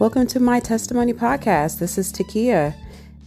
Welcome 0.00 0.26
to 0.28 0.40
my 0.40 0.58
testimony 0.58 1.12
podcast. 1.12 1.78
This 1.78 1.98
is 1.98 2.12
Takia. 2.12 2.74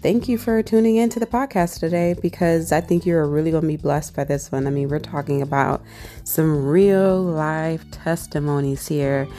Thank 0.02 0.28
you 0.28 0.38
for 0.38 0.62
tuning 0.62 0.97
in 0.97 1.08
to 1.12 1.20
the 1.20 1.26
podcast 1.26 1.79
today 1.79 2.13
because 2.21 2.74
I 2.74 2.81
think 2.81 3.05
you're 3.05 3.26
really 3.26 3.51
going 3.51 3.62
to 3.62 3.67
be 3.70 3.78
blessed 3.78 4.13
by 4.17 4.26
this 4.26 4.51
one. 4.51 4.67
I 4.67 4.69
mean, 4.69 4.90
we're 4.90 4.99
talking 4.99 5.42
about 5.42 5.81
some 6.26 6.65
real 6.65 7.22
life 7.24 7.90
testimonies 7.92 8.85
here. 8.85 9.29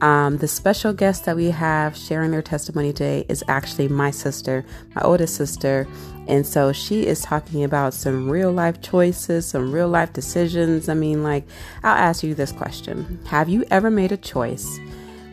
Um, 0.00 0.36
the 0.36 0.46
special 0.46 0.92
guest 0.92 1.24
that 1.24 1.34
we 1.34 1.50
have 1.50 1.96
sharing 1.96 2.30
their 2.30 2.40
testimony 2.40 2.92
today 2.92 3.26
is 3.28 3.42
actually 3.48 3.88
my 3.88 4.12
sister, 4.12 4.64
my 4.94 5.02
oldest 5.02 5.34
sister. 5.34 5.88
And 6.28 6.46
so 6.46 6.72
she 6.72 7.04
is 7.04 7.20
talking 7.20 7.64
about 7.64 7.94
some 7.94 8.30
real 8.30 8.52
life 8.52 8.80
choices, 8.80 9.44
some 9.44 9.72
real 9.72 9.88
life 9.88 10.12
decisions. 10.12 10.88
I 10.88 10.94
mean, 10.94 11.24
like, 11.24 11.48
I'll 11.82 11.96
ask 11.96 12.22
you 12.22 12.36
this 12.36 12.52
question 12.52 13.18
Have 13.26 13.48
you 13.48 13.64
ever 13.72 13.90
made 13.90 14.12
a 14.12 14.16
choice 14.16 14.78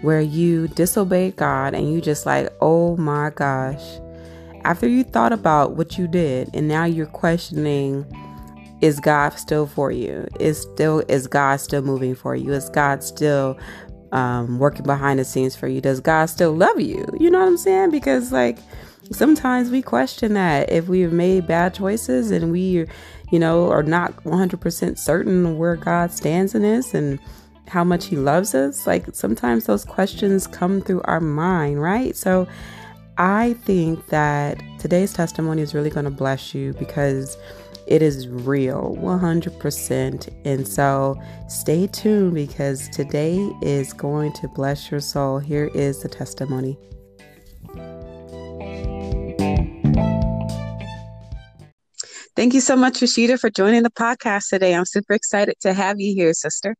where 0.03 0.21
you 0.21 0.67
disobeyed 0.67 1.37
God 1.37 1.73
and 1.73 1.91
you 1.91 2.01
just 2.01 2.25
like, 2.25 2.49
oh 2.61 2.97
my 2.97 3.29
gosh, 3.29 3.81
after 4.65 4.87
you 4.87 5.03
thought 5.03 5.31
about 5.31 5.77
what 5.77 5.97
you 5.97 6.07
did 6.07 6.49
and 6.53 6.67
now 6.67 6.83
you're 6.83 7.05
questioning, 7.05 8.05
is 8.81 8.99
God 8.99 9.29
still 9.29 9.65
for 9.65 9.91
you? 9.91 10.27
Is 10.41 10.61
still 10.61 11.03
is 11.07 11.27
God 11.27 11.61
still 11.61 11.81
moving 11.81 12.15
for 12.15 12.35
you? 12.35 12.51
Is 12.51 12.69
God 12.69 13.01
still 13.01 13.57
um, 14.11 14.59
working 14.59 14.83
behind 14.83 15.19
the 15.19 15.25
scenes 15.25 15.55
for 15.55 15.69
you? 15.69 15.79
Does 15.79 16.01
God 16.01 16.25
still 16.25 16.51
love 16.51 16.81
you? 16.81 17.07
You 17.17 17.31
know 17.31 17.39
what 17.39 17.47
I'm 17.47 17.57
saying? 17.57 17.91
Because 17.91 18.33
like 18.33 18.59
sometimes 19.11 19.69
we 19.69 19.81
question 19.81 20.33
that 20.33 20.69
if 20.69 20.89
we've 20.89 21.13
made 21.13 21.47
bad 21.47 21.73
choices 21.73 22.29
and 22.29 22.51
we, 22.51 22.85
you 23.31 23.39
know, 23.39 23.69
are 23.71 23.83
not 23.83 24.15
100% 24.25 24.97
certain 24.97 25.57
where 25.57 25.77
God 25.77 26.11
stands 26.11 26.53
in 26.53 26.63
this 26.63 26.93
and 26.93 27.19
how 27.67 27.83
much 27.83 28.05
He 28.05 28.15
loves 28.15 28.53
us. 28.55 28.85
Like 28.87 29.05
sometimes 29.13 29.65
those 29.65 29.85
questions 29.85 30.47
come 30.47 30.81
through 30.81 31.01
our 31.05 31.21
mind, 31.21 31.81
right? 31.81 32.15
So 32.15 32.47
I 33.17 33.53
think 33.65 34.07
that 34.07 34.61
today's 34.79 35.13
testimony 35.13 35.61
is 35.61 35.73
really 35.73 35.89
going 35.89 36.05
to 36.05 36.11
bless 36.11 36.55
you 36.55 36.73
because 36.73 37.37
it 37.85 38.01
is 38.01 38.27
real 38.27 38.97
100%. 38.99 40.29
And 40.45 40.67
so 40.67 41.21
stay 41.47 41.87
tuned 41.87 42.33
because 42.33 42.89
today 42.89 43.37
is 43.61 43.93
going 43.93 44.33
to 44.33 44.47
bless 44.47 44.89
your 44.89 44.99
soul. 44.99 45.39
Here 45.39 45.69
is 45.73 46.01
the 46.01 46.09
testimony. 46.09 46.77
Thank 52.35 52.55
you 52.55 52.61
so 52.61 52.75
much, 52.75 52.95
Rashida, 52.95 53.39
for 53.39 53.51
joining 53.51 53.83
the 53.83 53.91
podcast 53.91 54.49
today. 54.49 54.73
I'm 54.73 54.85
super 54.85 55.13
excited 55.13 55.55
to 55.61 55.73
have 55.73 55.99
you 55.99 56.15
here, 56.15 56.33
sister. 56.33 56.75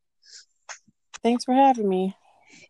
Thanks 1.23 1.45
for 1.45 1.53
having 1.53 1.87
me. 1.87 2.15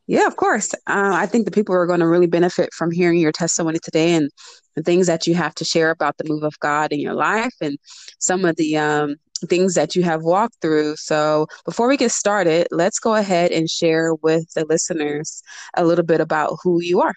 Yeah, 0.08 0.28
of 0.28 0.36
course. 0.36 0.74
Uh, 0.88 1.12
I 1.14 1.26
think 1.26 1.46
the 1.46 1.52
people 1.52 1.76
are 1.76 1.86
going 1.86 2.02
to 2.02 2.08
really 2.08 2.28
benefit 2.28 2.74
from 2.74 2.92
hearing 2.92 3.20
your 3.20 3.32
testimony 3.32 3.80
today 3.80 4.14
and 4.14 4.30
the 4.76 4.84
things 4.84 5.08
that 5.08 5.28
you 5.28 5.36
have 5.36 5.56
to 5.56 5.66
share 5.66 5.90
about 5.92 6.18
the 6.18 6.26
move 6.28 6.44
of 6.44 6.60
God 6.60 6.92
in 6.92 7.00
your 7.00 7.14
life 7.14 7.54
and 7.62 7.78
some 8.20 8.46
of 8.46 8.56
the 8.58 8.78
um, 8.78 9.16
things 9.48 9.76
that 9.76 9.96
you 9.96 10.04
have 10.04 10.22
walked 10.22 10.56
through. 10.62 10.96
So, 10.98 11.48
before 11.66 11.88
we 11.88 11.98
get 11.98 12.12
started, 12.12 12.68
let's 12.72 13.00
go 13.00 13.16
ahead 13.16 13.52
and 13.52 13.70
share 13.70 14.14
with 14.16 14.52
the 14.54 14.66
listeners 14.66 15.42
a 15.76 15.86
little 15.86 16.06
bit 16.06 16.22
about 16.22 16.58
who 16.64 16.82
you 16.82 17.02
are. 17.02 17.14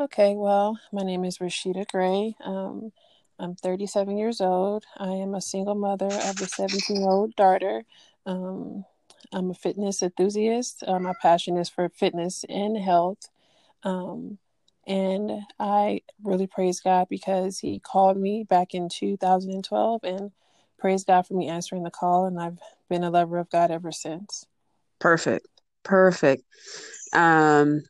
Okay, 0.00 0.34
well, 0.34 0.78
my 0.92 1.02
name 1.02 1.24
is 1.24 1.38
Rashida 1.38 1.86
Gray. 1.86 2.34
Um, 2.44 2.90
I'm 3.38 3.54
37 3.54 4.16
years 4.16 4.40
old. 4.40 4.84
I 4.96 5.08
am 5.08 5.34
a 5.34 5.40
single 5.40 5.74
mother 5.74 6.06
of 6.06 6.40
a 6.40 6.46
17 6.46 6.96
year 6.96 7.08
old 7.08 7.36
daughter. 7.36 7.82
Um, 8.26 8.84
I'm 9.32 9.50
a 9.50 9.54
fitness 9.54 10.02
enthusiast. 10.02 10.82
Uh, 10.86 10.98
my 10.98 11.14
passion 11.20 11.56
is 11.56 11.68
for 11.68 11.88
fitness 11.88 12.44
and 12.48 12.76
health. 12.76 13.28
Um, 13.82 14.38
and 14.86 15.42
I 15.58 16.02
really 16.22 16.46
praise 16.46 16.80
God 16.80 17.08
because 17.08 17.58
He 17.58 17.78
called 17.78 18.16
me 18.16 18.44
back 18.44 18.74
in 18.74 18.88
2012 18.88 20.04
and 20.04 20.32
praise 20.78 21.04
God 21.04 21.26
for 21.26 21.34
me 21.34 21.48
answering 21.48 21.84
the 21.84 21.90
call. 21.90 22.26
And 22.26 22.40
I've 22.40 22.58
been 22.88 23.04
a 23.04 23.10
lover 23.10 23.38
of 23.38 23.50
God 23.50 23.70
ever 23.70 23.92
since. 23.92 24.46
Perfect. 24.98 25.46
Perfect. 25.84 26.42
Um, 27.12 27.82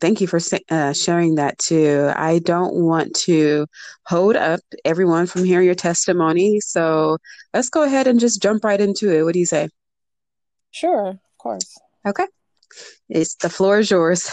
thank 0.00 0.20
you 0.20 0.26
for 0.26 0.40
uh, 0.70 0.92
sharing 0.92 1.36
that 1.36 1.58
too. 1.58 2.10
I 2.14 2.40
don't 2.40 2.74
want 2.74 3.14
to 3.24 3.66
hold 4.06 4.36
up 4.36 4.60
everyone 4.84 5.26
from 5.26 5.44
hearing 5.44 5.66
your 5.66 5.74
testimony. 5.74 6.60
So 6.60 7.18
let's 7.54 7.70
go 7.70 7.82
ahead 7.84 8.06
and 8.06 8.20
just 8.20 8.42
jump 8.42 8.64
right 8.64 8.80
into 8.80 9.12
it. 9.12 9.22
What 9.22 9.32
do 9.32 9.38
you 9.38 9.46
say? 9.46 9.68
Sure, 10.70 11.08
of 11.08 11.38
course. 11.38 11.78
Okay. 12.06 12.26
It's 13.08 13.34
the 13.36 13.48
floor 13.48 13.78
is 13.78 13.90
yours. 13.90 14.30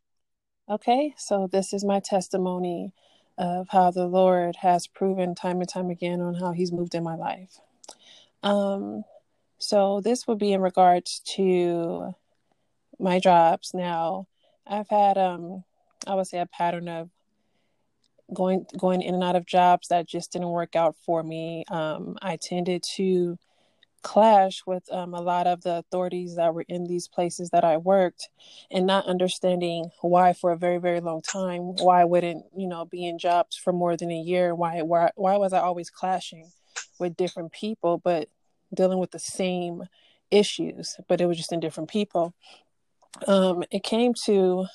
okay, 0.70 1.14
so 1.16 1.48
this 1.50 1.72
is 1.72 1.84
my 1.84 2.00
testimony 2.00 2.92
of 3.38 3.68
how 3.70 3.90
the 3.90 4.06
Lord 4.06 4.56
has 4.56 4.86
proven 4.86 5.34
time 5.34 5.60
and 5.60 5.68
time 5.68 5.90
again 5.90 6.20
on 6.20 6.34
how 6.34 6.52
he's 6.52 6.72
moved 6.72 6.94
in 6.94 7.02
my 7.02 7.16
life. 7.16 7.58
Um 8.42 9.04
so 9.58 10.00
this 10.00 10.26
would 10.26 10.38
be 10.38 10.52
in 10.52 10.60
regards 10.60 11.20
to 11.36 12.14
my 12.98 13.20
jobs. 13.20 13.72
Now, 13.74 14.26
I've 14.66 14.88
had 14.88 15.18
um 15.18 15.64
I 16.06 16.14
would 16.14 16.26
say 16.26 16.38
a 16.38 16.46
pattern 16.46 16.88
of 16.88 17.10
going 18.32 18.66
going 18.78 19.02
in 19.02 19.14
and 19.14 19.24
out 19.24 19.36
of 19.36 19.46
jobs 19.46 19.88
that 19.88 20.08
just 20.08 20.32
didn't 20.32 20.48
work 20.48 20.76
out 20.76 20.96
for 21.04 21.22
me. 21.22 21.64
Um 21.68 22.16
I 22.22 22.36
tended 22.36 22.82
to 22.94 23.38
clash 24.02 24.62
with 24.66 24.82
um, 24.92 25.14
a 25.14 25.20
lot 25.20 25.46
of 25.46 25.62
the 25.62 25.76
authorities 25.76 26.36
that 26.36 26.54
were 26.54 26.64
in 26.68 26.84
these 26.84 27.08
places 27.08 27.50
that 27.50 27.64
I 27.64 27.76
worked 27.76 28.28
and 28.70 28.86
not 28.86 29.06
understanding 29.06 29.90
why 30.00 30.32
for 30.32 30.52
a 30.52 30.58
very 30.58 30.78
very 30.78 31.00
long 31.00 31.22
time 31.22 31.76
why 31.76 32.04
wouldn't 32.04 32.44
you 32.56 32.66
know 32.66 32.84
be 32.84 33.06
in 33.06 33.18
jobs 33.18 33.56
for 33.56 33.72
more 33.72 33.96
than 33.96 34.10
a 34.10 34.18
year 34.18 34.54
why 34.54 34.82
why 34.82 35.10
why 35.14 35.36
was 35.36 35.52
I 35.52 35.60
always 35.60 35.88
clashing 35.88 36.50
with 36.98 37.16
different 37.16 37.52
people 37.52 37.98
but 37.98 38.28
dealing 38.74 38.98
with 38.98 39.12
the 39.12 39.18
same 39.18 39.84
issues 40.30 40.96
but 41.08 41.20
it 41.20 41.26
was 41.26 41.36
just 41.36 41.52
in 41.52 41.60
different 41.60 41.90
people. 41.90 42.34
Um, 43.26 43.62
it 43.70 43.82
came 43.82 44.14
to 44.24 44.66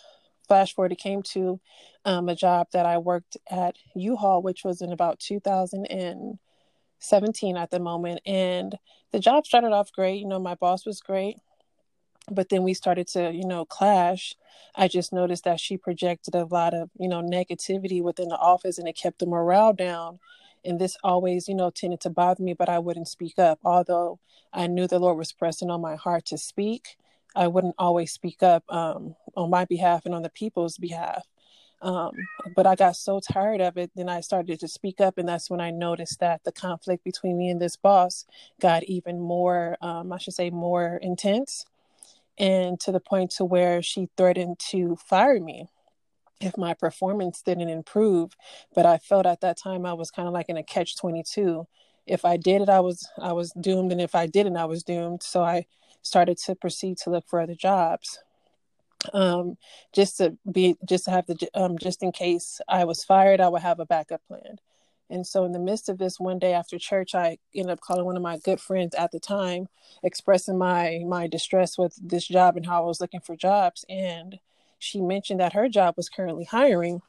flash 0.47 0.73
forward 0.73 0.93
it 0.93 0.99
came 0.99 1.21
to 1.21 1.59
um, 2.05 2.29
a 2.29 2.35
job 2.35 2.67
that 2.71 2.85
I 2.85 2.97
worked 2.97 3.35
at 3.51 3.75
U-Haul 3.95 4.41
which 4.41 4.63
was 4.63 4.81
in 4.81 4.93
about 4.93 5.19
2000 5.19 5.85
and 5.87 6.39
17 6.99 7.57
at 7.57 7.71
the 7.71 7.79
moment. 7.79 8.21
And 8.25 8.77
the 9.11 9.19
job 9.19 9.45
started 9.45 9.71
off 9.71 9.91
great. 9.91 10.19
You 10.19 10.27
know, 10.27 10.39
my 10.39 10.55
boss 10.55 10.85
was 10.85 11.01
great. 11.01 11.37
But 12.29 12.49
then 12.49 12.63
we 12.63 12.73
started 12.73 13.07
to, 13.09 13.31
you 13.31 13.45
know, 13.47 13.63
clash. 13.63 14.35
I 14.75 14.87
just 14.87 15.13
noticed 15.13 15.45
that 15.45 15.59
she 15.59 15.77
projected 15.77 16.35
a 16.35 16.45
lot 16.45 16.73
of, 16.73 16.89
you 16.99 17.07
know, 17.07 17.21
negativity 17.21 18.01
within 18.01 18.27
the 18.27 18.37
office 18.37 18.77
and 18.77 18.87
it 18.87 18.97
kept 18.97 19.19
the 19.19 19.25
morale 19.25 19.73
down. 19.73 20.19
And 20.65 20.79
this 20.79 20.97
always, 21.03 21.47
you 21.47 21.55
know, 21.55 21.69
tended 21.69 22.01
to 22.01 22.09
bother 22.09 22.43
me, 22.43 22.53
but 22.53 22.67
I 22.67 22.79
wouldn't 22.79 23.07
speak 23.07 23.39
up. 23.39 23.59
Although 23.63 24.19
I 24.51 24.67
knew 24.67 24.87
the 24.87 24.99
Lord 24.99 25.17
was 25.17 25.31
pressing 25.31 25.69
on 25.69 25.79
my 25.79 25.95
heart 25.95 26.25
to 26.25 26.37
speak, 26.37 26.97
I 27.35 27.47
wouldn't 27.47 27.75
always 27.77 28.11
speak 28.11 28.43
up 28.43 28.63
um, 28.67 29.15
on 29.35 29.49
my 29.49 29.63
behalf 29.63 30.05
and 30.05 30.13
on 30.13 30.23
the 30.23 30.29
people's 30.29 30.77
behalf. 30.77 31.25
Um, 31.81 32.11
but 32.55 32.65
I 32.65 32.75
got 32.75 32.95
so 32.95 33.19
tired 33.19 33.61
of 33.61 33.77
it, 33.77 33.91
then 33.95 34.09
I 34.09 34.21
started 34.21 34.59
to 34.61 34.67
speak 34.67 34.99
up, 34.99 35.17
and 35.17 35.27
that's 35.29 35.49
when 35.49 35.61
I 35.61 35.69
noticed 35.69 36.19
that 36.19 36.43
the 36.43 36.51
conflict 36.51 37.03
between 37.03 37.37
me 37.37 37.49
and 37.49 37.61
this 37.61 37.75
boss 37.75 38.25
got 38.59 38.83
even 38.85 39.19
more, 39.19 39.77
um, 39.81 40.11
I 40.11 40.17
should 40.17 40.33
say, 40.33 40.49
more 40.49 40.97
intense, 41.01 41.65
and 42.37 42.79
to 42.79 42.91
the 42.91 42.99
point 42.99 43.31
to 43.31 43.45
where 43.45 43.81
she 43.81 44.09
threatened 44.17 44.59
to 44.71 44.95
fire 44.95 45.39
me 45.39 45.67
if 46.39 46.57
my 46.57 46.73
performance 46.73 47.41
didn't 47.41 47.69
improve. 47.69 48.35
But 48.73 48.85
I 48.85 48.97
felt 48.97 49.25
at 49.25 49.41
that 49.41 49.57
time 49.57 49.85
I 49.85 49.93
was 49.93 50.11
kind 50.11 50.27
of 50.27 50.33
like 50.33 50.49
in 50.49 50.57
a 50.57 50.63
catch 50.63 50.97
twenty 50.97 51.23
two. 51.23 51.67
If 52.05 52.25
I 52.25 52.37
did 52.37 52.61
it, 52.61 52.69
I 52.69 52.79
was 52.79 53.09
I 53.21 53.33
was 53.33 53.51
doomed, 53.51 53.91
and 53.91 54.01
if 54.01 54.15
I 54.15 54.27
didn't, 54.27 54.57
I 54.57 54.65
was 54.65 54.83
doomed. 54.83 55.23
So 55.23 55.43
I 55.43 55.65
started 56.01 56.37
to 56.39 56.55
proceed 56.55 56.97
to 56.99 57.09
look 57.09 57.27
for 57.27 57.41
other 57.41 57.55
jobs 57.55 58.19
um, 59.13 59.57
just 59.93 60.17
to 60.17 60.37
be 60.51 60.75
just 60.85 61.05
to 61.05 61.11
have 61.11 61.25
the 61.27 61.49
um, 61.53 61.77
just 61.77 62.03
in 62.03 62.11
case 62.11 62.59
I 62.67 62.85
was 62.85 63.03
fired, 63.03 63.41
I 63.41 63.49
would 63.49 63.61
have 63.61 63.79
a 63.79 63.85
backup 63.85 64.21
plan. 64.27 64.57
And 65.09 65.25
so, 65.25 65.45
in 65.45 65.53
the 65.53 65.59
midst 65.59 65.87
of 65.87 65.97
this, 65.97 66.19
one 66.19 66.39
day 66.39 66.53
after 66.53 66.77
church, 66.77 67.15
I 67.15 67.37
ended 67.55 67.71
up 67.71 67.79
calling 67.79 68.05
one 68.05 68.17
of 68.17 68.23
my 68.23 68.37
good 68.37 68.59
friends 68.59 68.93
at 68.95 69.11
the 69.11 69.19
time, 69.19 69.67
expressing 70.03 70.57
my 70.57 71.03
my 71.05 71.27
distress 71.27 71.77
with 71.77 71.95
this 72.01 72.27
job 72.27 72.57
and 72.57 72.65
how 72.65 72.83
I 72.83 72.87
was 72.87 72.99
looking 73.01 73.21
for 73.21 73.35
jobs. 73.35 73.85
And 73.89 74.39
she 74.79 75.01
mentioned 75.01 75.39
that 75.39 75.53
her 75.53 75.69
job 75.69 75.95
was 75.97 76.09
currently 76.09 76.45
hiring, 76.45 77.01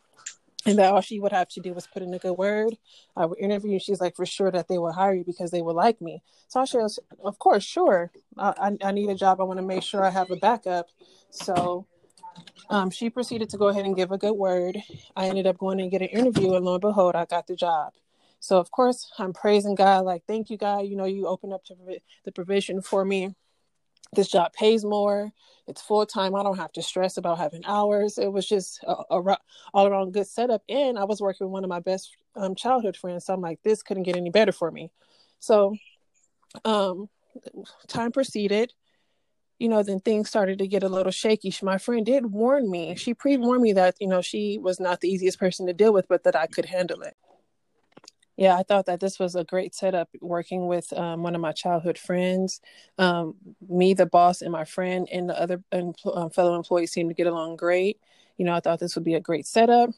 and 0.67 0.79
that 0.79 0.93
all 0.93 1.01
she 1.01 1.21
would 1.21 1.33
have 1.33 1.49
to 1.51 1.61
do 1.61 1.73
was 1.75 1.87
put 1.87 2.03
in 2.03 2.15
a 2.15 2.19
good 2.19 2.35
word. 2.35 2.77
I 3.17 3.27
would 3.27 3.39
interview. 3.39 3.73
and 3.73 3.83
She's 3.83 4.01
like, 4.01 4.17
for 4.17 4.27
sure 4.27 4.51
that 4.51 4.69
they 4.69 4.79
will 4.79 4.93
hire 4.93 5.15
you 5.15 5.25
because 5.25 5.51
they 5.51 5.63
will 5.63 5.75
like 5.75 6.01
me. 6.01 6.23
So 6.49 6.61
I 6.61 6.65
said, 6.67 6.83
of 7.25 7.39
course, 7.39 7.65
sure. 7.65 8.11
I, 8.37 8.77
I, 8.83 8.89
I 8.89 8.93
need 8.93 9.11
a 9.11 9.15
job. 9.15 9.41
I 9.41 9.45
want 9.45 9.59
to 9.59 9.67
make 9.67 9.83
sure 9.83 10.05
I 10.05 10.11
have 10.11 10.31
a 10.31 10.37
backup. 10.37 10.89
So 11.31 11.87
um, 12.71 12.91
she 12.91 13.11
proceeded 13.11 13.51
to 13.51 13.59
go 13.59 13.69
ahead 13.69 13.85
and 13.85 13.97
give 13.97 14.13
a 14.13 14.19
good 14.19 14.35
word. 14.35 14.79
I 15.17 15.29
ended 15.29 15.47
up 15.47 15.59
going 15.59 15.81
and 15.81 15.91
get 15.91 16.03
an 16.03 16.09
interview, 16.09 16.55
and 16.55 16.65
lo 16.65 16.75
and 16.75 16.81
behold, 16.81 17.15
I 17.15 17.25
got 17.25 17.47
the 17.47 17.57
job. 17.57 17.93
So 18.41 18.59
of 18.59 18.71
course, 18.71 19.11
I'm 19.19 19.33
praising 19.33 19.75
God. 19.75 20.05
Like, 20.05 20.25
thank 20.27 20.51
you, 20.51 20.59
God. 20.59 20.81
You 20.81 20.97
know, 20.97 21.05
you 21.07 21.27
opened 21.27 21.53
up 21.55 21.63
the 22.25 22.33
provision 22.33 22.83
for 22.83 23.05
me. 23.05 23.35
This 24.15 24.29
job 24.29 24.53
pays 24.53 24.85
more. 24.85 25.31
It's 25.67 25.83
full 25.83 26.07
time 26.07 26.35
i 26.35 26.43
don't 26.43 26.57
have 26.57 26.73
to 26.73 26.83
stress 26.83 27.19
about 27.19 27.39
having 27.39 27.65
hours. 27.67 28.19
It 28.19 28.33
was 28.33 28.49
just 28.49 28.83
a, 28.85 28.95
a 29.11 29.39
all 29.75 29.87
around 29.87 30.13
good 30.13 30.27
setup. 30.27 30.63
And 30.69 30.99
i 30.99 31.05
was 31.05 31.21
working 31.21 31.47
with 31.47 31.53
one 31.53 31.65
of 31.65 31.71
my 31.71 31.81
best 31.81 32.17
um, 32.37 32.55
childhood 32.55 32.97
friends 32.97 33.27
so 33.27 33.35
i'm 33.35 33.41
like 33.41 33.61
this 33.63 33.83
couldn't 33.83 34.05
get 34.05 34.17
any 34.17 34.31
better 34.31 34.53
for 34.53 34.71
me. 34.71 34.91
So 35.41 35.77
um 36.65 37.09
time 37.87 38.13
proceeded. 38.13 38.73
You 39.59 39.69
know 39.69 39.83
then 39.83 40.01
things 40.01 40.29
started 40.29 40.59
to 40.61 40.69
get 40.69 40.85
a 40.85 40.89
little 40.89 41.13
shaky. 41.13 41.53
My 41.63 41.79
friend 41.79 42.07
did 42.07 42.27
warn 42.27 42.71
me. 42.71 42.95
She 42.95 43.13
pre-warned 43.13 43.63
me 43.63 43.73
that 43.75 43.97
you 44.01 44.09
know 44.09 44.23
she 44.23 44.59
was 44.59 44.81
not 44.81 45.01
the 45.01 45.09
easiest 45.09 45.39
person 45.39 45.67
to 45.67 45.73
deal 45.73 45.93
with 45.93 46.09
but 46.09 46.25
that 46.25 46.37
i 46.37 46.47
could 46.47 46.67
handle 46.67 47.03
it 47.03 47.17
yeah, 48.39 48.57
I 48.57 48.63
thought 48.63 48.87
that 48.87 49.01
this 49.01 49.19
was 49.19 49.35
a 49.35 49.43
great 49.43 49.75
setup 49.75 50.09
working 50.21 50.69
with 50.69 50.93
um, 50.93 51.25
one 51.25 51.35
of 51.35 51.41
my 51.41 51.51
childhood 51.51 51.99
friends. 51.99 52.61
Um, 52.97 53.35
me, 53.69 53.95
the 53.95 54.07
boss, 54.07 54.43
and 54.43 54.53
my 54.53 54.65
friend, 54.65 55.09
and 55.11 55.29
the 55.29 55.39
other 55.39 55.61
um, 55.73 56.31
fellow 56.31 56.55
employees 56.55 56.93
seemed 56.93 57.11
to 57.11 57.15
get 57.15 57.27
along 57.27 57.57
great. 57.57 57.99
You 58.37 58.45
know, 58.45 58.55
I 58.55 58.61
thought 58.61 58.79
this 58.79 58.95
would 58.95 59.03
be 59.03 59.15
a 59.15 59.21
great 59.21 59.45
setup. 59.45 59.91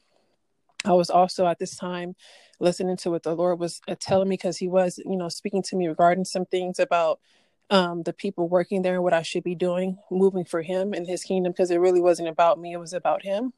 I 0.86 0.94
was 0.94 1.10
also 1.10 1.46
at 1.46 1.58
this 1.58 1.76
time 1.76 2.16
listening 2.60 2.96
to 2.98 3.10
what 3.10 3.24
the 3.24 3.36
Lord 3.36 3.58
was 3.58 3.82
uh, 3.86 3.94
telling 4.00 4.30
me 4.30 4.36
because 4.38 4.56
He 4.56 4.68
was, 4.68 4.98
you 5.04 5.18
know, 5.18 5.28
speaking 5.28 5.62
to 5.64 5.76
me 5.76 5.88
regarding 5.88 6.24
some 6.24 6.46
things 6.46 6.78
about 6.78 7.20
um, 7.68 8.04
the 8.04 8.14
people 8.14 8.48
working 8.48 8.80
there 8.80 8.94
and 8.94 9.04
what 9.04 9.12
I 9.12 9.20
should 9.20 9.44
be 9.44 9.54
doing, 9.54 9.98
moving 10.10 10.46
for 10.46 10.62
Him 10.62 10.94
and 10.94 11.06
His 11.06 11.24
kingdom, 11.24 11.52
because 11.52 11.70
it 11.70 11.76
really 11.76 12.00
wasn't 12.00 12.28
about 12.28 12.58
me; 12.58 12.72
it 12.72 12.80
was 12.80 12.94
about 12.94 13.22
Him. 13.22 13.52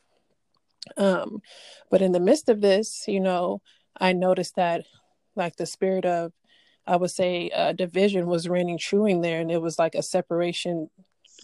Um, 0.97 1.41
but 1.89 2.03
in 2.03 2.11
the 2.11 2.19
midst 2.19 2.49
of 2.49 2.61
this, 2.61 3.05
you 3.07 3.21
know, 3.21 3.63
I 4.01 4.13
noticed 4.13 4.57
that 4.57 4.85
like 5.37 5.57
the 5.57 5.67
spirit 5.67 6.05
of 6.05 6.33
I 6.87 6.97
would 6.97 7.11
say 7.11 7.51
uh, 7.51 7.73
division 7.73 8.27
was 8.27 8.49
reigning 8.49 8.79
true 8.79 9.07
in 9.07 9.21
there, 9.21 9.41
and 9.41 9.53
it 9.53 9.63
was 9.63 9.79
like 9.79 9.95
a 9.95 10.03
separation 10.03 10.91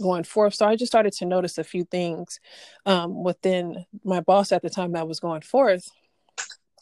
going 0.02 0.24
forth. 0.24 0.54
So 0.54 0.66
I 0.66 0.76
just 0.76 0.90
started 0.90 1.12
to 1.14 1.26
notice 1.26 1.58
a 1.58 1.64
few 1.64 1.84
things 1.84 2.40
um, 2.86 3.22
within 3.22 3.84
my 4.04 4.20
boss 4.20 4.50
at 4.52 4.62
the 4.62 4.70
time 4.70 4.92
that 4.92 5.08
was 5.08 5.20
going 5.20 5.42
forth 5.42 5.90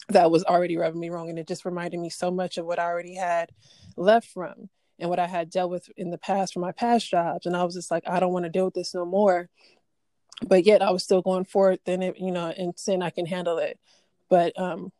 that 0.09 0.31
was 0.31 0.43
already 0.45 0.77
rubbing 0.77 0.99
me 0.99 1.09
wrong, 1.09 1.29
and 1.29 1.37
it 1.37 1.47
just 1.47 1.65
reminded 1.65 1.99
me 1.99 2.09
so 2.09 2.31
much 2.31 2.57
of 2.57 2.65
what 2.65 2.79
I 2.79 2.85
already 2.85 3.15
had 3.15 3.51
left 3.95 4.27
from 4.27 4.69
and 4.99 5.09
what 5.09 5.19
I 5.19 5.27
had 5.27 5.49
dealt 5.49 5.69
with 5.69 5.89
in 5.97 6.11
the 6.11 6.17
past 6.17 6.53
from 6.53 6.61
my 6.61 6.71
past 6.71 7.09
jobs. 7.09 7.45
And 7.45 7.55
I 7.55 7.63
was 7.63 7.75
just 7.75 7.91
like, 7.91 8.03
I 8.07 8.19
don't 8.19 8.33
want 8.33 8.45
to 8.45 8.49
deal 8.49 8.65
with 8.65 8.73
this 8.73 8.95
no 8.95 9.05
more. 9.05 9.49
But 10.47 10.65
yet 10.65 10.81
I 10.81 10.91
was 10.91 11.03
still 11.03 11.21
going 11.21 11.45
forth, 11.45 11.79
and 11.87 12.03
it, 12.03 12.19
you 12.19 12.31
know, 12.31 12.47
and 12.47 12.73
saying 12.77 13.01
I 13.01 13.09
can 13.09 13.25
handle 13.25 13.57
it. 13.57 13.79
But 14.29 14.57
um, 14.59 14.91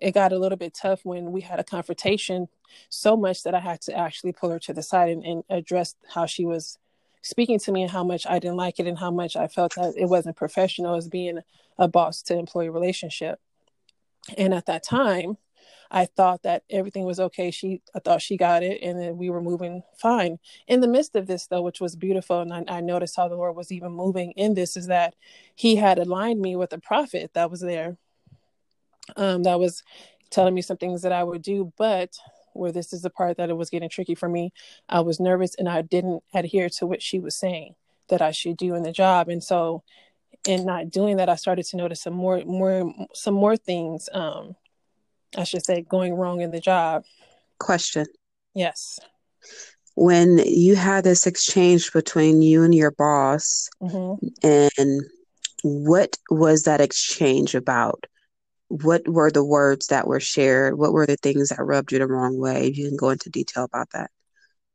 it 0.00 0.12
got 0.12 0.32
a 0.32 0.38
little 0.38 0.58
bit 0.58 0.74
tough 0.74 1.00
when 1.04 1.32
we 1.32 1.40
had 1.40 1.60
a 1.60 1.64
confrontation 1.64 2.48
so 2.88 3.16
much 3.16 3.42
that 3.42 3.54
I 3.54 3.60
had 3.60 3.80
to 3.82 3.96
actually 3.96 4.32
pull 4.32 4.50
her 4.50 4.58
to 4.60 4.72
the 4.72 4.82
side 4.82 5.10
and, 5.10 5.24
and 5.24 5.44
address 5.48 5.94
how 6.14 6.26
she 6.26 6.44
was 6.44 6.78
speaking 7.22 7.58
to 7.58 7.72
me 7.72 7.82
and 7.82 7.90
how 7.90 8.04
much 8.04 8.26
I 8.26 8.38
didn't 8.38 8.56
like 8.56 8.78
it 8.78 8.86
and 8.86 8.98
how 8.98 9.10
much 9.10 9.36
I 9.36 9.48
felt 9.48 9.74
that 9.74 9.94
it 9.96 10.06
wasn't 10.06 10.36
professional 10.36 10.94
as 10.94 11.08
being 11.08 11.40
a 11.78 11.88
boss 11.88 12.22
to 12.22 12.38
employee 12.38 12.68
relationship. 12.68 13.40
And 14.36 14.54
at 14.54 14.66
that 14.66 14.82
time, 14.82 15.38
I 15.90 16.06
thought 16.06 16.42
that 16.42 16.64
everything 16.70 17.04
was 17.04 17.20
okay. 17.20 17.50
She, 17.50 17.82
I 17.94 18.00
thought 18.00 18.22
she 18.22 18.36
got 18.36 18.62
it, 18.62 18.82
and 18.82 19.00
then 19.00 19.16
we 19.16 19.30
were 19.30 19.40
moving 19.40 19.82
fine. 19.96 20.38
In 20.66 20.80
the 20.80 20.88
midst 20.88 21.14
of 21.14 21.26
this, 21.26 21.46
though, 21.46 21.62
which 21.62 21.80
was 21.80 21.96
beautiful, 21.96 22.40
and 22.40 22.52
I, 22.52 22.64
I 22.68 22.80
noticed 22.80 23.16
how 23.16 23.28
the 23.28 23.36
Lord 23.36 23.56
was 23.56 23.70
even 23.70 23.92
moving 23.92 24.32
in 24.32 24.54
this, 24.54 24.76
is 24.76 24.88
that 24.88 25.14
He 25.54 25.76
had 25.76 25.98
aligned 25.98 26.40
me 26.40 26.56
with 26.56 26.72
a 26.72 26.78
prophet 26.78 27.32
that 27.34 27.50
was 27.50 27.60
there 27.60 27.98
um, 29.14 29.44
that 29.44 29.60
was 29.60 29.82
telling 30.30 30.54
me 30.54 30.62
some 30.62 30.76
things 30.76 31.02
that 31.02 31.12
I 31.12 31.22
would 31.22 31.42
do, 31.42 31.72
but 31.76 32.16
where 32.52 32.72
this 32.72 32.92
is 32.92 33.02
the 33.02 33.10
part 33.10 33.36
that 33.36 33.50
it 33.50 33.56
was 33.56 33.70
getting 33.70 33.88
tricky 33.88 34.14
for 34.14 34.28
me, 34.28 34.52
I 34.88 35.00
was 35.00 35.20
nervous 35.20 35.54
and 35.54 35.68
I 35.68 35.82
didn't 35.82 36.22
adhere 36.34 36.68
to 36.70 36.86
what 36.86 37.02
she 37.02 37.18
was 37.18 37.34
saying 37.34 37.74
that 38.08 38.22
I 38.22 38.30
should 38.30 38.56
do 38.56 38.74
in 38.74 38.82
the 38.82 38.92
job, 38.92 39.28
and 39.28 39.42
so 39.42 39.82
in 40.46 40.64
not 40.64 40.90
doing 40.90 41.16
that, 41.16 41.28
I 41.28 41.36
started 41.36 41.66
to 41.66 41.76
notice 41.76 42.00
some 42.02 42.14
more, 42.14 42.42
more, 42.44 42.92
some 43.12 43.34
more 43.34 43.56
things. 43.56 44.08
Um, 44.12 44.54
I 45.36 45.44
should 45.44 45.64
say, 45.64 45.82
going 45.82 46.14
wrong 46.14 46.40
in 46.40 46.50
the 46.50 46.60
job. 46.60 47.04
Question. 47.58 48.06
Yes. 48.54 48.98
When 49.96 50.38
you 50.38 50.76
had 50.76 51.04
this 51.04 51.26
exchange 51.26 51.92
between 51.92 52.42
you 52.42 52.62
and 52.62 52.74
your 52.74 52.90
boss, 52.90 53.68
mm-hmm. 53.82 54.26
and 54.42 55.02
what 55.62 56.16
was 56.30 56.62
that 56.62 56.80
exchange 56.80 57.54
about? 57.54 58.06
What 58.68 59.06
were 59.06 59.30
the 59.30 59.44
words 59.44 59.88
that 59.88 60.06
were 60.06 60.20
shared? 60.20 60.78
What 60.78 60.92
were 60.92 61.06
the 61.06 61.16
things 61.16 61.50
that 61.50 61.62
rubbed 61.62 61.92
you 61.92 61.98
the 61.98 62.06
wrong 62.06 62.38
way? 62.38 62.72
You 62.74 62.88
can 62.88 62.96
go 62.96 63.10
into 63.10 63.30
detail 63.30 63.64
about 63.64 63.90
that. 63.90 64.10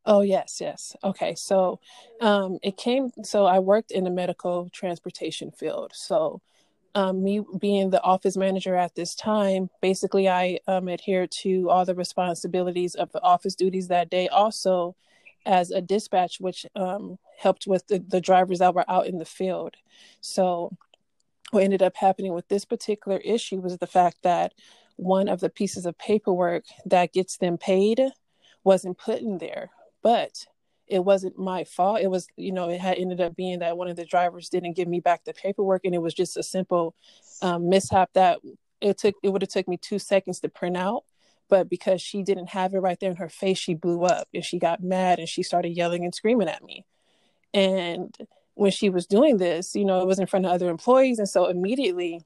Oh 0.06 0.22
yes, 0.22 0.58
yes. 0.60 0.96
Okay, 1.04 1.36
so 1.36 1.80
um, 2.22 2.58
it 2.64 2.78
came. 2.78 3.12
So 3.24 3.46
I 3.46 3.60
worked 3.60 3.92
in 3.92 4.04
the 4.04 4.10
medical 4.10 4.70
transportation 4.72 5.52
field. 5.52 5.92
So 5.94 6.42
um, 6.96 7.24
me 7.24 7.42
being 7.60 7.90
the 7.90 8.02
office 8.02 8.36
manager 8.36 8.76
at 8.76 8.96
this 8.96 9.14
time, 9.14 9.70
basically 9.82 10.28
I 10.28 10.60
um, 10.68 10.90
adhered 10.90 11.32
to 11.42 11.70
all 11.70 11.86
the 11.86 11.96
responsibilities 11.96 12.96
of 12.96 13.12
the 13.12 13.22
office 13.22 13.56
duties 13.56 13.90
that 13.90 14.10
day. 14.10 14.28
Also, 14.28 14.96
as 15.46 15.72
a 15.72 15.82
dispatch, 15.82 16.40
which 16.40 16.66
um, 16.76 17.18
helped 17.40 17.68
with 17.68 17.88
the, 17.88 18.00
the 18.00 18.22
drivers 18.22 18.60
that 18.60 18.74
were 18.74 18.90
out 18.90 19.08
in 19.08 19.18
the 19.18 19.26
field. 19.26 19.76
So 20.22 20.76
what 21.52 21.64
ended 21.64 21.82
up 21.82 21.96
happening 21.96 22.34
with 22.34 22.48
this 22.48 22.66
particular 22.66 23.18
issue 23.18 23.60
was 23.60 23.78
the 23.78 23.88
fact 23.88 24.18
that 24.24 24.54
one 24.96 25.28
of 25.28 25.40
the 25.40 25.50
pieces 25.50 25.86
of 25.86 25.98
paperwork 25.98 26.64
that 26.86 27.14
gets 27.14 27.38
them 27.38 27.58
paid 27.58 28.02
wasn't 28.64 28.98
put 28.98 29.22
in 29.22 29.38
there. 29.38 29.70
But 30.02 30.46
it 30.88 31.04
wasn't 31.06 31.38
my 31.38 31.64
fault. 31.64 32.02
It 32.02 32.10
was 32.10 32.28
you 32.36 32.52
know 32.52 32.70
it 32.70 32.80
had 32.80 32.98
ended 32.98 33.22
up 33.22 33.36
being 33.36 33.60
that 33.60 33.78
one 33.78 33.88
of 33.88 33.96
the 33.96 34.06
drivers 34.06 34.50
didn't 34.50 34.76
give 34.76 34.88
me 34.88 35.00
back 35.00 35.24
the 35.24 35.34
paperwork 35.34 35.86
and 35.86 35.96
it 35.96 36.02
was 36.02 36.14
just 36.14 36.38
a 36.38 36.44
simple 36.44 36.96
um, 37.42 37.70
mishap 37.70 38.10
that 38.14 38.40
it 38.82 38.98
took 38.98 39.16
it 39.24 39.30
would 39.30 39.42
have 39.42 39.50
took 39.50 39.68
me 39.68 39.78
two 39.78 40.00
seconds 40.00 40.40
to 40.40 40.50
print 40.50 40.78
out. 40.78 41.04
But 41.50 41.70
because 41.70 42.02
she 42.02 42.24
didn't 42.24 42.50
have 42.50 42.74
it 42.74 42.80
right 42.80 43.00
there 43.00 43.12
in 43.12 43.18
her 43.18 43.30
face 43.30 43.58
she 43.58 43.74
blew 43.74 44.04
up 44.04 44.28
and 44.34 44.44
she 44.44 44.60
got 44.60 44.84
mad 44.84 45.20
and 45.20 45.28
she 45.28 45.44
started 45.44 45.70
yelling 45.70 46.04
and 46.04 46.14
screaming 46.16 46.50
at 46.50 46.64
me. 46.64 46.86
And 47.54 48.16
when 48.62 48.70
she 48.70 48.92
was 48.92 49.08
doing 49.08 49.38
this, 49.38 49.74
you 49.74 49.84
know, 49.84 50.02
it 50.02 50.06
was 50.06 50.20
in 50.20 50.28
front 50.28 50.46
of 50.46 50.52
other 50.52 50.70
employees. 50.70 51.18
And 51.18 51.28
so 51.28 51.48
immediately, 51.48 52.22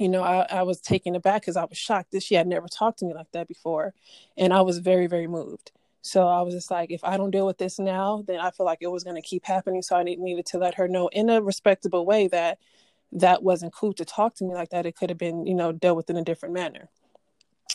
you 0.00 0.08
know, 0.08 0.20
I, 0.20 0.44
I 0.50 0.62
was 0.64 0.80
taken 0.80 1.14
aback 1.14 1.42
because 1.42 1.56
I 1.56 1.64
was 1.64 1.78
shocked 1.78 2.10
that 2.10 2.24
she 2.24 2.34
had 2.34 2.48
never 2.48 2.66
talked 2.66 2.98
to 2.98 3.04
me 3.04 3.14
like 3.14 3.30
that 3.30 3.46
before. 3.46 3.94
And 4.36 4.52
I 4.52 4.62
was 4.62 4.78
very, 4.78 5.06
very 5.06 5.28
moved. 5.28 5.70
So 6.02 6.26
I 6.26 6.42
was 6.42 6.54
just 6.54 6.72
like, 6.72 6.90
if 6.90 7.04
I 7.04 7.16
don't 7.16 7.30
deal 7.30 7.46
with 7.46 7.58
this 7.58 7.78
now, 7.78 8.24
then 8.26 8.40
I 8.40 8.50
feel 8.50 8.66
like 8.66 8.78
it 8.80 8.90
was 8.90 9.04
going 9.04 9.14
to 9.14 9.22
keep 9.22 9.46
happening. 9.46 9.80
So 9.82 9.94
I 9.94 10.02
needed 10.02 10.44
to 10.46 10.58
let 10.58 10.74
her 10.74 10.88
know 10.88 11.06
in 11.12 11.30
a 11.30 11.40
respectable 11.40 12.04
way 12.04 12.26
that 12.26 12.58
that 13.12 13.44
wasn't 13.44 13.72
cool 13.72 13.92
to 13.92 14.04
talk 14.04 14.34
to 14.36 14.44
me 14.44 14.54
like 14.54 14.70
that. 14.70 14.86
It 14.86 14.96
could 14.96 15.08
have 15.08 15.18
been, 15.18 15.46
you 15.46 15.54
know, 15.54 15.70
dealt 15.70 15.96
with 15.96 16.10
in 16.10 16.16
a 16.16 16.24
different 16.24 16.52
manner. 16.52 16.88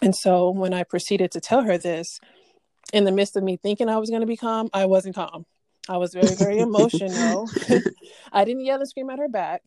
And 0.02 0.14
so 0.14 0.50
when 0.50 0.74
I 0.74 0.84
proceeded 0.84 1.32
to 1.32 1.40
tell 1.40 1.62
her 1.62 1.78
this, 1.78 2.20
in 2.92 3.06
the 3.06 3.14
midst 3.14 3.38
of 3.38 3.44
me 3.44 3.56
thinking 3.56 3.88
I 3.88 4.00
was 4.00 4.10
going 4.10 4.20
to 4.20 4.28
be 4.28 4.36
calm, 4.36 4.70
I 4.74 4.86
wasn't 4.86 5.16
calm. 5.16 5.46
I 5.90 5.98
was 5.98 6.14
very, 6.14 6.36
very 6.36 6.60
emotional. 6.70 7.50
I 8.32 8.46
didn't 8.46 8.64
yell 8.64 8.80
and 8.80 8.88
scream 8.88 9.10
at 9.10 9.20
her 9.20 9.28
back. 9.28 9.64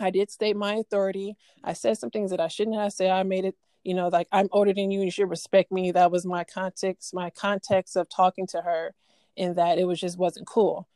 I 0.00 0.10
did 0.10 0.30
state 0.30 0.56
my 0.56 0.74
authority. 0.74 1.36
I 1.64 1.72
said 1.72 1.96
some 1.98 2.10
things 2.10 2.30
that 2.30 2.40
I 2.40 2.48
shouldn't 2.48 2.76
have 2.76 2.92
said. 2.92 3.10
I 3.10 3.22
made 3.22 3.44
it, 3.44 3.56
you 3.82 3.94
know, 3.94 4.08
like 4.08 4.28
I'm 4.30 4.48
older 4.52 4.72
than 4.72 4.90
you 4.90 5.00
and 5.00 5.06
you 5.06 5.10
should 5.10 5.30
respect 5.30 5.72
me. 5.72 5.92
That 5.92 6.10
was 6.10 6.26
my 6.26 6.44
context, 6.44 7.14
my 7.14 7.30
context 7.30 7.96
of 7.96 8.08
talking 8.08 8.46
to 8.48 8.62
her, 8.62 8.94
in 9.36 9.54
that 9.54 9.78
it 9.78 9.86
was 9.86 10.00
just 10.00 10.18
wasn't 10.18 10.46
cool. 10.46 10.88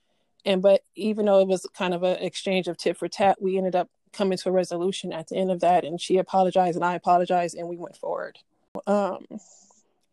And 0.44 0.62
but 0.62 0.82
even 0.94 1.26
though 1.26 1.40
it 1.40 1.48
was 1.48 1.66
kind 1.76 1.94
of 1.94 2.02
an 2.02 2.18
exchange 2.18 2.68
of 2.68 2.76
tit 2.76 2.96
for 2.96 3.08
tat, 3.08 3.40
we 3.40 3.56
ended 3.56 3.76
up 3.76 3.88
coming 4.12 4.38
to 4.38 4.48
a 4.48 4.52
resolution 4.52 5.12
at 5.12 5.28
the 5.28 5.36
end 5.36 5.50
of 5.50 5.60
that. 5.60 5.84
And 5.84 6.00
she 6.00 6.18
apologized 6.18 6.76
and 6.76 6.84
I 6.84 6.94
apologized 6.94 7.56
and 7.56 7.68
we 7.68 7.76
went 7.76 7.96
forward. 7.96 8.38
Um 8.86 9.24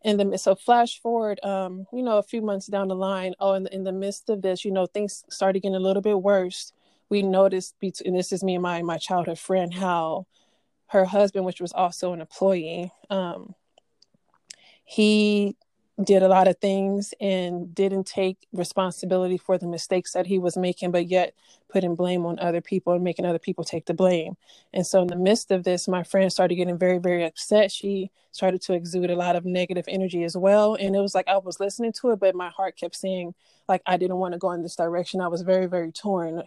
in 0.02 0.16
the 0.16 0.38
so 0.38 0.54
flash 0.54 1.00
forward 1.00 1.38
um 1.44 1.86
you 1.92 2.02
know 2.02 2.18
a 2.18 2.22
few 2.22 2.40
months 2.40 2.66
down 2.66 2.88
the 2.88 2.94
line 2.94 3.34
oh 3.38 3.52
in 3.54 3.64
the, 3.64 3.74
in 3.74 3.84
the 3.84 3.92
midst 3.92 4.30
of 4.30 4.42
this 4.42 4.64
you 4.64 4.70
know 4.70 4.86
things 4.86 5.24
started 5.28 5.60
getting 5.60 5.76
a 5.76 5.80
little 5.80 6.02
bit 6.02 6.20
worse. 6.20 6.72
We 7.08 7.22
noticed 7.22 7.74
and 7.82 8.16
this 8.16 8.32
is 8.32 8.44
me 8.44 8.54
and 8.54 8.62
my 8.62 8.82
my 8.82 8.98
childhood 8.98 9.38
friend 9.38 9.74
how 9.74 10.26
her 10.88 11.04
husband 11.04 11.44
which 11.44 11.60
was 11.60 11.72
also 11.72 12.12
an 12.12 12.20
employee 12.20 12.92
um 13.10 13.54
he 14.84 15.56
did 16.04 16.22
a 16.22 16.28
lot 16.28 16.48
of 16.48 16.58
things 16.58 17.12
and 17.20 17.74
didn't 17.74 18.06
take 18.06 18.46
responsibility 18.52 19.36
for 19.36 19.58
the 19.58 19.66
mistakes 19.66 20.12
that 20.12 20.26
he 20.26 20.38
was 20.38 20.56
making, 20.56 20.90
but 20.90 21.08
yet 21.08 21.34
putting 21.68 21.94
blame 21.94 22.24
on 22.24 22.38
other 22.38 22.60
people 22.60 22.92
and 22.92 23.04
making 23.04 23.26
other 23.26 23.38
people 23.38 23.64
take 23.64 23.86
the 23.86 23.94
blame. 23.94 24.36
And 24.72 24.86
so, 24.86 25.02
in 25.02 25.08
the 25.08 25.16
midst 25.16 25.50
of 25.50 25.64
this, 25.64 25.88
my 25.88 26.02
friend 26.02 26.32
started 26.32 26.54
getting 26.54 26.78
very, 26.78 26.98
very 26.98 27.24
upset. 27.24 27.70
She 27.70 28.10
started 28.32 28.62
to 28.62 28.72
exude 28.72 29.10
a 29.10 29.16
lot 29.16 29.36
of 29.36 29.44
negative 29.44 29.84
energy 29.88 30.24
as 30.24 30.36
well. 30.36 30.74
And 30.74 30.96
it 30.96 31.00
was 31.00 31.14
like 31.14 31.28
I 31.28 31.38
was 31.38 31.60
listening 31.60 31.92
to 32.00 32.10
it, 32.10 32.20
but 32.20 32.34
my 32.34 32.48
heart 32.48 32.76
kept 32.76 32.96
saying, 32.96 33.34
like, 33.68 33.82
I 33.86 33.96
didn't 33.96 34.16
want 34.16 34.32
to 34.32 34.38
go 34.38 34.52
in 34.52 34.62
this 34.62 34.76
direction. 34.76 35.20
I 35.20 35.28
was 35.28 35.42
very, 35.42 35.66
very 35.66 35.92
torn. 35.92 36.42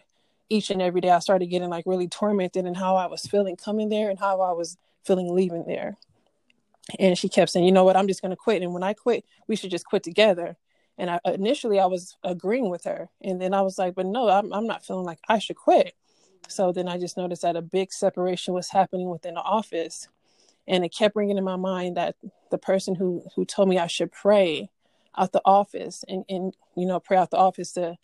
Each 0.49 0.69
and 0.69 0.81
every 0.81 1.01
day, 1.01 1.09
I 1.09 1.19
started 1.19 1.47
getting 1.47 1.69
like 1.69 1.85
really 1.85 2.07
tormented 2.07 2.65
in 2.65 2.75
how 2.75 2.95
I 2.95 3.07
was 3.07 3.25
feeling 3.25 3.55
coming 3.55 3.89
there 3.89 4.09
and 4.09 4.19
how 4.19 4.41
I 4.41 4.51
was 4.51 4.77
feeling 5.03 5.33
leaving 5.33 5.65
there 5.65 5.97
and 6.99 7.17
she 7.17 7.29
kept 7.29 7.51
saying, 7.51 7.65
"You 7.65 7.71
know 7.71 7.83
what? 7.83 7.97
I'm 7.97 8.07
just 8.07 8.21
going 8.21 8.31
to 8.31 8.37
quit. 8.37 8.61
And 8.61 8.73
when 8.73 8.83
I 8.83 8.93
quit, 8.93 9.25
we 9.47 9.55
should 9.55 9.71
just 9.71 9.85
quit 9.85 10.03
together." 10.03 10.57
And 10.97 11.09
I, 11.09 11.19
initially, 11.25 11.79
I 11.79 11.87
was 11.87 12.17
agreeing 12.23 12.69
with 12.69 12.83
her, 12.83 13.09
and 13.21 13.41
then 13.41 13.53
I 13.53 13.61
was 13.61 13.77
like, 13.77 13.95
"But 13.95 14.05
no, 14.05 14.29
I'm, 14.29 14.53
I'm 14.53 14.67
not 14.67 14.85
feeling 14.85 15.05
like 15.05 15.19
I 15.27 15.39
should 15.39 15.55
quit." 15.55 15.95
So 16.47 16.71
then 16.71 16.87
I 16.87 16.97
just 16.97 17.17
noticed 17.17 17.41
that 17.43 17.55
a 17.55 17.61
big 17.61 17.91
separation 17.91 18.53
was 18.53 18.69
happening 18.69 19.09
within 19.09 19.35
the 19.35 19.41
office, 19.41 20.07
and 20.67 20.83
it 20.85 20.93
kept 20.93 21.15
ringing 21.15 21.37
in 21.37 21.43
my 21.43 21.55
mind 21.55 21.97
that 21.97 22.15
the 22.51 22.57
person 22.57 22.95
who 22.95 23.23
who 23.35 23.45
told 23.45 23.69
me 23.69 23.79
I 23.79 23.87
should 23.87 24.11
pray 24.11 24.69
out 25.17 25.31
the 25.31 25.41
office 25.45 26.03
and 26.07 26.25
and 26.29 26.55
you 26.75 26.85
know 26.85 26.99
pray 26.99 27.17
out 27.17 27.31
the 27.31 27.37
office 27.37 27.71
to 27.73 27.95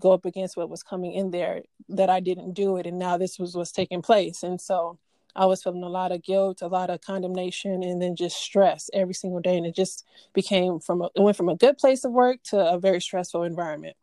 go 0.00 0.12
up 0.12 0.24
against 0.24 0.56
what 0.56 0.70
was 0.70 0.82
coming 0.82 1.12
in 1.12 1.30
there 1.30 1.62
that 1.90 2.08
I 2.08 2.20
didn't 2.20 2.54
do 2.54 2.76
it, 2.76 2.86
and 2.86 2.98
now 2.98 3.18
this 3.18 3.38
was 3.38 3.54
what's 3.54 3.72
taking 3.72 4.02
place, 4.02 4.42
and 4.42 4.60
so 4.60 4.98
I 5.34 5.46
was 5.46 5.62
feeling 5.62 5.82
a 5.82 5.88
lot 5.88 6.12
of 6.12 6.22
guilt, 6.22 6.62
a 6.62 6.66
lot 6.66 6.90
of 6.90 7.00
condemnation, 7.00 7.82
and 7.82 8.00
then 8.00 8.16
just 8.16 8.36
stress 8.36 8.90
every 8.92 9.14
single 9.14 9.40
day. 9.40 9.56
And 9.56 9.66
it 9.66 9.74
just 9.74 10.06
became 10.32 10.80
from 10.80 11.02
a, 11.02 11.10
it 11.14 11.20
went 11.20 11.36
from 11.36 11.48
a 11.48 11.56
good 11.56 11.78
place 11.78 12.04
of 12.04 12.12
work 12.12 12.42
to 12.44 12.58
a 12.58 12.78
very 12.78 13.00
stressful 13.00 13.42
environment. 13.42 13.96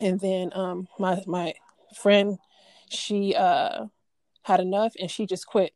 And 0.00 0.20
then 0.20 0.50
um, 0.54 0.88
my 0.98 1.22
my 1.26 1.54
friend, 1.96 2.38
she 2.88 3.34
uh, 3.34 3.86
had 4.42 4.60
enough, 4.60 4.94
and 5.00 5.10
she 5.10 5.26
just 5.26 5.46
quit. 5.46 5.72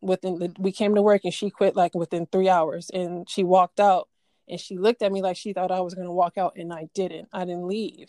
Within 0.00 0.40
the, 0.40 0.52
we 0.58 0.72
came 0.72 0.96
to 0.96 1.02
work, 1.02 1.22
and 1.24 1.32
she 1.32 1.48
quit 1.48 1.76
like 1.76 1.94
within 1.94 2.26
three 2.26 2.48
hours, 2.48 2.90
and 2.92 3.30
she 3.30 3.44
walked 3.44 3.78
out, 3.78 4.08
and 4.48 4.58
she 4.58 4.76
looked 4.76 5.00
at 5.00 5.12
me 5.12 5.22
like 5.22 5.36
she 5.36 5.52
thought 5.52 5.70
I 5.70 5.80
was 5.80 5.94
going 5.94 6.08
to 6.08 6.12
walk 6.12 6.36
out, 6.36 6.54
and 6.56 6.72
I 6.72 6.88
didn't. 6.92 7.28
I 7.32 7.44
didn't 7.44 7.68
leave, 7.68 8.08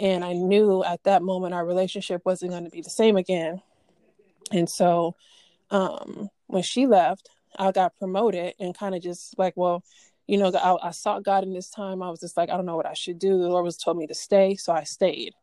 and 0.00 0.24
I 0.24 0.32
knew 0.32 0.82
at 0.82 1.04
that 1.04 1.22
moment 1.22 1.52
our 1.52 1.66
relationship 1.66 2.22
wasn't 2.24 2.52
going 2.52 2.64
to 2.64 2.70
be 2.70 2.80
the 2.80 2.88
same 2.88 3.18
again 3.18 3.60
and 4.52 4.68
so 4.68 5.16
um, 5.70 6.28
when 6.46 6.62
she 6.62 6.86
left, 6.86 7.28
I 7.58 7.72
got 7.72 7.96
promoted 7.98 8.54
and 8.60 8.76
kind 8.76 8.94
of 8.94 9.02
just 9.02 9.38
like, 9.38 9.54
well, 9.56 9.82
you 10.26 10.38
know, 10.38 10.52
I, 10.54 10.88
I 10.88 10.90
sought 10.92 11.24
God 11.24 11.42
in 11.42 11.52
this 11.52 11.68
time. 11.68 12.02
I 12.02 12.10
was 12.10 12.20
just 12.20 12.36
like, 12.36 12.50
I 12.50 12.56
don't 12.56 12.66
know 12.66 12.76
what 12.76 12.86
I 12.86 12.94
should 12.94 13.18
do. 13.18 13.38
The 13.38 13.48
Lord 13.48 13.64
was 13.64 13.76
told 13.76 13.96
me 13.96 14.06
to 14.06 14.14
stay, 14.14 14.54
so 14.54 14.72
I 14.72 14.84
stayed. 14.84 15.34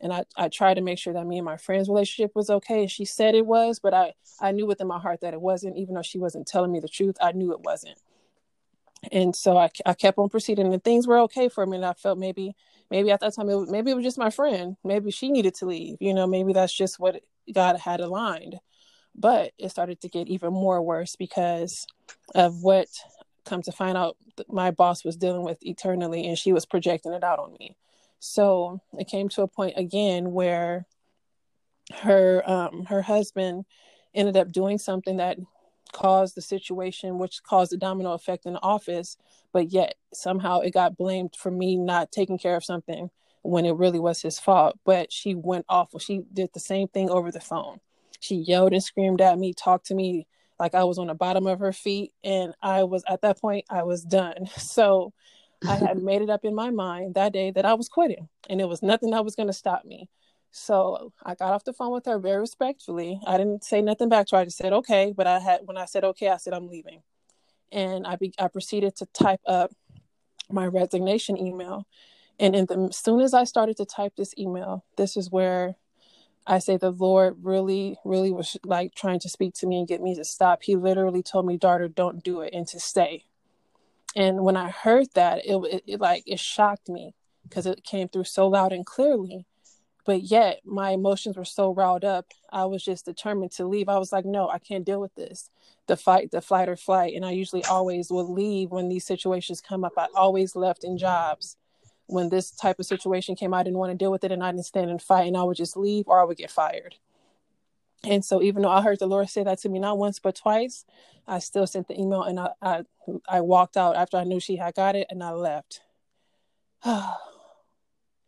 And 0.00 0.12
I, 0.12 0.24
I 0.36 0.48
tried 0.48 0.74
to 0.74 0.82
make 0.82 0.98
sure 0.98 1.14
that 1.14 1.26
me 1.26 1.38
and 1.38 1.44
my 1.44 1.56
friend's 1.56 1.88
relationship 1.88 2.32
was 2.34 2.50
okay. 2.50 2.80
And 2.80 2.90
she 2.90 3.04
said 3.04 3.34
it 3.34 3.46
was, 3.46 3.78
but 3.78 3.94
I, 3.94 4.12
I 4.40 4.52
knew 4.52 4.66
within 4.66 4.86
my 4.86 4.98
heart 4.98 5.20
that 5.22 5.32
it 5.32 5.40
wasn't, 5.40 5.78
even 5.78 5.94
though 5.94 6.02
she 6.02 6.18
wasn't 6.18 6.46
telling 6.46 6.72
me 6.72 6.80
the 6.80 6.88
truth. 6.88 7.16
I 7.20 7.32
knew 7.32 7.52
it 7.52 7.60
wasn't. 7.60 7.98
And 9.12 9.34
so 9.34 9.56
I, 9.56 9.70
I 9.86 9.94
kept 9.94 10.18
on 10.18 10.28
proceeding 10.28 10.72
and 10.72 10.84
things 10.84 11.06
were 11.06 11.18
okay 11.20 11.48
for 11.48 11.64
me. 11.64 11.76
And 11.76 11.86
I 11.86 11.94
felt 11.94 12.18
maybe, 12.18 12.54
maybe 12.90 13.10
at 13.10 13.20
that 13.20 13.34
time, 13.34 13.48
it 13.48 13.68
maybe 13.68 13.90
it 13.90 13.94
was 13.94 14.04
just 14.04 14.18
my 14.18 14.30
friend. 14.30 14.76
Maybe 14.84 15.10
she 15.10 15.30
needed 15.30 15.54
to 15.56 15.66
leave, 15.66 15.96
you 16.00 16.14
know, 16.14 16.26
maybe 16.26 16.52
that's 16.52 16.72
just 16.72 16.98
what 16.98 17.22
God 17.52 17.78
had 17.78 18.00
aligned. 18.00 18.58
But 19.14 19.52
it 19.58 19.70
started 19.70 20.00
to 20.02 20.08
get 20.08 20.28
even 20.28 20.52
more 20.52 20.82
worse 20.82 21.16
because 21.16 21.86
of 22.34 22.62
what 22.62 22.88
come 23.44 23.62
to 23.62 23.72
find 23.72 23.96
out 23.96 24.16
my 24.48 24.70
boss 24.70 25.04
was 25.04 25.16
dealing 25.16 25.42
with 25.42 25.58
eternally 25.62 26.26
and 26.26 26.36
she 26.36 26.52
was 26.52 26.66
projecting 26.66 27.12
it 27.12 27.24
out 27.24 27.38
on 27.38 27.56
me. 27.58 27.76
So 28.18 28.80
it 28.98 29.08
came 29.08 29.28
to 29.30 29.42
a 29.42 29.48
point 29.48 29.74
again 29.76 30.32
where 30.32 30.86
her 31.94 32.42
um 32.50 32.84
her 32.86 33.02
husband 33.02 33.64
ended 34.14 34.36
up 34.36 34.50
doing 34.50 34.78
something 34.78 35.18
that 35.18 35.38
caused 35.92 36.34
the 36.34 36.42
situation 36.42 37.18
which 37.18 37.42
caused 37.42 37.72
the 37.72 37.76
domino 37.76 38.12
effect 38.12 38.46
in 38.46 38.54
the 38.54 38.62
office 38.62 39.16
but 39.52 39.72
yet 39.72 39.94
somehow 40.12 40.60
it 40.60 40.72
got 40.72 40.96
blamed 40.96 41.34
for 41.36 41.50
me 41.50 41.76
not 41.76 42.12
taking 42.12 42.38
care 42.38 42.56
of 42.56 42.64
something 42.64 43.10
when 43.46 43.64
it 43.64 43.76
really 43.76 43.98
was 43.98 44.20
his 44.20 44.38
fault. 44.38 44.78
But 44.84 45.12
she 45.12 45.34
went 45.34 45.66
awful. 45.68 45.98
She 45.98 46.22
did 46.32 46.50
the 46.52 46.60
same 46.60 46.88
thing 46.88 47.08
over 47.08 47.30
the 47.30 47.40
phone. 47.40 47.80
She 48.20 48.36
yelled 48.36 48.72
and 48.72 48.82
screamed 48.82 49.20
at 49.20 49.38
me, 49.38 49.54
talked 49.54 49.86
to 49.86 49.94
me 49.94 50.26
like 50.58 50.74
I 50.74 50.84
was 50.84 50.98
on 50.98 51.06
the 51.06 51.14
bottom 51.14 51.46
of 51.46 51.60
her 51.60 51.72
feet. 51.72 52.12
And 52.24 52.54
I 52.62 52.84
was 52.84 53.04
at 53.08 53.22
that 53.22 53.40
point, 53.40 53.64
I 53.70 53.82
was 53.84 54.02
done. 54.02 54.48
So 54.58 55.12
I 55.66 55.76
had 55.76 56.02
made 56.02 56.22
it 56.22 56.30
up 56.30 56.44
in 56.44 56.54
my 56.54 56.70
mind 56.70 57.14
that 57.14 57.32
day 57.32 57.50
that 57.52 57.64
I 57.64 57.74
was 57.74 57.88
quitting 57.88 58.28
and 58.50 58.60
it 58.60 58.68
was 58.68 58.82
nothing 58.82 59.10
that 59.10 59.24
was 59.24 59.36
going 59.36 59.46
to 59.46 59.52
stop 59.52 59.84
me. 59.84 60.08
So 60.58 61.12
I 61.24 61.34
got 61.34 61.52
off 61.52 61.64
the 61.64 61.72
phone 61.72 61.92
with 61.92 62.06
her 62.06 62.18
very 62.18 62.40
respectfully. 62.40 63.20
I 63.26 63.36
didn't 63.36 63.64
say 63.64 63.82
nothing 63.82 64.08
back 64.08 64.26
to 64.28 64.36
her. 64.36 64.42
I 64.42 64.44
just 64.46 64.56
said, 64.56 64.72
okay. 64.72 65.12
But 65.14 65.26
I 65.26 65.38
had, 65.38 65.60
when 65.64 65.76
I 65.76 65.84
said, 65.84 66.02
okay, 66.04 66.30
I 66.30 66.38
said, 66.38 66.54
I'm 66.54 66.68
leaving. 66.68 67.02
And 67.70 68.06
I, 68.06 68.16
be, 68.16 68.32
I 68.38 68.48
proceeded 68.48 68.96
to 68.96 69.06
type 69.06 69.40
up 69.46 69.72
my 70.50 70.66
resignation 70.66 71.36
email 71.36 71.86
and 72.38 72.54
in 72.54 72.66
the 72.66 72.88
as 72.90 72.96
soon 72.96 73.20
as 73.20 73.34
I 73.34 73.44
started 73.44 73.76
to 73.78 73.86
type 73.86 74.14
this 74.16 74.34
email, 74.38 74.84
this 74.96 75.16
is 75.16 75.30
where 75.30 75.76
I 76.46 76.58
say 76.58 76.76
the 76.76 76.90
Lord 76.90 77.36
really, 77.42 77.96
really 78.04 78.30
was 78.30 78.56
like 78.64 78.94
trying 78.94 79.20
to 79.20 79.28
speak 79.28 79.54
to 79.54 79.66
me 79.66 79.78
and 79.78 79.88
get 79.88 80.02
me 80.02 80.14
to 80.14 80.24
stop. 80.24 80.62
He 80.62 80.76
literally 80.76 81.22
told 81.22 81.46
me, 81.46 81.56
"Daughter, 81.56 81.88
don't 81.88 82.22
do 82.22 82.40
it," 82.40 82.52
and 82.52 82.66
to 82.68 82.80
stay. 82.80 83.24
And 84.14 84.44
when 84.44 84.56
I 84.56 84.70
heard 84.70 85.08
that, 85.14 85.44
it, 85.46 85.56
it, 85.56 85.82
it 85.86 86.00
like 86.00 86.24
it 86.26 86.40
shocked 86.40 86.88
me 86.88 87.14
because 87.44 87.66
it 87.66 87.84
came 87.84 88.08
through 88.08 88.24
so 88.24 88.48
loud 88.48 88.72
and 88.72 88.84
clearly. 88.84 89.46
But 90.06 90.22
yet 90.22 90.60
my 90.64 90.90
emotions 90.90 91.36
were 91.36 91.44
so 91.44 91.74
riled 91.74 92.04
up. 92.04 92.26
I 92.50 92.64
was 92.64 92.84
just 92.84 93.04
determined 93.04 93.50
to 93.52 93.66
leave. 93.66 93.88
I 93.88 93.98
was 93.98 94.12
like, 94.12 94.24
no, 94.24 94.48
I 94.48 94.58
can't 94.58 94.84
deal 94.84 95.00
with 95.00 95.14
this. 95.16 95.50
The 95.88 95.96
fight, 95.96 96.30
the 96.30 96.40
flight 96.40 96.68
or 96.68 96.76
flight. 96.76 97.14
And 97.14 97.24
I 97.24 97.32
usually 97.32 97.64
always 97.64 98.10
would 98.10 98.28
leave 98.28 98.70
when 98.70 98.88
these 98.88 99.04
situations 99.04 99.60
come 99.60 99.84
up. 99.84 99.94
I 99.98 100.06
always 100.14 100.54
left 100.54 100.84
in 100.84 100.96
jobs 100.96 101.56
when 102.06 102.28
this 102.28 102.50
type 102.50 102.78
of 102.78 102.86
situation 102.86 103.34
came, 103.34 103.52
I 103.52 103.62
didn't 103.62 103.78
want 103.78 103.90
to 103.90 103.96
deal 103.96 104.12
with 104.12 104.24
it 104.24 104.32
and 104.32 104.42
I 104.42 104.52
didn't 104.52 104.66
stand 104.66 104.90
and 104.90 105.02
fight 105.02 105.26
and 105.26 105.36
I 105.36 105.42
would 105.42 105.56
just 105.56 105.76
leave 105.76 106.06
or 106.06 106.20
I 106.20 106.24
would 106.24 106.36
get 106.36 106.50
fired. 106.50 106.96
And 108.04 108.24
so 108.24 108.42
even 108.42 108.62
though 108.62 108.70
I 108.70 108.82
heard 108.82 108.98
the 108.98 109.06
Lord 109.06 109.28
say 109.28 109.42
that 109.42 109.58
to 109.60 109.68
me 109.68 109.78
not 109.78 109.98
once 109.98 110.18
but 110.18 110.36
twice, 110.36 110.84
I 111.26 111.40
still 111.40 111.66
sent 111.66 111.88
the 111.88 112.00
email 112.00 112.22
and 112.22 112.38
I 112.38 112.50
I, 112.62 112.82
I 113.28 113.40
walked 113.40 113.76
out 113.76 113.96
after 113.96 114.16
I 114.16 114.24
knew 114.24 114.38
she 114.38 114.56
had 114.56 114.74
got 114.74 114.94
it 114.94 115.08
and 115.10 115.22
I 115.22 115.32
left. 115.32 115.80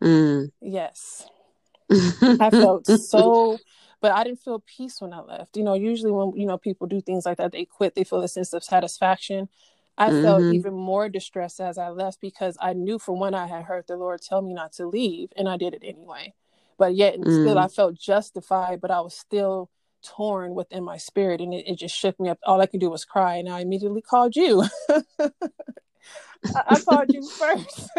mm. 0.02 0.50
Yes. 0.61 1.28
I 1.90 2.50
felt 2.50 2.87
so 3.00 3.59
but 4.00 4.12
I 4.12 4.25
didn't 4.25 4.40
feel 4.40 4.62
peace 4.64 5.00
when 5.00 5.12
I 5.12 5.21
left. 5.21 5.57
You 5.57 5.64
know, 5.64 5.75
usually 5.75 6.12
when 6.12 6.37
you 6.37 6.47
know 6.47 6.59
people 6.59 6.87
do 6.87 7.00
things 7.00 7.26
like 7.26 7.38
that, 7.38 7.52
they 7.52 7.64
quit, 7.64 7.95
they 7.95 8.04
feel 8.04 8.23
a 8.23 8.28
sense 8.28 8.52
of 8.52 8.62
satisfaction. 8.62 9.49
I 9.97 10.11
mm-hmm. 10.11 10.23
felt 10.23 10.42
even 10.54 10.75
more 10.75 11.09
distressed 11.09 11.61
as 11.61 11.76
I 11.76 11.88
left 11.88 12.21
because 12.21 12.57
I 12.61 12.73
knew 12.73 13.00
from 13.00 13.18
when 13.18 13.35
I 13.35 13.47
had 13.47 13.64
heard 13.64 13.87
the 13.88 13.97
Lord 13.97 14.23
tell 14.23 14.40
me 14.40 14.54
not 14.54 14.73
to 14.75 14.87
leave, 14.87 15.30
and 15.37 15.49
I 15.49 15.57
did 15.57 15.75
it 15.75 15.83
anyway. 15.85 16.35
But 16.78 16.95
yet, 16.95 17.18
mm 17.18 17.25
still, 17.25 17.59
I 17.59 17.66
felt 17.66 17.99
justified, 17.99 18.80
but 18.80 18.92
I 18.92 19.00
was 19.00 19.14
still 19.14 19.71
torn 20.04 20.54
within 20.54 20.85
my 20.85 20.97
spirit, 20.97 21.40
and 21.40 21.52
it, 21.52 21.66
it, 21.66 21.76
just 21.76 21.97
shook 21.97 22.21
me 22.21 22.28
up. 22.28 22.38
All 22.45 22.61
I 22.61 22.66
could 22.66 22.78
do 22.78 22.90
was 22.90 23.04
cry, 23.04 23.37
and 23.37 23.49
I 23.49 23.61
immediately 23.61 24.02
called 24.02 24.37
you. 24.37 24.64
I, 24.88 25.30
I 26.54 26.80
called 26.80 27.12
you 27.12 27.28
first, 27.38 27.90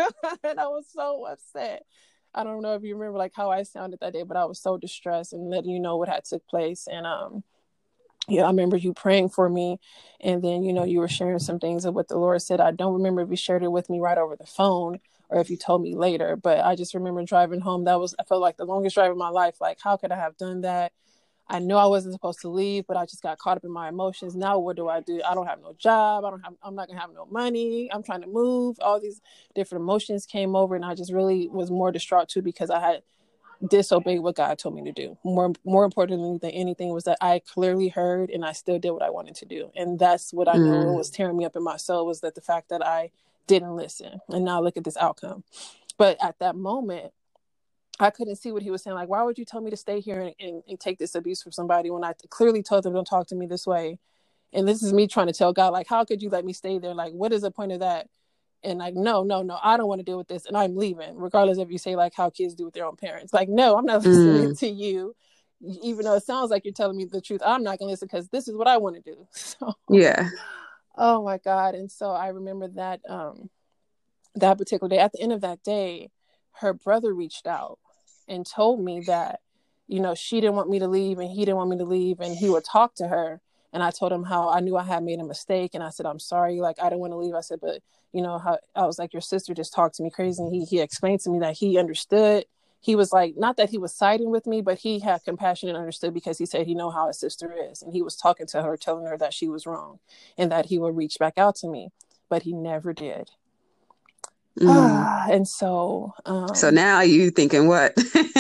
and 0.46 0.58
I 0.58 0.68
was 0.68 0.86
so 0.88 1.26
upset. 1.26 1.84
I 2.34 2.44
don't 2.44 2.62
know 2.62 2.76
if 2.76 2.84
you 2.84 2.96
remember 2.96 3.18
like 3.18 3.34
how 3.36 3.50
I 3.52 3.64
sounded 3.64 4.00
that 4.02 4.14
day, 4.14 4.24
but 4.24 4.38
I 4.38 4.46
was 4.46 4.60
so 4.62 4.78
distressed 4.78 5.34
and 5.34 5.50
letting 5.50 5.72
you 5.72 5.80
know 5.80 5.98
what 5.98 6.10
had 6.10 6.26
took 6.26 6.48
place, 6.48 6.88
and 6.92 7.06
um 7.06 7.44
yeah, 8.28 8.44
I 8.44 8.48
remember 8.48 8.78
you 8.78 8.94
praying 8.94 9.30
for 9.30 9.50
me, 9.50 9.80
and 10.22 10.44
then 10.44 10.64
you 10.64 10.74
know 10.74 10.84
you 10.84 11.00
were 11.00 11.08
sharing 11.08 11.40
some 11.40 11.60
things 11.60 11.86
of 11.86 11.96
what 11.96 12.08
the 12.08 12.18
Lord 12.18 12.42
said. 12.42 12.62
I 12.62 12.72
don't 12.72 12.94
remember 12.94 13.22
if 13.22 13.30
you 13.30 13.36
shared 13.36 13.64
it 13.64 13.72
with 13.72 13.90
me 13.90 14.00
right 14.00 14.18
over 14.18 14.36
the 14.36 14.46
phone 14.46 15.00
or 15.30 15.40
if 15.40 15.50
you 15.50 15.58
told 15.58 15.82
me 15.82 15.96
later, 15.96 16.36
but 16.36 16.60
I 16.60 16.76
just 16.76 16.94
remember 16.94 17.24
driving 17.24 17.62
home. 17.62 17.86
That 17.86 18.00
was 18.00 18.16
I 18.20 18.24
felt 18.24 18.42
like 18.42 18.58
the 18.58 18.66
longest 18.66 18.96
drive 18.96 19.12
of 19.12 19.18
my 19.18 19.30
life. 19.30 19.62
Like, 19.62 19.80
how 19.84 19.98
could 19.98 20.12
I 20.12 20.18
have 20.18 20.38
done 20.38 20.62
that? 20.62 20.92
I 21.50 21.60
knew 21.60 21.76
I 21.76 21.88
wasn't 21.88 22.14
supposed 22.14 22.42
to 22.42 22.50
leave, 22.50 22.86
but 22.88 22.96
I 22.96 23.06
just 23.06 23.24
got 23.24 23.40
caught 23.40 23.58
up 23.58 23.64
in 23.64 23.72
my 23.72 23.90
emotions. 23.90 24.36
Now 24.36 24.60
what 24.60 24.76
do 24.76 24.88
I 24.88 25.00
do? 25.00 25.22
I 25.28 25.34
don't 25.34 25.48
have 25.48 25.62
no 25.62 25.74
job. 25.78 26.24
I 26.24 26.30
don't 26.30 26.42
have. 26.42 26.54
I'm 26.62 26.76
not 26.76 26.88
gonna 26.88 27.00
have 27.00 27.14
no 27.14 27.26
money. 27.26 27.90
I'm 27.92 28.04
trying 28.04 28.22
to 28.22 28.28
move. 28.28 28.78
All 28.82 29.00
these 29.00 29.22
different 29.56 29.84
emotions 29.84 30.26
came 30.26 30.56
over, 30.56 30.76
and 30.76 30.86
I 30.86 30.94
just 30.94 31.12
really 31.12 31.48
was 31.50 31.72
more 31.72 31.92
distraught 31.92 32.30
too 32.30 32.42
because 32.42 32.70
I 32.70 32.80
had 32.80 33.02
disobeyed 33.68 34.22
what 34.22 34.36
God 34.36 34.58
told 34.58 34.76
me 34.76 34.84
to 34.84 34.92
do. 34.92 35.18
More 35.24 35.54
more 35.66 35.86
importantly 35.86 36.38
than 36.40 36.52
anything 36.52 36.94
was 36.94 37.06
that 37.06 37.18
I 37.20 37.40
clearly 37.40 37.90
heard 37.90 38.30
and 38.30 38.46
I 38.46 38.54
still 38.54 38.80
did 38.80 38.92
what 38.92 39.02
I 39.02 39.10
wanted 39.10 39.36
to 39.36 39.46
do. 39.46 39.72
And 39.76 39.98
that's 39.98 40.32
what 40.32 40.48
I 40.48 40.56
mm. 40.56 40.66
know 40.66 40.94
was 40.94 41.10
tearing 41.10 41.38
me 41.38 41.46
up 41.46 41.56
in 41.56 41.64
my 41.64 41.78
soul 41.78 42.06
was 42.06 42.22
that 42.22 42.36
the 42.36 42.42
fact 42.42 42.70
that 42.70 42.86
I 42.86 43.12
didn't 43.48 43.76
listen. 43.76 44.22
And 44.30 44.46
now 44.46 44.62
look 44.62 44.78
at 44.78 44.84
this 44.84 44.98
outcome. 44.98 45.44
But 45.98 46.18
at 46.24 46.40
that 46.40 46.56
moment, 46.56 47.12
I 48.00 48.10
couldn't 48.10 48.38
see 48.38 48.52
what 48.52 48.64
he 48.64 48.72
was 48.72 48.84
saying. 48.84 48.96
Like, 48.96 49.10
why 49.10 49.24
would 49.24 49.38
you 49.38 49.46
tell 49.46 49.62
me 49.62 49.70
to 49.72 49.78
stay 49.78 50.00
here 50.00 50.22
and, 50.22 50.34
and, 50.40 50.64
and 50.68 50.80
take 50.80 51.00
this 51.00 51.16
abuse 51.16 51.44
from 51.44 51.52
somebody 51.52 51.90
when 51.90 52.04
I 52.04 52.14
clearly 52.30 52.64
told 52.64 52.84
them 52.84 52.94
don't 52.94 53.06
talk 53.06 53.28
to 53.28 53.36
me 53.36 53.46
this 53.46 53.68
way? 53.68 54.00
And 54.54 54.68
this 54.68 54.82
is 54.82 54.94
me 54.94 55.08
trying 55.08 55.28
to 55.28 55.34
tell 55.34 55.54
God, 55.54 55.74
like, 55.74 55.88
how 55.88 56.06
could 56.06 56.22
you 56.22 56.30
let 56.30 56.46
me 56.46 56.54
stay 56.54 56.80
there? 56.80 56.94
Like, 56.94 57.12
what 57.12 57.34
is 57.34 57.42
the 57.42 57.52
point 57.52 57.72
of 57.72 57.82
that? 57.82 58.08
and 58.64 58.80
like 58.80 58.94
no 58.96 59.24
no 59.24 59.42
no 59.42 59.58
i 59.64 59.78
don't 59.78 59.88
want 59.88 60.00
to 60.00 60.04
deal 60.04 60.18
with 60.18 60.28
this 60.28 60.46
and 60.46 60.58
i'm 60.58 60.76
leaving 60.76 61.16
regardless 61.18 61.58
if 61.58 61.72
you 61.72 61.78
say 61.78 61.96
like 61.96 62.14
how 62.16 62.30
kids 62.30 62.54
do 62.54 62.66
with 62.66 62.74
their 62.74 62.86
own 62.86 62.96
parents 62.96 63.34
like 63.34 63.50
no 63.50 63.78
i'm 63.78 63.86
not 63.86 64.04
listening 64.06 64.52
mm. 64.52 64.60
to 64.60 64.68
you 64.68 65.16
even 65.62 66.06
though 66.06 66.16
it 66.16 66.24
sounds 66.24 66.52
like 66.52 66.64
you're 66.64 66.74
telling 66.74 66.98
me 66.98 67.06
the 67.06 67.22
truth 67.22 67.42
i'm 67.46 67.64
not 67.64 67.80
gonna 67.80 67.92
listen 67.92 68.08
because 68.12 68.28
this 68.30 68.48
is 68.48 68.56
what 68.56 68.68
i 68.68 68.78
want 68.78 68.96
to 68.96 69.02
do 69.02 69.28
so 69.32 69.74
yeah 69.90 70.30
oh 70.98 71.24
my 71.24 71.38
god 71.38 71.76
and 71.76 71.92
so 71.92 72.12
i 72.12 72.28
remember 72.28 72.68
that 72.68 73.00
um 73.10 73.50
that 74.36 74.58
particular 74.58 74.90
day 74.90 75.00
at 75.00 75.12
the 75.12 75.22
end 75.22 75.32
of 75.32 75.42
that 75.42 75.64
day 75.64 76.10
her 76.54 76.74
brother 76.74 77.14
reached 77.14 77.48
out 77.48 77.80
and 78.30 78.46
told 78.46 78.84
me 78.84 79.02
that 79.02 79.42
you 79.88 80.00
know 80.00 80.16
she 80.16 80.40
didn't 80.40 80.56
want 80.56 80.70
me 80.70 80.80
to 80.80 80.88
leave 80.88 81.20
and 81.20 81.30
he 81.30 81.46
didn't 81.46 81.58
want 81.58 81.70
me 81.70 81.78
to 81.78 81.86
leave 81.86 82.20
and 82.20 82.38
he 82.38 82.50
would 82.50 82.64
talk 82.64 82.96
to 82.96 83.08
her 83.08 83.42
and 83.74 83.84
I 83.84 83.92
told 83.92 84.12
him 84.12 84.24
how 84.24 84.50
I 84.50 84.60
knew 84.60 84.78
I 84.78 84.84
had 84.84 85.04
made 85.04 85.20
a 85.20 85.26
mistake, 85.26 85.72
and 85.74 85.84
I 85.84 85.90
said 85.90 86.06
I'm 86.06 86.20
sorry, 86.20 86.60
like 86.60 86.78
I 86.82 86.86
didn't 86.86 87.00
want 87.00 87.14
to 87.14 87.18
leave. 87.18 87.36
I 87.36 87.42
said, 87.42 87.60
but 87.62 87.82
you 88.14 88.22
know 88.22 88.40
how 88.40 88.58
I 88.76 88.86
was 88.86 88.98
like 88.98 89.14
your 89.14 89.22
sister 89.22 89.54
just 89.54 89.74
talked 89.74 89.96
to 89.96 90.04
me 90.04 90.10
crazy, 90.10 90.42
and 90.42 90.54
he 90.54 90.66
he 90.66 90.80
explained 90.80 91.22
to 91.22 91.30
me 91.30 91.40
that 91.40 91.58
he 91.58 91.78
understood. 91.78 92.46
He 92.82 92.96
was 92.96 93.12
like 93.12 93.36
not 93.38 93.58
that 93.58 93.70
he 93.70 93.78
was 93.78 93.94
siding 93.94 94.32
with 94.32 94.48
me, 94.48 94.62
but 94.62 94.80
he 94.80 95.00
had 95.00 95.24
compassion 95.24 95.70
and 95.70 95.78
understood 95.78 96.14
because 96.14 96.38
he 96.38 96.46
said 96.46 96.66
he 96.66 96.76
know 96.76 96.90
how 96.90 97.08
his 97.08 97.20
sister 97.20 97.54
is, 97.70 97.82
and 97.82 97.94
he 97.94 98.02
was 98.02 98.16
talking 98.16 98.48
to 98.48 98.64
her, 98.64 98.78
telling 98.78 99.06
her 99.06 99.18
that 99.18 99.34
she 99.34 99.48
was 99.48 99.66
wrong, 99.66 100.00
and 100.38 100.52
that 100.52 100.68
he 100.68 100.80
would 100.80 100.96
reach 100.96 101.18
back 101.20 101.38
out 101.38 101.56
to 101.58 101.68
me, 101.68 101.90
but 102.30 102.44
he 102.44 102.54
never 102.54 102.94
did. 102.94 103.32
Mm. 104.60 105.30
and 105.30 105.48
so 105.48 106.14
um, 106.26 106.54
so 106.54 106.70
now 106.70 107.02
you 107.02 107.32
thinking 107.32 107.68
what? 107.68 107.98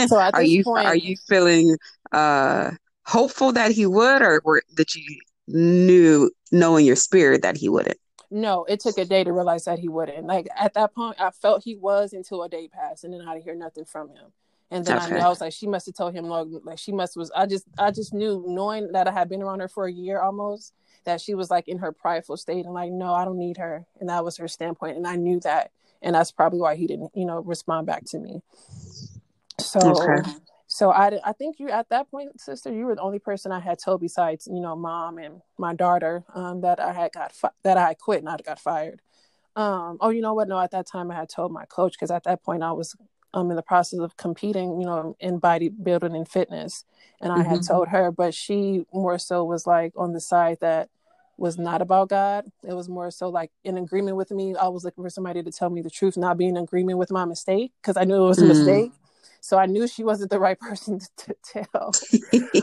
So 0.07 0.19
are 0.33 0.43
you 0.43 0.63
point, 0.63 0.85
are 0.85 0.95
you 0.95 1.15
feeling 1.27 1.77
uh 2.11 2.71
hopeful 3.05 3.53
that 3.53 3.71
he 3.71 3.85
would 3.85 4.21
or, 4.21 4.41
or 4.43 4.61
that 4.75 4.93
you 4.95 5.19
knew 5.47 6.29
knowing 6.51 6.85
your 6.85 6.97
spirit 6.97 7.41
that 7.43 7.55
he 7.55 7.69
wouldn't? 7.69 7.97
No 8.31 8.65
it 8.65 8.81
took 8.81 8.97
a 8.97 9.05
day 9.05 9.23
to 9.23 9.31
realize 9.31 9.63
that 9.65 9.79
he 9.79 9.87
wouldn't. 9.87 10.25
Like 10.25 10.47
at 10.57 10.73
that 10.73 10.93
point 10.93 11.15
i 11.19 11.31
felt 11.31 11.63
he 11.63 11.75
was 11.75 12.11
until 12.11 12.43
a 12.43 12.49
day 12.49 12.67
passed 12.67 13.05
and 13.05 13.13
then 13.13 13.21
i 13.21 13.33
didn't 13.33 13.45
hear 13.45 13.55
nothing 13.55 13.85
from 13.85 14.09
him. 14.09 14.33
And 14.71 14.85
then 14.85 14.97
okay. 14.97 15.05
I, 15.05 15.09
knew, 15.09 15.25
I 15.25 15.29
was 15.29 15.39
like 15.39 15.53
she 15.53 15.67
must 15.67 15.85
have 15.85 15.95
told 15.95 16.13
him 16.13 16.25
like 16.25 16.77
she 16.77 16.91
must 16.91 17.15
was 17.15 17.31
i 17.31 17.45
just 17.45 17.65
i 17.77 17.91
just 17.91 18.13
knew 18.13 18.43
knowing 18.45 18.91
that 18.91 19.07
i 19.07 19.11
had 19.11 19.29
been 19.29 19.41
around 19.41 19.61
her 19.61 19.69
for 19.69 19.85
a 19.85 19.91
year 19.91 20.19
almost 20.19 20.73
that 21.05 21.21
she 21.21 21.33
was 21.33 21.49
like 21.49 21.69
in 21.69 21.77
her 21.77 21.93
prideful 21.93 22.35
state 22.35 22.65
and 22.65 22.73
like 22.73 22.91
no 22.91 23.13
i 23.13 23.23
don't 23.23 23.39
need 23.39 23.55
her. 23.55 23.85
And 24.01 24.09
that 24.09 24.25
was 24.25 24.35
her 24.37 24.49
standpoint. 24.49 24.97
And 24.97 25.07
i 25.07 25.15
knew 25.15 25.39
that 25.41 25.71
and 26.01 26.15
that's 26.15 26.31
probably 26.31 26.59
why 26.59 26.75
he 26.75 26.87
didn't 26.87 27.11
you 27.15 27.25
know 27.25 27.39
respond 27.39 27.85
back 27.85 28.03
to 28.05 28.19
me 28.19 28.41
so 29.59 29.79
okay. 29.79 30.29
so 30.67 30.91
i 30.91 31.19
i 31.25 31.33
think 31.33 31.59
you 31.59 31.69
at 31.69 31.89
that 31.89 32.09
point 32.09 32.39
sister 32.39 32.73
you 32.73 32.85
were 32.85 32.95
the 32.95 33.01
only 33.01 33.19
person 33.19 33.51
i 33.51 33.59
had 33.59 33.79
told 33.79 34.01
besides 34.01 34.47
you 34.47 34.59
know 34.59 34.75
mom 34.75 35.17
and 35.17 35.41
my 35.57 35.73
daughter 35.73 36.23
um 36.33 36.61
that 36.61 36.79
i 36.79 36.93
had 36.93 37.11
got 37.11 37.31
fi- 37.31 37.49
that 37.63 37.77
i 37.77 37.87
had 37.89 37.97
quit 37.97 38.23
not 38.23 38.39
I 38.39 38.43
got 38.43 38.59
fired 38.59 39.01
um 39.55 39.97
oh 40.01 40.09
you 40.09 40.21
know 40.21 40.33
what 40.33 40.47
no 40.47 40.59
at 40.59 40.71
that 40.71 40.87
time 40.87 41.11
i 41.11 41.15
had 41.15 41.29
told 41.29 41.51
my 41.51 41.65
coach 41.65 41.93
because 41.93 42.11
at 42.11 42.23
that 42.23 42.43
point 42.43 42.63
i 42.63 42.71
was 42.71 42.95
um 43.33 43.49
in 43.49 43.55
the 43.55 43.63
process 43.63 43.99
of 43.99 44.17
competing 44.17 44.79
you 44.79 44.85
know 44.85 45.15
in 45.19 45.39
bodybuilding 45.39 46.15
and 46.15 46.27
fitness 46.27 46.85
and 47.21 47.31
i 47.31 47.39
mm-hmm. 47.39 47.49
had 47.49 47.63
told 47.63 47.89
her 47.89 48.11
but 48.11 48.33
she 48.33 48.85
more 48.93 49.19
so 49.19 49.43
was 49.43 49.67
like 49.67 49.93
on 49.97 50.13
the 50.13 50.21
side 50.21 50.57
that 50.61 50.89
was 51.39 51.57
not 51.57 51.81
about 51.81 52.09
God. 52.09 52.45
It 52.63 52.73
was 52.73 52.89
more 52.89 53.09
so 53.11 53.29
like 53.29 53.51
in 53.63 53.77
agreement 53.77 54.17
with 54.17 54.31
me. 54.31 54.55
I 54.55 54.67
was 54.67 54.83
looking 54.83 55.03
for 55.03 55.09
somebody 55.09 55.41
to 55.41 55.51
tell 55.51 55.69
me 55.69 55.81
the 55.81 55.89
truth, 55.89 56.17
not 56.17 56.37
being 56.37 56.57
in 56.57 56.63
agreement 56.63 56.97
with 56.97 57.11
my 57.11 57.25
mistake 57.25 57.71
because 57.81 57.97
I 57.97 58.03
knew 58.03 58.15
it 58.23 58.27
was 58.27 58.39
a 58.39 58.45
mm. 58.45 58.49
mistake. 58.49 58.91
So 59.41 59.57
I 59.57 59.67
knew 59.67 59.87
she 59.87 60.03
wasn't 60.03 60.31
the 60.31 60.39
right 60.39 60.59
person 60.59 60.99
to, 60.99 61.07
to 61.17 61.65
tell. 61.71 61.93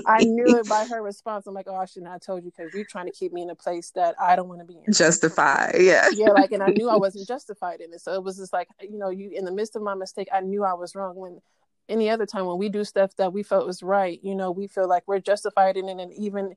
I 0.07 0.25
knew 0.25 0.59
it 0.59 0.69
by 0.69 0.85
her 0.85 1.03
response. 1.03 1.47
I'm 1.47 1.55
like, 1.55 1.67
oh, 1.69 1.77
I 1.77 1.87
shouldn't 1.87 2.13
have 2.13 2.21
told 2.21 2.45
you 2.45 2.53
because 2.55 2.75
you're 2.75 2.85
trying 2.85 3.07
to 3.07 3.13
keep 3.13 3.33
me 3.33 3.43
in 3.43 3.51
a 3.51 3.55
place 3.55 3.91
that 3.93 4.15
I 4.21 4.37
don't 4.37 4.49
want 4.49 4.61
to 4.61 4.67
be 4.67 4.79
in. 4.87 4.93
Justify, 4.93 5.73
yeah. 5.79 6.09
Yeah, 6.13 6.31
like, 6.31 6.53
and 6.53 6.63
I 6.63 6.69
knew 6.69 6.91
I 6.91 6.97
wasn't 6.99 7.27
justified 7.27 7.81
in 7.81 7.93
it. 7.95 8.03
So 8.03 8.13
it 8.13 8.23
was 8.23 8.37
just 8.37 8.53
like, 8.53 8.69
you 8.81 8.99
know, 8.99 9.09
you 9.11 9.31
in 9.31 9.45
the 9.45 9.53
midst 9.53 9.75
of 9.77 9.83
my 9.83 9.95
mistake, 9.95 10.29
I 10.33 10.41
knew 10.41 10.65
I 10.65 10.75
was 10.75 10.95
wrong. 10.95 11.17
When 11.17 11.41
any 11.89 12.11
other 12.11 12.27
time 12.27 12.45
when 12.47 12.59
we 12.59 12.69
do 12.69 12.85
stuff 12.85 13.17
that 13.17 13.33
we 13.33 13.43
felt 13.43 13.67
was 13.67 13.83
right, 13.83 14.21
you 14.23 14.35
know, 14.35 14.51
we 14.51 14.67
feel 14.67 14.89
like 14.89 15.05
we're 15.07 15.21
justified 15.21 15.77
in 15.79 15.89
it, 15.89 15.99
and 15.99 16.13
even 16.13 16.57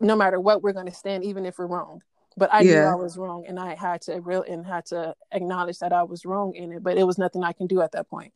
no 0.00 0.16
matter 0.16 0.40
what 0.40 0.62
we're 0.62 0.72
going 0.72 0.86
to 0.86 0.94
stand 0.94 1.24
even 1.24 1.46
if 1.46 1.58
we're 1.58 1.66
wrong 1.66 2.02
but 2.36 2.52
i 2.52 2.60
yeah. 2.60 2.80
knew 2.80 2.86
i 2.86 2.94
was 2.94 3.16
wrong 3.16 3.44
and 3.46 3.58
i 3.58 3.74
had 3.74 4.00
to 4.02 4.20
real 4.20 4.42
and 4.42 4.66
had 4.66 4.84
to 4.84 5.14
acknowledge 5.32 5.78
that 5.78 5.92
i 5.92 6.02
was 6.02 6.24
wrong 6.24 6.54
in 6.54 6.72
it 6.72 6.82
but 6.82 6.98
it 6.98 7.04
was 7.04 7.18
nothing 7.18 7.42
i 7.42 7.52
can 7.52 7.66
do 7.66 7.80
at 7.80 7.92
that 7.92 8.08
point 8.08 8.32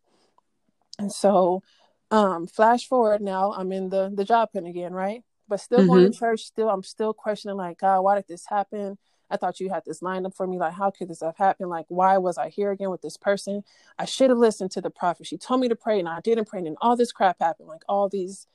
and 0.98 1.12
so 1.12 1.62
um 2.10 2.46
flash 2.46 2.86
forward 2.86 3.20
now 3.20 3.52
i'm 3.52 3.72
in 3.72 3.88
the 3.88 4.10
the 4.14 4.24
job 4.24 4.48
pin 4.52 4.66
again 4.66 4.92
right 4.92 5.22
but 5.48 5.60
still 5.60 5.80
mm-hmm. 5.80 5.88
going 5.88 6.12
to 6.12 6.18
church 6.18 6.42
still 6.42 6.68
i'm 6.68 6.82
still 6.82 7.12
questioning 7.12 7.56
like 7.56 7.78
god 7.78 8.00
why 8.00 8.14
did 8.14 8.26
this 8.28 8.46
happen 8.46 8.96
I 9.30 9.36
thought 9.36 9.60
you 9.60 9.70
had 9.70 9.84
this 9.86 10.02
lined 10.02 10.26
up 10.26 10.34
for 10.34 10.46
me. 10.46 10.58
Like, 10.58 10.74
how 10.74 10.90
could 10.90 11.08
this 11.08 11.20
have 11.20 11.36
happened? 11.36 11.70
Like, 11.70 11.86
why 11.88 12.18
was 12.18 12.36
I 12.36 12.48
here 12.48 12.72
again 12.72 12.90
with 12.90 13.00
this 13.00 13.16
person? 13.16 13.62
I 13.98 14.04
should 14.04 14.30
have 14.30 14.38
listened 14.38 14.72
to 14.72 14.80
the 14.80 14.90
prophet. 14.90 15.26
She 15.26 15.38
told 15.38 15.60
me 15.60 15.68
to 15.68 15.76
pray 15.76 16.00
and 16.00 16.08
I 16.08 16.20
didn't 16.20 16.48
pray. 16.48 16.58
And 16.60 16.76
all 16.80 16.96
this 16.96 17.12
crap 17.12 17.36
happened. 17.40 17.68
Like, 17.68 17.82
all 17.88 18.08
these 18.08 18.46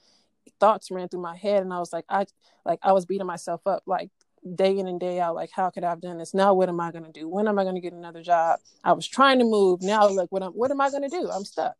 thoughts 0.60 0.92
ran 0.92 1.10
through 1.10 1.22
my 1.22 1.36
head 1.36 1.64
and 1.64 1.74
I 1.74 1.80
was 1.80 1.92
like 1.94 2.06
I 2.10 2.26
like 2.66 2.80
I 2.84 2.94
was 2.94 3.06
beating 3.06 3.28
myself 3.28 3.62
up 3.66 3.84
like 3.86 4.10
day 4.56 4.78
in 4.78 4.88
and 4.88 5.00
day 5.00 5.20
out 5.20 5.36
like 5.36 5.50
how 5.52 5.70
could 5.70 5.84
I 5.84 5.90
have 5.90 6.02
done 6.02 6.18
this? 6.18 6.34
Now 6.34 6.54
what 6.54 6.70
am 6.70 6.80
I 6.80 6.92
going 6.92 7.06
to 7.06 7.12
do? 7.12 7.28
When 7.28 7.48
am 7.48 7.58
I 7.58 7.64
going 7.64 7.76
to 7.76 7.82
get 7.82 7.94
another 7.94 8.22
job? 8.22 8.60
I 8.84 8.94
was 8.94 9.08
trying 9.08 9.40
to 9.40 9.46
move. 9.46 9.82
Now 9.82 10.08
look 10.08 10.32
what 10.32 10.44
I'm 10.44 10.52
what 10.52 10.72
am 10.72 10.82
I 10.82 10.90
going 10.90 11.04
to 11.04 11.10
do? 11.10 11.30
I'm 11.30 11.46
stuck. 11.46 11.76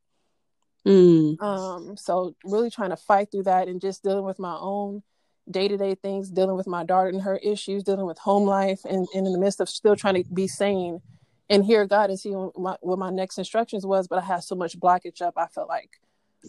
Mm. 0.86 1.42
um 1.42 1.98
so 1.98 2.36
really 2.44 2.70
trying 2.70 2.92
to 2.92 2.96
fight 2.96 3.32
through 3.32 3.42
that 3.44 3.68
and 3.68 3.82
just 3.82 4.04
dealing 4.04 4.24
with 4.24 4.38
my 4.38 4.56
own 4.60 5.02
day-to-day 5.50 5.96
things 5.96 6.30
dealing 6.30 6.56
with 6.56 6.68
my 6.68 6.84
daughter 6.84 7.10
and 7.10 7.24
her 7.24 7.38
issues 7.38 7.82
dealing 7.84 8.06
with 8.06 8.20
home 8.20 8.48
life 8.48 8.82
and, 8.86 9.08
and 9.16 9.26
in 9.26 9.34
the 9.34 9.40
midst 9.40 9.60
of 9.60 9.68
still 9.68 9.96
trying 9.96 10.14
to 10.14 10.24
be 10.32 10.48
sane 10.48 11.02
and 11.50 11.66
hear 11.66 11.88
God 11.88 12.12
and 12.12 12.20
see 12.20 12.30
what 12.32 12.56
my, 12.56 12.78
what 12.82 13.00
my 13.00 13.10
next 13.10 13.40
instructions 13.40 13.84
was 13.84 14.08
but 14.08 14.20
I 14.20 14.26
had 14.26 14.44
so 14.44 14.54
much 14.54 14.80
blockage 14.80 15.24
up 15.24 15.34
I 15.38 15.48
felt 15.48 15.70
like 15.70 16.00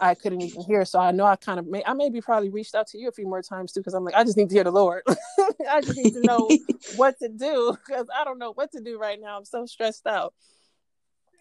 I 0.01 0.15
couldn't 0.15 0.43
even 0.43 0.63
hear. 0.63 0.85
So 0.85 0.99
I 0.99 1.11
know 1.11 1.25
I 1.25 1.37
kind 1.37 1.59
of 1.59 1.67
may 1.67 1.83
I 1.85 1.93
maybe 1.93 2.21
probably 2.21 2.51
reached 2.51 2.75
out 2.75 2.87
to 2.89 2.99
you 2.99 3.09
a 3.09 3.13
few 3.13 3.27
more 3.27 3.43
times 3.43 3.73
too 3.73 3.81
because 3.81 3.95
I'm 3.95 4.05
like 4.05 4.15
I 4.15 4.25
just 4.25 4.37
need 4.37 4.49
to 4.49 4.55
hear 4.55 4.65
the 4.65 4.71
Lord. 4.71 5.03
I 5.71 5.81
just 5.81 5.97
need 5.97 6.13
to 6.15 6.21
know 6.23 6.49
what 6.97 7.19
to 7.21 7.29
do 7.29 7.77
because 7.87 8.07
I 8.15 8.25
don't 8.25 8.39
know 8.39 8.53
what 8.53 8.73
to 8.73 8.81
do 8.81 8.99
right 8.99 9.21
now. 9.21 9.39
I'm 9.39 9.45
so 9.45 9.67
stressed 9.67 10.07
out. 10.07 10.35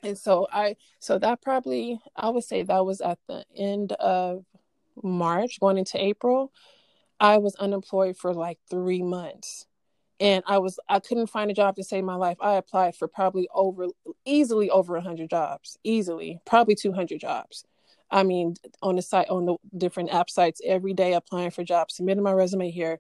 And 0.03 0.17
so 0.17 0.47
I 0.51 0.75
so 0.99 1.17
that 1.19 1.41
probably 1.41 1.99
I 2.15 2.29
would 2.29 2.43
say 2.43 2.63
that 2.63 2.85
was 2.85 3.01
at 3.01 3.19
the 3.27 3.45
end 3.55 3.93
of 3.93 4.45
March 5.03 5.59
going 5.59 5.77
into 5.77 6.01
April. 6.01 6.51
I 7.19 7.37
was 7.37 7.55
unemployed 7.55 8.17
for 8.17 8.33
like 8.33 8.59
3 8.69 9.01
months. 9.03 9.65
And 10.19 10.43
I 10.47 10.59
was 10.59 10.79
I 10.87 10.99
couldn't 10.99 11.27
find 11.27 11.51
a 11.51 11.53
job 11.53 11.75
to 11.75 11.83
save 11.83 12.05
my 12.05 12.15
life. 12.15 12.37
I 12.39 12.53
applied 12.53 12.95
for 12.95 13.07
probably 13.07 13.49
over 13.53 13.87
easily 14.23 14.69
over 14.69 14.93
100 14.93 15.29
jobs, 15.29 15.77
easily, 15.83 16.39
probably 16.45 16.75
200 16.75 17.19
jobs 17.19 17.65
I 18.11 18.23
mean, 18.23 18.55
on 18.81 18.95
the 18.95 19.01
site, 19.01 19.29
on 19.29 19.45
the 19.45 19.57
different 19.77 20.13
app 20.13 20.29
sites 20.29 20.61
every 20.63 20.93
day, 20.93 21.13
applying 21.13 21.51
for 21.51 21.63
jobs, 21.63 21.95
submitting 21.95 22.23
my 22.23 22.31
resume 22.31 22.71
here, 22.71 22.99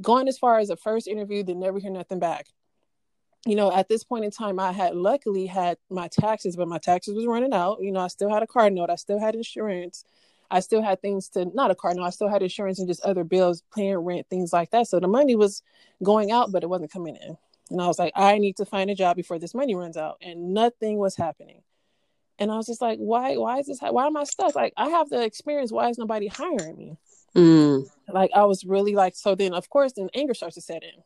going 0.00 0.28
as 0.28 0.38
far 0.38 0.58
as 0.58 0.70
a 0.70 0.76
first 0.76 1.08
interview, 1.08 1.42
then 1.42 1.60
never 1.60 1.78
hear 1.78 1.90
nothing 1.90 2.18
back. 2.18 2.46
You 3.46 3.56
know, 3.56 3.72
at 3.72 3.88
this 3.88 4.04
point 4.04 4.24
in 4.24 4.30
time, 4.30 4.60
I 4.60 4.72
had 4.72 4.94
luckily 4.94 5.46
had 5.46 5.76
my 5.90 6.08
taxes, 6.08 6.54
but 6.56 6.68
my 6.68 6.78
taxes 6.78 7.14
was 7.14 7.26
running 7.26 7.52
out. 7.52 7.78
You 7.80 7.90
know, 7.90 8.00
I 8.00 8.06
still 8.06 8.30
had 8.30 8.42
a 8.42 8.46
car 8.46 8.70
note, 8.70 8.90
I 8.90 8.96
still 8.96 9.18
had 9.18 9.34
insurance, 9.34 10.04
I 10.50 10.60
still 10.60 10.82
had 10.82 11.00
things 11.00 11.28
to 11.30 11.46
not 11.46 11.70
a 11.70 11.74
car 11.74 11.94
note, 11.94 12.04
I 12.04 12.10
still 12.10 12.28
had 12.28 12.42
insurance 12.42 12.78
and 12.78 12.86
just 12.86 13.04
other 13.04 13.24
bills, 13.24 13.62
paying 13.74 13.96
rent, 13.96 14.28
things 14.28 14.52
like 14.52 14.70
that. 14.70 14.86
So 14.86 15.00
the 15.00 15.08
money 15.08 15.34
was 15.34 15.62
going 16.04 16.30
out, 16.30 16.52
but 16.52 16.62
it 16.62 16.68
wasn't 16.68 16.92
coming 16.92 17.16
in. 17.16 17.36
And 17.70 17.80
I 17.80 17.86
was 17.86 17.98
like, 17.98 18.12
I 18.14 18.38
need 18.38 18.58
to 18.58 18.66
find 18.66 18.90
a 18.90 18.94
job 18.94 19.16
before 19.16 19.38
this 19.38 19.54
money 19.54 19.74
runs 19.74 19.96
out, 19.96 20.18
and 20.20 20.52
nothing 20.52 20.98
was 20.98 21.16
happening 21.16 21.62
and 22.38 22.50
I 22.50 22.56
was 22.56 22.66
just 22.66 22.80
like, 22.80 22.98
why? 22.98 23.36
Why 23.36 23.58
is 23.58 23.66
this? 23.66 23.80
Why 23.80 24.06
am 24.06 24.16
I 24.16 24.24
stuck? 24.24 24.54
Like, 24.54 24.72
I 24.76 24.88
have 24.88 25.08
the 25.08 25.22
experience. 25.22 25.70
Why 25.70 25.88
is 25.88 25.98
nobody 25.98 26.26
hiring 26.26 26.76
me? 26.76 26.96
Mm. 27.36 27.86
Like, 28.08 28.30
I 28.34 28.44
was 28.44 28.64
really 28.64 28.94
like. 28.94 29.14
So 29.16 29.34
then, 29.34 29.54
of 29.54 29.68
course, 29.70 29.92
then 29.92 30.08
anger 30.14 30.34
starts 30.34 30.56
to 30.56 30.60
set 30.60 30.82
in. 30.82 31.02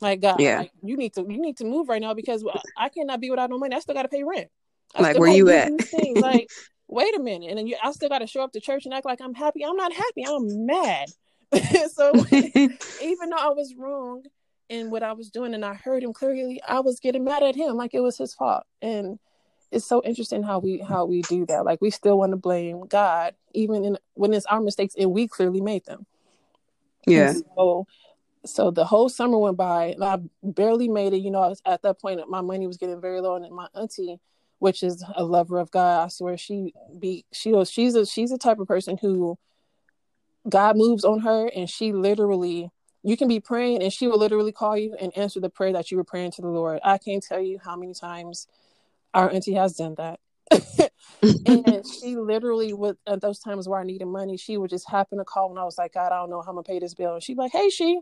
Like, 0.00 0.20
God, 0.20 0.40
yeah. 0.40 0.58
Like, 0.58 0.72
you 0.82 0.96
need 0.96 1.14
to 1.14 1.22
you 1.22 1.40
need 1.40 1.56
to 1.58 1.64
move 1.64 1.88
right 1.88 2.00
now 2.00 2.14
because 2.14 2.44
I 2.76 2.88
cannot 2.88 3.20
be 3.20 3.30
without 3.30 3.50
no 3.50 3.58
money. 3.58 3.76
I 3.76 3.80
still 3.80 3.94
got 3.94 4.02
to 4.02 4.08
pay 4.08 4.24
rent. 4.24 4.48
I 4.94 5.02
like, 5.02 5.18
where 5.18 5.32
you 5.32 5.48
at? 5.50 5.70
like, 6.16 6.48
wait 6.88 7.16
a 7.16 7.20
minute, 7.20 7.48
and 7.48 7.58
then 7.58 7.66
you, 7.66 7.76
I 7.82 7.92
still 7.92 8.08
got 8.08 8.18
to 8.18 8.26
show 8.26 8.42
up 8.42 8.52
to 8.52 8.60
church 8.60 8.84
and 8.84 8.92
act 8.92 9.06
like 9.06 9.20
I'm 9.20 9.34
happy. 9.34 9.64
I'm 9.64 9.76
not 9.76 9.92
happy. 9.92 10.24
I'm 10.26 10.66
mad. 10.66 11.08
so 11.92 12.12
even 12.32 13.30
though 13.30 13.36
I 13.36 13.50
was 13.50 13.74
wrong 13.78 14.22
in 14.68 14.90
what 14.90 15.02
I 15.02 15.12
was 15.12 15.30
doing, 15.30 15.54
and 15.54 15.64
I 15.64 15.74
heard 15.74 16.02
him 16.02 16.12
clearly, 16.12 16.60
I 16.66 16.80
was 16.80 17.00
getting 17.00 17.24
mad 17.24 17.42
at 17.42 17.54
him 17.54 17.76
like 17.76 17.94
it 17.94 18.00
was 18.00 18.18
his 18.18 18.34
fault, 18.34 18.64
and 18.80 19.18
it's 19.72 19.86
so 19.86 20.02
interesting 20.04 20.42
how 20.42 20.58
we 20.58 20.78
how 20.78 21.06
we 21.06 21.22
do 21.22 21.46
that. 21.46 21.64
Like 21.64 21.80
we 21.80 21.90
still 21.90 22.18
want 22.18 22.32
to 22.32 22.36
blame 22.36 22.86
God, 22.86 23.34
even 23.54 23.84
in 23.84 23.98
when 24.14 24.32
it's 24.34 24.46
our 24.46 24.60
mistakes 24.60 24.94
and 24.98 25.12
we 25.12 25.26
clearly 25.26 25.60
made 25.60 25.84
them. 25.86 26.06
Yeah. 27.06 27.32
so, 27.56 27.86
so 28.44 28.70
the 28.70 28.84
whole 28.84 29.08
summer 29.08 29.38
went 29.38 29.56
by 29.56 29.86
and 29.86 30.04
I 30.04 30.18
barely 30.42 30.88
made 30.88 31.14
it. 31.14 31.18
You 31.18 31.30
know, 31.30 31.40
I 31.40 31.48
was 31.48 31.62
at 31.64 31.82
that 31.82 32.00
point 32.00 32.20
my 32.28 32.42
money 32.42 32.66
was 32.66 32.76
getting 32.76 33.00
very 33.00 33.20
low, 33.20 33.36
and 33.36 33.50
my 33.54 33.68
auntie, 33.74 34.20
which 34.58 34.82
is 34.82 35.02
a 35.16 35.24
lover 35.24 35.58
of 35.58 35.70
God, 35.70 36.04
I 36.04 36.08
swear 36.08 36.36
she 36.36 36.74
be 36.98 37.24
she 37.32 37.52
was 37.52 37.70
she's 37.70 37.94
a 37.94 38.04
she's 38.04 38.30
the 38.30 38.38
type 38.38 38.58
of 38.58 38.68
person 38.68 38.98
who 38.98 39.38
God 40.48 40.76
moves 40.76 41.04
on 41.04 41.20
her, 41.20 41.46
and 41.48 41.68
she 41.68 41.92
literally 41.92 42.70
you 43.04 43.16
can 43.16 43.26
be 43.26 43.40
praying 43.40 43.82
and 43.82 43.92
she 43.92 44.06
will 44.06 44.18
literally 44.18 44.52
call 44.52 44.76
you 44.76 44.94
and 45.00 45.16
answer 45.18 45.40
the 45.40 45.50
prayer 45.50 45.72
that 45.72 45.90
you 45.90 45.96
were 45.96 46.04
praying 46.04 46.30
to 46.32 46.42
the 46.42 46.48
Lord. 46.48 46.78
I 46.84 46.98
can't 46.98 47.22
tell 47.22 47.40
you 47.40 47.58
how 47.58 47.74
many 47.74 47.94
times 47.94 48.46
our 49.14 49.30
auntie 49.30 49.54
has 49.54 49.74
done 49.74 49.94
that. 49.96 50.20
and 51.46 51.84
she 51.86 52.16
literally 52.16 52.72
would 52.72 52.96
at 53.06 53.20
those 53.20 53.38
times 53.38 53.68
where 53.68 53.80
I 53.80 53.84
needed 53.84 54.06
money, 54.06 54.36
she 54.36 54.56
would 54.56 54.70
just 54.70 54.88
happen 54.88 55.18
to 55.18 55.24
call 55.24 55.50
and 55.50 55.58
I 55.58 55.64
was 55.64 55.78
like, 55.78 55.94
God, 55.94 56.12
I 56.12 56.16
don't 56.16 56.30
know 56.30 56.42
how 56.42 56.50
I'm 56.50 56.56
gonna 56.56 56.64
pay 56.64 56.78
this 56.78 56.94
bill. 56.94 57.14
And 57.14 57.22
she'd 57.22 57.34
be 57.34 57.42
like, 57.42 57.52
Hey, 57.52 57.70
she, 57.70 58.00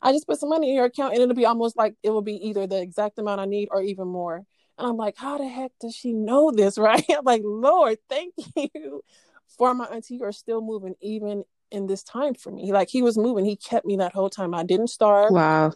I 0.00 0.12
just 0.12 0.26
put 0.26 0.40
some 0.40 0.48
money 0.48 0.70
in 0.70 0.76
your 0.76 0.86
account 0.86 1.14
and 1.14 1.22
it'll 1.22 1.34
be 1.34 1.46
almost 1.46 1.76
like 1.76 1.94
it 2.02 2.10
will 2.10 2.22
be 2.22 2.34
either 2.48 2.66
the 2.66 2.80
exact 2.80 3.18
amount 3.18 3.40
I 3.40 3.44
need 3.44 3.68
or 3.70 3.82
even 3.82 4.08
more. 4.08 4.42
And 4.78 4.88
I'm 4.88 4.96
like, 4.96 5.16
how 5.16 5.38
the 5.38 5.46
heck 5.46 5.72
does 5.80 5.94
she 5.94 6.12
know 6.12 6.50
this, 6.50 6.78
right? 6.78 7.04
I'm 7.10 7.24
like, 7.24 7.42
Lord, 7.44 7.98
thank 8.08 8.34
you 8.56 9.02
for 9.56 9.74
my 9.74 9.84
auntie. 9.86 10.16
You're 10.16 10.32
still 10.32 10.60
moving 10.60 10.94
even 11.00 11.44
in 11.70 11.86
this 11.86 12.02
time 12.02 12.34
for 12.34 12.50
me. 12.50 12.72
Like 12.72 12.88
he 12.88 13.02
was 13.02 13.16
moving, 13.16 13.44
he 13.44 13.56
kept 13.56 13.86
me 13.86 13.96
that 13.96 14.12
whole 14.12 14.30
time. 14.30 14.54
I 14.54 14.64
didn't 14.64 14.88
starve. 14.88 15.32
Wow. 15.32 15.72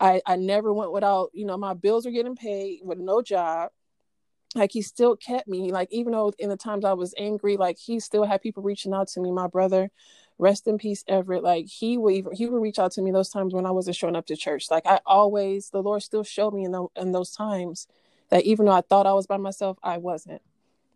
I 0.00 0.22
I 0.26 0.36
never 0.36 0.72
went 0.72 0.92
without, 0.92 1.30
you 1.32 1.44
know, 1.44 1.56
my 1.56 1.74
bills 1.74 2.06
were 2.06 2.12
getting 2.12 2.36
paid 2.36 2.80
with 2.82 2.98
no 2.98 3.22
job. 3.22 3.70
Like 4.58 4.72
he 4.72 4.82
still 4.82 5.16
kept 5.16 5.48
me. 5.48 5.72
Like 5.72 5.88
even 5.90 6.12
though 6.12 6.32
in 6.38 6.48
the 6.48 6.56
times 6.56 6.84
I 6.84 6.92
was 6.92 7.14
angry, 7.18 7.56
like 7.56 7.78
he 7.78 8.00
still 8.00 8.24
had 8.24 8.42
people 8.42 8.62
reaching 8.62 8.92
out 8.92 9.08
to 9.08 9.20
me. 9.20 9.32
My 9.32 9.46
brother, 9.46 9.90
rest 10.38 10.66
in 10.66 10.78
peace, 10.78 11.04
Everett. 11.08 11.42
Like 11.42 11.66
he 11.66 11.98
would 11.98 12.14
even, 12.14 12.32
he 12.32 12.46
would 12.46 12.60
reach 12.62 12.78
out 12.78 12.92
to 12.92 13.02
me 13.02 13.10
those 13.10 13.30
times 13.30 13.54
when 13.54 13.66
I 13.66 13.70
wasn't 13.70 13.96
showing 13.96 14.16
up 14.16 14.26
to 14.26 14.36
church. 14.36 14.70
Like 14.70 14.86
I 14.86 15.00
always, 15.06 15.70
the 15.70 15.82
Lord 15.82 16.02
still 16.02 16.24
showed 16.24 16.54
me 16.54 16.64
in 16.64 16.72
the, 16.72 16.86
in 16.96 17.12
those 17.12 17.30
times 17.32 17.86
that 18.30 18.44
even 18.44 18.66
though 18.66 18.72
I 18.72 18.82
thought 18.82 19.06
I 19.06 19.12
was 19.12 19.26
by 19.26 19.36
myself, 19.36 19.78
I 19.82 19.98
wasn't. 19.98 20.42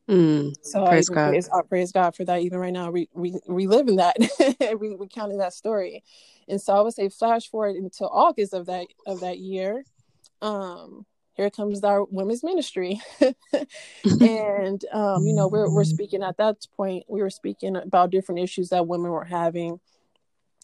Mm, 0.09 0.55
So 0.63 0.85
praise 0.87 1.09
I, 1.11 1.15
God. 1.15 1.29
praise, 1.29 1.49
I 1.49 1.63
praise 1.63 1.93
God 1.93 2.15
for 2.15 2.25
that. 2.25 2.41
Even 2.41 2.59
right 2.59 2.73
now, 2.73 2.91
we 2.91 3.09
re, 3.15 3.33
re, 3.33 3.67
reliving 3.67 3.97
that, 3.97 4.17
and 4.61 4.81
we 4.81 4.91
re, 4.91 4.97
recounting 4.99 5.39
that 5.39 5.55
story, 5.55 6.03
and 6.49 6.61
so 6.61 6.75
I 6.75 6.81
would 6.81 6.93
say, 6.95 7.09
flash 7.09 7.49
forward 7.49 7.77
until 7.77 8.09
August 8.13 8.53
of 8.53 8.67
that 8.67 8.89
of 9.07 9.21
that 9.21 9.39
year. 9.39 9.85
Um, 10.41 11.07
here 11.35 11.51
comes 11.51 11.83
our 11.83 12.05
women's 12.05 12.45
ministry, 12.45 13.01
and 14.21 14.85
um, 14.93 15.27
you 15.27 15.33
know 15.33 15.49
we're 15.49 15.71
we're 15.71 15.85
speaking 15.85 16.23
at 16.23 16.37
that 16.37 16.57
point. 16.77 17.05
We 17.09 17.23
were 17.23 17.31
speaking 17.31 17.77
about 17.77 18.11
different 18.11 18.41
issues 18.41 18.69
that 18.71 18.87
women 18.87 19.11
were 19.11 19.25
having, 19.25 19.81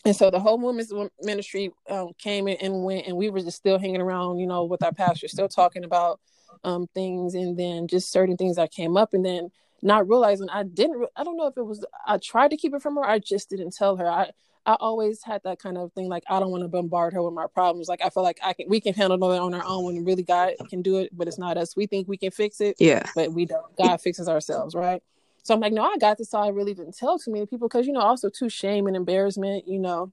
and 0.05 0.15
so 0.15 0.31
the 0.31 0.41
whole 0.41 0.59
women's 0.59 0.93
ministry 1.21 1.71
um, 1.89 2.13
came 2.19 2.49
in 2.49 2.57
and 2.61 2.85
went, 2.85 3.07
and 3.07 3.17
we 3.17 3.31
were 3.31 3.41
just 3.41 3.57
still 3.57 3.79
hanging 3.79 4.01
around, 4.01 4.39
you 4.39 4.47
know, 4.47 4.65
with 4.65 4.83
our 4.83 4.93
pastor, 4.93 5.29
still 5.29 5.49
talking 5.49 5.85
about 5.85 6.21
um, 6.65 6.87
things, 6.95 7.35
and 7.35 7.59
then 7.59 7.89
just 7.89 8.13
certain 8.13 8.37
things 8.37 8.57
that 8.57 8.71
came 8.71 8.97
up, 8.97 9.15
and 9.15 9.25
then 9.25 9.51
not 9.83 10.09
realizing 10.09 10.49
I 10.51 10.65
didn't. 10.65 11.09
I 11.17 11.25
don't 11.25 11.37
know 11.37 11.47
if 11.47 11.57
it 11.57 11.63
was 11.63 11.85
I 12.07 12.19
tried 12.19 12.51
to 12.51 12.57
keep 12.57 12.75
it 12.75 12.83
from 12.83 12.97
her. 12.97 13.05
I 13.05 13.19
just 13.19 13.51
didn't 13.51 13.75
tell 13.75 13.97
her. 13.97 14.09
I 14.09 14.33
I 14.69 14.77
always 14.81 15.23
had 15.25 15.41
that 15.45 15.59
kind 15.59 15.79
of 15.79 15.95
thing. 15.95 16.11
Like 16.11 16.25
I 16.29 16.39
don't 16.39 16.51
want 16.51 16.63
to 16.63 16.69
bombard 16.69 17.15
her 17.15 17.23
with 17.23 17.33
my 17.33 17.47
problems. 17.47 17.89
Like 17.89 18.05
I 18.05 18.11
feel 18.11 18.23
like 18.23 18.39
I 18.45 18.53
can 18.53 18.69
we 18.69 18.81
can 18.81 18.93
handle 18.93 19.33
it 19.33 19.39
on 19.39 19.55
our 19.55 19.65
own 19.65 19.85
when 19.85 20.05
really 20.05 20.23
God 20.23 20.53
can 20.69 20.83
do 20.83 20.99
it, 20.99 21.09
but 21.17 21.27
it's 21.27 21.39
not 21.39 21.57
us. 21.57 21.75
We 21.75 21.87
think 21.87 22.07
we 22.07 22.19
can 22.19 22.31
fix 22.31 22.61
it, 22.61 22.77
Yeah. 22.79 23.05
but 23.15 23.33
we 23.33 23.47
don't. 23.47 23.75
God 23.79 23.99
fixes 24.03 24.29
ourselves, 24.29 24.75
right? 24.75 25.03
So 25.43 25.55
I'm 25.55 25.61
like, 25.61 25.73
no, 25.73 25.83
I 25.85 25.97
got 25.97 26.19
this. 26.19 26.29
So 26.29 26.39
I 26.39 26.49
really 26.49 26.75
didn't 26.75 26.99
tell 26.99 27.19
too 27.19 27.33
many 27.33 27.47
people 27.47 27.67
because 27.67 27.87
you 27.87 27.95
know, 27.95 28.01
also 28.01 28.29
too 28.29 28.51
shame 28.51 28.87
and 28.87 28.95
embarrassment, 28.95 29.67
you 29.67 29.79
know, 29.79 30.13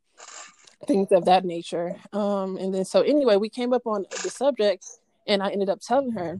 things 0.87 1.11
of 1.11 1.25
that 1.25 1.43
nature. 1.43 1.97
Um, 2.13 2.55
and 2.55 2.73
then 2.73 2.85
so 2.85 3.01
anyway, 3.01 3.35
we 3.35 3.49
came 3.49 3.73
up 3.73 3.85
on 3.85 4.05
the 4.23 4.29
subject, 4.29 4.85
and 5.27 5.43
I 5.43 5.49
ended 5.49 5.67
up 5.69 5.81
telling 5.81 6.11
her 6.11 6.39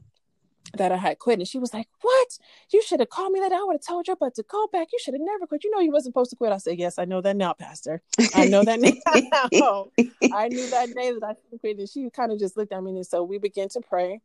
that 0.78 0.92
I 0.92 0.98
had 0.98 1.20
quit, 1.20 1.40
and 1.40 1.48
she 1.48 1.58
was 1.58 1.74
like, 1.74 1.88
"What? 2.02 2.38
You 2.72 2.82
should 2.82 3.00
have 3.00 3.10
called 3.10 3.32
me 3.32 3.40
that. 3.40 3.52
I 3.52 3.64
would 3.64 3.76
have 3.76 3.86
told 3.86 4.08
you, 4.08 4.16
but 4.20 4.36
to 4.36 4.44
go 4.44 4.68
back, 4.72 4.88
you 4.92 5.00
should 5.02 5.14
have 5.14 5.22
never 5.22 5.48
quit. 5.48 5.64
You 5.64 5.72
know, 5.72 5.80
you 5.80 5.92
wasn't 5.92 6.14
supposed 6.14 6.30
to 6.32 6.36
quit." 6.36 6.52
I 6.52 6.58
said, 6.58 6.78
"Yes, 6.78 7.00
I 7.00 7.06
know 7.06 7.22
that 7.22 7.36
now, 7.36 7.54
Pastor. 7.54 8.02
I 8.34 8.46
know 8.46 8.64
that 8.64 8.80
now. 9.54 9.88
I 10.34 10.48
knew 10.48 10.70
that 10.70 10.94
day 10.94 11.12
that 11.12 11.24
I 11.24 11.34
should 11.34 11.52
have 11.52 11.62
quit." 11.62 11.80
And 11.80 11.90
she 11.90 12.10
kind 12.10 12.32
of 12.32 12.40
just 12.40 12.58
looked 12.58 12.74
at 12.74 12.84
me, 12.84 12.96
and 12.96 13.06
so 13.06 13.24
we 13.24 13.38
began 13.38 13.70
to 13.70 13.82
pray. 13.82 14.22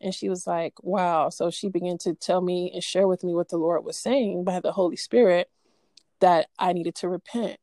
And 0.00 0.14
she 0.14 0.28
was 0.28 0.46
like, 0.46 0.74
"Wow!" 0.82 1.28
So 1.28 1.50
she 1.50 1.68
began 1.68 1.98
to 1.98 2.14
tell 2.14 2.40
me 2.40 2.70
and 2.72 2.82
share 2.82 3.06
with 3.06 3.24
me 3.24 3.34
what 3.34 3.48
the 3.48 3.58
Lord 3.58 3.84
was 3.84 3.96
saying 3.96 4.44
by 4.44 4.60
the 4.60 4.72
Holy 4.72 4.96
Spirit 4.96 5.50
that 6.20 6.48
I 6.58 6.72
needed 6.72 6.94
to 6.96 7.08
repent. 7.08 7.58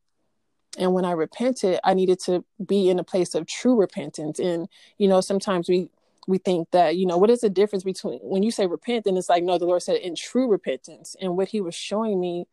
And 0.77 0.93
when 0.93 1.05
I 1.05 1.11
repented, 1.11 1.79
I 1.83 1.93
needed 1.93 2.19
to 2.25 2.45
be 2.63 2.89
in 2.89 2.99
a 2.99 3.03
place 3.03 3.33
of 3.33 3.47
true 3.47 3.75
repentance. 3.75 4.39
And 4.39 4.67
you 4.97 5.07
know, 5.07 5.21
sometimes 5.21 5.69
we 5.69 5.89
we 6.27 6.37
think 6.37 6.69
that 6.71 6.95
you 6.97 7.05
know 7.05 7.17
what 7.17 7.29
is 7.29 7.41
the 7.41 7.49
difference 7.49 7.83
between 7.83 8.19
when 8.19 8.43
you 8.43 8.51
say 8.51 8.67
repent 8.67 9.05
and 9.05 9.17
it's 9.17 9.29
like 9.29 9.43
no 9.43 9.57
the 9.57 9.65
lord 9.65 9.81
said 9.81 9.97
in 9.97 10.15
true 10.15 10.49
repentance 10.49 11.15
and 11.21 11.35
what 11.37 11.47
he 11.47 11.61
was 11.61 11.73
showing 11.73 12.19
me 12.19 12.45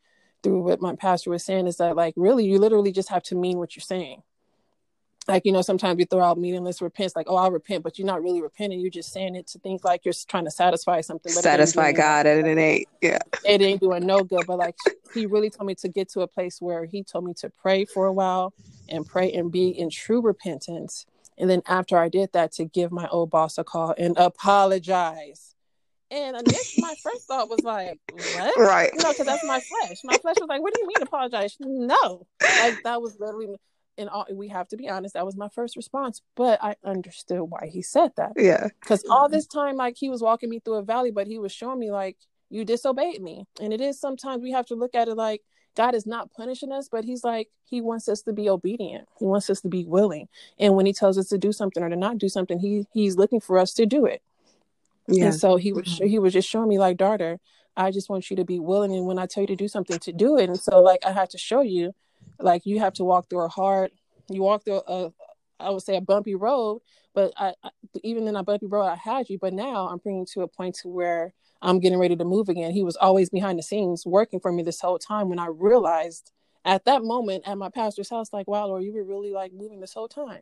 through 0.43 0.63
what 0.63 0.81
my 0.81 0.95
pastor 0.95 1.31
was 1.31 1.45
saying 1.45 1.67
is 1.67 1.77
that 1.79 1.97
like 1.97 2.15
really 2.17 2.47
you 2.47 2.59
literally 2.59 2.93
just 2.93 3.09
have 3.09 3.23
to 3.23 3.35
mean 3.35 3.59
what 3.59 3.77
you're 3.77 3.83
saying 3.83 4.23
like 5.27 5.45
you 5.45 5.53
know 5.53 5.63
sometimes 5.63 5.97
we 5.97 6.05
throw 6.05 6.23
out 6.23 6.39
meaningless 6.39 6.83
repents 6.83 7.17
like 7.17 7.27
oh 7.29 7.37
i'll 7.37 7.51
repent 7.51 7.83
but 7.83 7.99
you're 7.99 8.07
not 8.07 8.23
really 8.23 8.43
repenting 8.43 8.79
you're 8.79 8.91
just 8.91 9.13
saying 9.13 9.35
it 9.35 9.47
to 9.47 9.59
think 9.59 9.85
like 9.85 10.05
you're 10.05 10.15
trying 10.29 10.45
to 10.45 10.51
satisfy 10.51 11.01
something 11.01 11.33
but 11.35 11.43
Satisfy 11.43 11.93
God 11.93 12.27
and 12.27 12.47
it 12.47 12.59
ain't. 12.59 12.89
Yeah. 13.01 13.19
it 13.45 13.61
ain't 13.63 13.81
doing 13.81 14.07
no 14.07 14.23
good. 14.23 14.45
But 14.47 14.59
like 14.59 14.77
he 15.15 15.27
really 15.27 15.51
told 15.51 15.67
me 15.67 15.75
to 15.77 15.89
get 15.89 16.11
to 16.11 16.21
a 16.21 16.27
place 16.27 16.61
where 16.61 16.85
he 16.85 17.03
told 17.03 17.25
me 17.25 17.35
to 17.35 17.51
pray 17.51 17.85
for 17.85 18.07
a 18.07 18.13
while 18.13 18.53
and 18.89 19.07
pray 19.07 19.33
and 19.33 19.51
be 19.51 19.69
in 19.69 19.91
true 19.91 20.21
repentance. 20.21 21.07
And 21.39 21.51
then 21.51 21.63
after 21.67 21.99
I 21.99 22.09
did 22.09 22.33
that, 22.33 22.53
to 22.53 22.65
give 22.65 22.93
my 22.93 23.09
old 23.09 23.31
boss 23.31 23.59
a 23.59 23.65
call 23.65 23.95
and 23.99 24.17
apologize. 24.17 25.55
And 26.11 26.37
initially, 26.37 26.83
my 26.83 26.95
first 27.03 27.27
thought 27.27 27.49
was 27.49 27.63
like, 27.63 27.99
"What?" 28.13 28.59
Right. 28.59 28.91
You 28.93 29.03
know, 29.03 29.11
because 29.11 29.27
that's 29.27 29.45
my 29.45 29.61
flesh. 29.61 29.99
My 30.05 30.17
flesh 30.19 30.37
was 30.39 30.49
like, 30.49 30.63
"What 30.63 30.75
do 30.75 30.81
you 30.81 30.87
mean 30.87 31.03
apologize?" 31.03 31.57
No, 31.61 32.27
like 32.41 32.83
that 32.85 33.03
was 33.03 33.19
literally. 33.19 33.57
And 33.97 34.09
all, 34.09 34.27
we 34.33 34.49
have 34.49 34.67
to 34.69 34.77
be 34.77 34.89
honest, 34.89 35.15
that 35.15 35.25
was 35.25 35.37
my 35.37 35.49
first 35.51 35.77
response. 35.77 36.21
But 36.35 36.63
I 36.63 36.75
understood 36.85 37.41
why 37.43 37.69
he 37.73 37.81
said 37.81 38.11
that 38.17 38.33
Yeah. 38.37 38.69
because 38.81 39.05
all 39.09 39.27
mm-hmm. 39.27 39.35
this 39.35 39.47
time 39.47 39.77
like 39.77 39.95
he 39.97 40.09
was 40.09 40.21
walking 40.21 40.51
me 40.51 40.59
through 40.59 40.75
a 40.75 40.83
valley 40.83 41.13
but 41.13 41.29
he 41.29 41.39
was 41.39 41.53
showing 41.53 41.79
me 41.79 41.93
like 41.93 42.17
you 42.51 42.65
disobeyed 42.65 43.23
me 43.23 43.45
and 43.61 43.73
it 43.73 43.81
is 43.81 44.01
sometimes 44.01 44.43
we 44.43 44.51
have 44.51 44.67
to 44.67 44.75
look 44.75 44.97
at 44.97 45.07
it 45.07 45.15
like 45.15 45.43
god 45.77 45.95
is 45.95 46.07
not 46.07 46.33
punishing 46.33 46.73
us 46.73 46.89
but 46.91 47.05
he's 47.05 47.25
like 47.25 47.49
he 47.75 47.81
wants 47.81 48.09
us 48.09 48.23
to 48.23 48.33
be 48.33 48.49
obedient. 48.49 49.09
He 49.19 49.25
wants 49.25 49.51
us 49.51 49.61
to 49.63 49.69
be 49.69 49.85
willing. 49.85 50.29
And 50.59 50.75
when 50.75 50.87
he 50.87 50.93
tells 50.93 51.19
us 51.19 51.29
to 51.29 51.39
do 51.39 51.53
something 51.53 51.83
or 51.83 51.89
to 51.89 51.97
not 51.97 52.19
do 52.19 52.29
something 52.29 52.59
he 52.59 52.87
he's 52.93 53.17
looking 53.17 53.41
for 53.41 53.59
us 53.59 53.73
to 53.75 53.87
do 53.87 54.07
it. 54.07 54.23
Yeah. 55.07 55.27
and 55.27 55.35
so 55.35 55.57
he 55.57 55.73
was 55.73 55.87
mm-hmm. 55.87 56.07
he 56.07 56.19
was 56.19 56.33
just 56.33 56.49
showing 56.49 56.69
me 56.69 56.79
like 56.79 56.97
daughter 56.97 57.39
i 57.77 57.91
just 57.91 58.09
want 58.09 58.31
you 58.31 58.37
to 58.37 58.45
be 58.45 58.59
willing 58.59 58.95
and 58.95 59.05
when 59.05 59.19
i 59.19 59.27
tell 59.27 59.43
you 59.43 59.49
to 59.49 59.57
do 59.57 59.69
something 59.69 59.99
to 59.99 60.13
do 60.13 60.39
it. 60.39 60.49
And 60.49 60.59
so 60.59 60.81
like 60.81 61.05
i 61.05 61.13
had 61.13 61.31
to 61.31 61.39
show 61.39 61.61
you 61.61 61.95
like 62.39 62.65
you 62.65 62.79
have 62.79 62.95
to 62.95 63.05
walk 63.05 63.29
through 63.29 63.45
a 63.45 63.49
hard 63.49 63.91
you 64.31 64.43
walk 64.43 64.65
through 64.65 64.83
a 64.87 65.13
i 65.61 65.71
would 65.71 65.83
say 65.83 65.97
a 65.97 66.01
bumpy 66.01 66.35
road 66.35 66.81
but 67.15 67.33
I, 67.37 67.55
I 67.63 67.71
even 68.03 68.27
in 68.29 68.37
a 68.37 68.43
bumpy 68.43 68.67
road 68.67 68.87
i 68.87 68.97
had 68.97 69.29
you 69.29 69.39
but 69.39 69.53
now 69.53 69.89
i'm 69.89 69.99
bringing 69.99 70.27
to 70.33 70.43
a 70.43 70.49
point 70.49 70.77
to 70.83 70.89
where 70.89 71.33
i'm 71.63 71.81
getting 71.81 71.99
ready 71.99 72.17
to 72.17 72.25
move 72.25 72.49
again. 72.49 72.73
He 72.73 72.83
was 72.83 72.97
always 72.97 73.31
behind 73.31 73.59
the 73.59 73.63
scenes 73.63 74.05
working 74.05 74.41
for 74.41 74.53
me 74.53 74.63
this 74.63 74.81
whole 74.81 74.99
time 74.99 75.29
when 75.29 75.39
i 75.39 75.47
realized 75.47 76.33
at 76.65 76.85
that 76.85 77.03
moment 77.03 77.45
at 77.47 77.59
my 77.59 77.69
pastor's 77.69 78.11
house 78.11 78.33
like 78.33 78.49
wow 78.49 78.67
lord 78.67 78.85
you 78.85 78.93
were 78.93 79.05
really 79.05 79.33
like 79.33 79.53
moving 79.53 79.81
this 79.81 79.95
whole 79.95 80.09
time. 80.09 80.41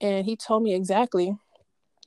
And 0.00 0.26
he 0.26 0.34
told 0.34 0.64
me 0.64 0.74
exactly 0.74 1.36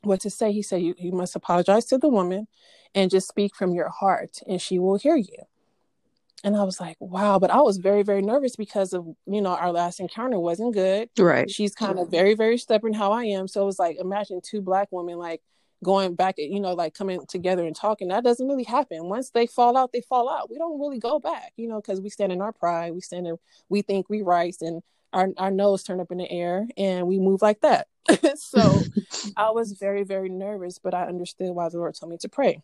what 0.04 0.20
to 0.22 0.30
say. 0.30 0.52
He 0.52 0.62
said 0.62 0.82
you, 0.82 0.96
you 0.98 1.14
must 1.14 1.36
apologize 1.36 1.86
to 1.86 1.98
the 1.98 2.10
woman 2.10 2.48
and 2.94 3.10
just 3.10 3.28
speak 3.28 3.56
from 3.56 3.74
your 3.74 3.90
heart 3.90 4.40
and 4.48 4.62
she 4.62 4.80
will 4.80 4.98
hear 4.98 5.16
you 5.16 5.38
and 6.46 6.56
i 6.56 6.64
was 6.64 6.80
like 6.80 6.96
wow 7.00 7.40
but 7.40 7.50
i 7.50 7.60
was 7.60 7.78
very 7.78 8.04
very 8.04 8.22
nervous 8.22 8.56
because 8.56 8.94
of 8.94 9.06
you 9.26 9.42
know 9.42 9.50
our 9.50 9.72
last 9.72 10.00
encounter 10.00 10.40
wasn't 10.40 10.74
good. 10.74 11.10
Right. 11.20 11.50
she's 11.50 11.74
kind 11.76 12.00
of 12.00 12.10
very 12.10 12.36
very 12.36 12.58
stubborn 12.58 12.94
how 12.94 13.12
i 13.12 13.26
am. 13.26 13.48
So 13.50 13.64
it 13.64 13.66
was 13.66 13.80
like 13.80 13.98
imagine 14.00 14.40
two 14.42 14.62
black 14.62 14.88
women 14.92 15.18
like 15.18 15.42
going 15.84 16.16
back 16.16 16.36
you 16.38 16.60
know 16.60 16.74
like 16.74 16.94
coming 16.94 17.26
together 17.28 17.66
and 17.66 17.76
talking. 17.76 18.08
That 18.08 18.24
doesn't 18.24 18.48
really 18.48 18.64
happen. 18.64 19.10
Once 19.10 19.32
they 19.32 19.48
fall 19.48 19.76
out 19.76 19.92
they 19.92 20.02
fall 20.02 20.30
out. 20.30 20.50
We 20.50 20.58
don't 20.58 20.80
really 20.80 21.00
go 21.00 21.20
back 21.20 21.52
you 21.58 21.68
know 21.68 21.82
because 21.82 22.00
we 22.00 22.10
stand 22.10 22.32
in 22.32 22.42
our 22.42 22.54
pride. 22.54 22.94
We 22.94 23.02
stand 23.02 23.28
in 23.28 23.38
we 23.68 23.82
think 23.82 24.10
we 24.10 24.22
right 24.22 24.56
and 24.62 24.82
our, 25.12 25.30
our 25.38 25.52
nose 25.52 25.84
turn 25.84 26.00
up 26.00 26.12
in 26.12 26.18
the 26.20 26.30
air 26.30 26.68
and 26.78 27.08
we 27.08 27.20
move 27.20 27.42
like 27.42 27.62
that. 27.62 27.88
So 28.36 28.82
i 29.38 29.50
was 29.50 29.72
very 29.74 30.04
very 30.04 30.30
nervous 30.30 30.78
but 30.78 30.94
i 30.94 31.06
understood 31.06 31.50
why 31.50 31.70
the 31.70 31.78
lord 31.80 31.96
told 31.96 32.12
me 32.12 32.18
to 32.20 32.30
pray. 32.30 32.62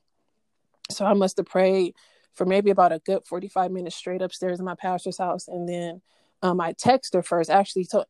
So 0.91 1.03
i 1.05 1.13
must 1.13 1.37
have 1.37 1.47
prayed 1.47 1.95
for 2.33 2.45
maybe 2.45 2.69
about 2.69 2.91
a 2.91 2.99
good 2.99 3.25
45 3.25 3.71
minutes 3.71 3.95
straight 3.95 4.21
upstairs 4.21 4.59
in 4.59 4.65
my 4.65 4.75
pastor's 4.75 5.17
house 5.17 5.47
and 5.47 5.67
then 5.67 6.01
um, 6.43 6.59
I 6.59 6.73
texted 6.73 7.13
her 7.13 7.23
first. 7.23 7.49
Actually, 7.49 7.85
told, 7.85 8.05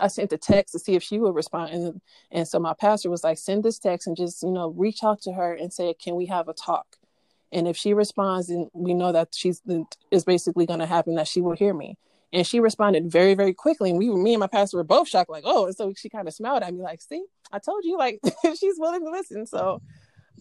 I 0.00 0.08
sent 0.08 0.30
the 0.30 0.38
text 0.38 0.72
to 0.72 0.78
see 0.78 0.94
if 0.94 1.02
she 1.02 1.18
would 1.18 1.34
respond, 1.34 1.74
and 1.74 2.00
and 2.30 2.48
so 2.48 2.58
my 2.58 2.74
pastor 2.74 3.10
was 3.10 3.22
like, 3.22 3.38
"Send 3.38 3.62
this 3.62 3.78
text 3.78 4.06
and 4.06 4.16
just 4.16 4.42
you 4.42 4.50
know 4.50 4.68
reach 4.68 5.04
out 5.04 5.20
to 5.22 5.32
her 5.32 5.52
and 5.54 5.72
say, 5.72 5.94
can 5.94 6.14
we 6.14 6.26
have 6.26 6.48
a 6.48 6.54
talk?" 6.54 6.96
And 7.52 7.68
if 7.68 7.76
she 7.76 7.94
responds, 7.94 8.48
then 8.48 8.70
we 8.72 8.94
know 8.94 9.12
that 9.12 9.28
she's 9.34 9.60
is 10.10 10.24
basically 10.24 10.66
going 10.66 10.80
to 10.80 10.86
happen 10.86 11.14
that 11.16 11.28
she 11.28 11.40
will 11.40 11.54
hear 11.54 11.74
me. 11.74 11.96
And 12.32 12.46
she 12.46 12.58
responded 12.58 13.10
very 13.10 13.34
very 13.34 13.52
quickly, 13.52 13.90
and 13.90 13.98
we 13.98 14.08
me 14.08 14.32
and 14.34 14.40
my 14.40 14.46
pastor 14.46 14.78
were 14.78 14.84
both 14.84 15.08
shocked, 15.08 15.30
like, 15.30 15.44
"Oh!" 15.46 15.66
And 15.66 15.76
so 15.76 15.92
she 15.94 16.08
kind 16.08 16.26
of 16.26 16.34
smiled 16.34 16.62
at 16.62 16.72
me, 16.72 16.80
like, 16.80 17.02
"See, 17.02 17.24
I 17.52 17.58
told 17.58 17.84
you, 17.84 17.98
like 17.98 18.20
she's 18.58 18.78
willing 18.78 19.04
to 19.04 19.10
listen." 19.10 19.46
So 19.46 19.82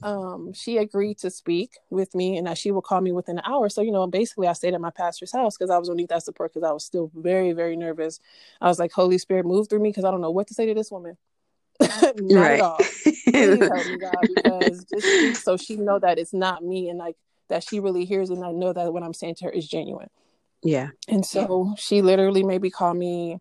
um, 0.01 0.53
she 0.53 0.77
agreed 0.77 1.17
to 1.19 1.29
speak 1.29 1.77
with 1.89 2.13
me 2.15 2.37
and 2.37 2.47
that 2.47 2.57
she 2.57 2.71
would 2.71 2.83
call 2.83 2.99
me 3.01 3.11
within 3.11 3.37
an 3.37 3.43
hour. 3.45 3.69
So, 3.69 3.81
you 3.81 3.91
know, 3.91 4.05
basically 4.07 4.47
I 4.47 4.53
stayed 4.53 4.73
at 4.73 4.81
my 4.81 4.89
pastor's 4.89 5.31
house 5.31 5.57
because 5.57 5.69
I 5.69 5.77
was 5.77 5.87
gonna 5.87 5.97
need 5.97 6.09
that 6.09 6.23
support 6.23 6.53
because 6.53 6.67
I 6.67 6.73
was 6.73 6.83
still 6.83 7.11
very, 7.15 7.53
very 7.53 7.75
nervous. 7.77 8.19
I 8.59 8.67
was 8.67 8.79
like, 8.79 8.91
Holy 8.91 9.17
Spirit, 9.17 9.45
move 9.45 9.69
through 9.69 9.79
me 9.79 9.89
because 9.89 10.03
I 10.03 10.11
don't 10.11 10.21
know 10.21 10.31
what 10.31 10.47
to 10.47 10.53
say 10.53 10.65
to 10.65 10.73
this 10.73 10.91
woman. 10.91 11.17
not 11.79 12.13
Right. 12.19 12.53
at 12.53 12.61
all. 12.61 12.79
Please 13.03 13.67
help 13.69 13.87
me, 13.87 13.97
God, 13.97 14.27
because 14.27 14.83
just 14.85 15.43
so 15.43 15.57
she 15.57 15.77
know 15.77 15.99
that 15.99 16.19
it's 16.19 16.33
not 16.33 16.63
me 16.63 16.89
and 16.89 16.99
like 16.99 17.15
that 17.49 17.63
she 17.63 17.79
really 17.79 18.05
hears 18.05 18.29
and 18.29 18.43
I 18.43 18.51
know 18.51 18.73
that 18.73 18.93
what 18.93 19.03
I'm 19.03 19.13
saying 19.13 19.35
to 19.35 19.45
her 19.45 19.51
is 19.51 19.67
genuine. 19.67 20.09
yeah. 20.63 20.89
And 21.07 21.25
so 21.25 21.75
she 21.77 22.01
literally 22.01 22.43
maybe 22.43 22.69
called 22.69 22.97
me 22.97 23.39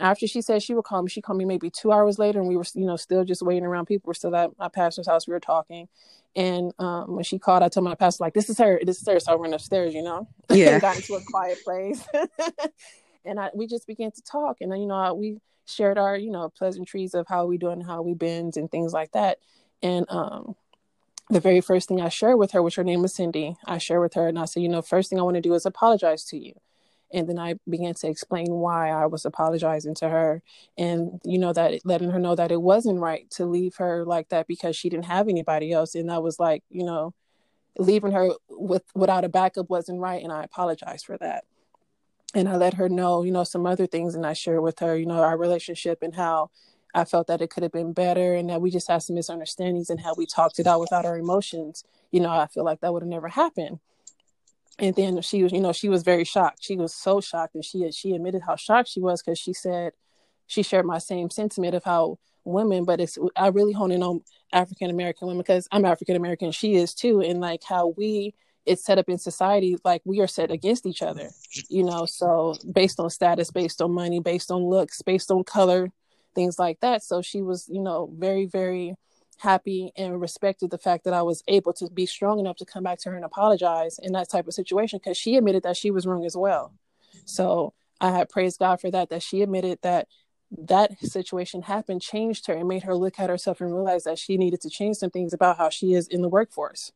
after 0.00 0.26
she 0.26 0.42
said 0.42 0.62
she 0.62 0.74
would 0.74 0.84
call 0.84 1.02
me, 1.02 1.08
she 1.08 1.20
called 1.22 1.38
me 1.38 1.44
maybe 1.44 1.70
two 1.70 1.92
hours 1.92 2.18
later, 2.18 2.38
and 2.40 2.48
we 2.48 2.56
were, 2.56 2.64
you 2.74 2.86
know, 2.86 2.96
still 2.96 3.24
just 3.24 3.42
waiting 3.42 3.64
around. 3.64 3.86
People 3.86 4.08
were 4.08 4.14
still 4.14 4.34
at 4.36 4.50
my 4.58 4.68
pastor's 4.68 5.06
house. 5.06 5.26
We 5.26 5.32
were 5.32 5.40
talking, 5.40 5.88
and 6.36 6.72
um, 6.78 7.14
when 7.14 7.24
she 7.24 7.38
called, 7.38 7.62
I 7.62 7.68
told 7.68 7.84
my 7.84 7.94
pastor 7.94 8.24
like, 8.24 8.34
"This 8.34 8.50
is 8.50 8.58
her. 8.58 8.80
This 8.84 9.00
is 9.00 9.08
her." 9.08 9.18
So 9.18 9.32
I 9.32 9.34
went 9.36 9.54
upstairs, 9.54 9.94
you 9.94 10.02
know, 10.02 10.28
Yeah. 10.50 10.78
got 10.78 10.96
into 10.96 11.14
a 11.14 11.20
quiet 11.30 11.58
place, 11.64 12.06
and 13.24 13.40
I 13.40 13.50
we 13.54 13.66
just 13.66 13.86
began 13.86 14.10
to 14.12 14.22
talk, 14.22 14.58
and 14.60 14.70
then 14.70 14.80
you 14.80 14.86
know 14.86 15.14
we 15.14 15.38
shared 15.66 15.98
our 15.98 16.16
you 16.16 16.30
know 16.30 16.50
pleasantries 16.50 17.14
of 17.14 17.26
how 17.28 17.46
we 17.46 17.58
doing, 17.58 17.80
how 17.80 18.02
we 18.02 18.14
been, 18.14 18.50
and 18.56 18.70
things 18.70 18.92
like 18.92 19.12
that. 19.12 19.38
And 19.82 20.06
um, 20.10 20.54
the 21.30 21.40
very 21.40 21.60
first 21.60 21.88
thing 21.88 22.00
I 22.00 22.08
shared 22.08 22.38
with 22.38 22.52
her, 22.52 22.62
which 22.62 22.76
her 22.76 22.84
name 22.84 23.02
was 23.02 23.14
Cindy, 23.14 23.56
I 23.64 23.78
shared 23.78 24.00
with 24.00 24.14
her, 24.14 24.28
and 24.28 24.38
I 24.38 24.44
said, 24.44 24.62
you 24.62 24.68
know, 24.68 24.82
first 24.82 25.10
thing 25.10 25.18
I 25.18 25.22
want 25.22 25.36
to 25.36 25.40
do 25.40 25.54
is 25.54 25.64
apologize 25.66 26.24
to 26.26 26.38
you. 26.38 26.54
And 27.12 27.28
then 27.28 27.38
I 27.38 27.54
began 27.68 27.94
to 27.94 28.08
explain 28.08 28.46
why 28.50 28.90
I 28.90 29.06
was 29.06 29.24
apologizing 29.24 29.94
to 29.96 30.08
her, 30.10 30.42
and 30.76 31.20
you 31.24 31.38
know 31.38 31.52
that 31.54 31.80
letting 31.84 32.10
her 32.10 32.18
know 32.18 32.34
that 32.34 32.52
it 32.52 32.60
wasn't 32.62 33.00
right 33.00 33.30
to 33.32 33.46
leave 33.46 33.76
her 33.76 34.04
like 34.04 34.28
that 34.28 34.46
because 34.46 34.76
she 34.76 34.90
didn't 34.90 35.06
have 35.06 35.28
anybody 35.28 35.72
else, 35.72 35.94
and 35.94 36.10
that 36.10 36.22
was 36.22 36.38
like 36.38 36.62
you 36.70 36.84
know 36.84 37.14
leaving 37.78 38.12
her 38.12 38.30
with 38.50 38.84
without 38.94 39.24
a 39.24 39.28
backup 39.28 39.70
wasn't 39.70 40.00
right, 40.00 40.22
and 40.22 40.32
I 40.32 40.44
apologized 40.44 41.06
for 41.06 41.16
that 41.18 41.44
and 42.34 42.48
I 42.48 42.56
let 42.56 42.74
her 42.74 42.88
know, 42.88 43.22
you 43.22 43.32
know, 43.32 43.44
some 43.44 43.66
other 43.66 43.86
things, 43.86 44.14
and 44.14 44.26
I 44.26 44.32
shared 44.32 44.62
with 44.62 44.78
her, 44.80 44.96
you 44.96 45.06
know, 45.06 45.22
our 45.22 45.36
relationship 45.36 46.02
and 46.02 46.14
how 46.14 46.50
I 46.94 47.04
felt 47.04 47.26
that 47.28 47.40
it 47.40 47.50
could 47.50 47.62
have 47.62 47.72
been 47.72 47.92
better, 47.92 48.34
and 48.34 48.50
that 48.50 48.60
we 48.60 48.70
just 48.70 48.88
had 48.88 48.98
some 48.98 49.16
misunderstandings 49.16 49.90
and 49.90 50.00
how 50.00 50.14
we 50.14 50.26
talked 50.26 50.58
it 50.58 50.66
out 50.66 50.80
without 50.80 51.06
our 51.06 51.18
emotions. 51.18 51.84
You 52.10 52.20
know, 52.20 52.30
I 52.30 52.46
feel 52.46 52.64
like 52.64 52.80
that 52.80 52.92
would 52.92 53.02
have 53.02 53.08
never 53.08 53.28
happened. 53.28 53.78
And 54.78 54.94
then 54.94 55.20
she 55.22 55.42
was, 55.42 55.52
you 55.52 55.60
know, 55.60 55.72
she 55.72 55.88
was 55.88 56.02
very 56.02 56.24
shocked. 56.24 56.58
She 56.62 56.76
was 56.76 56.94
so 56.94 57.20
shocked, 57.20 57.54
and 57.54 57.64
she 57.64 57.90
she 57.90 58.12
admitted 58.12 58.42
how 58.46 58.56
shocked 58.56 58.88
she 58.88 59.00
was 59.00 59.22
because 59.22 59.38
she 59.38 59.52
said 59.52 59.92
she 60.46 60.62
shared 60.62 60.86
my 60.86 60.98
same 60.98 61.30
sentiment 61.30 61.74
of 61.74 61.84
how 61.84 62.18
women, 62.44 62.84
but 62.84 63.00
it's 63.00 63.18
I 63.36 63.48
really 63.48 63.72
hone 63.72 63.92
in 63.92 64.02
on 64.02 64.22
African 64.52 64.90
American 64.90 65.28
women 65.28 65.42
because 65.42 65.68
I'm 65.72 65.84
African 65.84 66.16
American, 66.16 66.52
she 66.52 66.76
is 66.76 66.94
too, 66.94 67.20
and 67.20 67.40
like 67.40 67.62
how 67.64 67.94
we 67.96 68.34
it's 68.68 68.84
set 68.84 68.98
up 68.98 69.08
in 69.08 69.18
society 69.18 69.76
like 69.82 70.02
we 70.04 70.20
are 70.20 70.26
set 70.26 70.50
against 70.50 70.84
each 70.84 71.02
other 71.02 71.30
you 71.70 71.82
know 71.82 72.04
so 72.04 72.54
based 72.70 73.00
on 73.00 73.08
status 73.08 73.50
based 73.50 73.80
on 73.80 73.90
money 73.90 74.20
based 74.20 74.50
on 74.50 74.62
looks 74.62 75.00
based 75.02 75.30
on 75.30 75.42
color 75.42 75.88
things 76.34 76.58
like 76.58 76.78
that 76.80 77.02
so 77.02 77.22
she 77.22 77.40
was 77.40 77.66
you 77.68 77.80
know 77.80 78.12
very 78.18 78.44
very 78.44 78.94
happy 79.38 79.92
and 79.96 80.20
respected 80.20 80.70
the 80.70 80.78
fact 80.78 81.04
that 81.04 81.14
i 81.14 81.22
was 81.22 81.42
able 81.48 81.72
to 81.72 81.88
be 81.90 82.06
strong 82.06 82.38
enough 82.38 82.56
to 82.56 82.64
come 82.64 82.82
back 82.82 82.98
to 82.98 83.10
her 83.10 83.16
and 83.16 83.24
apologize 83.24 83.98
in 84.02 84.12
that 84.12 84.28
type 84.28 84.46
of 84.46 84.54
situation 84.54 84.98
because 85.02 85.16
she 85.16 85.36
admitted 85.36 85.62
that 85.62 85.76
she 85.76 85.90
was 85.90 86.06
wrong 86.06 86.24
as 86.24 86.36
well. 86.36 86.72
So 87.24 87.74
i 88.00 88.10
had 88.10 88.28
praised 88.28 88.60
god 88.60 88.80
for 88.80 88.90
that 88.90 89.10
that 89.10 89.22
she 89.22 89.42
admitted 89.42 89.78
that 89.82 90.06
that 90.50 90.98
situation 91.00 91.62
happened 91.62 92.00
changed 92.00 92.46
her 92.46 92.54
and 92.54 92.68
made 92.68 92.84
her 92.84 92.94
look 92.94 93.18
at 93.20 93.30
herself 93.30 93.60
and 93.60 93.74
realize 93.74 94.04
that 94.04 94.18
she 94.18 94.36
needed 94.36 94.60
to 94.62 94.70
change 94.70 94.96
some 94.96 95.10
things 95.10 95.32
about 95.32 95.58
how 95.58 95.68
she 95.68 95.92
is 95.92 96.08
in 96.08 96.22
the 96.22 96.28
workforce. 96.28 96.92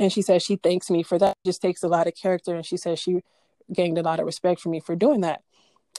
And 0.00 0.12
she 0.12 0.22
says 0.22 0.42
she 0.42 0.56
thanks 0.56 0.90
me 0.90 1.02
for 1.02 1.18
that. 1.18 1.36
Just 1.46 1.62
takes 1.62 1.82
a 1.82 1.88
lot 1.88 2.08
of 2.08 2.16
character 2.16 2.54
and 2.54 2.66
she 2.66 2.76
says 2.76 2.98
she 2.98 3.20
gained 3.72 3.98
a 3.98 4.02
lot 4.02 4.18
of 4.18 4.26
respect 4.26 4.60
for 4.60 4.70
me 4.70 4.80
for 4.80 4.96
doing 4.96 5.20
that. 5.20 5.42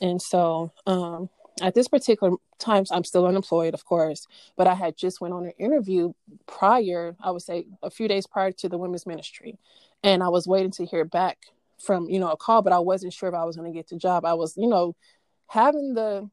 And 0.01 0.21
so 0.21 0.71
um, 0.85 1.29
at 1.61 1.73
this 1.73 1.87
particular 1.87 2.35
time 2.59 2.83
i'm 2.91 3.03
still 3.03 3.25
unemployed 3.25 3.73
of 3.73 3.85
course 3.85 4.27
but 4.57 4.67
i 4.67 4.73
had 4.73 4.97
just 4.97 5.21
went 5.21 5.33
on 5.33 5.45
an 5.45 5.53
interview 5.57 6.11
prior 6.47 7.15
i 7.21 7.31
would 7.31 7.41
say 7.41 7.65
a 7.81 7.89
few 7.89 8.07
days 8.07 8.27
prior 8.27 8.51
to 8.51 8.69
the 8.69 8.77
women's 8.77 9.05
ministry. 9.05 9.57
And 10.03 10.21
i 10.21 10.29
was 10.29 10.47
waiting 10.47 10.71
to 10.71 10.85
hear 10.85 11.05
back 11.05 11.37
from 11.79 12.09
you 12.09 12.19
know 12.19 12.31
a 12.31 12.37
call 12.37 12.61
but 12.61 12.73
i 12.73 12.79
wasn't 12.79 13.13
sure 13.13 13.29
if 13.29 13.35
i 13.35 13.43
was 13.43 13.55
going 13.55 13.71
to 13.71 13.77
get 13.77 13.87
the 13.89 13.97
job. 13.97 14.25
I 14.25 14.33
was 14.33 14.55
you 14.57 14.67
know 14.67 14.95
having 15.47 15.93
the 15.93 16.29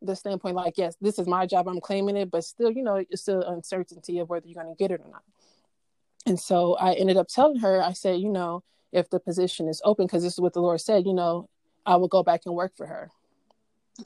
the 0.00 0.16
standpoint 0.16 0.56
like 0.56 0.76
yes 0.76 0.96
this 1.00 1.18
is 1.18 1.28
my 1.28 1.46
job 1.46 1.68
i'm 1.68 1.80
claiming 1.80 2.16
it 2.16 2.28
but 2.28 2.42
still 2.42 2.72
you 2.72 2.82
know 2.82 2.96
it's 2.96 3.22
still 3.22 3.40
uncertainty 3.42 4.18
of 4.18 4.28
whether 4.28 4.46
you're 4.48 4.60
going 4.60 4.74
to 4.74 4.78
get 4.78 4.90
it 4.90 5.00
or 5.00 5.10
not. 5.10 5.22
And 6.26 6.38
so 6.38 6.76
I 6.76 6.92
ended 6.94 7.16
up 7.16 7.28
telling 7.28 7.58
her, 7.58 7.82
I 7.82 7.92
said, 7.92 8.20
you 8.20 8.28
know, 8.28 8.62
if 8.92 9.10
the 9.10 9.18
position 9.18 9.68
is 9.68 9.82
open, 9.84 10.06
because 10.06 10.22
this 10.22 10.34
is 10.34 10.40
what 10.40 10.52
the 10.52 10.60
Lord 10.60 10.80
said, 10.80 11.06
you 11.06 11.14
know, 11.14 11.48
I 11.84 11.96
will 11.96 12.08
go 12.08 12.22
back 12.22 12.42
and 12.46 12.54
work 12.54 12.76
for 12.76 12.86
her. 12.86 13.10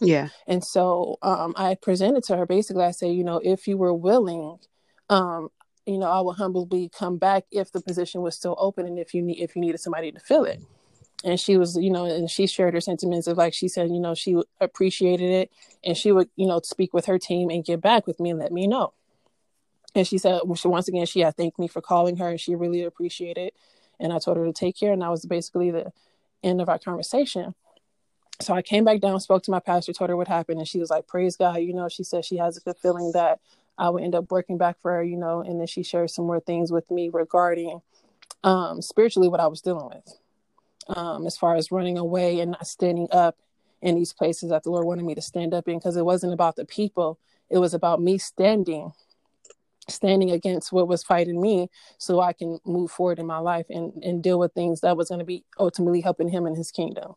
Yeah. 0.00 0.28
And 0.46 0.64
so 0.64 1.18
um, 1.22 1.54
I 1.56 1.74
presented 1.74 2.24
to 2.24 2.36
her 2.36 2.46
basically, 2.46 2.84
I 2.84 2.90
said, 2.90 3.12
you 3.12 3.24
know, 3.24 3.40
if 3.42 3.66
you 3.66 3.76
were 3.76 3.94
willing, 3.94 4.58
um, 5.08 5.48
you 5.86 5.98
know, 5.98 6.10
I 6.10 6.20
will 6.20 6.32
humbly 6.32 6.90
come 6.96 7.16
back 7.18 7.44
if 7.50 7.70
the 7.70 7.80
position 7.80 8.20
was 8.20 8.34
still 8.34 8.56
open 8.58 8.86
and 8.86 8.98
if 8.98 9.14
you 9.14 9.22
need 9.22 9.40
if 9.40 9.54
you 9.54 9.60
needed 9.60 9.80
somebody 9.80 10.10
to 10.12 10.20
fill 10.20 10.44
it. 10.44 10.60
And 11.24 11.40
she 11.40 11.56
was, 11.56 11.76
you 11.76 11.90
know, 11.90 12.04
and 12.04 12.30
she 12.30 12.46
shared 12.46 12.74
her 12.74 12.80
sentiments 12.80 13.26
of 13.26 13.36
like 13.36 13.54
she 13.54 13.68
said, 13.68 13.88
you 13.90 14.00
know, 14.00 14.14
she 14.14 14.36
appreciated 14.60 15.30
it 15.30 15.50
and 15.84 15.96
she 15.96 16.12
would, 16.12 16.28
you 16.36 16.46
know, 16.46 16.60
speak 16.62 16.92
with 16.92 17.06
her 17.06 17.18
team 17.18 17.50
and 17.50 17.64
get 17.64 17.80
back 17.80 18.06
with 18.06 18.20
me 18.20 18.30
and 18.30 18.38
let 18.38 18.52
me 18.52 18.66
know. 18.66 18.92
And 19.94 20.06
she 20.06 20.18
said, 20.18 20.40
well, 20.44 20.56
she, 20.56 20.68
once 20.68 20.88
again, 20.88 21.06
she 21.06 21.20
had 21.20 21.36
thanked 21.36 21.58
me 21.58 21.68
for 21.68 21.80
calling 21.80 22.18
her 22.18 22.28
and 22.28 22.38
she 22.38 22.54
really 22.54 22.82
appreciated 22.82 23.46
it. 23.46 23.54
And 23.98 24.12
I 24.12 24.18
told 24.18 24.36
her 24.36 24.44
to 24.44 24.52
take 24.52 24.78
care. 24.78 24.92
And 24.92 25.00
that 25.00 25.10
was 25.10 25.24
basically 25.24 25.70
the 25.70 25.90
end 26.42 26.60
of 26.60 26.68
our 26.68 26.78
conversation. 26.78 27.54
So 28.40 28.54
I 28.54 28.62
came 28.62 28.84
back 28.84 29.00
down, 29.00 29.18
spoke 29.20 29.42
to 29.44 29.50
my 29.50 29.60
pastor, 29.60 29.92
told 29.92 30.10
her 30.10 30.16
what 30.16 30.28
happened. 30.28 30.58
And 30.58 30.68
she 30.68 30.78
was 30.78 30.90
like, 30.90 31.06
praise 31.06 31.36
God. 31.36 31.56
You 31.56 31.72
know, 31.72 31.88
she 31.88 32.04
said 32.04 32.24
she 32.24 32.36
has 32.36 32.56
a 32.56 32.60
good 32.60 32.76
feeling 32.76 33.12
that 33.14 33.40
I 33.78 33.88
would 33.88 34.02
end 34.02 34.14
up 34.14 34.30
working 34.30 34.58
back 34.58 34.80
for 34.80 34.92
her, 34.92 35.02
you 35.02 35.16
know. 35.16 35.40
And 35.40 35.58
then 35.58 35.66
she 35.66 35.82
shared 35.82 36.10
some 36.10 36.26
more 36.26 36.40
things 36.40 36.70
with 36.70 36.90
me 36.90 37.08
regarding 37.08 37.80
um, 38.44 38.82
spiritually 38.82 39.28
what 39.28 39.40
I 39.40 39.46
was 39.46 39.60
dealing 39.60 39.88
with. 39.88 40.18
Um, 40.96 41.26
as 41.26 41.36
far 41.36 41.56
as 41.56 41.72
running 41.72 41.98
away 41.98 42.40
and 42.40 42.52
not 42.52 42.66
standing 42.66 43.08
up 43.10 43.36
in 43.82 43.96
these 43.96 44.12
places 44.12 44.50
that 44.50 44.62
the 44.62 44.70
Lord 44.70 44.86
wanted 44.86 45.04
me 45.04 45.14
to 45.14 45.22
stand 45.22 45.52
up 45.52 45.66
in, 45.66 45.78
because 45.78 45.96
it 45.96 46.04
wasn't 46.04 46.32
about 46.32 46.56
the 46.56 46.64
people, 46.64 47.18
it 47.50 47.58
was 47.58 47.74
about 47.74 48.00
me 48.00 48.18
standing 48.18 48.92
standing 49.88 50.30
against 50.32 50.72
what 50.72 50.88
was 50.88 51.02
fighting 51.02 51.40
me 51.40 51.70
so 51.98 52.20
I 52.20 52.32
can 52.32 52.58
move 52.64 52.90
forward 52.90 53.18
in 53.18 53.26
my 53.26 53.38
life 53.38 53.66
and, 53.70 53.92
and 54.02 54.22
deal 54.22 54.38
with 54.38 54.52
things 54.52 54.80
that 54.80 54.96
was 54.96 55.08
going 55.08 55.20
to 55.20 55.24
be 55.24 55.44
ultimately 55.58 56.00
helping 56.00 56.28
him 56.28 56.46
in 56.46 56.56
his 56.56 56.70
kingdom. 56.70 57.14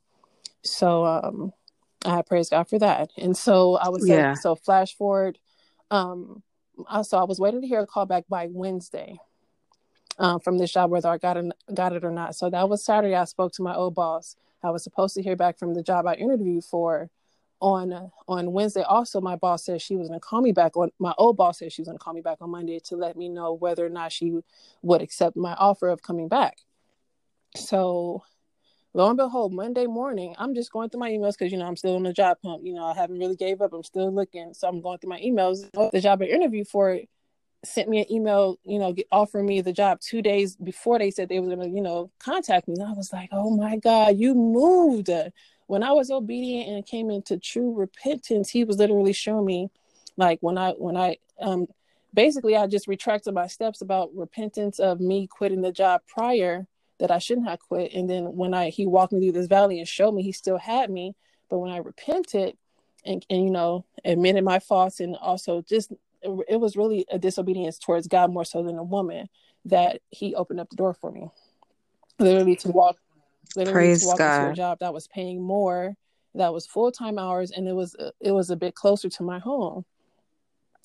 So 0.64 1.06
um 1.06 1.54
I 2.06 2.22
praise 2.22 2.50
God 2.50 2.70
for 2.70 2.80
that. 2.80 3.10
And 3.18 3.36
so 3.36 3.76
I 3.76 3.90
was 3.90 4.08
yeah. 4.08 4.34
so 4.36 4.56
flash 4.56 4.96
forward. 4.96 5.38
Um 5.92 6.44
so 7.04 7.18
I 7.18 7.24
was 7.24 7.40
waiting 7.40 7.62
to 7.62 7.68
hear 7.68 7.82
a 7.82 7.88
call 7.88 8.06
back 8.06 8.26
by 8.30 8.48
Wednesday 8.50 9.20
um, 10.20 10.40
from 10.40 10.58
this 10.58 10.72
job, 10.72 10.92
whether 10.92 11.10
I 11.10 11.18
got 11.18 11.38
it, 11.38 11.52
got 11.74 11.94
it 11.94 12.04
or 12.04 12.12
not. 12.12 12.36
So 12.36 12.50
that 12.50 12.70
was 12.70 12.84
Saturday. 12.84 13.16
I 13.16 13.24
spoke 13.26 13.54
to 13.54 13.64
my 13.64 13.74
old 13.74 13.96
boss. 13.96 14.36
I 14.64 14.70
was 14.70 14.84
supposed 14.84 15.16
to 15.16 15.22
hear 15.24 15.36
back 15.36 15.58
from 15.58 15.74
the 15.74 15.82
job 15.82 16.06
I 16.06 16.16
interviewed 16.16 16.66
for 16.66 17.10
on 17.62 17.94
uh, 17.94 18.08
on 18.28 18.52
Wednesday. 18.52 18.84
Also, 18.84 19.22
my 19.22 19.38
boss 19.38 19.66
said 19.66 19.82
she 19.82 19.96
was 19.96 20.10
going 20.10 20.20
to 20.20 20.26
call 20.26 20.42
me 20.42 20.52
back. 20.52 20.76
On 20.76 20.92
my 21.00 21.14
old 21.18 21.38
boss 21.38 21.60
said 21.60 21.72
she 21.72 21.82
was 21.82 21.88
going 21.88 21.98
to 21.98 22.04
call 22.04 22.14
me 22.14 22.22
back 22.22 22.38
on 22.42 22.50
Monday 22.50 22.80
to 22.86 22.96
let 22.96 23.16
me 23.16 23.30
know 23.30 23.54
whether 23.54 23.86
or 23.86 23.90
not 23.90 24.12
she 24.12 24.40
would 24.82 25.02
accept 25.02 25.38
my 25.38 25.54
offer 25.54 25.90
of 25.90 26.02
coming 26.02 26.28
back. 26.28 26.58
So, 27.56 28.24
lo 28.94 29.08
and 29.08 29.18
behold, 29.18 29.54
Monday 29.54 29.86
morning, 29.86 30.36
I'm 30.38 30.56
just 30.56 30.72
going 30.72 30.90
through 30.90 31.02
my 31.02 31.12
emails 31.12 31.38
because 31.38 31.52
you 31.52 31.58
know 31.58 31.66
I'm 31.66 31.76
still 31.76 31.96
on 31.96 32.04
the 32.04 32.14
job 32.14 32.38
hunt. 32.44 32.66
You 32.66 32.74
know, 32.74 32.86
I 32.86 32.96
haven't 32.96 33.20
really 33.20 33.36
gave 33.36 33.62
up. 33.62 33.74
I'm 33.74 33.84
still 33.84 34.14
looking, 34.14 34.54
so 34.54 34.68
I'm 34.68 34.82
going 34.82 35.00
through 35.00 35.12
my 35.12 35.22
emails. 35.22 35.70
The 35.92 36.02
job 36.02 36.22
I 36.22 36.26
interviewed 36.26 36.68
for 36.68 37.00
sent 37.66 37.90
me 37.90 38.00
an 38.00 38.12
email, 38.12 38.58
you 38.64 38.80
know, 38.80 38.96
offering 39.12 39.46
me 39.46 39.60
the 39.60 39.74
job 39.74 40.00
two 40.00 40.22
days 40.22 40.56
before 40.56 40.98
they 40.98 41.12
said 41.12 41.28
they 41.28 41.42
were 41.42 41.56
to, 41.56 41.68
you 41.68 41.82
know, 41.82 42.10
contact 42.18 42.70
me. 42.70 42.76
And 42.76 42.84
I 42.84 42.94
was 42.94 43.12
like, 43.12 43.28
oh 43.34 43.50
my 43.50 43.76
God, 43.76 44.18
you 44.18 44.34
moved 44.34 45.10
when 45.70 45.84
I 45.84 45.92
was 45.92 46.10
obedient 46.10 46.68
and 46.68 46.84
came 46.84 47.12
into 47.12 47.38
true 47.38 47.76
repentance, 47.76 48.50
he 48.50 48.64
was 48.64 48.78
literally 48.78 49.14
showing 49.14 49.46
me 49.46 49.70
like 50.18 50.40
when 50.42 50.58
I 50.58 50.72
when 50.72 50.98
I 50.98 51.18
um 51.40 51.68
basically 52.12 52.58
I 52.58 52.66
just 52.66 52.88
retracted 52.88 53.36
my 53.36 53.46
steps 53.46 53.82
about 53.82 54.10
repentance 54.16 54.80
of 54.80 55.00
me 55.00 55.28
quitting 55.28 55.62
the 55.62 55.72
job 55.72 56.02
prior 56.08 56.66
that 57.00 57.12
I 57.12 57.18
shouldn't 57.18 57.48
have 57.48 57.60
quit. 57.60 57.94
And 57.94 58.10
then 58.10 58.36
when 58.36 58.54
I 58.54 58.70
he 58.70 58.86
walked 58.86 59.14
me 59.14 59.20
through 59.20 59.40
this 59.40 59.48
valley 59.48 59.80
and 59.80 59.88
showed 59.88 60.14
me 60.14 60.24
he 60.24 60.32
still 60.32 60.58
had 60.58 60.90
me. 60.90 61.16
But 61.50 61.60
when 61.60 61.72
I 61.72 61.78
repented 61.78 62.58
and, 63.06 63.26
and 63.30 63.44
you 63.44 63.50
know, 63.50 63.86
admitted 64.06 64.44
my 64.44 64.60
faults 64.60 65.00
and 65.00 65.16
also 65.16 65.62
just 65.62 65.92
it 66.22 66.60
was 66.60 66.76
really 66.76 67.06
a 67.10 67.18
disobedience 67.18 67.80
towards 67.80 68.08
God 68.08 68.32
more 68.32 68.44
so 68.44 68.62
than 68.62 68.78
a 68.78 68.84
woman 68.84 69.30
that 69.66 70.02
he 70.10 70.36
opened 70.36 70.60
up 70.60 70.70
the 70.70 70.76
door 70.76 70.94
for 70.94 71.12
me. 71.12 71.30
Literally 72.20 72.58
to 72.58 72.70
walk 72.70 72.98
literally 73.56 73.74
Praise 73.74 74.02
to 74.02 74.08
walk 74.08 74.18
God. 74.18 74.42
into 74.42 74.52
a 74.52 74.56
job 74.56 74.80
that 74.80 74.94
was 74.94 75.08
paying 75.08 75.42
more, 75.42 75.96
that 76.36 76.54
was 76.54 76.68
full 76.68 76.92
time 76.92 77.18
hours, 77.18 77.52
and 77.52 77.68
it 77.68 77.74
was 77.74 77.96
it 78.20 78.32
was 78.32 78.50
a 78.50 78.56
bit 78.56 78.76
closer 78.76 79.10
to 79.10 79.24
my 79.24 79.40
home. 79.40 79.86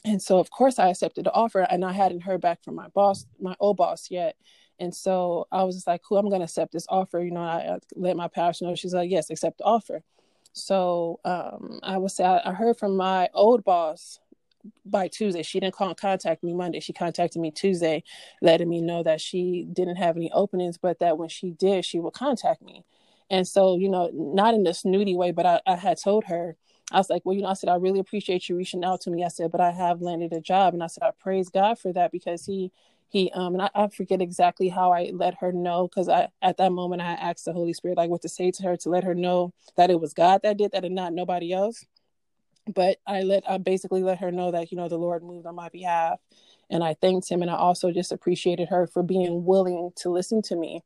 And 0.05 0.20
so, 0.20 0.38
of 0.38 0.50
course, 0.50 0.79
I 0.79 0.88
accepted 0.88 1.24
the 1.24 1.33
offer, 1.33 1.61
and 1.61 1.85
I 1.85 1.92
hadn't 1.92 2.22
heard 2.22 2.40
back 2.40 2.62
from 2.62 2.74
my 2.74 2.88
boss, 2.88 3.27
my 3.40 3.57
old 3.59 3.77
boss, 3.77 4.11
yet. 4.11 4.37
And 4.79 4.95
so 4.95 5.47
I 5.53 5.63
was 5.65 5.77
just 5.77 5.87
like, 5.87 6.03
"Who 6.09 6.17
I'm 6.17 6.29
going 6.29 6.41
to 6.41 6.45
accept 6.45 6.73
this 6.73 6.87
offer?" 6.89 7.21
You 7.21 7.31
know, 7.33 7.43
I, 7.43 7.75
I 7.75 7.79
let 7.95 8.17
my 8.17 8.29
pastor 8.29 8.67
know. 8.67 8.75
She's 8.75 8.95
like, 8.95 9.11
"Yes, 9.11 9.31
accept 9.31 9.59
the 9.59 9.65
offer." 9.65 10.03
So 10.53 11.21
um, 11.25 11.81
I 11.83 11.99
would 11.99 12.13
say 12.13 12.25
I, 12.25 12.51
I 12.51 12.53
heard 12.53 12.79
from 12.79 12.97
my 12.97 13.29
old 13.35 13.65
boss 13.65 14.21
by 14.85 15.09
Tuesday. 15.09 15.43
She 15.43 15.61
didn't 15.61 15.75
call 15.75 15.89
and 15.89 15.97
contact 15.97 16.43
me 16.43 16.55
Monday. 16.55 16.81
She 16.81 16.93
contacted 16.93 17.41
me 17.41 17.51
Tuesday, 17.51 18.03
letting 18.41 18.69
me 18.69 18.81
know 18.81 19.03
that 19.03 19.21
she 19.21 19.67
didn't 19.73 19.97
have 19.97 20.17
any 20.17 20.31
openings, 20.33 20.79
but 20.79 20.99
that 21.01 21.19
when 21.19 21.29
she 21.29 21.51
did, 21.51 21.85
she 21.85 21.99
would 21.99 22.13
contact 22.13 22.63
me. 22.63 22.85
And 23.31 23.47
so, 23.49 23.77
you 23.77 23.89
know, 23.89 24.11
not 24.13 24.55
in 24.55 24.67
a 24.67 24.75
snooty 24.75 25.17
way, 25.17 25.33
but 25.33 25.47
I, 25.47 25.61
I 25.67 25.77
had 25.77 26.01
told 26.01 26.25
her, 26.25 26.57
I 26.93 26.99
was 26.99 27.09
like, 27.09 27.23
well, 27.25 27.35
you 27.35 27.43
know, 27.43 27.49
I 27.49 27.55
said, 27.55 27.71
I 27.71 27.77
really 27.77 27.99
appreciate 27.99 28.49
you 28.49 28.57
reaching 28.57 28.85
out 28.85 29.01
to 29.03 29.11
me. 29.11 29.25
I 29.25 29.29
said, 29.29 29.51
but 29.51 29.61
I 29.61 29.71
have 29.71 30.03
landed 30.03 30.33
a 30.33 30.41
job. 30.41 30.75
And 30.75 30.83
I 30.83 30.87
said, 30.87 31.03
I 31.03 31.11
praise 31.19 31.49
God 31.49 31.79
for 31.79 31.93
that 31.95 32.13
because 32.13 32.45
he 32.45 32.71
he 33.09 33.31
um 33.33 33.55
and 33.55 33.62
I, 33.62 33.71
I 33.75 33.88
forget 33.88 34.21
exactly 34.21 34.69
how 34.69 34.93
I 34.93 35.11
let 35.12 35.35
her 35.40 35.53
know 35.53 35.88
because 35.88 36.09
I 36.09 36.29
at 36.43 36.57
that 36.57 36.73
moment 36.73 37.03
I 37.03 37.12
asked 37.12 37.45
the 37.45 37.53
Holy 37.53 37.73
Spirit 37.73 37.97
like 37.97 38.11
what 38.11 38.23
to 38.23 38.29
say 38.29 38.51
to 38.51 38.62
her 38.64 38.77
to 38.79 38.88
let 38.88 39.05
her 39.05 39.14
know 39.14 39.53
that 39.77 39.90
it 39.90 40.01
was 40.01 40.14
God 40.14 40.40
that 40.43 40.57
did 40.57 40.73
that 40.73 40.85
and 40.85 40.95
not 40.95 41.12
nobody 41.12 41.53
else. 41.53 41.85
But 42.67 42.99
I 43.07 43.23
let 43.23 43.49
I 43.49 43.59
basically 43.59 44.03
let 44.03 44.19
her 44.19 44.33
know 44.33 44.51
that 44.51 44.73
you 44.73 44.77
know 44.77 44.88
the 44.88 44.99
Lord 44.99 45.23
moved 45.23 45.47
on 45.47 45.55
my 45.55 45.69
behalf, 45.69 46.19
and 46.71 46.83
I 46.83 46.95
thanked 46.95 47.31
him 47.31 47.43
and 47.43 47.51
I 47.51 47.57
also 47.57 47.93
just 47.93 48.11
appreciated 48.11 48.69
her 48.71 48.87
for 48.87 49.03
being 49.03 49.45
willing 49.45 49.93
to 49.97 50.11
listen 50.11 50.43
to 50.43 50.57
me, 50.57 50.83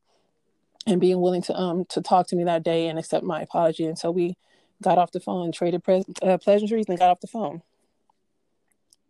and 0.85 0.99
being 0.99 1.21
willing 1.21 1.41
to 1.43 1.55
um 1.55 1.85
to 1.85 2.01
talk 2.01 2.27
to 2.27 2.35
me 2.35 2.43
that 2.43 2.63
day 2.63 2.87
and 2.87 2.99
accept 2.99 3.23
my 3.23 3.41
apology. 3.41 3.85
And 3.85 3.97
so 3.97 4.11
we 4.11 4.35
got 4.81 4.97
off 4.97 5.11
the 5.11 5.19
phone, 5.19 5.51
traded 5.51 5.83
pre- 5.83 6.05
uh, 6.21 6.37
pleasantries, 6.37 6.85
and 6.87 6.99
got 6.99 7.11
off 7.11 7.21
the 7.21 7.27
phone. 7.27 7.61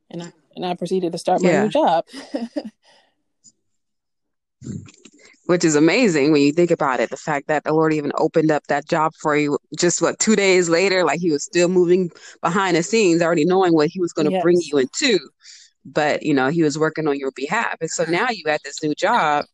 And 0.09 0.23
I 0.23 0.31
and 0.55 0.65
I 0.65 0.73
proceeded 0.75 1.11
to 1.11 1.17
start 1.17 1.41
my 1.41 1.49
yeah. 1.49 1.63
new 1.63 1.69
job. 1.69 2.05
Which 5.45 5.65
is 5.65 5.75
amazing 5.75 6.31
when 6.31 6.41
you 6.41 6.51
think 6.51 6.69
about 6.69 6.99
it. 6.99 7.09
The 7.09 7.17
fact 7.17 7.47
that 7.47 7.63
the 7.63 7.73
Lord 7.73 7.91
even 7.93 8.11
opened 8.17 8.51
up 8.51 8.67
that 8.67 8.87
job 8.87 9.13
for 9.19 9.35
you 9.35 9.57
just 9.77 10.01
what 10.01 10.19
two 10.19 10.35
days 10.35 10.69
later, 10.69 11.03
like 11.03 11.19
he 11.19 11.31
was 11.31 11.43
still 11.43 11.69
moving 11.69 12.11
behind 12.41 12.77
the 12.77 12.83
scenes, 12.83 13.21
already 13.21 13.45
knowing 13.45 13.73
what 13.73 13.87
he 13.87 13.99
was 13.99 14.13
going 14.13 14.27
to 14.27 14.33
yes. 14.33 14.43
bring 14.43 14.59
you 14.61 14.77
into. 14.77 15.19
But 15.85 16.21
you 16.21 16.35
know, 16.35 16.49
he 16.49 16.61
was 16.61 16.77
working 16.77 17.07
on 17.07 17.17
your 17.17 17.31
behalf. 17.31 17.77
And 17.81 17.89
so 17.89 18.03
now 18.05 18.27
you 18.29 18.43
had 18.45 18.61
this 18.63 18.83
new 18.83 18.93
job 18.93 19.45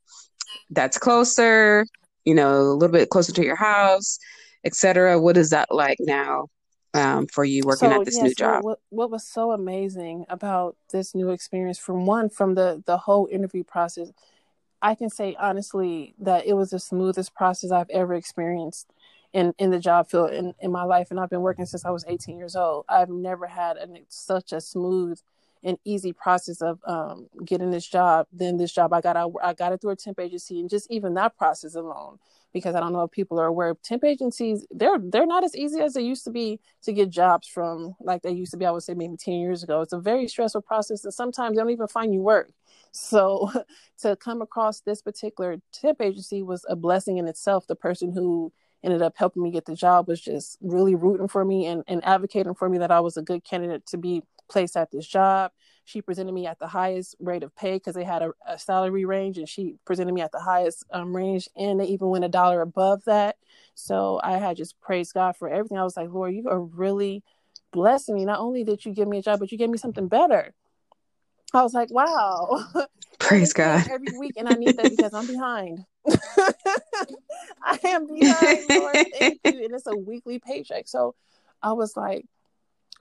that's 0.70 0.98
closer, 0.98 1.86
you 2.26 2.36
know, 2.36 2.60
a 2.60 2.74
little 2.74 2.94
bit 2.94 3.10
closer 3.10 3.32
to 3.32 3.46
your 3.46 3.56
house, 3.56 4.20
etc. 4.65 5.20
What 5.20 5.38
is 5.38 5.52
that 5.52 5.70
like 5.72 5.98
now 6.02 6.48
um, 6.94 7.28
for 7.28 7.44
you 7.44 7.63
working 7.65 7.89
so, 7.89 8.00
at 8.00 8.06
this 8.06 8.15
yes, 8.15 8.24
new 8.24 8.34
job? 8.36 8.63
What, 8.63 8.80
what 8.89 9.12
was 9.12 9.28
so 9.28 9.52
amazing 9.52 10.26
about 10.30 10.76
this 10.91 11.13
new 11.13 11.30
experience, 11.30 11.78
from 11.78 12.06
one, 12.06 12.30
from 12.30 12.56
the 12.56 12.82
the 12.86 12.98
whole 12.98 13.28
interview 13.32 13.63
process, 13.63 14.12
I 14.86 14.93
can 14.93 15.10
say 15.10 15.36
honestly 15.39 16.13
that 16.19 16.45
it 16.45 16.54
was 16.54 16.69
the 16.69 16.80
smoothest 16.80 17.34
process 17.34 17.71
I've 17.71 17.89
ever 17.89 18.13
experienced 18.13 18.93
in 19.34 19.52
in 19.58 19.71
the 19.71 19.80
job 19.80 20.08
field 20.08 20.30
in, 20.32 20.54
in 20.60 20.71
my 20.71 20.84
life, 20.84 21.10
and 21.10 21.19
I've 21.19 21.32
been 21.32 21.41
working 21.41 21.65
since 21.65 21.86
I 21.86 21.89
was 21.89 22.06
18 22.08 22.38
years 22.38 22.56
old. 22.56 22.86
I've 22.88 23.10
never 23.10 23.48
had 23.48 23.78
an, 23.78 23.98
such 24.10 24.54
a 24.54 24.62
smooth 24.62 25.19
and 25.63 25.80
easy 25.86 26.13
process 26.13 26.62
of 26.62 26.80
um, 26.86 27.30
getting 27.43 27.71
this 27.71 27.88
job. 27.88 28.28
Then 28.32 28.58
this 28.58 28.71
job, 28.71 28.93
I 28.93 29.02
got 29.02 29.17
I, 29.17 29.26
I 29.43 29.56
got 29.56 29.74
it 29.74 29.82
through 29.82 29.89
a 29.89 29.95
temp 29.95 30.19
agency, 30.19 30.60
and 30.60 30.69
just 30.69 30.91
even 30.91 31.15
that 31.15 31.36
process 31.36 31.74
alone 31.74 32.19
because 32.54 32.76
I 32.76 32.80
don't 32.80 32.93
know 32.93 33.02
if 33.02 33.12
people 33.12 33.39
are 33.39 33.48
aware. 33.48 33.76
Temp 33.84 34.04
agencies 34.04 34.67
they're 34.69 35.00
they're 35.00 35.26
not 35.26 35.43
as 35.43 35.56
easy 35.56 35.82
as 35.82 35.93
they 35.95 36.04
used 36.04 36.26
to 36.26 36.32
be 36.32 36.60
to 36.84 36.93
get 36.93 37.10
jobs 37.10 37.48
from 37.48 37.95
like 38.00 38.21
they 38.21 38.32
used 38.32 38.52
to 38.52 38.58
be. 38.58 38.67
I 38.67 38.71
would 38.71 38.84
say 38.84 38.93
maybe 38.93 39.17
ten 39.17 39.39
years 39.39 39.63
ago. 39.63 39.82
It's 39.82 39.93
a 39.93 40.00
very 40.00 40.28
stressful 40.28 40.62
process, 40.62 41.04
and 41.04 41.13
sometimes 41.13 41.56
they 41.56 41.62
don't 41.63 41.71
even 41.71 41.88
find 41.88 42.13
you 42.13 42.21
work. 42.21 42.52
So 42.96 43.52
to 44.00 44.16
come 44.16 44.42
across 44.42 44.80
this 44.80 45.02
particular 45.02 45.58
temp 45.74 46.02
agency 46.02 46.42
was 46.42 46.66
a 46.70 46.76
blessing 46.76 47.18
in 47.18 47.28
itself. 47.28 47.68
The 47.68 47.76
person 47.76 48.12
who 48.12 48.54
ended 48.84 49.02
up 49.02 49.14
helping 49.18 49.44
me 49.44 49.52
get 49.52 49.66
the 49.66 49.76
job 49.76 50.08
was 50.08 50.22
just 50.22 50.58
really 50.62 50.96
rooting 50.96 51.28
for 51.28 51.44
me 51.44 51.66
and, 51.66 51.84
and 51.88 52.04
advocating 52.06 52.54
for 52.54 52.70
me 52.70 52.78
that 52.78 52.92
I 52.92 53.02
was 53.02 53.18
a 53.18 53.22
good 53.22 53.44
candidate 53.44 53.86
to 53.88 53.98
be 53.98 54.22
placed 54.48 54.78
at 54.78 54.92
this 54.92 55.08
job. 55.08 55.52
She 55.84 56.02
presented 56.02 56.32
me 56.32 56.48
at 56.48 56.60
the 56.60 56.68
highest 56.68 57.16
rate 57.20 57.44
of 57.44 57.56
pay 57.56 57.74
because 57.74 57.96
they 57.96 58.04
had 58.04 58.22
a, 58.22 58.32
a, 58.48 58.58
salary 58.58 59.06
range, 59.06 59.38
and 59.38 59.50
she 59.50 59.76
presented 59.86 60.14
me 60.14 60.22
at 60.22 60.32
the 60.32 60.40
highest 60.40 60.84
um, 60.92 61.16
range, 61.16 61.50
and 61.56 61.80
they 61.80 61.86
even 61.86 62.10
went 62.10 62.26
a 62.26 62.30
dollar 62.30 62.62
above 62.62 63.04
that. 63.06 63.38
So 63.76 64.20
I 64.24 64.38
had 64.38 64.58
just 64.58 64.80
praised 64.82 65.14
God 65.14 65.36
for 65.36 65.50
everything. 65.50 65.78
I 65.78 65.84
was 65.84 65.98
like, 65.98 66.10
Lord, 66.12 66.34
you 66.34 66.48
are 66.48 66.62
really 66.62 67.24
blessing 67.72 68.16
me. 68.16 68.26
Not 68.26 68.40
only 68.40 68.64
did 68.64 68.86
you 68.86 68.94
give 68.94 69.08
me 69.08 69.18
a 69.18 69.22
job, 69.22 69.40
but 69.40 69.52
you 69.52 69.58
gave 69.58 69.70
me 69.70 69.78
something 69.78 70.08
better. 70.08 70.54
I 71.56 71.63
was 71.63 71.74
like, 71.74 71.91
wow. 71.91 72.63
Praise 73.20 73.54
God. 73.54 73.88
Every 73.89 74.18
week, 74.18 74.34
and 74.38 74.48
I 74.48 74.56
need 74.56 74.78
that 74.78 74.89
because 74.89 75.13
I'm 75.13 75.26
behind. 75.26 75.86
I 77.63 77.80
am 77.86 78.08
behind, 78.08 78.65
Lord. 78.70 79.08
Thank 79.18 79.39
you. 79.46 79.63
And 79.65 79.74
it's 79.74 79.88
a 79.88 79.96
weekly 79.96 80.39
paycheck. 80.39 80.88
So 80.88 81.15
I 81.62 81.74
was 81.74 81.96
like, 81.96 82.26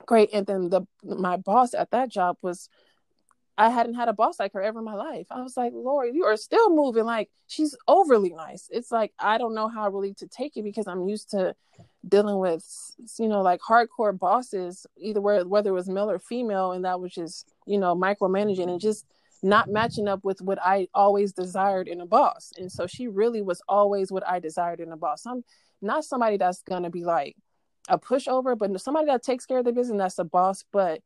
great. 0.05 0.29
And 0.33 0.45
then 0.47 0.69
the 0.69 0.81
my 1.03 1.37
boss 1.37 1.73
at 1.73 1.91
that 1.91 2.09
job 2.09 2.37
was 2.41 2.69
I 3.57 3.69
hadn't 3.69 3.95
had 3.95 4.09
a 4.09 4.13
boss 4.13 4.39
like 4.39 4.53
her 4.53 4.61
ever 4.61 4.79
in 4.79 4.85
my 4.85 4.95
life. 4.95 5.27
I 5.29 5.41
was 5.41 5.55
like, 5.55 5.71
Lord, 5.73 6.13
you 6.13 6.25
are 6.25 6.37
still 6.37 6.73
moving. 6.73 7.05
Like 7.05 7.29
she's 7.47 7.75
overly 7.87 8.33
nice. 8.33 8.67
It's 8.71 8.91
like 8.91 9.13
I 9.19 9.37
don't 9.37 9.55
know 9.55 9.67
how 9.67 9.89
really 9.89 10.13
to 10.15 10.27
take 10.27 10.57
it 10.57 10.63
because 10.63 10.87
I'm 10.87 11.07
used 11.07 11.31
to 11.31 11.55
dealing 12.07 12.37
with, 12.37 12.65
you 13.19 13.27
know, 13.27 13.41
like 13.41 13.61
hardcore 13.61 14.17
bosses, 14.17 14.85
either 14.97 15.21
whether 15.21 15.69
it 15.69 15.73
was 15.73 15.89
male 15.89 16.09
or 16.09 16.19
female, 16.19 16.71
and 16.71 16.85
that 16.85 16.99
was 16.99 17.13
just, 17.13 17.53
you 17.65 17.77
know, 17.77 17.95
micromanaging 17.95 18.69
and 18.69 18.79
just 18.79 19.05
not 19.43 19.69
matching 19.69 20.07
up 20.07 20.23
with 20.23 20.41
what 20.41 20.59
I 20.61 20.87
always 20.93 21.33
desired 21.33 21.87
in 21.87 22.01
a 22.01 22.05
boss. 22.05 22.51
And 22.57 22.71
so 22.71 22.87
she 22.87 23.07
really 23.07 23.41
was 23.41 23.61
always 23.67 24.11
what 24.11 24.27
I 24.27 24.39
desired 24.39 24.79
in 24.79 24.91
a 24.91 24.97
boss. 24.97 25.25
I'm 25.25 25.43
not 25.81 26.03
somebody 26.03 26.37
that's 26.37 26.61
gonna 26.61 26.89
be 26.89 27.03
like, 27.03 27.35
a 27.87 27.99
pushover, 27.99 28.57
but 28.57 28.81
somebody 28.81 29.05
that 29.05 29.21
takes 29.21 29.45
care 29.45 29.59
of 29.59 29.65
the 29.65 29.71
business, 29.71 29.99
that's 29.99 30.17
a 30.17 30.23
boss, 30.23 30.65
but 30.71 31.01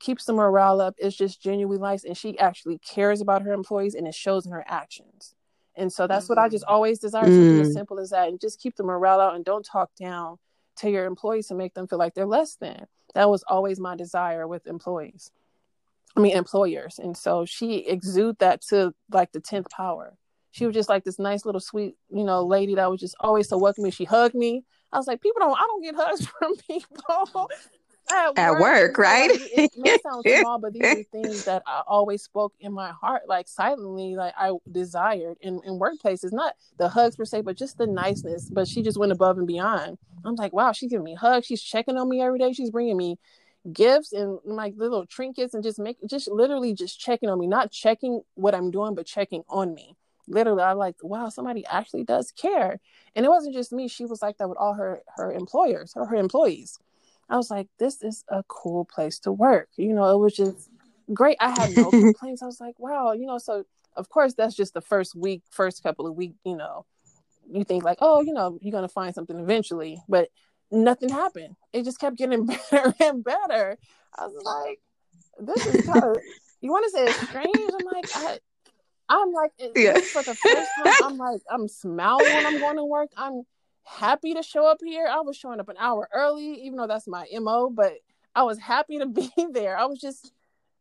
keeps 0.00 0.24
the 0.24 0.32
morale 0.32 0.80
up, 0.80 0.94
is 0.98 1.14
just 1.14 1.42
genuinely 1.42 1.78
nice, 1.78 2.02
and 2.04 2.16
she 2.16 2.38
actually 2.38 2.78
cares 2.78 3.20
about 3.20 3.42
her 3.42 3.52
employees, 3.52 3.94
and 3.94 4.08
it 4.08 4.14
shows 4.14 4.46
in 4.46 4.52
her 4.52 4.64
actions. 4.66 5.34
And 5.76 5.92
so 5.92 6.06
that's 6.06 6.28
what 6.28 6.38
I 6.38 6.48
just 6.48 6.64
mm-hmm. 6.64 6.74
always 6.74 6.98
desire, 6.98 7.24
mm. 7.24 7.34
something 7.34 7.60
as 7.60 7.70
mm. 7.70 7.74
simple 7.74 8.00
as 8.00 8.10
that, 8.10 8.28
and 8.28 8.40
just 8.40 8.60
keep 8.60 8.76
the 8.76 8.82
morale 8.82 9.20
out 9.20 9.34
and 9.34 9.44
don't 9.44 9.64
talk 9.64 9.90
down 9.98 10.38
to 10.76 10.90
your 10.90 11.04
employees 11.04 11.48
to 11.48 11.54
make 11.54 11.74
them 11.74 11.86
feel 11.86 11.98
like 11.98 12.14
they're 12.14 12.26
less 12.26 12.56
than. 12.56 12.86
That 13.14 13.30
was 13.30 13.44
always 13.46 13.78
my 13.80 13.96
desire 13.96 14.46
with 14.46 14.66
employees. 14.66 15.30
I 16.16 16.20
mean 16.20 16.36
employers. 16.36 16.98
And 16.98 17.16
so 17.16 17.44
she 17.44 17.86
exude 17.86 18.38
that 18.38 18.62
to 18.68 18.94
like 19.12 19.32
the 19.32 19.40
tenth 19.40 19.68
power. 19.70 20.16
She 20.52 20.64
was 20.64 20.74
just 20.74 20.88
like 20.88 21.04
this 21.04 21.18
nice 21.18 21.44
little 21.44 21.60
sweet, 21.60 21.96
you 22.10 22.24
know, 22.24 22.42
lady 22.44 22.74
that 22.76 22.90
was 22.90 23.00
just 23.00 23.14
always 23.20 23.48
so 23.48 23.58
welcoming. 23.58 23.90
She 23.90 24.04
hugged 24.04 24.34
me. 24.34 24.64
I 24.92 24.96
was 24.96 25.06
like, 25.06 25.20
people 25.20 25.40
don't, 25.40 25.52
I 25.56 25.66
don't 25.66 25.82
get 25.82 25.94
hugs 25.94 26.26
from 26.38 26.56
people. 26.56 27.50
At, 28.10 28.38
at 28.38 28.50
work, 28.52 28.60
work 28.60 28.98
right? 28.98 29.30
it 29.32 29.72
may 29.76 29.98
sound 29.98 30.24
small, 30.40 30.58
but 30.58 30.72
these 30.72 30.84
are 30.84 31.02
things 31.10 31.44
that 31.44 31.62
I 31.66 31.82
always 31.86 32.22
spoke 32.22 32.54
in 32.60 32.72
my 32.72 32.90
heart, 32.90 33.22
like 33.26 33.48
silently, 33.48 34.14
like 34.14 34.34
I 34.36 34.52
desired 34.70 35.38
in, 35.40 35.60
in 35.64 35.78
workplaces. 35.78 36.32
Not 36.32 36.54
the 36.78 36.88
hugs 36.88 37.16
per 37.16 37.24
se, 37.24 37.42
but 37.42 37.56
just 37.56 37.78
the 37.78 37.86
niceness. 37.86 38.48
But 38.50 38.68
she 38.68 38.82
just 38.82 38.98
went 38.98 39.12
above 39.12 39.38
and 39.38 39.46
beyond. 39.46 39.98
I'm 40.24 40.34
like, 40.36 40.52
wow, 40.52 40.72
she's 40.72 40.90
giving 40.90 41.04
me 41.04 41.14
hugs. 41.14 41.46
She's 41.46 41.62
checking 41.62 41.96
on 41.96 42.08
me 42.08 42.20
every 42.20 42.38
day. 42.38 42.52
She's 42.52 42.70
bringing 42.70 42.96
me 42.96 43.18
gifts 43.72 44.12
and 44.12 44.38
like 44.44 44.74
little 44.76 45.06
trinkets 45.06 45.52
and 45.54 45.64
just 45.64 45.78
make 45.78 45.96
just 46.08 46.28
literally 46.28 46.72
just 46.72 47.00
checking 47.00 47.28
on 47.28 47.38
me, 47.40 47.46
not 47.46 47.72
checking 47.72 48.22
what 48.34 48.54
I'm 48.54 48.70
doing, 48.70 48.94
but 48.94 49.06
checking 49.06 49.42
on 49.48 49.74
me 49.74 49.96
literally 50.28 50.62
I'm 50.62 50.76
like 50.76 50.96
wow 51.02 51.28
somebody 51.28 51.64
actually 51.66 52.04
does 52.04 52.32
care 52.32 52.80
and 53.14 53.24
it 53.24 53.28
wasn't 53.28 53.54
just 53.54 53.72
me 53.72 53.88
she 53.88 54.04
was 54.04 54.22
like 54.22 54.38
that 54.38 54.48
with 54.48 54.58
all 54.58 54.74
her 54.74 55.02
her 55.16 55.32
employers 55.32 55.92
or 55.94 56.06
her 56.06 56.16
employees 56.16 56.78
i 57.28 57.36
was 57.36 57.50
like 57.50 57.68
this 57.78 58.02
is 58.02 58.24
a 58.28 58.42
cool 58.48 58.84
place 58.84 59.18
to 59.20 59.32
work. 59.32 59.68
You 59.76 59.94
know 59.94 60.14
it 60.14 60.18
was 60.18 60.34
just 60.34 60.70
great. 61.12 61.36
I 61.40 61.50
had 61.50 61.76
no 61.76 61.90
complaints. 61.90 62.42
I 62.42 62.46
was 62.46 62.60
like 62.60 62.78
wow 62.78 63.12
you 63.12 63.26
know 63.26 63.38
so 63.38 63.64
of 63.96 64.08
course 64.08 64.34
that's 64.34 64.54
just 64.54 64.74
the 64.74 64.80
first 64.80 65.14
week 65.14 65.42
first 65.50 65.82
couple 65.82 66.06
of 66.06 66.14
weeks 66.14 66.36
you 66.44 66.56
know 66.56 66.84
you 67.50 67.64
think 67.64 67.84
like 67.84 67.98
oh 68.00 68.20
you 68.20 68.32
know 68.32 68.58
you're 68.60 68.72
gonna 68.72 68.88
find 68.88 69.14
something 69.14 69.38
eventually 69.38 70.00
but 70.08 70.28
nothing 70.70 71.08
happened. 71.08 71.56
It 71.72 71.84
just 71.84 72.00
kept 72.00 72.16
getting 72.16 72.46
better 72.70 72.94
and 73.00 73.22
better. 73.22 73.78
I 74.18 74.26
was 74.26 74.44
like 74.44 74.80
this 75.38 75.66
is 75.66 75.86
kind 75.92 76.04
of 76.04 76.18
you 76.60 76.70
want 76.70 76.84
to 76.84 76.90
say 76.90 77.04
it's 77.04 77.28
strange? 77.28 77.56
I'm 77.56 77.86
like 77.86 78.06
I, 78.14 78.38
I'm 79.08 79.32
like, 79.32 79.52
yeah. 79.76 79.98
for 79.98 80.22
the 80.22 80.34
first 80.34 80.70
time, 80.82 80.94
I'm 81.04 81.16
like, 81.16 81.40
I'm 81.48 81.68
smiling 81.68 82.26
when 82.26 82.46
I'm 82.46 82.58
going 82.58 82.76
to 82.76 82.84
work. 82.84 83.10
I'm 83.16 83.42
happy 83.86 84.34
to 84.34 84.42
show 84.42 84.66
up 84.66 84.78
here. 84.82 85.06
I 85.06 85.20
was 85.20 85.36
showing 85.36 85.60
up 85.60 85.68
an 85.68 85.76
hour 85.78 86.08
early, 86.12 86.64
even 86.64 86.76
though 86.76 86.86
that's 86.86 87.06
my 87.06 87.26
MO, 87.32 87.70
but 87.70 87.94
I 88.34 88.42
was 88.42 88.58
happy 88.58 88.98
to 88.98 89.06
be 89.06 89.30
there. 89.52 89.76
I 89.78 89.86
was 89.86 90.00
just 90.00 90.32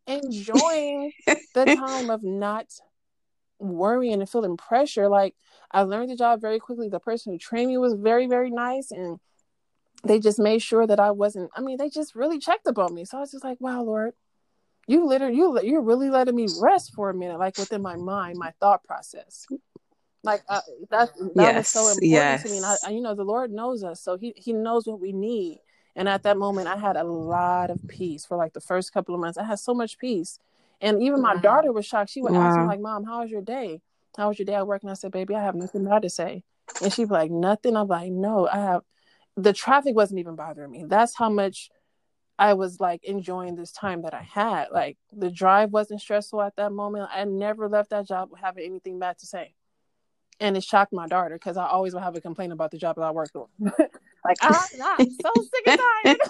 enjoying 0.08 1.12
the 1.54 1.66
time 1.78 2.10
of 2.10 2.24
not 2.24 2.68
worrying 3.60 4.20
and 4.20 4.30
feeling 4.30 4.58
pressure. 4.58 5.08
Like, 5.08 5.36
I 5.72 5.84
learned 5.84 6.10
the 6.10 6.16
job 6.16 6.42
very 6.42 6.60
quickly. 6.60 6.90
The 6.90 7.00
person 7.00 7.32
who 7.32 7.40
trained 7.40 7.70
me 7.70 7.78
was 7.78 7.94
very, 7.94 8.28
very 8.28 8.50
nice. 8.50 8.92
And 8.92 9.20
they 10.04 10.20
just 10.20 10.40
made 10.40 10.62
sure 10.62 10.86
that 10.86 11.00
I 11.00 11.12
wasn't, 11.12 11.52
I 11.56 11.62
mean, 11.62 11.78
they 11.78 11.90
just 11.90 12.16
really 12.16 12.40
checked 12.40 12.68
up 12.68 12.78
on 12.78 12.94
me. 12.94 13.06
So 13.06 13.18
I 13.18 13.22
was 13.22 13.32
just 13.32 13.44
like, 13.44 13.62
wow, 13.62 13.82
Lord, 13.84 14.14
you 14.88 15.06
literally 15.06 15.36
you 15.36 15.60
you're 15.64 15.82
really 15.82 16.10
letting 16.10 16.36
me 16.36 16.48
rest 16.62 16.94
for 16.94 17.10
a 17.10 17.14
minute 17.14 17.40
like 17.40 17.58
within 17.58 17.82
my 17.82 17.96
mind 17.96 18.38
my 18.38 18.52
thought 18.60 18.84
process 18.84 19.48
like 20.26 20.44
uh, 20.50 20.62
that 20.90 21.10
that 21.18 21.32
yes, 21.36 21.56
was 21.56 21.68
so 21.68 21.88
important 21.88 22.12
yes. 22.12 22.44
to 22.44 22.50
me 22.50 22.58
and 22.58 22.66
I, 22.66 22.90
you 22.90 23.02
know 23.02 23.16
the 23.16 23.24
lord 23.24 23.52
knows 23.52 23.84
us 23.84 24.02
so 24.02 24.18
he 24.18 24.34
he 24.36 24.54
knows 24.54 24.86
what 24.86 25.00
we 25.00 25.12
need 25.12 25.60
and 25.96 26.10
at 26.10 26.24
that 26.24 26.38
moment 26.38 26.68
i 26.68 26.76
had 26.76 26.96
a 26.96 27.04
lot 27.04 27.70
of 27.70 27.80
peace 27.88 28.26
for 28.26 28.38
like 28.38 28.54
the 28.54 28.62
first 28.62 28.94
couple 28.94 29.16
of 29.16 29.22
months 29.22 29.38
i 29.38 29.44
had 29.44 29.60
so 29.60 29.74
much 29.74 29.98
peace 29.98 30.40
and 30.82 31.02
even 31.02 31.22
my 31.22 31.36
daughter 31.38 31.72
was 31.72 31.86
shocked 31.86 32.10
she 32.10 32.22
would 32.22 32.34
wow. 32.34 32.42
ask 32.42 32.58
me 32.58 32.66
like 32.66 32.80
mom 32.80 33.04
how 33.04 33.22
was 33.22 33.32
your 33.32 33.42
day 33.42 33.82
how 34.18 34.28
was 34.30 34.40
your 34.40 34.46
day 34.46 34.56
at 34.56 34.68
work 34.68 34.82
and 34.82 34.92
i 34.92 34.96
said 34.96 35.12
baby 35.12 35.36
i 35.36 35.44
have 35.44 35.56
nothing 35.56 35.86
bad 35.86 36.02
to 36.02 36.10
say 36.10 36.44
and 36.82 36.92
she'd 36.92 37.08
be 37.08 37.14
like 37.14 37.32
nothing 37.32 37.76
i'm 37.76 37.88
like 37.88 38.12
no 38.12 38.48
i 38.48 38.58
have 38.58 38.82
the 39.38 39.54
traffic 39.54 39.96
wasn't 39.96 40.20
even 40.20 40.36
bothering 40.36 40.72
me 40.72 40.86
that's 40.88 41.16
how 41.16 41.30
much 41.30 41.70
I 42.38 42.54
was 42.54 42.80
like 42.80 43.04
enjoying 43.04 43.56
this 43.56 43.72
time 43.72 44.02
that 44.02 44.14
I 44.14 44.22
had. 44.22 44.68
Like 44.72 44.98
the 45.14 45.32
drive 45.32 45.72
wasn't 45.72 46.02
stressful 46.02 46.42
at 46.42 46.56
that 46.58 46.72
moment. 46.72 47.10
I 47.12 47.24
never 47.24 47.70
left 47.70 47.92
that 47.92 48.08
job 48.08 48.30
having 48.40 48.66
anything 48.66 49.00
bad 49.00 49.18
to 49.20 49.26
say. 49.26 49.54
And 50.40 50.58
it 50.58 50.64
shocked 50.64 50.92
my 50.92 51.08
daughter 51.08 51.36
because 51.36 51.56
I 51.58 51.68
always 51.68 51.94
would 51.94 52.04
have 52.04 52.16
a 52.16 52.22
complaint 52.22 52.52
about 52.52 52.72
the 52.72 52.78
job 52.78 52.98
that 52.98 53.04
I 53.04 53.12
worked 53.12 53.36
on. 53.36 53.48
like, 54.26 54.38
ah, 54.42 54.68
I'm, 54.82 54.82
I'm 55.00 55.12
so 55.12 55.32
sick 55.42 55.68
and 55.68 55.80
tired 55.80 56.18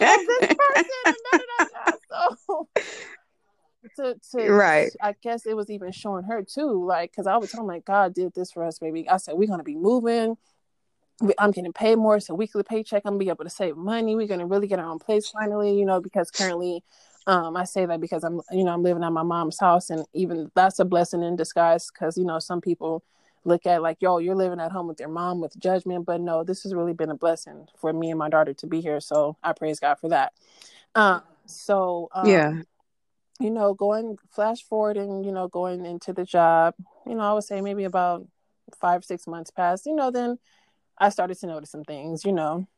of 0.00 0.20
this 0.26 0.48
person 0.48 1.04
and 1.06 1.16
none 1.32 1.40
of 1.60 1.68
that. 1.72 1.98
So, 2.10 2.68
to, 3.96 4.16
to 4.32 4.50
Right. 4.50 4.90
I 5.00 5.14
guess 5.22 5.46
it 5.46 5.56
was 5.56 5.70
even 5.70 5.92
showing 5.92 6.24
her 6.24 6.42
too, 6.42 6.84
like, 6.84 7.10
because 7.12 7.26
I 7.26 7.36
was 7.36 7.50
telling 7.50 7.66
like, 7.66 7.84
God 7.84 8.14
did 8.14 8.34
this 8.34 8.52
for 8.52 8.64
us, 8.64 8.78
baby. 8.78 9.08
I 9.08 9.16
said, 9.18 9.34
we're 9.34 9.48
gonna 9.48 9.62
be 9.62 9.76
moving. 9.76 10.36
I'm 11.38 11.52
getting 11.52 11.72
paid 11.72 11.96
more, 11.96 12.18
so 12.18 12.34
weekly 12.34 12.64
paycheck. 12.64 13.02
I'm 13.04 13.12
gonna 13.12 13.18
be 13.18 13.28
able 13.28 13.44
to 13.44 13.50
save 13.50 13.76
money. 13.76 14.16
We're 14.16 14.26
gonna 14.26 14.46
really 14.46 14.66
get 14.66 14.78
our 14.78 14.88
own 14.88 14.98
place 14.98 15.28
finally, 15.28 15.78
you 15.78 15.84
know, 15.84 16.00
because 16.00 16.30
currently, 16.30 16.82
um, 17.26 17.56
I 17.56 17.64
say 17.64 17.86
that 17.86 18.00
because 18.00 18.24
I'm, 18.24 18.40
you 18.50 18.64
know, 18.64 18.72
I'm 18.72 18.82
living 18.82 19.04
at 19.04 19.12
my 19.12 19.22
mom's 19.22 19.58
house, 19.58 19.90
and 19.90 20.04
even 20.12 20.50
that's 20.54 20.78
a 20.78 20.84
blessing 20.84 21.22
in 21.22 21.36
disguise, 21.36 21.90
because 21.90 22.16
you 22.16 22.24
know, 22.24 22.38
some 22.38 22.60
people 22.60 23.02
look 23.44 23.66
at 23.66 23.82
like, 23.82 23.98
yo, 24.00 24.18
you're 24.18 24.34
living 24.36 24.60
at 24.60 24.70
home 24.72 24.86
with 24.86 25.00
your 25.00 25.08
mom 25.08 25.40
with 25.40 25.58
judgment, 25.58 26.06
but 26.06 26.20
no, 26.20 26.44
this 26.44 26.62
has 26.62 26.74
really 26.74 26.92
been 26.92 27.10
a 27.10 27.16
blessing 27.16 27.66
for 27.76 27.92
me 27.92 28.10
and 28.10 28.18
my 28.18 28.28
daughter 28.28 28.54
to 28.54 28.66
be 28.66 28.80
here. 28.80 29.00
So 29.00 29.36
I 29.42 29.52
praise 29.52 29.80
God 29.80 29.98
for 29.98 30.08
that. 30.10 30.32
Um, 30.94 31.22
so 31.46 32.08
um, 32.12 32.28
Yeah. 32.28 32.52
you 33.40 33.50
know, 33.50 33.74
going 33.74 34.16
flash 34.30 34.62
forward 34.62 34.96
and, 34.96 35.24
you 35.24 35.32
know, 35.32 35.48
going 35.48 35.84
into 35.84 36.12
the 36.12 36.24
job, 36.24 36.74
you 37.06 37.14
know, 37.16 37.22
I 37.22 37.32
would 37.32 37.44
say 37.44 37.60
maybe 37.60 37.84
about 37.84 38.26
five, 38.80 39.04
six 39.04 39.26
months 39.26 39.50
passed, 39.50 39.86
you 39.86 39.94
know, 39.96 40.10
then 40.12 40.38
I 40.98 41.08
started 41.08 41.38
to 41.40 41.46
notice 41.48 41.70
some 41.70 41.84
things, 41.84 42.24
you 42.24 42.32
know. 42.32 42.68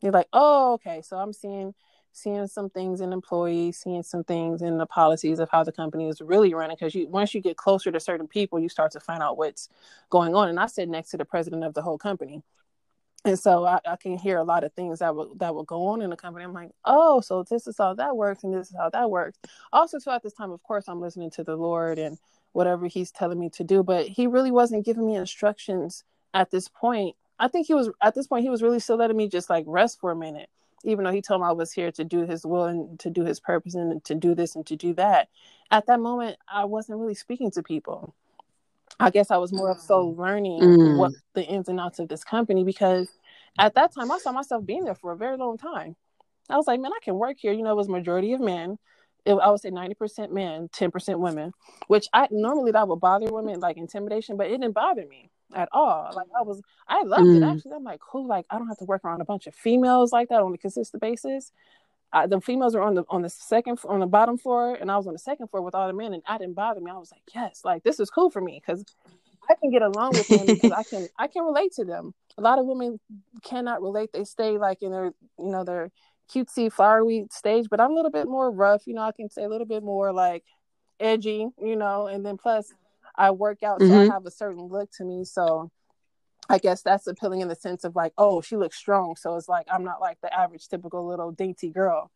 You're 0.00 0.12
like, 0.12 0.28
oh, 0.32 0.74
okay. 0.74 1.02
So 1.02 1.16
I'm 1.16 1.32
seeing 1.32 1.74
seeing 2.12 2.46
some 2.46 2.70
things 2.70 3.00
in 3.00 3.12
employees, 3.12 3.78
seeing 3.78 4.02
some 4.02 4.24
things 4.24 4.62
in 4.62 4.78
the 4.78 4.86
policies 4.86 5.38
of 5.38 5.48
how 5.50 5.64
the 5.64 5.72
company 5.72 6.08
is 6.08 6.20
really 6.20 6.54
running. 6.54 6.76
Because 6.78 6.94
you 6.94 7.08
once 7.08 7.34
you 7.34 7.40
get 7.40 7.56
closer 7.56 7.90
to 7.90 8.00
certain 8.00 8.28
people, 8.28 8.58
you 8.60 8.68
start 8.68 8.92
to 8.92 9.00
find 9.00 9.22
out 9.22 9.38
what's 9.38 9.68
going 10.10 10.34
on. 10.34 10.48
And 10.48 10.60
I 10.60 10.66
sit 10.66 10.88
next 10.88 11.10
to 11.10 11.16
the 11.16 11.24
president 11.24 11.64
of 11.64 11.74
the 11.74 11.82
whole 11.82 11.98
company. 11.98 12.42
And 13.24 13.38
so 13.38 13.64
I, 13.64 13.78
I 13.86 13.96
can 13.96 14.18
hear 14.18 14.38
a 14.38 14.44
lot 14.44 14.64
of 14.64 14.72
things 14.72 14.98
that 14.98 15.14
will 15.14 15.34
that 15.36 15.54
will 15.54 15.62
go 15.62 15.86
on 15.86 16.02
in 16.02 16.10
the 16.10 16.16
company. 16.16 16.44
I'm 16.44 16.52
like, 16.52 16.70
oh, 16.84 17.20
so 17.20 17.44
this 17.44 17.66
is 17.66 17.76
how 17.78 17.94
that 17.94 18.16
works, 18.16 18.42
and 18.42 18.52
this 18.52 18.70
is 18.70 18.76
how 18.76 18.90
that 18.90 19.10
works. 19.10 19.38
Also, 19.72 19.98
so 19.98 20.10
at 20.10 20.22
this 20.22 20.32
time, 20.32 20.50
of 20.50 20.62
course, 20.62 20.86
I'm 20.88 21.00
listening 21.00 21.30
to 21.32 21.44
the 21.44 21.56
Lord 21.56 21.98
and 21.98 22.18
whatever 22.52 22.86
He's 22.86 23.12
telling 23.12 23.38
me 23.38 23.48
to 23.50 23.64
do, 23.64 23.82
but 23.82 24.08
He 24.08 24.26
really 24.26 24.50
wasn't 24.50 24.84
giving 24.84 25.06
me 25.06 25.14
instructions 25.14 26.04
at 26.34 26.50
this 26.50 26.68
point. 26.68 27.14
I 27.38 27.46
think 27.46 27.68
He 27.68 27.74
was 27.74 27.90
at 28.02 28.14
this 28.14 28.26
point 28.26 28.42
He 28.42 28.50
was 28.50 28.62
really 28.62 28.80
still 28.80 28.96
letting 28.96 29.16
me 29.16 29.28
just 29.28 29.48
like 29.48 29.64
rest 29.68 30.00
for 30.00 30.10
a 30.10 30.16
minute, 30.16 30.50
even 30.84 31.04
though 31.04 31.12
He 31.12 31.22
told 31.22 31.40
me 31.42 31.48
I 31.48 31.52
was 31.52 31.72
here 31.72 31.92
to 31.92 32.04
do 32.04 32.26
His 32.26 32.44
will 32.46 32.64
and 32.64 32.98
to 33.00 33.10
do 33.10 33.24
His 33.24 33.40
purpose 33.40 33.74
and 33.74 34.04
to 34.04 34.14
do 34.14 34.34
this 34.34 34.56
and 34.56 34.66
to 34.66 34.76
do 34.76 34.94
that. 34.94 35.28
At 35.70 35.86
that 35.86 36.00
moment, 36.00 36.36
I 36.48 36.64
wasn't 36.64 36.98
really 36.98 37.14
speaking 37.14 37.50
to 37.52 37.62
people. 37.62 38.14
I 39.00 39.10
guess 39.10 39.30
I 39.30 39.38
was 39.38 39.52
more 39.52 39.70
of 39.70 39.80
so 39.80 40.08
learning 40.08 40.60
Mm. 40.60 40.96
what 40.96 41.12
the 41.34 41.44
ins 41.44 41.68
and 41.68 41.80
outs 41.80 41.98
of 41.98 42.08
this 42.08 42.24
company 42.24 42.64
because 42.64 43.08
at 43.58 43.74
that 43.74 43.92
time 43.92 44.10
I 44.10 44.18
saw 44.18 44.32
myself 44.32 44.64
being 44.64 44.84
there 44.84 44.94
for 44.94 45.12
a 45.12 45.16
very 45.16 45.36
long 45.36 45.58
time. 45.58 45.96
I 46.48 46.56
was 46.56 46.66
like, 46.66 46.80
man, 46.80 46.92
I 46.92 46.98
can 47.02 47.16
work 47.16 47.36
here. 47.38 47.52
You 47.52 47.62
know, 47.62 47.72
it 47.72 47.76
was 47.76 47.88
majority 47.88 48.32
of 48.32 48.40
men. 48.40 48.78
It, 49.24 49.34
I 49.34 49.50
would 49.50 49.60
say 49.60 49.70
ninety 49.70 49.94
percent 49.94 50.32
men, 50.32 50.68
ten 50.72 50.90
percent 50.90 51.20
women. 51.20 51.52
Which 51.88 52.06
I 52.12 52.28
normally 52.30 52.72
that 52.72 52.88
would 52.88 53.00
bother 53.00 53.32
women, 53.32 53.60
like 53.60 53.76
intimidation, 53.76 54.36
but 54.36 54.46
it 54.48 54.50
didn't 54.50 54.72
bother 54.72 55.06
me 55.06 55.30
at 55.54 55.68
all. 55.72 56.12
Like 56.14 56.28
I 56.38 56.42
was, 56.42 56.60
I 56.88 57.02
loved 57.02 57.28
it 57.28 57.42
Mm. 57.42 57.52
actually. 57.54 57.72
I'm 57.72 57.84
like, 57.84 58.00
cool. 58.00 58.26
Like 58.26 58.46
I 58.50 58.58
don't 58.58 58.68
have 58.68 58.78
to 58.78 58.84
work 58.84 59.04
around 59.04 59.20
a 59.20 59.24
bunch 59.24 59.46
of 59.46 59.54
females 59.54 60.12
like 60.12 60.28
that 60.30 60.40
on 60.42 60.54
a 60.54 60.58
consistent 60.58 61.00
basis. 61.00 61.52
I, 62.12 62.26
the 62.26 62.40
females 62.40 62.74
were 62.74 62.82
on 62.82 62.94
the 62.94 63.04
on 63.08 63.22
the 63.22 63.30
second 63.30 63.78
on 63.88 64.00
the 64.00 64.06
bottom 64.06 64.36
floor, 64.36 64.74
and 64.74 64.90
I 64.90 64.96
was 64.96 65.06
on 65.06 65.14
the 65.14 65.18
second 65.18 65.48
floor 65.48 65.62
with 65.62 65.74
all 65.74 65.86
the 65.86 65.94
men, 65.94 66.12
and 66.12 66.22
I 66.26 66.36
didn't 66.38 66.54
bother 66.54 66.80
me. 66.80 66.90
I 66.90 66.98
was 66.98 67.10
like, 67.10 67.22
yes, 67.34 67.62
like 67.64 67.82
this 67.84 67.98
is 68.00 68.10
cool 68.10 68.30
for 68.30 68.40
me 68.40 68.62
because 68.64 68.84
I 69.48 69.54
can 69.54 69.70
get 69.70 69.82
along 69.82 70.12
with 70.12 70.28
them 70.28 70.46
because 70.46 70.72
I 70.72 70.82
can 70.82 71.08
I 71.18 71.26
can 71.26 71.44
relate 71.44 71.72
to 71.74 71.84
them. 71.84 72.14
A 72.38 72.42
lot 72.42 72.58
of 72.58 72.66
women 72.66 73.00
cannot 73.42 73.82
relate. 73.82 74.10
They 74.12 74.24
stay 74.24 74.58
like 74.58 74.82
in 74.82 74.92
their 74.92 75.12
you 75.38 75.50
know 75.50 75.64
their 75.64 75.90
cutesy 76.32 76.70
flowery 76.72 77.26
stage, 77.30 77.68
but 77.70 77.80
I'm 77.80 77.92
a 77.92 77.94
little 77.94 78.10
bit 78.10 78.26
more 78.28 78.50
rough. 78.50 78.86
You 78.86 78.94
know, 78.94 79.02
I 79.02 79.12
can 79.12 79.30
say 79.30 79.44
a 79.44 79.48
little 79.48 79.66
bit 79.66 79.82
more 79.82 80.12
like 80.12 80.44
edgy. 81.00 81.48
You 81.62 81.76
know, 81.76 82.08
and 82.08 82.24
then 82.26 82.36
plus 82.36 82.72
I 83.16 83.30
work 83.30 83.62
out, 83.62 83.80
so 83.80 83.94
I 83.94 84.04
Mhm. 84.04 84.08
have 84.08 84.26
a 84.26 84.30
certain 84.30 84.62
look 84.62 84.90
to 84.98 85.04
me. 85.04 85.24
So 85.24 85.70
I 86.48 86.58
guess 86.58 86.82
that's 86.82 87.06
appealing 87.06 87.40
in 87.40 87.48
the 87.48 87.54
sense 87.54 87.84
of 87.84 87.94
like, 87.94 88.12
oh, 88.18 88.40
she 88.40 88.56
looks 88.56 88.76
strong. 88.76 89.16
So 89.16 89.36
it's 89.36 89.48
like 89.48 89.66
I'm 89.70 89.84
not 89.84 90.00
like 90.00 90.18
the 90.22 90.32
average 90.32 90.68
typical 90.68 91.06
little 91.06 91.30
dainty 91.32 91.70
girl. 91.70 92.10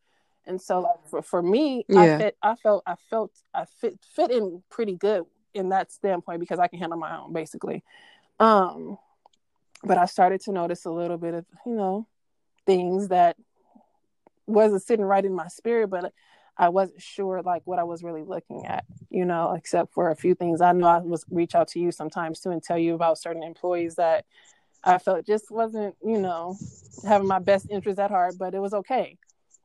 And 0.45 0.61
so 0.61 0.79
like 0.81 1.07
for, 1.09 1.21
for 1.21 1.41
me, 1.41 1.85
I 1.95 2.05
Yeah. 2.05 2.17
fit 2.17 2.37
I 2.41 2.55
felt 2.55 2.83
I 2.85 2.95
felt 3.09 3.31
I 3.53 3.65
fit 3.65 3.99
fit 4.15 4.31
in 4.31 4.63
pretty 4.69 4.95
good 4.95 5.25
in 5.53 5.69
that 5.69 5.91
standpoint 5.91 6.39
because 6.39 6.59
I 6.59 6.67
can 6.67 6.79
handle 6.79 6.97
my 6.99 7.17
own 7.17 7.33
basically. 7.33 7.83
Um 8.39 8.97
but 9.83 9.97
I 9.97 10.05
started 10.05 10.41
to 10.41 10.51
notice 10.51 10.85
a 10.85 10.91
little 10.91 11.17
bit 11.17 11.33
of, 11.33 11.45
you 11.65 11.75
know, 11.75 12.07
things 12.65 13.09
that 13.09 13.37
wasn't 14.45 14.83
sitting 14.83 15.05
right 15.05 15.23
in 15.23 15.33
my 15.33 15.47
spirit, 15.47 15.89
but 15.89 16.13
I 16.57 16.69
wasn't 16.69 17.01
sure 17.01 17.41
like 17.41 17.61
what 17.65 17.79
I 17.79 17.83
was 17.83 18.03
really 18.03 18.23
looking 18.23 18.65
at, 18.65 18.85
you 19.09 19.25
know, 19.25 19.53
except 19.53 19.93
for 19.93 20.09
a 20.11 20.15
few 20.15 20.35
things. 20.35 20.61
I 20.61 20.71
know 20.71 20.87
I 20.87 20.99
was 20.99 21.25
reach 21.29 21.55
out 21.55 21.67
to 21.69 21.79
you 21.79 21.91
sometimes 21.91 22.39
too 22.39 22.49
and 22.49 22.63
tell 22.63 22.77
you 22.77 22.95
about 22.95 23.17
certain 23.19 23.43
employees 23.43 23.95
that 23.95 24.25
I 24.83 24.97
felt 24.97 25.25
just 25.25 25.51
wasn't, 25.51 25.95
you 26.03 26.17
know, 26.19 26.59
having 27.05 27.27
my 27.27 27.39
best 27.39 27.67
interest 27.69 27.99
at 27.99 28.11
heart, 28.11 28.37
but 28.37 28.53
it 28.55 28.59
was 28.59 28.73
okay. 28.73 29.17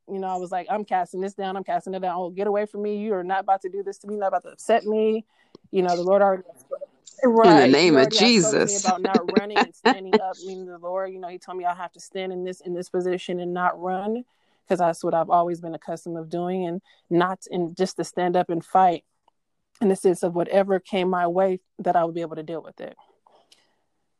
You 0.09 0.19
know, 0.19 0.29
I 0.29 0.37
was 0.37 0.51
like, 0.51 0.67
I'm 0.71 0.85
casting 0.85 1.21
this 1.21 1.35
down, 1.35 1.57
I'm 1.57 1.65
casting 1.65 1.95
it 1.95 2.01
down. 2.01 2.17
Oh, 2.19 2.31
get 2.31 2.47
away 2.47 2.67
from 2.67 2.83
me. 2.83 2.99
You 2.99 3.15
are 3.15 3.25
not 3.25 3.41
about 3.41 3.63
to 3.63 3.69
do 3.69 3.83
this 3.83 3.99
to 3.99 4.09
me, 4.09 4.17
not 4.17 4.29
about 4.29 4.43
to 4.43 4.51
upset 4.51 4.85
me. 4.85 5.25
You 5.71 5.83
know, 5.83 5.97
the 5.97 6.03
Lord 6.03 6.23
already 6.23 6.43
Right. 7.25 7.71
name 7.73 7.97
of 7.97 8.01
already 8.01 8.17
had 8.17 8.29
spoken 8.29 8.61
to 8.61 8.67
me 8.67 8.75
Jesus. 8.75 8.85
about 8.85 9.01
not 9.03 9.31
running 9.31 9.65
and 9.65 9.75
standing 9.75 10.19
up, 10.21 10.37
meaning 10.45 10.67
the 10.67 10.79
Lord, 10.79 11.13
you 11.13 11.21
know, 11.21 11.29
he 11.29 11.39
told 11.39 11.57
me 11.57 11.65
I 11.65 11.75
have 11.75 11.93
to 11.93 12.01
stand 12.01 12.33
in 12.33 12.45
this 12.45 12.61
in 12.61 12.75
this 12.75 12.89
position 12.91 13.41
and 13.41 13.55
not 13.55 13.81
run 13.81 14.25
because 14.65 14.79
that's 14.79 15.03
what 15.05 15.15
I've 15.15 15.31
always 15.31 15.61
been 15.61 15.75
accustomed 15.75 16.17
of 16.17 16.29
doing 16.29 16.67
and 16.67 16.81
not 17.11 17.41
in 17.51 17.75
just 17.75 17.97
to 17.97 18.05
stand 18.05 18.37
up 18.37 18.51
and 18.51 18.65
fight 18.65 19.05
in 19.81 19.89
the 19.89 19.97
sense 19.97 20.23
of 20.23 20.35
whatever 20.35 20.79
came 20.79 21.11
my 21.11 21.27
way 21.27 21.61
that 21.79 21.97
I 21.97 22.05
would 22.05 22.15
be 22.15 22.21
able 22.21 22.37
to 22.37 22.43
deal 22.43 22.63
with 22.63 22.81
it. 22.81 22.97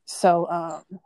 So 0.05 0.49
um 0.51 1.01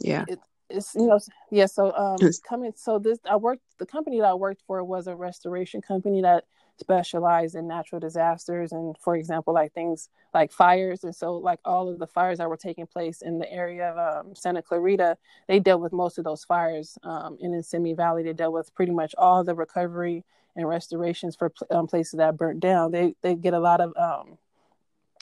Yeah. 0.00 0.24
it's 0.70 0.94
you 0.94 1.06
know 1.06 1.18
yeah 1.50 1.66
so 1.66 1.94
um 1.94 2.16
coming 2.48 2.72
so 2.74 2.98
this 2.98 3.18
i 3.30 3.36
worked 3.36 3.62
the 3.78 3.84
company 3.84 4.18
that 4.18 4.26
i 4.26 4.34
worked 4.34 4.62
for 4.66 4.82
was 4.82 5.06
a 5.06 5.14
restoration 5.14 5.82
company 5.82 6.22
that 6.22 6.44
specialized 6.78 7.54
in 7.54 7.68
natural 7.68 8.00
disasters 8.00 8.72
and 8.72 8.96
for 8.98 9.14
example 9.16 9.54
like 9.54 9.72
things 9.72 10.08
like 10.32 10.50
fires. 10.50 11.04
And 11.04 11.14
so 11.14 11.36
like 11.36 11.60
all 11.64 11.88
of 11.88 11.98
the 11.98 12.06
fires 12.06 12.38
that 12.38 12.48
were 12.48 12.56
taking 12.56 12.86
place 12.86 13.22
in 13.22 13.38
the 13.38 13.50
area 13.50 13.90
of 13.90 14.26
um, 14.26 14.34
santa 14.34 14.60
clarita 14.60 15.16
they 15.46 15.60
dealt 15.60 15.80
with 15.80 15.92
most 15.92 16.18
of 16.18 16.24
those 16.24 16.44
fires 16.44 16.98
um, 17.04 17.38
and 17.40 17.54
in 17.54 17.62
simi 17.62 17.94
valley 17.94 18.22
they 18.24 18.32
dealt 18.32 18.52
with 18.52 18.74
pretty 18.74 18.92
much 18.92 19.14
all 19.16 19.44
the 19.44 19.54
recovery 19.54 20.24
and 20.56 20.68
restorations 20.68 21.36
for 21.36 21.52
um, 21.70 21.86
places 21.86 22.18
that 22.18 22.36
burnt 22.36 22.60
down. 22.60 22.92
They 22.92 23.14
they 23.22 23.34
get 23.34 23.54
a 23.54 23.58
lot 23.58 23.80
of 23.80 23.92
um, 23.96 24.38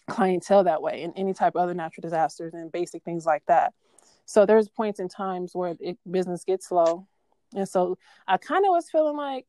clientele 0.09 0.64
that 0.64 0.82
way 0.82 1.03
and 1.03 1.12
any 1.16 1.32
type 1.32 1.55
of 1.55 1.62
other 1.62 1.74
natural 1.74 2.03
disasters 2.03 2.55
and 2.55 2.70
basic 2.70 3.03
things 3.03 3.24
like 3.24 3.44
that. 3.46 3.72
So 4.24 4.46
there's 4.46 4.68
points 4.68 5.00
in 5.00 5.09
times 5.09 5.55
where 5.55 5.74
it, 5.80 5.98
business 6.11 6.44
gets 6.44 6.68
slow, 6.68 7.07
and 7.55 7.68
so 7.68 7.98
I 8.26 8.36
kind 8.36 8.64
of 8.64 8.70
was 8.70 8.90
feeling 8.90 9.16
like 9.16 9.46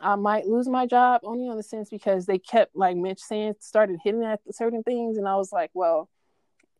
I 0.00 0.16
might 0.16 0.46
lose 0.46 0.68
my 0.68 0.86
job 0.86 1.20
only 1.24 1.48
on 1.48 1.56
the 1.56 1.62
sense 1.62 1.90
because 1.90 2.26
they 2.26 2.38
kept 2.38 2.74
like 2.74 2.96
Mitch 2.96 3.20
saying 3.20 3.54
started 3.60 4.00
hitting 4.02 4.24
at 4.24 4.40
certain 4.50 4.82
things, 4.82 5.18
and 5.18 5.28
I 5.28 5.36
was 5.36 5.52
like, 5.52 5.70
well, 5.74 6.08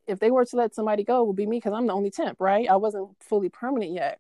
if 0.07 0.19
they 0.19 0.31
were 0.31 0.45
to 0.45 0.57
let 0.57 0.75
somebody 0.75 1.05
go, 1.05 1.23
it 1.23 1.27
would 1.27 1.37
be 1.37 1.47
me 1.47 1.59
because 1.59 1.73
I'm 1.73 1.87
the 1.87 1.93
only 1.93 2.11
temp, 2.11 2.41
right? 2.41 2.69
I 2.69 2.77
wasn't 2.77 3.11
fully 3.21 3.49
permanent 3.49 3.93
yet. 3.93 4.19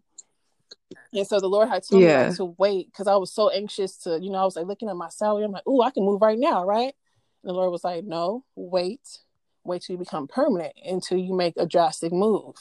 And 1.13 1.27
so 1.27 1.41
the 1.41 1.49
Lord 1.49 1.69
had 1.69 1.87
told 1.87 2.03
me 2.03 2.15
like, 2.15 2.37
to 2.37 2.55
wait 2.59 2.87
because 2.87 3.07
I 3.07 3.17
was 3.17 3.33
so 3.33 3.51
anxious 3.51 3.97
to, 3.99 4.19
you 4.21 4.31
know, 4.31 4.39
I 4.39 4.45
was 4.45 4.57
like 4.57 4.67
looking 4.67 4.89
at 4.89 4.97
my 4.97 5.09
salary. 5.09 5.45
I'm 5.45 5.53
like, 5.53 5.65
oh, 5.67 5.83
I 5.83 5.91
can 5.91 6.05
move 6.05 6.23
right 6.23 6.39
now, 6.39 6.65
right? 6.65 6.95
And 7.43 7.51
the 7.51 7.53
Lord 7.53 7.71
was 7.73 7.85
like, 7.85 8.05
no, 8.05 8.45
wait, 8.55 9.19
wait 9.65 9.83
till 9.83 9.95
you 9.95 9.99
become 9.99 10.29
permanent 10.29 10.75
until 10.85 11.19
you 11.19 11.35
make 11.35 11.55
a 11.57 11.67
drastic 11.67 12.13
move. 12.13 12.55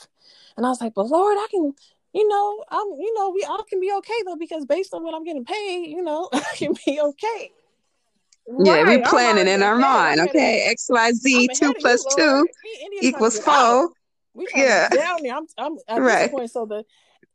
And 0.57 0.65
I 0.65 0.69
was 0.69 0.82
like, 0.82 0.93
but 0.93 1.07
Lord, 1.07 1.38
I 1.38 1.47
can, 1.49 1.73
you 2.14 2.28
know, 2.28 2.64
I'm, 2.70 2.88
you 2.99 3.14
know, 3.16 3.30
we 3.30 3.43
all 3.43 3.64
can 3.64 3.80
be 3.80 3.91
okay 3.97 4.14
though 4.26 4.36
because 4.36 4.66
based 4.66 4.93
on 4.93 5.03
what 5.03 5.14
I'm 5.14 5.24
getting 5.24 5.45
paid, 5.45 5.88
you 5.89 6.03
know, 6.03 6.30
I 6.34 6.43
can 6.55 6.74
be 6.86 6.99
okay. 6.99 7.51
Yeah, 8.47 8.82
Right, 8.84 8.88
we 8.99 9.03
planning 9.03 9.47
in 9.47 9.64
our 9.64 9.76
mind. 9.76 10.20
Okay. 10.20 10.66
X 10.68 10.88
Y 10.89 11.12
Z 11.14 11.49
two 11.55 11.70
of 11.70 11.76
you, 11.78 11.82
plus 11.82 12.05
two 12.16 12.22
Lord. 12.24 12.45
Me 12.64 12.72
and 12.74 12.93
India 12.93 13.12
trying 13.12 13.32
to 13.32 13.38
equals 13.38 13.39
four. 13.39 13.89
We 14.34 14.47
Yeah. 14.55 14.89
down 14.89 15.24
there. 15.24 15.36
I'm, 15.36 15.45
I'm 15.57 15.78
at 15.88 15.99
Right. 16.01 16.22
this 16.24 16.32
point. 16.32 16.51
So 16.51 16.66
the, 16.66 16.84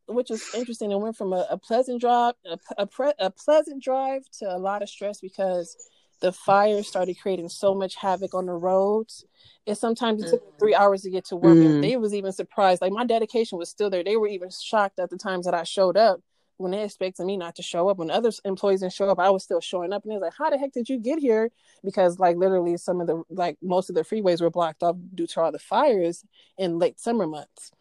which 0.09 0.31
was 0.31 0.43
interesting. 0.55 0.91
It 0.93 0.99
went 0.99 1.17
from 1.17 1.33
a, 1.33 1.47
a 1.51 1.59
pleasant 1.59 2.01
drive, 2.01 2.35
a, 2.45 2.59
a, 2.79 2.87
pre, 2.87 3.13
a 3.19 3.31
pleasant 3.31 3.83
drive 3.83 4.23
to 4.41 4.47
a 4.55 4.59
lot 4.59 4.83
of 4.83 4.89
stress 4.89 5.21
because 5.21 5.77
the 6.21 6.33
fire 6.33 6.83
started 6.83 7.17
creating 7.21 7.49
so 7.49 7.75
much 7.75 7.97
havoc 7.97 8.35
on 8.35 8.47
the 8.47 8.53
roads. 8.53 9.25
It 9.67 9.77
sometimes 9.77 10.23
it 10.23 10.31
took 10.31 10.45
me 10.45 10.53
three 10.59 10.75
hours 10.75 11.03
to 11.03 11.11
get 11.11 11.27
to 11.27 11.37
work. 11.37 11.57
Mm. 11.57 11.67
And 11.67 11.85
they 11.85 11.97
was 11.97 12.15
even 12.15 12.33
surprised. 12.33 12.81
Like 12.81 12.93
my 12.93 13.05
dedication 13.05 13.59
was 13.59 13.69
still 13.69 13.91
there. 13.91 14.05
They 14.05 14.17
were 14.17 14.29
even 14.29 14.51
shocked 14.51 14.99
at 14.99 15.11
the 15.11 15.19
times 15.19 15.45
that 15.45 15.55
I 15.55 15.65
showed 15.65 15.97
up 15.97 16.21
when 16.59 16.73
they 16.73 16.83
expected 16.83 17.27
me 17.27 17.37
not 17.37 17.55
to 17.57 17.63
show 17.63 17.89
up. 17.89 17.99
When 17.99 18.11
other 18.11 18.31
employees 18.45 18.81
didn't 18.81 18.95
show 18.95 19.11
up, 19.11 19.19
I 19.19 19.29
was 19.31 19.45
still 19.45 19.61
showing 19.61 19.93
up. 19.93 20.05
And 20.05 20.11
they 20.11 20.17
was 20.17 20.23
like, 20.23 20.35
How 20.39 20.49
the 20.49 20.59
heck 20.59 20.73
did 20.73 20.89
you 20.89 20.99
get 20.99 21.19
here? 21.19 21.51
Because 21.85 22.19
like 22.19 22.37
literally 22.37 22.77
some 22.77 23.01
of 23.01 23.07
the 23.07 23.23
like 23.29 23.59
most 23.63 23.91
of 23.91 23.95
the 23.95 24.03
freeways 24.03 24.41
were 24.41 24.51
blocked 24.51 24.83
off 24.83 24.97
due 25.15 25.27
to 25.27 25.41
all 25.41 25.53
the 25.53 25.59
fires 25.59 26.25
in 26.57 26.79
late 26.79 26.99
summer 26.99 27.27
months 27.27 27.73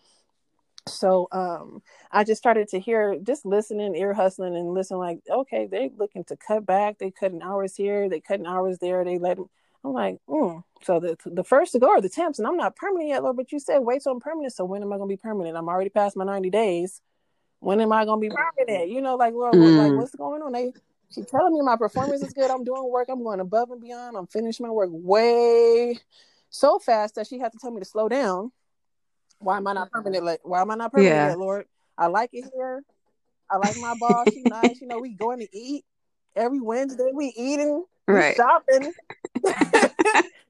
so 0.88 1.28
um 1.32 1.82
i 2.12 2.24
just 2.24 2.40
started 2.40 2.68
to 2.68 2.80
hear 2.80 3.18
just 3.24 3.46
listening 3.46 3.96
ear 3.96 4.14
hustling 4.14 4.56
and 4.56 4.74
listen 4.74 4.98
like 4.98 5.20
okay 5.30 5.68
they're 5.70 5.90
looking 5.98 6.24
to 6.24 6.36
cut 6.38 6.66
back 6.66 6.98
they 7.00 7.12
cutting 7.12 7.42
hours 7.42 7.76
here 7.76 8.08
they 8.10 8.20
cutting 8.20 8.46
hours 8.46 8.78
there 8.80 9.04
they 9.04 9.18
let 9.18 9.38
them 9.38 9.50
i'm 9.84 9.94
like 9.94 10.18
mm. 10.30 10.64
so 10.84 11.00
the 11.00 11.18
the 11.26 11.44
first 11.44 11.72
to 11.72 11.80
go 11.80 11.90
are 11.90 12.02
the 12.02 12.10
temps 12.10 12.38
and 12.38 12.48
i'm 12.48 12.58
not 12.58 12.76
permanent 12.76 13.10
yet 13.10 13.24
lord 13.24 13.36
but 13.36 13.52
you 13.52 13.60
said 13.60 13.80
wait 13.80 14.02
till 14.04 14.12
i'm 14.12 14.20
permanent 14.20 14.54
so 14.54 14.64
when 14.64 14.82
am 14.84 14.94
i 14.94 14.98
going 14.98 15.10
to 15.10 15.14
be 15.14 15.22
permanent? 15.22 15.58
I'm 15.58 15.70
already 15.70 15.90
past 15.90 16.16
my 16.16 16.24
90 16.26 16.50
days. 16.50 17.02
When 17.60 17.82
am 17.82 17.92
i 17.92 18.06
going 18.06 18.22
to 18.22 18.30
be 18.30 18.36
permanent? 18.36 18.90
You 18.90 19.02
know 19.02 19.16
like 19.16 19.34
lord 19.34 19.56
Mm. 19.56 19.78
like 19.78 19.94
what's 19.94 20.16
going 20.16 20.42
on? 20.42 20.52
They 20.52 20.72
she 21.10 21.24
telling 21.24 21.54
me 21.54 21.62
my 21.62 21.76
performance 21.78 22.22
is 22.22 22.34
good 22.34 22.50
i'm 22.50 22.64
doing 22.64 22.90
work 22.90 23.08
i'm 23.10 23.24
going 23.24 23.40
above 23.40 23.72
and 23.72 23.82
beyond 23.82 24.18
i'm 24.18 24.28
finishing 24.28 24.66
my 24.66 24.72
work 24.72 24.90
way 24.92 25.98
so 26.50 26.80
fast 26.80 27.16
that 27.16 27.28
she 27.28 27.40
had 27.40 27.52
to 27.52 27.58
tell 27.58 27.72
me 27.72 27.80
to 27.80 27.86
slow 27.86 28.10
down 28.10 28.52
why 29.46 29.58
am 29.58 29.68
I 29.68 29.74
not 29.74 29.92
permanent? 29.92 30.26
Like, 30.26 30.40
why 30.44 30.62
am 30.62 30.72
I 30.72 30.76
not 30.76 30.92
permanent 30.92 31.16
Yeah. 31.16 31.36
Lord? 31.36 31.66
I 32.00 32.08
like 32.08 32.32
it 32.34 32.46
here. 32.54 32.82
I 33.50 33.58
like 33.58 33.78
my 33.78 33.94
boss. 33.94 34.32
She 34.34 34.44
nice. 34.44 34.82
You 34.82 34.88
know, 34.88 35.00
we 35.00 35.14
going 35.14 35.40
to 35.40 35.48
eat 35.56 35.86
every 36.36 36.60
Wednesday. 36.60 37.12
We 37.14 37.32
eating. 37.38 37.86
We 38.08 38.14
Right. 38.16 38.36
shopping. 38.36 38.92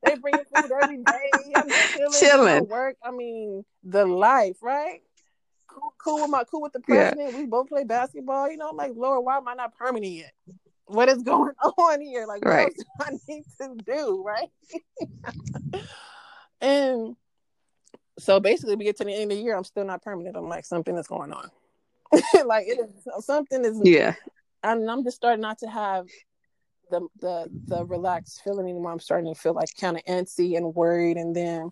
they 0.04 0.16
bring 0.16 0.43
food 0.46 0.72
every 0.72 1.04
day. 1.04 1.56
I'm 1.60 1.74
chilling. 1.93 2.12
Chilling. 2.14 2.20
Chilling. 2.22 2.68
Work. 2.70 2.96
I 3.04 3.12
mean, 3.12 3.66
the 3.84 4.06
life, 4.06 4.58
right? 4.62 5.02
Cool, 5.68 5.93
cool 5.98 6.22
with 6.22 6.30
my 6.30 6.46
cool 6.46 6.62
with 6.62 6.72
the 6.72 6.82
Yeah. 6.88 7.12
president. 7.12 7.34
We 7.36 7.46
both 7.48 7.68
play 7.68 7.84
basketball. 7.84 8.50
You 8.50 8.56
know, 8.58 8.70
I'm 8.70 8.78
like, 8.78 8.93
Lord, 8.96 9.26
why 9.26 9.36
am 9.36 9.48
I 9.50 9.56
not 9.56 9.76
permanent 9.76 10.14
yet? 10.14 10.32
What 10.86 11.10
is 11.10 11.22
going 11.22 11.52
on 11.78 12.00
here? 12.00 12.26
Like, 12.28 12.46
what 12.46 12.52
Right. 12.52 12.64
else 12.64 12.74
do 12.78 12.86
I 13.02 13.12
need 13.28 13.43
to 13.60 13.76
do, 13.86 14.24
right? 14.26 14.50
and 16.62 17.16
so 18.18 18.39
basically, 18.39 18.76
we 18.76 18.86
get 18.86 18.97
to 18.97 19.03
the 19.03 19.13
end 19.13 19.32
of 19.32 19.38
the 19.38 19.43
year, 19.43 19.55
I'm 19.55 19.63
still 19.63 19.86
not 19.86 20.01
permanent. 20.01 20.36
I'm 20.36 20.47
like, 20.49 20.66
something 20.66 20.97
is 20.97 21.07
going 21.07 21.34
on. 21.34 21.49
like, 22.45 22.68
it 22.68 22.80
is 22.80 23.26
something 23.26 23.66
is 23.66 23.80
Yeah. 23.84 24.16
and 24.63 24.89
I'm 24.89 25.03
just 25.03 25.18
starting 25.18 25.41
not 25.41 25.59
to 25.59 25.68
have 25.68 26.07
the 26.89 27.07
the 27.20 27.51
the 27.68 27.86
relaxed 27.86 28.41
feeling 28.43 28.68
anymore. 28.70 28.91
I'm 28.91 28.99
starting 28.99 29.34
to 29.34 29.39
feel 29.39 29.53
like 29.53 29.70
kind 29.80 29.97
of 29.97 30.03
antsy 30.05 30.55
and 30.57 30.76
worried. 30.76 31.18
And 31.18 31.36
then, 31.36 31.72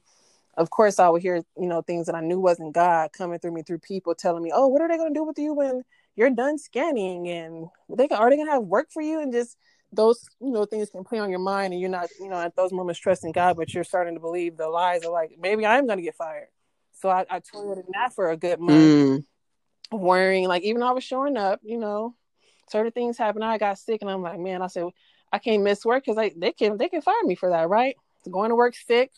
of 0.57 0.69
course, 0.69 0.99
I 0.99 1.09
would 1.09 1.21
hear 1.21 1.43
you 1.57 1.67
know 1.67 1.81
things 1.81 2.07
that 2.07 2.15
I 2.15 2.21
knew 2.21 2.39
wasn't 2.39 2.73
God 2.73 3.11
coming 3.13 3.39
through 3.39 3.53
me 3.53 3.63
through 3.63 3.79
people 3.79 4.15
telling 4.15 4.43
me, 4.43 4.51
"Oh, 4.53 4.67
what 4.67 4.81
are 4.81 4.87
they 4.87 4.97
going 4.97 5.13
to 5.13 5.19
do 5.19 5.23
with 5.23 5.39
you 5.39 5.53
when 5.53 5.83
you're 6.15 6.29
done 6.29 6.57
scanning? 6.57 7.27
And 7.29 7.67
they 7.89 8.07
are 8.09 8.29
they 8.29 8.35
going 8.35 8.47
to 8.47 8.53
have 8.53 8.63
work 8.63 8.91
for 8.91 9.01
you?" 9.01 9.19
And 9.21 9.31
just 9.31 9.57
those 9.93 10.27
you 10.41 10.51
know 10.51 10.65
things 10.65 10.89
can 10.89 11.03
play 11.03 11.19
on 11.19 11.29
your 11.29 11.39
mind, 11.39 11.73
and 11.73 11.81
you're 11.81 11.89
not 11.89 12.09
you 12.19 12.29
know 12.29 12.39
at 12.39 12.55
those 12.55 12.73
moments 12.73 12.99
trusting 12.99 13.31
God, 13.31 13.57
but 13.57 13.73
you're 13.73 13.83
starting 13.83 14.15
to 14.15 14.19
believe 14.19 14.57
the 14.57 14.69
lies 14.69 15.03
are 15.05 15.11
like 15.11 15.31
maybe 15.39 15.65
I'm 15.65 15.85
going 15.87 15.97
to 15.99 16.03
get 16.03 16.15
fired. 16.15 16.47
So 16.93 17.09
I, 17.09 17.25
I 17.29 17.39
toiled 17.39 17.79
in 17.79 17.85
that 17.93 18.13
for 18.13 18.31
a 18.31 18.37
good 18.37 18.59
month 18.59 18.79
Mm. 18.79 19.25
worrying. 19.91 20.47
Like 20.47 20.63
even 20.63 20.81
though 20.81 20.87
I 20.87 20.93
was 20.93 21.03
showing 21.03 21.37
up, 21.37 21.59
you 21.63 21.77
know, 21.77 22.15
certain 22.69 22.91
things 22.91 23.17
happened. 23.17 23.43
I 23.43 23.57
got 23.57 23.79
sick, 23.79 24.01
and 24.01 24.09
I'm 24.09 24.21
like, 24.21 24.39
man, 24.39 24.61
I 24.61 24.67
said 24.67 24.85
I 25.31 25.39
can't 25.39 25.63
miss 25.63 25.85
work 25.85 26.03
because 26.05 26.17
they 26.17 26.29
they 26.37 26.51
can 26.53 26.77
they 26.77 26.89
can 26.89 27.01
fire 27.01 27.23
me 27.25 27.35
for 27.35 27.49
that, 27.49 27.69
right? 27.69 27.95
Going 28.31 28.49
to 28.49 28.55
work 28.55 28.75
sick. 28.75 29.11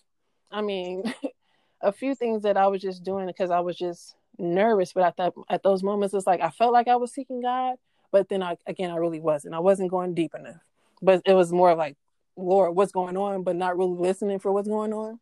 I 0.52 0.62
mean, 0.62 1.04
a 1.82 1.92
few 1.92 2.16
things 2.16 2.44
that 2.44 2.58
I 2.58 2.68
was 2.68 2.82
just 2.82 3.04
doing 3.04 3.28
because 3.28 3.52
I 3.52 3.60
was 3.60 3.78
just 3.78 4.16
nervous. 4.38 4.94
But 4.94 5.04
at 5.04 5.18
that 5.18 5.34
at 5.50 5.64
those 5.64 5.84
moments, 5.84 6.14
it's 6.14 6.28
like 6.28 6.42
I 6.42 6.50
felt 6.50 6.74
like 6.74 6.88
I 6.88 6.96
was 6.96 7.14
seeking 7.14 7.42
God, 7.42 7.76
but 8.12 8.30
then 8.30 8.42
I 8.44 8.58
again 8.68 8.92
I 8.92 8.96
really 8.98 9.20
wasn't. 9.20 9.56
I 9.56 9.60
wasn't 9.60 9.92
going 9.92 10.14
deep 10.16 10.34
enough. 10.36 10.65
But 11.06 11.22
it 11.26 11.34
was 11.34 11.52
more 11.52 11.76
like, 11.76 11.96
Lord, 12.36 12.76
what's 12.76 12.92
going 12.92 13.16
on? 13.16 13.44
But 13.44 13.56
not 13.56 13.78
really 13.78 13.98
listening 13.98 14.40
for 14.40 14.52
what's 14.52 14.68
going 14.68 14.94
on. 14.94 15.20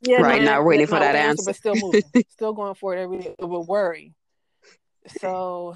Yeah, 0.00 0.20
Right, 0.20 0.42
not 0.42 0.64
waiting 0.64 0.86
for 0.86 0.98
that 0.98 1.12
with 1.12 1.20
the 1.22 1.28
answer. 1.28 1.44
but 1.46 1.56
still 1.56 1.74
moving, 1.80 2.02
still 2.28 2.52
going 2.52 2.74
for 2.74 2.94
it 2.94 3.00
every 3.00 3.18
day 3.18 3.34
with 3.38 3.68
worry. 3.68 4.14
So, 5.20 5.74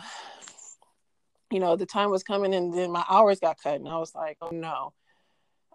you 1.50 1.60
know, 1.60 1.76
the 1.76 1.86
time 1.86 2.10
was 2.10 2.24
coming, 2.24 2.54
and 2.54 2.72
then 2.72 2.90
my 2.90 3.04
hours 3.08 3.38
got 3.38 3.58
cut, 3.62 3.76
and 3.76 3.88
I 3.88 3.98
was 3.98 4.14
like, 4.14 4.38
oh 4.40 4.50
no. 4.50 4.92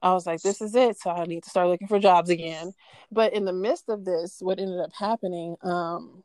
I 0.04 0.14
was 0.14 0.26
like, 0.26 0.42
this 0.42 0.62
is 0.62 0.74
it. 0.74 1.00
So 1.00 1.12
I 1.12 1.26
need 1.26 1.44
to 1.44 1.50
start 1.50 1.68
looking 1.68 1.88
for 1.88 2.00
jobs 2.00 2.30
again. 2.32 2.74
But 3.12 3.34
in 3.34 3.46
the 3.46 3.54
midst 3.54 3.88
of 3.88 4.04
this, 4.04 4.38
what 4.40 4.60
ended 4.60 4.80
up 4.80 4.92
happening, 4.98 5.56
um, 5.62 6.24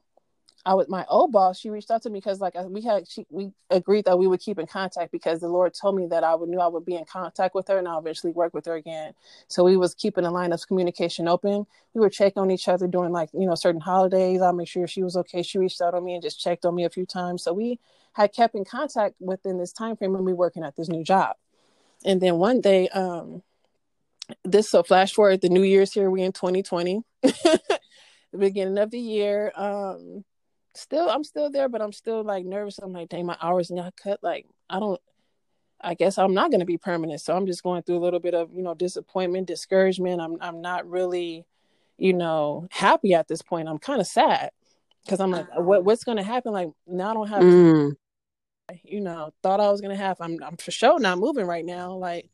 I 0.66 0.74
was 0.74 0.88
my 0.88 1.06
old 1.08 1.30
boss. 1.30 1.60
She 1.60 1.70
reached 1.70 1.92
out 1.92 2.02
to 2.02 2.10
me 2.10 2.18
because 2.18 2.40
like 2.40 2.54
we 2.66 2.82
had 2.82 3.08
she, 3.08 3.24
we 3.30 3.52
agreed 3.70 4.04
that 4.06 4.18
we 4.18 4.26
would 4.26 4.40
keep 4.40 4.58
in 4.58 4.66
contact 4.66 5.12
because 5.12 5.38
the 5.38 5.48
Lord 5.48 5.72
told 5.80 5.94
me 5.94 6.08
that 6.08 6.24
I 6.24 6.34
would 6.34 6.48
knew 6.48 6.58
I 6.58 6.66
would 6.66 6.84
be 6.84 6.96
in 6.96 7.04
contact 7.04 7.54
with 7.54 7.68
her 7.68 7.78
and 7.78 7.86
I'll 7.86 8.00
eventually 8.00 8.32
work 8.32 8.52
with 8.52 8.66
her 8.66 8.74
again. 8.74 9.14
So 9.46 9.62
we 9.62 9.76
was 9.76 9.94
keeping 9.94 10.24
a 10.24 10.30
line 10.30 10.52
of 10.52 10.66
communication 10.66 11.28
open. 11.28 11.66
We 11.94 12.00
were 12.00 12.10
checking 12.10 12.42
on 12.42 12.50
each 12.50 12.66
other 12.66 12.88
during 12.88 13.12
like 13.12 13.30
you 13.32 13.46
know 13.46 13.54
certain 13.54 13.80
holidays. 13.80 14.42
I'll 14.42 14.52
make 14.52 14.66
sure 14.66 14.88
she 14.88 15.04
was 15.04 15.16
okay. 15.16 15.42
She 15.42 15.58
reached 15.58 15.80
out 15.80 15.94
on 15.94 16.04
me 16.04 16.14
and 16.14 16.22
just 16.22 16.40
checked 16.40 16.66
on 16.66 16.74
me 16.74 16.84
a 16.84 16.90
few 16.90 17.06
times. 17.06 17.44
So 17.44 17.52
we 17.52 17.78
had 18.14 18.32
kept 18.32 18.56
in 18.56 18.64
contact 18.64 19.14
within 19.20 19.58
this 19.58 19.72
time 19.72 19.96
frame 19.96 20.14
when 20.14 20.24
we 20.24 20.32
were 20.32 20.38
working 20.38 20.64
at 20.64 20.74
this 20.74 20.88
new 20.88 21.04
job. 21.04 21.36
And 22.04 22.20
then 22.20 22.38
one 22.38 22.60
day, 22.60 22.88
um, 22.88 23.44
this 24.44 24.68
so 24.68 24.82
flash 24.82 25.12
forward 25.12 25.40
the 25.40 25.48
new 25.48 25.62
year's 25.62 25.92
here 25.92 26.10
we 26.10 26.22
in 26.22 26.32
2020 26.32 27.02
the 27.22 27.78
beginning 28.36 28.78
of 28.78 28.90
the 28.90 28.98
year 28.98 29.52
um 29.54 30.24
still 30.76 31.08
i'm 31.08 31.24
still 31.24 31.50
there 31.50 31.68
but 31.68 31.82
i'm 31.82 31.92
still 31.92 32.22
like 32.22 32.44
nervous. 32.44 32.78
I'm 32.78 32.92
like 32.92 33.08
dang 33.08 33.26
my 33.26 33.36
hours 33.40 33.70
got 33.70 33.96
cut. 33.96 34.20
Like 34.22 34.46
i 34.70 34.78
don't 34.78 35.00
i 35.80 35.94
guess 35.94 36.18
i'm 36.18 36.34
not 36.34 36.50
going 36.50 36.60
to 36.60 36.66
be 36.66 36.78
permanent 36.78 37.20
so 37.20 37.36
i'm 37.36 37.46
just 37.46 37.62
going 37.62 37.82
through 37.82 37.98
a 37.98 38.04
little 38.04 38.20
bit 38.20 38.34
of 38.34 38.52
you 38.54 38.62
know 38.62 38.74
disappointment 38.74 39.46
discouragement. 39.46 40.20
I'm 40.20 40.36
i'm 40.40 40.60
not 40.60 40.88
really 40.88 41.44
you 41.98 42.12
know 42.12 42.66
happy 42.70 43.14
at 43.14 43.28
this 43.28 43.42
point. 43.42 43.68
I'm 43.68 43.78
kind 43.78 44.00
of 44.00 44.06
sad 44.06 44.50
because 45.04 45.20
i'm 45.20 45.30
like 45.30 45.46
what 45.56 45.84
what's 45.84 46.04
going 46.04 46.18
to 46.18 46.24
happen? 46.24 46.52
Like 46.52 46.70
now 46.86 47.10
i 47.10 47.14
don't 47.14 47.28
have 47.28 47.42
Mm. 47.42 47.96
you 48.82 49.00
know 49.00 49.32
thought 49.42 49.60
i 49.60 49.70
was 49.70 49.80
going 49.80 49.96
to 49.96 50.02
have 50.02 50.16
i'm 50.20 50.42
i'm 50.42 50.56
for 50.56 50.72
sure 50.72 50.98
not 50.98 51.18
moving 51.18 51.46
right 51.46 51.64
now. 51.64 51.92
Like 51.94 52.28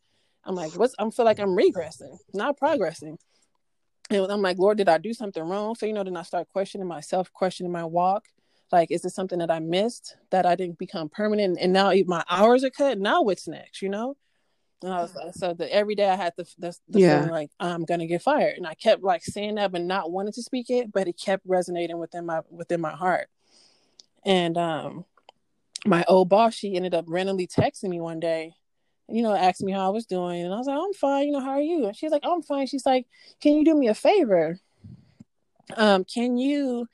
I'm 0.45 0.55
like, 0.55 0.72
what's 0.76 0.95
I'm 0.99 1.11
feel 1.11 1.24
like 1.24 1.38
I'm 1.38 1.57
regressing, 1.57 2.16
not 2.34 2.57
progressing. 2.57 3.18
And 4.19 4.33
I'm 4.33 4.43
like, 4.43 4.59
Lord, 4.59 4.79
did 4.79 4.89
I 4.89 4.99
do 4.99 5.13
something 5.15 5.43
wrong? 5.43 5.75
So, 5.75 5.87
you 5.87 5.93
know, 5.93 6.05
then 6.05 6.17
I 6.17 6.23
start 6.23 6.49
questioning 6.49 6.87
myself, 6.87 7.33
questioning 7.33 7.73
my 7.73 7.85
walk. 7.85 8.27
Like, 8.71 8.91
is 8.91 9.03
this 9.03 9.15
something 9.15 9.39
that 9.39 9.51
I 9.51 9.59
missed 9.59 10.17
that 10.31 10.47
I 10.47 10.55
didn't 10.55 10.79
become 10.79 11.09
permanent? 11.09 11.59
And 11.61 11.73
now 11.73 11.93
my 12.07 12.25
hours 12.29 12.65
are 12.65 12.71
cut. 12.71 12.99
Now 12.99 13.23
what's 13.23 13.47
next? 13.47 13.83
You 13.83 13.91
know? 13.91 14.17
And 14.83 14.93
I 14.93 15.01
was 15.01 15.15
like, 15.15 15.35
so 15.35 15.55
the 15.55 15.73
every 15.73 15.95
day 15.95 16.09
I 16.09 16.17
had 16.17 16.33
the 16.37 16.45
the, 16.59 16.77
the 16.89 16.99
Yeah. 16.99 17.19
feeling 17.19 17.31
like 17.31 17.51
I'm 17.61 17.85
gonna 17.85 18.07
get 18.07 18.23
fired, 18.23 18.57
and 18.57 18.67
I 18.67 18.75
kept 18.75 19.03
like 19.03 19.23
saying 19.23 19.55
that, 19.57 19.71
but 19.73 19.83
not 19.83 20.11
wanting 20.11 20.33
to 20.33 20.43
speak 20.43 20.71
it, 20.71 20.91
but 20.93 21.07
it 21.07 21.21
kept 21.23 21.45
resonating 21.47 21.99
within 21.99 22.27
my 22.27 22.41
within 22.51 22.81
my 22.81 22.91
heart. 22.91 23.29
And 24.25 24.57
um, 24.59 25.05
my 25.87 26.05
old 26.09 26.29
boss, 26.29 26.55
she 26.55 26.75
ended 26.75 26.95
up 26.95 27.05
randomly 27.09 27.47
texting 27.47 27.91
me 27.91 28.01
one 28.01 28.21
day, 28.21 28.55
you 29.13 29.23
know, 29.23 29.35
asked 29.35 29.63
me 29.63 29.73
how 29.73 29.87
I 29.87 29.91
was 29.91 30.07
doing, 30.07 30.43
and 30.43 30.53
I 30.53 30.57
was 30.57 30.67
like, 30.67 30.79
I'm 30.79 30.93
fine. 30.95 31.27
You 31.27 31.33
know, 31.33 31.41
how 31.41 31.51
are 31.51 31.61
you? 31.61 31.87
And 31.87 31.97
she's 31.97 32.11
like, 32.11 32.25
I'm 32.25 32.43
fine. 32.43 32.67
She's 32.67 32.87
like, 32.87 33.07
Can 33.41 33.55
you 33.55 33.65
do 33.65 33.75
me 33.75 33.89
a 33.89 33.95
favor? 33.95 34.59
Um, 35.77 36.05
can 36.05 36.37
you? 36.39 36.89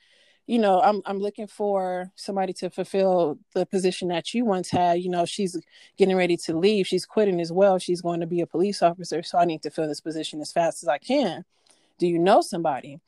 You 0.45 0.57
know, 0.57 0.81
I'm 0.81 1.01
I'm 1.05 1.19
looking 1.19 1.45
for 1.47 2.11
somebody 2.15 2.53
to 2.53 2.71
fulfill 2.71 3.37
the 3.53 3.67
position 3.67 4.07
that 4.07 4.33
you 4.33 4.45
once 4.45 4.69
had. 4.71 4.99
You 4.99 5.09
know, 5.09 5.25
she's 5.25 5.55
getting 5.97 6.17
ready 6.17 6.37
to 6.37 6.57
leave. 6.57 6.87
She's 6.87 7.05
quitting 7.05 7.39
as 7.39 7.51
well. 7.51 7.77
She's 7.77 8.01
going 8.01 8.19
to 8.21 8.27
be 8.27 8.41
a 8.41 8.47
police 8.47 8.81
officer. 8.81 9.21
So 9.21 9.37
I 9.37 9.45
need 9.45 9.61
to 9.61 9.69
fill 9.69 9.87
this 9.87 10.01
position 10.01 10.41
as 10.41 10.51
fast 10.51 10.81
as 10.81 10.89
I 10.89 10.97
can. 10.97 11.45
Do 11.99 12.07
you 12.07 12.17
know 12.17 12.41
somebody? 12.41 12.99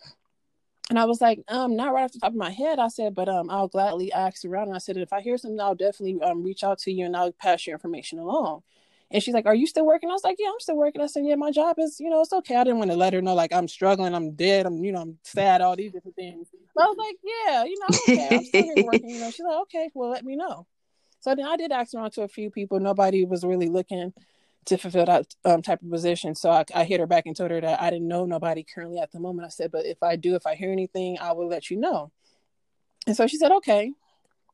And 0.91 0.99
I 0.99 1.05
was 1.05 1.21
like, 1.21 1.39
um, 1.47 1.75
not 1.75 1.93
right 1.93 2.03
off 2.03 2.11
the 2.11 2.19
top 2.19 2.31
of 2.33 2.35
my 2.35 2.51
head. 2.51 2.77
I 2.77 2.89
said, 2.89 3.15
but 3.15 3.29
um, 3.29 3.49
I'll 3.49 3.69
gladly 3.69 4.11
ask 4.11 4.43
around. 4.43 4.67
And 4.67 4.75
I 4.75 4.79
said, 4.79 4.97
if 4.97 5.13
I 5.13 5.21
hear 5.21 5.37
something, 5.37 5.59
I'll 5.59 5.73
definitely 5.73 6.21
um 6.21 6.43
reach 6.43 6.63
out 6.63 6.79
to 6.79 6.91
you 6.91 7.05
and 7.05 7.15
I'll 7.15 7.31
pass 7.31 7.65
your 7.65 7.75
information 7.75 8.19
along. 8.19 8.61
And 9.11 9.21
she's 9.21 9.33
like, 9.33 9.45
Are 9.45 9.55
you 9.55 9.67
still 9.67 9.85
working? 9.85 10.09
I 10.09 10.13
was 10.13 10.23
like, 10.23 10.37
Yeah, 10.39 10.49
I'm 10.49 10.59
still 10.59 10.77
working. 10.77 11.01
I 11.01 11.07
said, 11.07 11.25
Yeah, 11.25 11.35
my 11.35 11.51
job 11.51 11.77
is, 11.79 11.99
you 11.99 12.09
know, 12.09 12.21
it's 12.21 12.33
okay. 12.33 12.55
I 12.55 12.63
didn't 12.63 12.79
want 12.79 12.91
to 12.91 12.97
let 12.97 13.13
her 13.13 13.21
know 13.21 13.33
like 13.33 13.53
I'm 13.53 13.67
struggling, 13.67 14.15
I'm 14.15 14.31
dead, 14.31 14.65
I'm, 14.65 14.83
you 14.83 14.91
know, 14.91 15.01
I'm 15.01 15.17
sad, 15.23 15.61
all 15.61 15.75
these 15.75 15.91
different 15.91 16.15
things. 16.15 16.47
But 16.75 16.85
I 16.85 16.87
was 16.87 16.97
like, 16.97 17.17
Yeah, 17.23 17.63
you 17.65 17.77
know, 17.79 17.87
I'm 17.87 18.13
okay. 18.13 18.35
I'm 18.35 18.45
still 18.45 18.63
here 18.63 18.75
working. 18.85 19.09
You 19.09 19.19
know, 19.19 19.31
she's 19.31 19.45
like, 19.45 19.61
Okay, 19.63 19.89
well, 19.93 20.09
let 20.09 20.23
me 20.23 20.35
know. 20.35 20.67
So 21.19 21.35
then 21.35 21.45
I 21.45 21.55
did 21.57 21.71
ask 21.71 21.93
around 21.93 22.11
to 22.13 22.23
a 22.23 22.27
few 22.27 22.49
people. 22.49 22.79
Nobody 22.79 23.25
was 23.25 23.43
really 23.43 23.69
looking 23.69 24.13
to 24.65 24.77
fulfill 24.77 25.05
that 25.05 25.25
um, 25.43 25.61
type 25.61 25.81
of 25.81 25.89
position. 25.89 26.35
So 26.35 26.49
I, 26.49 26.65
I 26.73 26.83
hit 26.83 26.99
her 26.99 27.07
back 27.07 27.25
and 27.25 27.35
told 27.35 27.51
her 27.51 27.61
that 27.61 27.81
I 27.81 27.89
didn't 27.89 28.07
know 28.07 28.25
nobody 28.25 28.63
currently 28.63 28.99
at 28.99 29.11
the 29.11 29.19
moment. 29.19 29.45
I 29.45 29.49
said, 29.49 29.71
but 29.71 29.85
if 29.85 30.01
I 30.03 30.15
do, 30.15 30.35
if 30.35 30.45
I 30.45 30.55
hear 30.55 30.71
anything, 30.71 31.17
I 31.19 31.31
will 31.33 31.47
let 31.47 31.69
you 31.69 31.77
know. 31.77 32.11
And 33.07 33.15
so 33.15 33.27
she 33.27 33.37
said, 33.37 33.51
okay. 33.51 33.93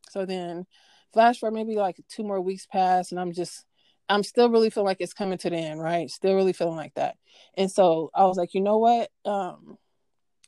So 0.09 0.25
then 0.25 0.65
flash 1.13 1.39
forward 1.39 1.55
maybe 1.55 1.75
like 1.75 1.99
two 2.09 2.23
more 2.23 2.39
weeks 2.41 2.65
pass 2.65 3.11
and 3.11 3.19
I'm 3.19 3.33
just 3.33 3.65
I'm 4.09 4.23
still 4.23 4.49
really 4.49 4.69
feeling 4.69 4.87
like 4.87 5.01
it's 5.01 5.13
coming 5.13 5.37
to 5.39 5.49
the 5.49 5.57
end, 5.57 5.81
right? 5.81 6.09
Still 6.09 6.35
really 6.35 6.53
feeling 6.53 6.77
like 6.77 6.93
that. 6.95 7.17
And 7.55 7.69
so 7.69 8.09
I 8.15 8.23
was 8.23 8.37
like, 8.37 8.53
you 8.53 8.61
know 8.61 8.77
what? 8.77 9.09
Um, 9.25 9.77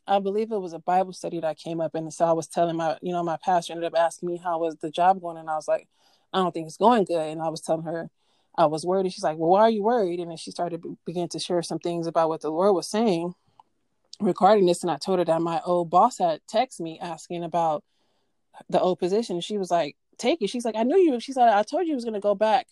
I 0.08 0.20
believe 0.20 0.52
it 0.52 0.58
was 0.58 0.74
a 0.74 0.80
Bible 0.80 1.14
study 1.14 1.40
that 1.42 1.58
came 1.60 1.80
up, 1.82 1.94
and 1.94 2.12
so 2.12 2.26
I 2.26 2.32
was 2.32 2.48
telling 2.48 2.78
my, 2.78 2.98
you 3.02 3.12
know, 3.12 3.24
my 3.24 3.38
pastor 3.44 3.74
ended 3.74 3.94
up 3.94 4.00
asking 4.00 4.30
me 4.30 4.38
how 4.38 4.60
was 4.60 4.76
the 4.78 4.90
job 4.90 5.22
going, 5.22 5.38
and 5.38 5.50
I 5.50 5.56
was 5.56 5.68
like, 5.68 5.88
I 6.34 6.40
don't 6.40 6.52
think 6.52 6.68
it's 6.68 6.78
going 6.78 7.04
good, 7.04 7.30
and 7.30 7.42
I 7.42 7.50
was 7.50 7.62
telling 7.62 7.84
her 7.84 8.10
I 8.58 8.66
was 8.66 8.86
worried, 8.86 9.06
and 9.06 9.14
she's 9.14 9.24
like, 9.24 9.38
well, 9.38 9.52
why 9.52 9.62
are 9.62 9.70
you 9.70 9.84
worried? 9.84 10.20
And 10.20 10.32
then 10.32 10.38
she 10.38 10.52
started 10.52 10.82
to 10.82 10.98
begin 11.06 11.28
to 11.30 11.40
share 11.40 11.62
some 11.62 11.80
things 11.80 12.08
about 12.08 12.30
what 12.30 12.42
the 12.42 12.50
Lord 12.50 12.74
was 12.74 12.90
saying 12.90 13.36
regarding 14.20 14.66
this, 14.66 14.82
and 14.82 14.90
I 14.90 14.98
told 14.98 15.20
her 15.20 15.26
that 15.26 15.42
my 15.42 15.62
old 15.64 15.92
boss 15.92 16.18
had 16.18 16.40
texted 16.52 16.80
me 16.80 16.98
asking 17.00 17.44
about 17.44 17.84
the 18.68 18.80
old 18.80 19.00
position. 19.00 19.42
She 19.42 19.58
was 19.60 19.70
like, 19.70 19.96
take 20.18 20.42
it. 20.42 20.50
She's 20.50 20.66
like, 20.66 20.76
I 20.76 20.84
knew 20.84 20.98
you. 20.98 21.20
She 21.20 21.34
said, 21.34 21.50
I 21.50 21.64
told 21.64 21.86
you 21.86 21.94
I 21.94 21.96
was 21.96 22.04
going 22.04 22.16
to 22.16 22.20
go 22.20 22.36
back 22.36 22.68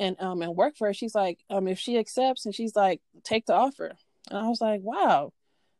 and 0.00 0.16
um 0.18 0.42
and 0.42 0.56
work 0.56 0.76
for 0.76 0.88
her. 0.88 0.94
She's 0.94 1.14
like, 1.14 1.38
um, 1.48 1.68
if 1.68 1.78
she 1.78 1.98
accepts, 1.98 2.46
and 2.46 2.54
she's 2.54 2.74
like, 2.74 3.00
take 3.22 3.46
the 3.46 3.54
offer. 3.54 3.92
And 4.28 4.38
I 4.38 4.48
was 4.48 4.60
like, 4.60 4.80
wow, 4.82 5.32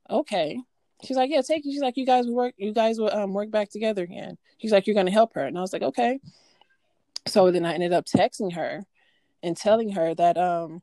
okay. 0.09 0.61
She's 1.03 1.17
like, 1.17 1.31
yeah, 1.31 1.41
take 1.41 1.67
it. 1.67 1.71
She's 1.73 1.81
like, 1.81 1.97
you 1.97 2.07
guys 2.07 2.27
will 2.27 2.35
work. 2.35 2.55
You 2.57 2.73
guys 2.73 2.99
will 2.99 3.13
um 3.13 3.33
work 3.33 3.51
back 3.51 3.71
together 3.71 4.05
again. 4.05 4.39
She's 4.59 4.71
like, 4.71 4.87
you're 4.87 5.03
to 5.03 5.11
help 5.11 5.35
her. 5.35 5.45
And 5.45 5.59
I 5.59 5.63
was 5.63 5.73
like, 5.73 5.83
okay. 5.83 6.21
So 7.27 7.51
then 7.51 7.65
I 7.65 7.75
ended 7.75 7.93
up 7.93 8.07
texting 8.07 8.53
her 8.55 8.85
and 9.43 9.57
telling 9.57 9.93
her 9.93 10.15
that 10.15 10.37
um 10.37 10.83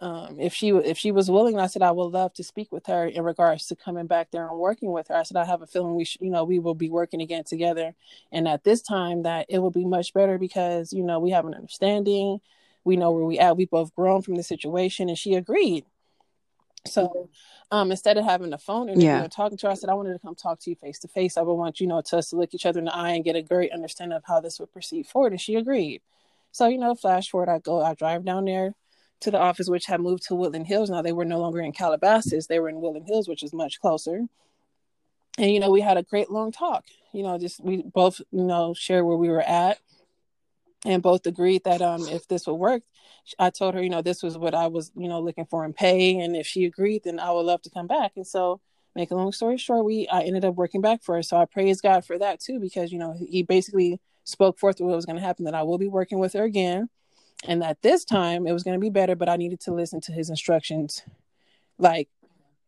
um, 0.00 0.38
if 0.38 0.52
she 0.52 0.68
if 0.68 0.98
she 0.98 1.12
was 1.12 1.30
willing, 1.30 1.58
I 1.58 1.66
said 1.66 1.82
I 1.82 1.92
would 1.92 2.12
love 2.12 2.34
to 2.34 2.44
speak 2.44 2.72
with 2.72 2.86
her 2.86 3.06
in 3.06 3.22
regards 3.22 3.66
to 3.68 3.76
coming 3.76 4.06
back 4.06 4.30
there 4.30 4.46
and 4.48 4.58
working 4.58 4.92
with 4.92 5.08
her. 5.08 5.16
I 5.16 5.22
said 5.22 5.36
I 5.36 5.44
have 5.44 5.62
a 5.62 5.66
feeling 5.66 5.94
we 5.94 6.04
should, 6.04 6.20
you 6.20 6.30
know, 6.30 6.44
we 6.44 6.58
will 6.58 6.74
be 6.74 6.90
working 6.90 7.22
again 7.22 7.44
together, 7.44 7.94
and 8.32 8.48
at 8.48 8.64
this 8.64 8.82
time 8.82 9.22
that 9.22 9.46
it 9.48 9.60
will 9.60 9.70
be 9.70 9.86
much 9.86 10.12
better 10.12 10.36
because 10.36 10.92
you 10.92 11.04
know 11.04 11.20
we 11.20 11.30
have 11.30 11.46
an 11.46 11.54
understanding, 11.54 12.40
we 12.84 12.96
know 12.96 13.10
where 13.10 13.24
we 13.24 13.38
at, 13.38 13.56
we 13.56 13.66
both 13.66 13.94
grown 13.94 14.22
from 14.22 14.36
the 14.36 14.42
situation, 14.42 15.08
and 15.08 15.18
she 15.18 15.34
agreed. 15.34 15.84
So 16.86 17.30
um, 17.70 17.90
instead 17.90 18.18
of 18.18 18.24
having 18.24 18.52
a 18.52 18.58
phone 18.58 18.88
interview 18.88 19.08
yeah. 19.08 19.22
and 19.22 19.32
talking 19.32 19.56
to 19.58 19.66
her, 19.66 19.72
I 19.72 19.74
said 19.74 19.90
I 19.90 19.94
wanted 19.94 20.12
to 20.12 20.18
come 20.18 20.34
talk 20.34 20.60
to 20.60 20.70
you 20.70 20.76
face 20.76 20.98
to 21.00 21.08
face. 21.08 21.36
I 21.36 21.42
would 21.42 21.54
want 21.54 21.80
you 21.80 21.86
know 21.86 22.00
to 22.02 22.18
us 22.18 22.30
to 22.30 22.36
look 22.36 22.54
each 22.54 22.66
other 22.66 22.78
in 22.78 22.84
the 22.84 22.94
eye 22.94 23.10
and 23.10 23.24
get 23.24 23.36
a 23.36 23.42
great 23.42 23.72
understanding 23.72 24.16
of 24.16 24.24
how 24.26 24.40
this 24.40 24.60
would 24.60 24.72
proceed 24.72 25.06
forward, 25.06 25.32
and 25.32 25.40
she 25.40 25.54
agreed. 25.54 26.02
So 26.52 26.68
you 26.68 26.78
know, 26.78 26.94
flash 26.94 27.30
forward, 27.30 27.48
I 27.48 27.58
go, 27.58 27.82
I 27.82 27.94
drive 27.94 28.24
down 28.24 28.44
there 28.44 28.74
to 29.20 29.30
the 29.30 29.40
office, 29.40 29.68
which 29.68 29.86
had 29.86 30.00
moved 30.00 30.24
to 30.26 30.34
Woodland 30.34 30.66
Hills. 30.66 30.90
Now 30.90 31.02
they 31.02 31.12
were 31.12 31.24
no 31.24 31.40
longer 31.40 31.60
in 31.60 31.72
Calabasas; 31.72 32.46
they 32.46 32.60
were 32.60 32.68
in 32.68 32.80
Woodland 32.80 33.06
Hills, 33.06 33.28
which 33.28 33.42
is 33.42 33.52
much 33.52 33.80
closer. 33.80 34.26
And 35.38 35.50
you 35.50 35.58
know, 35.58 35.70
we 35.70 35.80
had 35.80 35.96
a 35.96 36.02
great 36.02 36.30
long 36.30 36.52
talk. 36.52 36.84
You 37.12 37.22
know, 37.22 37.38
just 37.38 37.64
we 37.64 37.82
both 37.82 38.20
you 38.30 38.44
know 38.44 38.74
share 38.74 39.04
where 39.04 39.16
we 39.16 39.28
were 39.28 39.42
at, 39.42 39.78
and 40.84 41.02
both 41.02 41.26
agreed 41.26 41.64
that 41.64 41.82
um 41.82 42.06
if 42.08 42.28
this 42.28 42.46
would 42.46 42.54
work, 42.54 42.82
I 43.38 43.50
told 43.50 43.74
her 43.74 43.82
you 43.82 43.90
know 43.90 44.02
this 44.02 44.22
was 44.22 44.38
what 44.38 44.54
I 44.54 44.66
was 44.68 44.92
you 44.96 45.08
know 45.08 45.20
looking 45.20 45.46
for 45.46 45.64
in 45.64 45.72
pay, 45.72 46.18
and 46.18 46.36
if 46.36 46.46
she 46.46 46.64
agreed, 46.64 47.02
then 47.04 47.18
I 47.18 47.30
would 47.30 47.46
love 47.46 47.62
to 47.62 47.70
come 47.70 47.86
back. 47.86 48.12
And 48.16 48.26
so, 48.26 48.60
make 48.94 49.10
a 49.10 49.14
long 49.14 49.32
story 49.32 49.58
short, 49.58 49.84
we 49.84 50.08
I 50.08 50.22
ended 50.22 50.44
up 50.44 50.54
working 50.54 50.80
back 50.80 51.02
for 51.02 51.16
her. 51.16 51.22
So 51.22 51.36
I 51.36 51.44
praise 51.46 51.80
God 51.80 52.04
for 52.04 52.18
that 52.18 52.40
too, 52.40 52.60
because 52.60 52.92
you 52.92 52.98
know 52.98 53.14
he 53.18 53.42
basically 53.42 54.00
spoke 54.24 54.58
forth 54.58 54.80
what 54.80 54.94
was 54.94 55.06
going 55.06 55.16
to 55.16 55.22
happen 55.22 55.44
that 55.44 55.54
I 55.54 55.62
will 55.62 55.78
be 55.78 55.88
working 55.88 56.18
with 56.18 56.32
her 56.32 56.44
again 56.44 56.88
and 57.46 57.62
that 57.62 57.82
this 57.82 58.04
time 58.04 58.46
it 58.46 58.52
was 58.52 58.62
going 58.62 58.74
to 58.74 58.80
be 58.80 58.90
better 58.90 59.14
but 59.14 59.28
i 59.28 59.36
needed 59.36 59.60
to 59.60 59.72
listen 59.72 60.00
to 60.00 60.12
his 60.12 60.30
instructions 60.30 61.02
like 61.78 62.08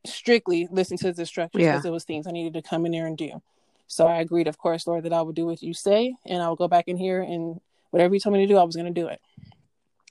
strictly 0.04 0.68
listen 0.70 0.96
to 0.96 1.08
his 1.08 1.18
instructions 1.18 1.62
because 1.62 1.84
yeah. 1.84 1.88
it 1.88 1.92
was 1.92 2.04
things 2.04 2.26
i 2.26 2.30
needed 2.30 2.54
to 2.54 2.68
come 2.68 2.86
in 2.86 2.92
there 2.92 3.06
and 3.06 3.18
do 3.18 3.42
so 3.86 4.06
i 4.06 4.16
agreed 4.16 4.48
of 4.48 4.58
course 4.58 4.86
lord 4.86 5.04
that 5.04 5.12
i 5.12 5.22
would 5.22 5.34
do 5.34 5.46
what 5.46 5.62
you 5.62 5.74
say 5.74 6.14
and 6.24 6.42
i 6.42 6.48
will 6.48 6.56
go 6.56 6.68
back 6.68 6.88
in 6.88 6.96
here 6.96 7.20
and 7.20 7.60
whatever 7.90 8.14
you 8.14 8.20
told 8.20 8.34
me 8.34 8.46
to 8.46 8.52
do 8.52 8.58
i 8.58 8.64
was 8.64 8.76
going 8.76 8.92
to 8.92 9.00
do 9.00 9.08
it 9.08 9.20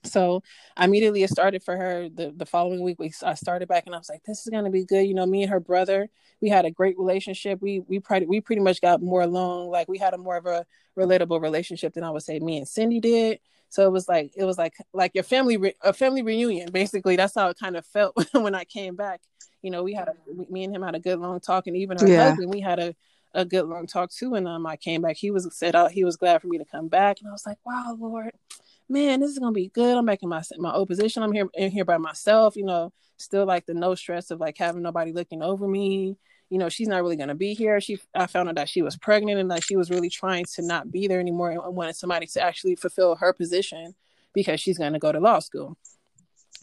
so 0.06 0.44
I 0.78 0.86
immediately 0.86 1.24
it 1.24 1.30
started 1.30 1.64
for 1.64 1.76
her 1.76 2.10
the, 2.10 2.34
the 2.36 2.46
following 2.46 2.82
week. 2.82 3.00
We 3.00 3.12
I 3.24 3.34
started 3.34 3.68
back 3.68 3.86
and 3.86 3.96
I 3.96 3.98
was 3.98 4.10
like, 4.10 4.24
this 4.24 4.42
is 4.42 4.50
gonna 4.50 4.70
be 4.70 4.86
good. 4.86 5.04
You 5.04 5.14
know, 5.14 5.26
me 5.26 5.44
and 5.44 5.52
her 5.52 5.60
brother, 5.60 6.08
we 6.42 6.50
had 6.50 6.66
a 6.66 6.72
great 6.72 6.98
relationship. 6.98 7.62
We 7.62 7.82
we 7.82 8.00
pretty 8.00 8.26
we 8.26 8.42
pretty 8.42 8.62
much 8.62 8.82
got 8.82 9.02
more 9.02 9.22
along. 9.22 9.70
Like 9.70 9.88
we 9.88 9.98
had 9.98 10.14
a 10.14 10.18
more 10.18 10.38
of 10.38 10.46
a 10.46 10.66
relatable 10.98 11.42
relationship 11.42 11.94
than 11.94 12.04
I 12.04 12.10
would 12.10 12.24
say 12.24 12.40
me 12.40 12.58
and 12.58 12.68
Cindy 12.68 13.00
did. 13.00 13.40
So 13.70 13.86
it 13.86 13.92
was 13.92 14.08
like 14.08 14.32
it 14.36 14.46
was 14.46 14.58
like 14.58 14.74
like 14.94 15.12
your 15.16 15.24
family 15.24 15.58
re- 15.58 15.76
a 15.82 15.94
family 15.94 16.22
reunion 16.22 16.72
basically. 16.72 17.16
That's 17.16 17.36
how 17.36 17.50
it 17.50 17.60
kind 17.60 17.76
of 17.76 17.86
felt 17.86 18.16
when 18.34 18.56
I 18.56 18.64
came 18.64 18.96
back. 18.96 19.22
You 19.62 19.72
know, 19.72 19.84
we 19.84 19.94
had 19.94 20.10
a 20.10 20.52
me 20.52 20.64
and 20.64 20.76
him 20.76 20.84
had 20.84 20.96
a 20.96 21.00
good 21.00 21.20
long 21.20 21.40
talk, 21.40 21.68
and 21.68 21.76
even 21.76 21.98
her 21.98 22.08
yeah. 22.08 22.30
husband, 22.30 22.52
we 22.52 22.62
had 22.62 22.80
a 22.80 22.96
a 23.36 23.46
good 23.46 23.66
long 23.66 23.86
talk 23.86 24.12
too. 24.12 24.34
And 24.34 24.48
um, 24.48 24.66
I 24.66 24.78
came 24.78 25.02
back. 25.02 25.18
He 25.18 25.30
was 25.30 25.48
said 25.56 25.76
out. 25.76 25.92
He 25.92 26.04
was 26.04 26.18
glad 26.18 26.42
for 26.42 26.48
me 26.48 26.58
to 26.58 26.66
come 26.66 26.88
back, 26.88 27.18
and 27.20 27.30
I 27.30 27.32
was 27.32 27.46
like, 27.46 27.58
wow, 27.66 27.96
Lord, 28.00 28.32
man, 28.90 29.20
this 29.20 29.32
is 29.32 29.40
gonna 29.40 29.52
be 29.52 29.70
good. 29.70 29.98
I'm 29.98 30.06
back 30.06 30.24
in 30.24 30.30
my 30.30 30.42
my 30.58 30.74
old 30.74 30.88
position. 30.88 31.22
I'm 31.22 31.34
here 31.34 31.50
in 31.54 31.72
here 31.72 31.86
by 31.86 31.98
myself. 31.98 32.56
You 32.56 32.66
know, 32.66 32.94
still 33.18 33.46
like 33.46 33.66
the 33.66 33.74
no 33.74 33.96
stress 33.96 34.32
of 34.32 34.40
like 34.40 34.58
having 34.58 34.82
nobody 34.82 35.12
looking 35.12 35.44
over 35.44 35.68
me 35.68 36.18
you 36.50 36.60
know 36.60 36.70
she's 36.70 36.88
not 36.88 37.02
really 37.02 37.16
to 37.30 37.36
be 37.36 37.54
here 37.54 37.82
she 37.82 37.98
i 38.14 38.28
found 38.28 38.48
out 38.48 38.56
that 38.56 38.70
she 38.70 38.82
was 38.82 38.96
pregnant 38.98 39.40
and 39.40 39.50
that 39.50 39.64
she 39.64 39.76
was 39.76 39.90
really 39.90 40.10
trying 40.10 40.46
to 40.46 40.62
not 40.62 40.92
be 40.92 41.08
there 41.08 41.20
anymore 41.20 41.50
and 41.50 41.76
wanted 41.76 41.96
somebody 41.96 42.28
to 42.28 42.42
actually 42.42 42.76
fulfill 42.76 43.16
her 43.16 43.34
position 43.34 43.96
because 44.34 44.60
she's 44.60 44.78
to 44.94 45.00
go 45.00 45.12
to 45.12 45.20
law 45.20 45.40
school 45.40 45.78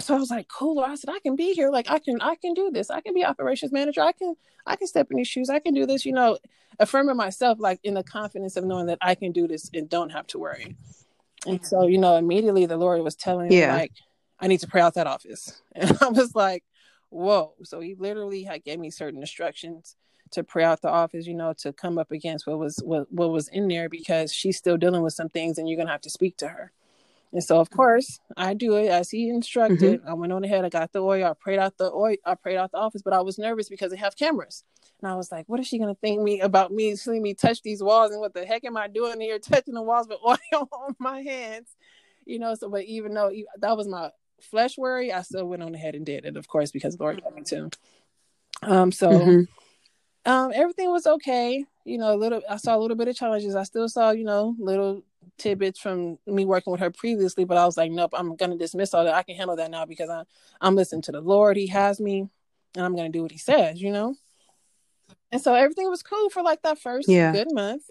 so 0.00 0.14
i 0.14 0.18
was 0.18 0.30
like 0.30 0.48
cool 0.48 0.80
i 0.80 0.94
said 0.94 1.10
i 1.10 1.18
can 1.20 1.36
be 1.36 1.52
here. 1.52 1.70
Like 1.70 1.90
i 1.90 1.98
can 1.98 2.20
i 2.20 2.34
can 2.36 2.54
do 2.54 2.70
this. 2.70 2.90
I 2.90 3.00
can 3.00 3.14
be 3.14 3.24
operations 3.24 3.72
manager. 3.72 4.02
I 4.02 4.12
can 4.12 4.34
i 4.66 4.76
can 4.76 4.86
step 4.86 5.08
in 5.10 5.16
these 5.16 5.28
shoes. 5.28 5.50
I 5.50 5.58
can 5.58 5.74
do 5.74 5.86
this 5.86 6.04
you 6.04 6.12
know 6.12 6.38
affirming 6.78 7.16
myself 7.16 7.58
like 7.60 7.80
in 7.84 7.94
the 7.94 8.02
confidence 8.02 8.56
of 8.56 8.64
knowing 8.64 8.86
that 8.86 8.98
i 9.02 9.14
can 9.14 9.30
do 9.30 9.46
this 9.46 9.70
and 9.74 9.88
don't 9.88 10.10
have 10.10 10.26
to 10.28 10.38
worry. 10.38 10.76
And 11.46 11.64
so 11.64 11.86
you 11.86 11.98
know 11.98 12.16
immediately 12.16 12.66
the 12.66 12.76
lord 12.76 13.02
was 13.02 13.14
telling 13.14 13.48
me 13.48 13.66
like 13.66 13.92
i 14.40 14.46
need 14.46 14.60
to 14.60 14.68
pray 14.68 14.80
out 14.80 14.94
that 14.94 15.06
office. 15.06 15.62
And 15.74 15.96
i 16.00 16.08
was 16.08 16.34
like 16.34 16.64
whoa. 17.12 17.52
So 17.62 17.80
he 17.80 17.94
literally 17.94 18.42
had 18.42 18.64
gave 18.64 18.78
me 18.78 18.90
certain 18.90 19.20
instructions 19.20 19.96
to 20.32 20.42
pray 20.42 20.64
out 20.64 20.80
the 20.80 20.88
office, 20.88 21.26
you 21.26 21.34
know, 21.34 21.52
to 21.58 21.72
come 21.72 21.98
up 21.98 22.10
against 22.10 22.46
what 22.46 22.58
was 22.58 22.78
what, 22.84 23.12
what 23.12 23.30
was 23.30 23.48
in 23.48 23.68
there 23.68 23.88
because 23.88 24.32
she's 24.32 24.56
still 24.56 24.78
dealing 24.78 25.02
with 25.02 25.12
some 25.12 25.28
things 25.28 25.58
and 25.58 25.68
you're 25.68 25.76
gonna 25.76 25.92
have 25.92 26.00
to 26.00 26.10
speak 26.10 26.36
to 26.38 26.48
her. 26.48 26.72
And 27.32 27.42
so 27.42 27.58
of 27.60 27.70
course 27.70 28.20
I 28.36 28.54
do 28.54 28.76
it 28.76 28.88
as 28.88 29.10
he 29.10 29.28
instructed. 29.28 30.00
Mm-hmm. 30.00 30.08
I 30.08 30.14
went 30.14 30.32
on 30.32 30.44
ahead, 30.44 30.64
I 30.64 30.68
got 30.68 30.92
the 30.92 31.00
oil, 31.00 31.24
I 31.24 31.34
prayed 31.34 31.58
out 31.58 31.78
the 31.78 31.90
oil, 31.90 32.16
I 32.24 32.34
prayed 32.34 32.56
out 32.56 32.72
the 32.72 32.78
office, 32.78 33.02
but 33.02 33.14
I 33.14 33.22
was 33.22 33.38
nervous 33.38 33.68
because 33.68 33.90
they 33.90 33.96
have 33.96 34.16
cameras. 34.16 34.64
And 35.00 35.10
I 35.10 35.14
was 35.14 35.32
like, 35.32 35.48
what 35.48 35.60
is 35.60 35.66
she 35.66 35.78
gonna 35.78 35.94
think 35.94 36.20
me 36.22 36.40
about 36.40 36.72
me 36.72 36.94
seeing 36.96 37.22
me 37.22 37.34
touch 37.34 37.62
these 37.62 37.82
walls 37.82 38.10
and 38.10 38.20
what 38.20 38.34
the 38.34 38.44
heck 38.44 38.64
am 38.64 38.76
I 38.76 38.88
doing 38.88 39.20
here 39.20 39.38
touching 39.38 39.74
the 39.74 39.82
walls 39.82 40.08
with 40.08 40.18
oil 40.26 40.68
on 40.72 40.94
my 40.98 41.22
hands? 41.22 41.68
You 42.24 42.38
know, 42.38 42.54
so 42.54 42.68
but 42.68 42.84
even 42.84 43.14
though 43.14 43.32
that 43.58 43.76
was 43.76 43.88
my 43.88 44.10
flesh 44.42 44.76
worry, 44.76 45.12
I 45.12 45.22
still 45.22 45.46
went 45.46 45.62
on 45.62 45.74
ahead 45.74 45.94
and 45.94 46.04
did 46.04 46.24
it, 46.24 46.36
of 46.36 46.48
course, 46.48 46.70
because 46.70 46.98
Lord 46.98 47.22
told 47.22 47.34
me 47.34 47.42
to. 47.42 47.70
Um, 48.62 48.92
so 48.92 49.10
mm-hmm. 49.10 50.30
um, 50.30 50.52
everything 50.54 50.90
was 50.90 51.06
okay. 51.06 51.64
You 51.84 51.98
know, 51.98 52.14
a 52.14 52.16
little. 52.16 52.42
I 52.48 52.56
saw 52.56 52.76
a 52.76 52.80
little 52.80 52.96
bit 52.96 53.08
of 53.08 53.16
challenges. 53.16 53.56
I 53.56 53.64
still 53.64 53.88
saw, 53.88 54.10
you 54.10 54.24
know, 54.24 54.54
little 54.58 55.02
tidbits 55.38 55.80
from 55.80 56.18
me 56.26 56.44
working 56.44 56.70
with 56.70 56.80
her 56.80 56.90
previously, 56.90 57.44
but 57.44 57.56
I 57.56 57.66
was 57.66 57.76
like, 57.76 57.90
nope, 57.90 58.12
I'm 58.14 58.36
gonna 58.36 58.56
dismiss 58.56 58.94
all 58.94 59.04
that. 59.04 59.14
I 59.14 59.22
can 59.22 59.36
handle 59.36 59.56
that 59.56 59.70
now 59.70 59.86
because 59.86 60.10
I, 60.10 60.24
I'm 60.60 60.76
listening 60.76 61.02
to 61.02 61.12
the 61.12 61.20
Lord. 61.20 61.56
He 61.56 61.68
has 61.68 62.00
me, 62.00 62.28
and 62.74 62.84
I'm 62.84 62.96
gonna 62.96 63.08
do 63.08 63.22
what 63.22 63.32
He 63.32 63.38
says. 63.38 63.80
You 63.80 63.92
know. 63.92 64.14
And 65.30 65.40
so 65.40 65.54
everything 65.54 65.88
was 65.88 66.02
cool 66.02 66.28
for 66.30 66.42
like 66.42 66.62
that 66.62 66.78
first 66.78 67.08
yeah. 67.08 67.32
good 67.32 67.52
month, 67.52 67.90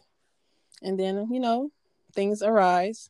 and 0.82 1.00
then 1.00 1.28
you 1.32 1.40
know 1.40 1.72
things 2.14 2.42
arise 2.42 3.10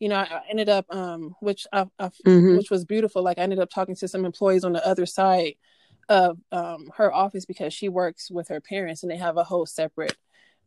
you 0.00 0.08
know, 0.08 0.16
I 0.16 0.42
ended 0.50 0.68
up, 0.68 0.92
um, 0.94 1.34
which 1.40 1.66
I, 1.72 1.86
I 1.98 2.08
mm-hmm. 2.26 2.56
which 2.56 2.70
was 2.70 2.84
beautiful. 2.84 3.22
Like 3.22 3.38
I 3.38 3.42
ended 3.42 3.58
up 3.58 3.70
talking 3.70 3.94
to 3.96 4.08
some 4.08 4.24
employees 4.24 4.64
on 4.64 4.72
the 4.72 4.86
other 4.86 5.06
side 5.06 5.54
of 6.08 6.38
um, 6.52 6.90
her 6.96 7.12
office 7.12 7.46
because 7.46 7.72
she 7.72 7.88
works 7.88 8.30
with 8.30 8.48
her 8.48 8.60
parents 8.60 9.02
and 9.02 9.10
they 9.10 9.16
have 9.16 9.36
a 9.36 9.44
whole 9.44 9.66
separate 9.66 10.16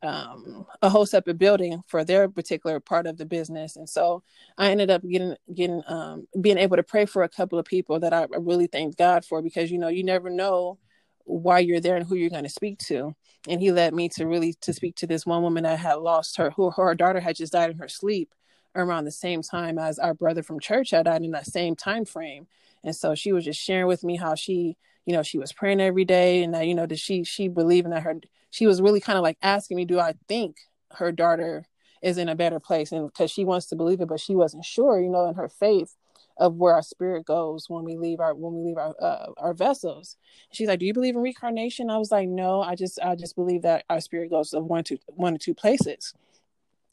um, 0.04 0.66
a 0.82 0.90
whole 0.90 1.06
separate 1.06 1.38
building 1.38 1.84
for 1.88 2.04
their 2.04 2.30
particular 2.30 2.80
part 2.80 3.08
of 3.08 3.18
the 3.18 3.26
business. 3.26 3.76
And 3.76 3.90
so 3.90 4.24
I 4.58 4.70
ended 4.72 4.90
up 4.90 5.02
getting 5.08 5.36
getting 5.54 5.82
um, 5.88 6.28
being 6.40 6.58
able 6.58 6.78
to 6.78 6.84
pray 6.84 7.06
for 7.06 7.24
a 7.24 7.30
couple 7.30 7.58
of 7.60 7.66
people 7.66 8.00
that 8.00 8.14
I 8.14 8.28
really 8.38 8.68
thank 8.68 8.98
God 8.98 9.26
for 9.26 9.42
because 9.42 9.72
you 9.72 9.78
know 9.78 9.88
you 9.88 10.04
never 10.04 10.30
know 10.30 10.78
why 11.24 11.60
you're 11.60 11.82
there 11.82 11.98
and 11.98 12.08
who 12.08 12.16
you're 12.16 12.30
going 12.30 12.44
to 12.44 12.50
speak 12.50 12.80
to. 12.80 13.14
And 13.48 13.62
he 13.62 13.72
led 13.72 13.94
me 13.94 14.10
to 14.10 14.26
really 14.26 14.54
to 14.62 14.74
speak 14.74 14.96
to 14.98 15.08
this 15.08 15.26
one 15.26 15.42
woman 15.42 15.64
that 15.64 15.80
had 15.80 15.96
lost 15.96 16.38
her 16.38 16.52
who 16.52 16.72
her 16.72 16.96
daughter 16.96 17.20
had 17.20 17.36
just 17.36 17.54
died 17.54 17.72
in 17.72 17.78
her 17.78 17.90
sleep 17.90 18.34
around 18.76 19.06
the 19.06 19.12
same 19.12 19.42
time 19.42 19.78
as 19.80 20.00
our 20.00 20.14
brother 20.14 20.44
from 20.44 20.60
church 20.60 20.92
had 20.92 21.06
died 21.06 21.24
in 21.24 21.32
that 21.32 21.48
same 21.48 21.76
time 21.76 22.06
frame. 22.06 22.48
And 22.84 22.96
so 22.96 23.16
she 23.16 23.34
was 23.34 23.44
just 23.44 23.60
sharing 23.60 23.88
with 23.88 24.04
me 24.04 24.16
how 24.16 24.36
she, 24.36 24.78
you 25.06 25.14
know, 25.14 25.24
she 25.24 25.38
was 25.38 25.52
praying 25.52 25.82
every 25.82 26.06
day 26.06 26.44
and 26.44 26.54
that, 26.54 26.68
you 26.68 26.76
know, 26.76 26.86
that 26.86 27.00
she 27.00 27.24
she 27.24 27.48
believing 27.48 27.92
that 27.92 28.04
her 28.04 28.16
she 28.50 28.68
was 28.68 28.82
really 28.82 29.00
kind 29.00 29.18
of 29.18 29.24
like 29.24 29.38
asking 29.42 29.78
me, 29.78 29.86
do 29.86 30.00
I 30.00 30.14
think 30.28 30.58
her 30.94 31.12
daughter 31.12 31.66
is 32.02 32.18
in 32.18 32.30
a 32.30 32.36
better 32.36 32.60
place? 32.60 32.92
And 32.92 33.08
because 33.08 33.32
she 33.32 33.46
wants 33.46 33.68
to 33.68 33.76
believe 33.76 34.02
it, 34.02 34.08
but 34.08 34.20
she 34.20 34.36
wasn't 34.36 34.66
sure, 34.66 35.00
you 35.00 35.10
know, 35.10 35.28
in 35.28 35.36
her 35.36 35.50
faith 35.50 35.96
of 36.38 36.56
where 36.56 36.74
our 36.76 36.84
spirit 36.84 37.26
goes 37.26 37.66
when 37.68 37.84
we 37.84 37.98
leave 37.98 38.20
our 38.20 38.36
when 38.36 38.54
we 38.54 38.62
leave 38.62 38.78
our 38.78 38.96
uh, 39.02 39.32
our 39.38 39.54
vessels. 39.54 40.18
She's 40.52 40.68
like, 40.68 40.80
"Do 40.80 40.86
you 40.86 40.94
believe 40.94 41.16
in 41.16 41.22
reincarnation?" 41.22 41.90
I 41.90 41.98
was 41.98 42.12
like, 42.12 42.30
"No, 42.30 42.62
I 42.62 42.76
just 42.76 43.00
I 43.04 43.16
just 43.16 43.36
believe 43.36 43.64
that 43.64 43.86
our 43.90 44.00
spirit 44.00 44.30
goes 44.30 44.54
of 44.54 44.66
one 44.66 44.84
to 44.86 44.98
one 45.08 45.34
or 45.34 45.40
two 45.40 45.56
places." 45.56 46.14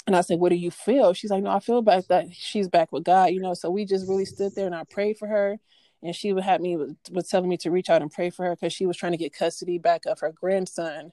And 0.07 0.15
I 0.15 0.21
said, 0.21 0.39
What 0.39 0.51
do 0.51 0.57
you 0.57 0.71
feel? 0.71 1.15
She's 1.15 1.31
like, 1.31 1.43
No, 1.43 1.51
I 1.51 1.61
feel 1.61 1.83
back 1.83 2.07
that 2.09 2.27
she's 2.33 2.69
back 2.69 2.93
with 2.93 3.05
God, 3.05 3.31
you 3.31 3.41
know. 3.41 3.55
So 3.55 3.71
we 3.71 3.85
just 3.85 4.09
really 4.09 4.25
stood 4.25 4.55
there 4.55 4.67
and 4.67 4.75
I 4.75 4.85
prayed 4.85 5.19
for 5.19 5.29
her. 5.29 5.59
And 6.03 6.15
she 6.15 6.35
would 6.35 6.45
have 6.45 6.61
me 6.61 6.77
was 6.77 7.29
telling 7.29 7.49
me 7.49 7.57
to 7.59 7.71
reach 7.71 7.89
out 7.89 8.03
and 8.03 8.13
pray 8.13 8.29
for 8.29 8.45
her 8.45 8.55
because 8.55 8.75
she 8.75 8.85
was 8.85 8.97
trying 8.97 9.13
to 9.13 9.19
get 9.19 9.33
custody 9.33 9.79
back 9.79 10.05
of 10.05 10.21
her 10.21 10.33
grandson, 10.33 11.13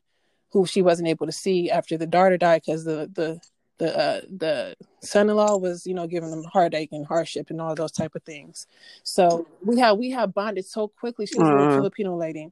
who 0.52 0.66
she 0.66 0.82
wasn't 0.82 1.08
able 1.08 1.26
to 1.26 1.32
see 1.32 1.70
after 1.70 1.98
the 1.98 2.08
daughter 2.08 2.38
died 2.38 2.64
because 2.66 2.84
the 2.84 3.10
the 3.14 3.40
the 3.78 3.98
uh, 3.98 4.22
the 4.30 4.76
son-in-law 5.02 5.58
was 5.58 5.88
you 5.88 5.94
know 5.94 6.08
giving 6.08 6.30
them 6.30 6.44
heartache 6.44 6.90
and 6.92 7.06
hardship 7.06 7.50
and 7.50 7.60
all 7.60 7.74
those 7.74 7.92
type 7.92 8.16
of 8.16 8.24
things. 8.24 8.68
So 9.04 9.48
we 9.64 9.80
have 9.80 9.98
we 9.98 10.12
have 10.12 10.34
bonded 10.34 10.66
so 10.66 10.88
quickly. 10.88 11.26
She 11.26 11.38
was 11.38 11.48
uh-huh. 11.48 11.70
a 11.70 11.76
Filipino 11.76 12.16
lady 12.16 12.52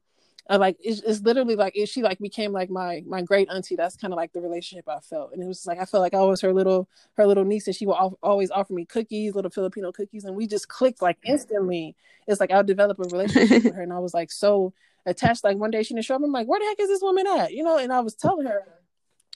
uh, 0.49 0.57
like 0.57 0.77
it's, 0.83 1.01
it's 1.01 1.21
literally 1.21 1.55
like 1.55 1.77
it, 1.77 1.87
she 1.87 2.01
like 2.01 2.17
became 2.17 2.51
like 2.51 2.71
my 2.71 3.03
my 3.05 3.21
great 3.21 3.47
auntie. 3.51 3.75
That's 3.75 3.95
kind 3.95 4.11
of 4.11 4.17
like 4.17 4.33
the 4.33 4.41
relationship 4.41 4.89
I 4.89 4.99
felt, 4.99 5.31
and 5.31 5.43
it 5.43 5.45
was 5.45 5.67
like 5.67 5.79
I 5.79 5.85
felt 5.85 6.01
like 6.01 6.15
I 6.15 6.21
was 6.21 6.41
her 6.41 6.51
little 6.51 6.89
her 7.17 7.27
little 7.27 7.45
niece, 7.45 7.67
and 7.67 7.75
she 7.75 7.85
would 7.85 7.93
always 8.23 8.49
offer 8.49 8.73
me 8.73 8.85
cookies, 8.85 9.35
little 9.35 9.51
Filipino 9.51 9.91
cookies, 9.91 10.25
and 10.25 10.35
we 10.35 10.47
just 10.47 10.67
clicked 10.67 11.03
like 11.03 11.17
instantly. 11.23 11.95
It's 12.27 12.39
like 12.39 12.51
I'll 12.51 12.63
develop 12.63 12.97
a 12.99 13.03
relationship 13.03 13.63
with 13.63 13.75
her, 13.75 13.81
and 13.83 13.93
I 13.93 13.99
was 13.99 14.15
like 14.15 14.31
so 14.31 14.73
attached. 15.09 15.43
Like 15.43 15.57
one 15.57 15.71
day 15.71 15.83
she 15.83 15.93
didn't 15.93 16.05
show 16.05 16.15
up. 16.15 16.21
I'm 16.23 16.31
like, 16.31 16.47
where 16.47 16.59
the 16.59 16.65
heck 16.65 16.79
is 16.79 16.89
this 16.89 17.01
woman 17.01 17.27
at? 17.27 17.53
You 17.53 17.63
know, 17.63 17.77
and 17.77 17.91
I 17.91 17.99
was 17.99 18.15
telling 18.15 18.47
her 18.47 18.63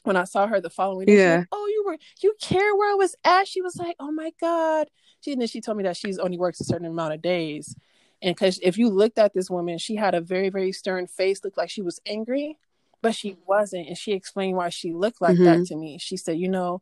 when 0.04 0.18
I 0.18 0.26
saw 0.26 0.48
her 0.48 0.60
the 0.60 0.70
following 0.70 1.08
day, 1.08 1.18
yeah. 1.18 1.38
Like, 1.38 1.48
oh, 1.52 1.68
you 1.68 1.84
were 1.86 1.98
you 2.22 2.36
care 2.42 2.76
where 2.76 2.92
I 2.92 2.96
was 2.96 3.16
at? 3.24 3.48
She 3.48 3.62
was 3.62 3.78
like, 3.78 3.96
oh 4.00 4.12
my 4.12 4.32
god. 4.40 4.88
She 5.22 5.32
and 5.32 5.42
then 5.42 5.48
she 5.48 5.62
told 5.62 5.78
me 5.78 5.84
that 5.84 5.98
she's 5.98 6.20
only 6.20 6.38
works 6.38 6.60
a 6.60 6.66
certain 6.66 6.88
amount 6.88 7.14
of 7.14 7.22
days. 7.22 7.76
And 8.22 8.36
because 8.36 8.60
if 8.62 8.78
you 8.78 8.90
looked 8.90 9.18
at 9.18 9.34
this 9.34 9.50
woman, 9.50 9.78
she 9.78 9.96
had 9.96 10.16
a 10.16 10.22
very, 10.22 10.50
very 10.50 10.72
stern 10.72 11.08
face, 11.08 11.44
looked 11.44 11.58
like 11.58 11.70
she 11.70 11.82
was 11.82 12.00
angry, 12.06 12.58
but 13.02 13.14
she 13.14 13.38
wasn't. 13.46 13.88
And 13.88 13.98
she 13.98 14.14
explained 14.14 14.56
why 14.56 14.70
she 14.70 14.94
looked 14.94 15.22
like 15.22 15.36
mm-hmm. 15.36 15.44
that 15.44 15.66
to 15.68 15.76
me. 15.76 15.98
She 16.00 16.16
said, 16.16 16.38
You 16.38 16.50
know, 16.50 16.82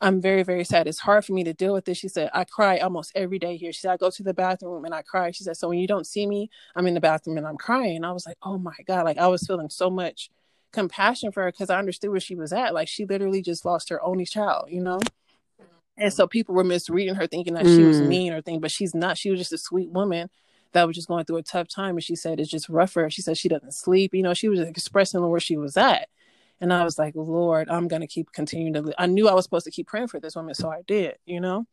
I'm 0.00 0.20
very, 0.20 0.42
very 0.42 0.64
sad. 0.64 0.86
It's 0.86 0.98
hard 0.98 1.24
for 1.24 1.32
me 1.32 1.44
to 1.44 1.52
deal 1.52 1.72
with 1.72 1.84
this. 1.84 1.98
She 1.98 2.08
said, 2.08 2.30
I 2.34 2.44
cry 2.44 2.78
almost 2.78 3.12
every 3.14 3.38
day 3.38 3.56
here. 3.56 3.72
She 3.72 3.80
said, 3.80 3.92
I 3.92 3.96
go 3.96 4.10
to 4.10 4.22
the 4.22 4.34
bathroom 4.34 4.84
and 4.84 4.94
I 4.94 5.02
cry. 5.02 5.30
She 5.30 5.44
said, 5.44 5.56
So 5.56 5.68
when 5.68 5.78
you 5.78 5.86
don't 5.86 6.06
see 6.06 6.26
me, 6.26 6.50
I'm 6.74 6.86
in 6.86 6.94
the 6.94 7.00
bathroom 7.00 7.38
and 7.38 7.46
I'm 7.46 7.56
crying. 7.56 7.96
And 7.96 8.06
I 8.06 8.12
was 8.12 8.26
like, 8.26 8.36
Oh 8.42 8.58
my 8.58 8.76
God. 8.86 9.04
Like 9.04 9.18
I 9.18 9.28
was 9.28 9.46
feeling 9.46 9.70
so 9.70 9.88
much 9.88 10.30
compassion 10.72 11.32
for 11.32 11.44
her 11.44 11.52
because 11.52 11.70
I 11.70 11.78
understood 11.78 12.10
where 12.10 12.20
she 12.20 12.34
was 12.34 12.52
at. 12.52 12.74
Like 12.74 12.88
she 12.88 13.06
literally 13.06 13.40
just 13.40 13.64
lost 13.64 13.88
her 13.88 14.02
only 14.02 14.26
child, 14.26 14.66
you 14.68 14.82
know? 14.82 15.00
And 15.96 16.12
so 16.12 16.26
people 16.26 16.54
were 16.54 16.64
misreading 16.64 17.14
her 17.14 17.26
thinking 17.26 17.54
that 17.54 17.64
mm. 17.64 17.76
she 17.76 17.84
was 17.84 18.00
mm. 18.00 18.08
mean 18.08 18.32
or 18.32 18.42
thing, 18.42 18.60
but 18.60 18.72
she's 18.72 18.94
not. 18.94 19.16
She 19.16 19.30
was 19.30 19.38
just 19.38 19.52
a 19.52 19.58
sweet 19.58 19.90
woman 19.90 20.28
that 20.72 20.86
was 20.86 20.96
just 20.96 21.08
going 21.08 21.24
through 21.24 21.36
a 21.36 21.42
tough 21.42 21.68
time. 21.68 21.94
And 21.94 22.02
she 22.02 22.16
said 22.16 22.40
it's 22.40 22.50
just 22.50 22.68
rough 22.68 22.90
for 22.90 23.04
her. 23.04 23.10
She 23.10 23.22
said 23.22 23.38
she 23.38 23.48
doesn't 23.48 23.72
sleep. 23.72 24.12
You 24.12 24.22
know, 24.22 24.34
she 24.34 24.48
was 24.48 24.60
expressing 24.60 25.26
where 25.26 25.40
she 25.40 25.56
was 25.56 25.76
at. 25.76 26.08
And 26.60 26.72
I 26.72 26.84
was 26.84 26.98
like, 26.98 27.14
Lord, 27.16 27.68
I'm 27.68 27.88
going 27.88 28.00
to 28.00 28.06
keep 28.06 28.32
continuing 28.32 28.72
to. 28.74 28.94
I 28.98 29.06
knew 29.06 29.28
I 29.28 29.34
was 29.34 29.44
supposed 29.44 29.66
to 29.66 29.70
keep 29.70 29.86
praying 29.86 30.08
for 30.08 30.20
this 30.20 30.36
woman, 30.36 30.54
so 30.54 30.70
I 30.70 30.82
did, 30.86 31.16
you 31.26 31.40
know? 31.40 31.66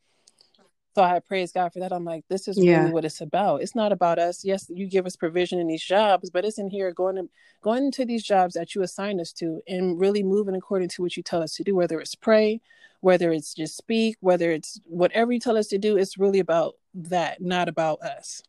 So 0.93 1.03
I 1.03 1.19
praise 1.19 1.53
God 1.53 1.71
for 1.71 1.79
that. 1.79 1.93
I'm 1.93 2.03
like, 2.03 2.25
this 2.27 2.49
is 2.49 2.57
yeah. 2.57 2.81
really 2.81 2.91
what 2.91 3.05
it's 3.05 3.21
about. 3.21 3.61
It's 3.61 3.75
not 3.75 3.93
about 3.93 4.19
us. 4.19 4.43
Yes, 4.43 4.65
you 4.69 4.87
give 4.87 5.05
us 5.05 5.15
provision 5.15 5.57
in 5.59 5.67
these 5.67 5.83
jobs, 5.83 6.29
but 6.29 6.43
it's 6.43 6.57
in 6.57 6.69
here 6.69 6.91
going 6.91 7.15
to 7.15 7.29
going 7.61 7.85
into 7.85 8.03
these 8.03 8.23
jobs 8.23 8.55
that 8.55 8.75
you 8.75 8.81
assign 8.81 9.21
us 9.21 9.31
to 9.33 9.61
and 9.67 9.99
really 9.99 10.21
moving 10.21 10.55
according 10.55 10.89
to 10.89 11.01
what 11.01 11.15
you 11.15 11.23
tell 11.23 11.41
us 11.41 11.55
to 11.55 11.63
do, 11.63 11.75
whether 11.75 11.99
it's 12.01 12.15
pray, 12.15 12.59
whether 12.99 13.31
it's 13.31 13.53
just 13.53 13.77
speak, 13.77 14.17
whether 14.19 14.51
it's 14.51 14.81
whatever 14.83 15.31
you 15.31 15.39
tell 15.39 15.57
us 15.57 15.67
to 15.67 15.77
do, 15.77 15.95
it's 15.95 16.17
really 16.17 16.39
about 16.39 16.75
that, 16.93 17.41
not 17.41 17.69
about 17.69 18.01
us. 18.01 18.41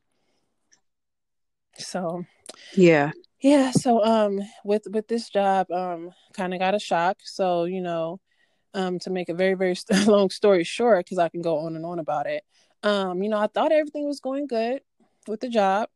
So 1.79 2.25
yeah. 2.75 3.13
Yeah, 3.43 3.73
so 3.73 4.05
um 4.05 4.41
with 4.65 4.85
with 4.91 5.09
this 5.09 5.29
job 5.29 5.71
um 5.71 6.11
kind 6.33 6.55
of 6.55 6.61
got 6.61 6.75
a 6.75 6.79
shock. 6.79 7.19
So, 7.25 7.65
you 7.65 7.81
know, 7.81 8.21
um 8.75 8.99
to 9.01 9.11
make 9.11 9.29
a 9.29 9.35
very 9.35 9.55
very 9.55 9.77
long 10.07 10.31
story 10.31 10.65
short 10.65 11.09
cuz 11.09 11.19
I 11.19 11.29
can 11.29 11.43
go 11.43 11.59
on 11.59 11.77
and 11.77 11.85
on 11.87 11.99
about 11.99 12.27
it. 12.27 12.45
Um 12.83 13.23
you 13.23 13.29
know, 13.31 13.39
I 13.39 13.49
thought 13.49 13.73
everything 13.73 14.07
was 14.07 14.21
going 14.21 14.47
good 14.47 14.83
with 15.29 15.41
the 15.41 15.49
job. 15.49 15.89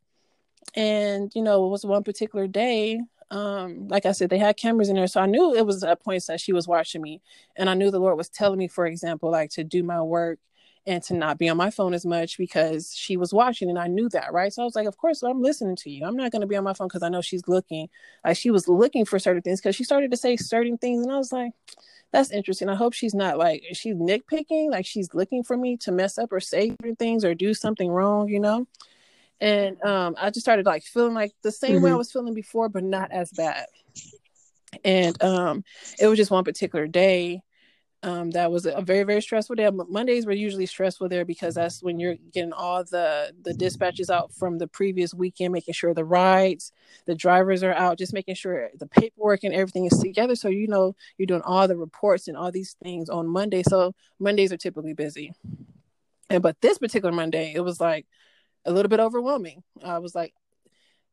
And 0.75 1.31
you 1.35 1.43
know, 1.43 1.65
it 1.67 1.69
was 1.71 1.85
one 1.85 2.03
particular 2.03 2.47
day 2.47 3.01
um 3.31 3.87
like 3.89 4.05
i 4.05 4.13
said 4.13 4.29
they 4.29 4.37
had 4.37 4.57
cameras 4.57 4.89
in 4.89 4.95
there 4.95 5.07
so 5.07 5.19
i 5.21 5.25
knew 5.25 5.55
it 5.55 5.65
was 5.65 5.83
at 5.83 6.01
points 6.03 6.27
that 6.27 6.39
she 6.39 6.53
was 6.53 6.67
watching 6.67 7.01
me 7.01 7.21
and 7.57 7.69
i 7.69 7.73
knew 7.73 7.91
the 7.91 7.99
lord 7.99 8.17
was 8.17 8.29
telling 8.29 8.59
me 8.59 8.67
for 8.67 8.85
example 8.87 9.31
like 9.31 9.49
to 9.49 9.63
do 9.65 9.83
my 9.83 10.01
work 10.01 10.39
and 10.87 11.03
to 11.03 11.13
not 11.13 11.37
be 11.37 11.49
on 11.49 11.57
my 11.57 11.69
phone 11.69 11.93
as 11.93 12.05
much 12.05 12.37
because 12.37 12.95
she 12.95 13.17
was 13.17 13.33
watching 13.33 13.69
and 13.69 13.77
I 13.77 13.87
knew 13.87 14.07
that, 14.09 14.31
right? 14.31 14.51
So 14.51 14.61
I 14.61 14.65
was 14.65 14.73
like, 14.73 14.87
of 14.87 14.97
course, 14.97 15.21
I'm 15.21 15.41
listening 15.41 15.75
to 15.77 15.89
you. 15.91 16.05
I'm 16.05 16.15
not 16.15 16.31
going 16.31 16.41
to 16.41 16.47
be 16.47 16.55
on 16.55 16.63
my 16.63 16.73
phone 16.73 16.87
because 16.87 17.03
I 17.03 17.09
know 17.09 17.19
she's 17.19 17.45
looking. 17.47 17.89
Like 18.25 18.37
she 18.37 18.51
was 18.51 18.69
looking 18.69 19.03
for 19.03 19.19
certain 19.19 19.41
things 19.41 19.59
because 19.59 19.75
she 19.75 19.83
started 19.83 20.11
to 20.11 20.17
say 20.17 20.37
certain 20.37 20.77
things. 20.77 21.03
And 21.03 21.11
I 21.11 21.17
was 21.17 21.33
like, 21.33 21.51
that's 22.13 22.31
interesting. 22.31 22.69
I 22.69 22.75
hope 22.75 22.93
she's 22.93 23.13
not 23.13 23.37
like, 23.37 23.63
she's 23.73 23.95
nitpicking, 23.95 24.71
like 24.71 24.85
she's 24.85 25.13
looking 25.13 25.43
for 25.43 25.57
me 25.57 25.75
to 25.77 25.91
mess 25.91 26.17
up 26.17 26.31
or 26.31 26.39
say 26.39 26.69
certain 26.81 26.95
things 26.95 27.25
or 27.25 27.35
do 27.35 27.53
something 27.53 27.89
wrong, 27.91 28.29
you 28.29 28.39
know? 28.39 28.65
And 29.41 29.79
um, 29.83 30.15
I 30.17 30.29
just 30.29 30.45
started 30.45 30.65
like 30.65 30.83
feeling 30.83 31.13
like 31.13 31.33
the 31.43 31.51
same 31.51 31.75
mm-hmm. 31.75 31.83
way 31.83 31.89
I 31.89 31.91
mm-hmm. 31.91 31.97
was 31.97 32.11
feeling 32.13 32.33
before, 32.33 32.69
but 32.69 32.85
not 32.85 33.11
as 33.11 33.29
bad. 33.31 33.65
And 34.85 35.21
um, 35.21 35.65
it 35.99 36.07
was 36.07 36.17
just 36.17 36.31
one 36.31 36.45
particular 36.45 36.87
day 36.87 37.41
um, 38.03 38.29
that 38.31 38.51
was 38.51 38.65
a 38.65 38.81
very 38.81 39.03
very 39.03 39.21
stressful 39.21 39.55
day. 39.55 39.69
Mondays 39.71 40.25
were 40.25 40.31
usually 40.31 40.67
stressful 40.67 41.09
there 41.09 41.25
because 41.25 41.55
that's 41.55 41.81
when 41.81 41.99
you're 41.99 42.15
getting 42.31 42.53
all 42.53 42.83
the 42.83 43.33
the 43.43 43.53
dispatches 43.53 44.09
out 44.09 44.31
from 44.33 44.59
the 44.59 44.67
previous 44.67 45.13
weekend, 45.13 45.51
making 45.51 45.73
sure 45.73 45.93
the 45.93 46.05
rides, 46.05 46.71
the 47.05 47.15
drivers 47.15 47.63
are 47.63 47.73
out, 47.73 47.97
just 47.97 48.13
making 48.13 48.35
sure 48.35 48.69
the 48.77 48.87
paperwork 48.87 49.43
and 49.43 49.53
everything 49.53 49.85
is 49.85 49.97
together. 49.97 50.35
So 50.35 50.47
you 50.47 50.67
know 50.67 50.95
you're 51.17 51.25
doing 51.25 51.41
all 51.41 51.67
the 51.67 51.75
reports 51.75 52.27
and 52.27 52.37
all 52.37 52.51
these 52.51 52.75
things 52.83 53.09
on 53.09 53.27
Monday. 53.27 53.63
So 53.63 53.93
Mondays 54.19 54.53
are 54.53 54.57
typically 54.57 54.93
busy. 54.93 55.33
And 56.29 56.43
but 56.43 56.61
this 56.61 56.77
particular 56.77 57.13
Monday, 57.13 57.53
it 57.55 57.61
was 57.61 57.81
like 57.81 58.05
a 58.65 58.71
little 58.71 58.89
bit 58.89 58.99
overwhelming. 58.99 59.63
I 59.83 59.97
was 59.97 60.13
like 60.13 60.33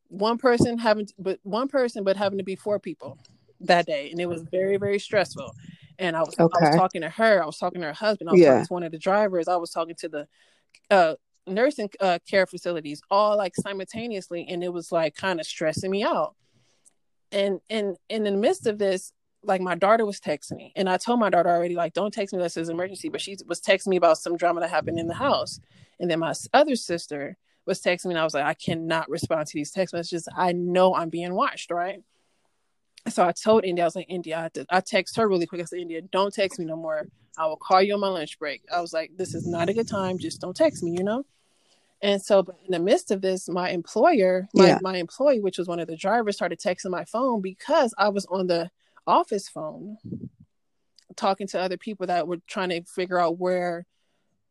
one 0.08 0.36
person 0.36 0.76
having, 0.76 1.06
to, 1.06 1.14
but 1.18 1.38
one 1.44 1.68
person, 1.68 2.04
but 2.04 2.16
having 2.16 2.38
to 2.38 2.44
be 2.44 2.56
four 2.56 2.78
people 2.78 3.18
that 3.60 3.86
day, 3.86 4.10
and 4.10 4.20
it 4.20 4.26
was 4.26 4.42
very 4.42 4.76
very 4.76 4.98
stressful 4.98 5.54
and 5.98 6.16
I 6.16 6.20
was, 6.20 6.38
okay. 6.38 6.66
I 6.66 6.68
was 6.70 6.76
talking 6.76 7.00
to 7.02 7.08
her. 7.08 7.42
I 7.42 7.46
was 7.46 7.58
talking 7.58 7.80
to 7.80 7.86
her 7.86 7.92
husband. 7.92 8.28
I 8.28 8.32
was 8.32 8.40
yeah. 8.40 8.50
talking 8.50 8.66
to 8.66 8.72
one 8.72 8.82
of 8.82 8.92
the 8.92 8.98
drivers. 8.98 9.48
I 9.48 9.56
was 9.56 9.70
talking 9.70 9.94
to 9.96 10.08
the 10.08 10.28
uh, 10.90 11.14
nursing 11.46 11.90
uh, 12.00 12.18
care 12.28 12.46
facilities, 12.46 13.00
all 13.10 13.36
like 13.36 13.54
simultaneously, 13.56 14.46
and 14.48 14.64
it 14.64 14.72
was 14.72 14.90
like 14.90 15.14
kind 15.14 15.40
of 15.40 15.46
stressing 15.46 15.90
me 15.90 16.02
out. 16.02 16.34
And 17.32 17.60
and, 17.68 17.96
and 18.10 18.26
in 18.26 18.34
the 18.34 18.40
midst 18.40 18.66
of 18.66 18.78
this, 18.78 19.12
like 19.42 19.60
my 19.60 19.74
daughter 19.74 20.06
was 20.06 20.20
texting 20.20 20.56
me, 20.56 20.72
and 20.76 20.88
I 20.88 20.96
told 20.96 21.20
my 21.20 21.30
daughter 21.30 21.50
already, 21.50 21.74
like, 21.74 21.92
don't 21.92 22.12
text 22.12 22.32
me 22.32 22.38
unless 22.38 22.56
it's 22.56 22.68
an 22.68 22.74
emergency. 22.74 23.08
But 23.08 23.20
she 23.20 23.36
was 23.46 23.60
texting 23.60 23.88
me 23.88 23.96
about 23.96 24.18
some 24.18 24.36
drama 24.36 24.60
that 24.60 24.70
happened 24.70 24.98
in 24.98 25.06
the 25.06 25.14
house, 25.14 25.60
and 26.00 26.10
then 26.10 26.20
my 26.20 26.32
other 26.52 26.76
sister 26.76 27.36
was 27.66 27.80
texting 27.80 28.06
me, 28.06 28.12
and 28.12 28.20
I 28.20 28.24
was 28.24 28.34
like, 28.34 28.44
I 28.44 28.54
cannot 28.54 29.08
respond 29.08 29.46
to 29.48 29.54
these 29.54 29.70
text 29.70 29.94
messages. 29.94 30.28
I 30.36 30.52
know 30.52 30.94
I'm 30.94 31.08
being 31.08 31.34
watched, 31.34 31.70
right? 31.70 32.02
So 33.08 33.26
I 33.26 33.32
told 33.32 33.64
India, 33.64 33.84
I 33.84 33.86
was 33.86 33.96
like, 33.96 34.06
India, 34.08 34.50
I, 34.70 34.80
text 34.80 35.16
her 35.16 35.28
really 35.28 35.46
quick. 35.46 35.60
I 35.60 35.64
said, 35.64 35.80
India, 35.80 36.00
don't 36.00 36.32
text 36.32 36.58
me 36.58 36.64
no 36.64 36.76
more. 36.76 37.06
I 37.36 37.46
will 37.46 37.56
call 37.56 37.82
you 37.82 37.94
on 37.94 38.00
my 38.00 38.08
lunch 38.08 38.38
break. 38.38 38.62
I 38.72 38.80
was 38.80 38.92
like, 38.92 39.10
this 39.16 39.34
is 39.34 39.46
not 39.46 39.68
a 39.68 39.74
good 39.74 39.88
time. 39.88 40.18
Just 40.18 40.40
don't 40.40 40.56
text 40.56 40.82
me, 40.82 40.92
you 40.92 41.04
know? 41.04 41.24
And 42.00 42.20
so 42.22 42.42
but 42.42 42.56
in 42.64 42.70
the 42.70 42.78
midst 42.78 43.10
of 43.10 43.22
this, 43.22 43.48
my 43.48 43.70
employer, 43.70 44.46
my, 44.54 44.66
yeah. 44.66 44.78
my 44.82 44.96
employee, 44.96 45.40
which 45.40 45.58
was 45.58 45.68
one 45.68 45.80
of 45.80 45.88
the 45.88 45.96
drivers, 45.96 46.36
started 46.36 46.60
texting 46.60 46.90
my 46.90 47.04
phone 47.04 47.40
because 47.40 47.94
I 47.98 48.08
was 48.10 48.26
on 48.26 48.46
the 48.46 48.70
office 49.06 49.48
phone 49.48 49.96
talking 51.16 51.46
to 51.48 51.60
other 51.60 51.76
people 51.76 52.06
that 52.06 52.26
were 52.26 52.38
trying 52.46 52.70
to 52.70 52.82
figure 52.84 53.18
out 53.18 53.38
where 53.38 53.86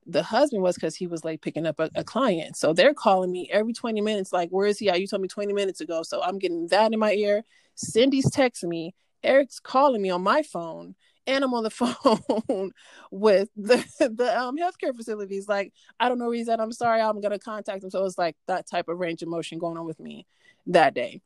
the 0.06 0.24
husband 0.24 0.64
was 0.64 0.76
because 0.76 0.96
he 0.96 1.08
was 1.08 1.24
like 1.24 1.42
picking 1.42 1.66
up 1.66 1.80
a, 1.80 1.90
a, 1.96 2.04
client. 2.04 2.56
So 2.58 2.74
they're 2.74 2.94
calling 2.94 3.32
me 3.32 3.50
every 3.52 3.74
20 3.74 4.02
minutes, 4.02 4.34
like, 4.34 4.50
where 4.50 4.68
is 4.68 4.80
he? 4.80 4.94
You 4.94 5.08
told 5.08 5.22
me 5.22 5.28
20 5.28 5.54
minutes 5.54 5.82
ago. 5.82 6.04
So 6.04 6.22
I'm 6.22 6.40
getting 6.40 6.68
that 6.68 6.94
in 6.94 7.00
my 7.00 7.14
ear. 7.14 7.44
Cindy's 7.76 8.30
texting 8.30 8.70
me. 8.70 8.94
Eric's 9.24 9.60
calling 9.60 10.02
me 10.02 10.10
on 10.10 10.22
my 10.22 10.44
phone. 10.44 10.96
And 11.26 11.44
I'm 11.44 11.54
on 11.54 11.64
the 11.64 11.70
phone 11.70 12.72
with 13.10 13.50
the 13.56 13.78
the 14.00 14.38
um, 14.38 14.58
healthcare 14.58 14.94
facilities. 14.94 15.48
Like, 15.48 15.72
I 15.98 16.10
don't 16.10 16.20
know 16.20 16.26
where 16.26 16.36
he's 16.36 16.50
at. 16.50 16.60
I'm 16.60 16.74
sorry. 16.74 17.00
I'm 17.00 17.22
gonna 17.22 17.40
contact 17.40 17.84
him. 17.84 17.90
So 17.90 18.04
it's 18.04 18.18
like 18.18 18.36
that 18.48 18.68
type 18.68 18.90
of 18.90 19.00
range 19.00 19.22
of 19.22 19.30
motion 19.30 19.58
going 19.58 19.78
on 19.78 19.86
with 19.86 20.02
me 20.02 20.28
that 20.68 20.94
day. 20.94 21.22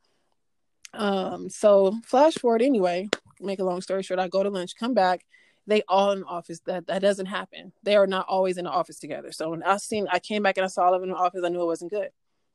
Um, 0.94 1.50
so 1.50 1.96
flash 2.06 2.36
forward 2.36 2.62
anyway, 2.62 3.10
make 3.40 3.60
a 3.60 3.64
long 3.64 3.82
story 3.82 4.04
short, 4.04 4.20
I 4.20 4.28
go 4.28 4.44
to 4.44 4.50
lunch, 4.50 4.76
come 4.76 4.94
back, 4.94 5.26
they 5.68 5.84
all 5.88 6.12
in 6.12 6.22
the 6.22 6.26
office. 6.26 6.62
That 6.66 6.88
that 6.88 7.02
doesn't 7.02 7.28
happen. 7.28 7.74
They 7.84 7.96
are 7.96 8.08
not 8.08 8.26
always 8.28 8.58
in 8.58 8.66
the 8.66 8.72
office 8.72 9.00
together. 9.00 9.32
So 9.32 9.52
when 9.52 9.64
I 9.64 9.78
seen, 9.78 10.08
I 10.10 10.20
came 10.20 10.44
back 10.44 10.58
and 10.58 10.66
I 10.66 10.68
saw 10.68 10.86
all 10.86 10.94
of 10.94 11.02
them 11.02 11.10
in 11.10 11.16
the 11.16 11.22
office. 11.22 11.42
I 11.46 11.50
knew 11.50 11.62
it 11.62 11.66
wasn't 11.66 11.92
good. 11.92 12.10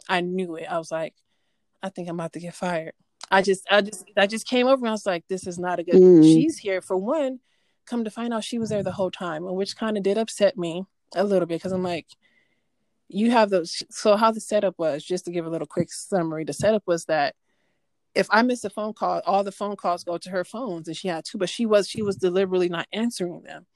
I 0.08 0.20
knew 0.20 0.56
it. 0.56 0.66
I 0.68 0.78
was 0.78 0.90
like, 0.90 1.14
I 1.82 1.90
think 1.90 2.08
I'm 2.08 2.16
about 2.16 2.32
to 2.32 2.40
get 2.40 2.54
fired. 2.54 2.94
I 3.30 3.40
just, 3.42 3.66
I 3.70 3.80
just, 3.82 4.04
I 4.16 4.26
just 4.26 4.46
came 4.46 4.66
over 4.66 4.80
and 4.84 4.88
I 4.88 4.92
was 4.92 5.06
like, 5.06 5.26
this 5.28 5.46
is 5.46 5.58
not 5.58 5.78
a 5.78 5.84
good. 5.84 5.94
Mm. 5.94 6.22
She's 6.22 6.58
here 6.58 6.80
for 6.80 6.96
one. 6.96 7.38
Come 7.86 8.04
to 8.04 8.10
find 8.10 8.32
out, 8.32 8.44
she 8.44 8.58
was 8.58 8.70
there 8.70 8.82
the 8.82 8.92
whole 8.92 9.10
time, 9.10 9.44
which 9.44 9.76
kind 9.76 9.96
of 9.96 10.02
did 10.02 10.18
upset 10.18 10.56
me 10.56 10.84
a 11.14 11.24
little 11.24 11.46
bit 11.46 11.56
because 11.56 11.72
I'm 11.72 11.82
like, 11.82 12.06
you 13.08 13.30
have 13.30 13.50
those. 13.50 13.82
So 13.90 14.16
how 14.16 14.30
the 14.30 14.40
setup 14.40 14.78
was, 14.78 15.04
just 15.04 15.24
to 15.26 15.30
give 15.30 15.46
a 15.46 15.50
little 15.50 15.66
quick 15.66 15.92
summary, 15.92 16.44
the 16.44 16.52
setup 16.52 16.82
was 16.86 17.06
that 17.06 17.34
if 18.14 18.26
I 18.30 18.42
miss 18.42 18.64
a 18.64 18.70
phone 18.70 18.92
call, 18.92 19.22
all 19.26 19.44
the 19.44 19.52
phone 19.52 19.76
calls 19.76 20.04
go 20.04 20.18
to 20.18 20.30
her 20.30 20.44
phones, 20.44 20.88
and 20.88 20.96
she 20.96 21.08
had 21.08 21.24
two, 21.24 21.38
but 21.38 21.48
she 21.48 21.66
was 21.66 21.88
she 21.88 22.02
was 22.02 22.16
deliberately 22.16 22.68
not 22.68 22.86
answering 22.92 23.42
them. 23.42 23.66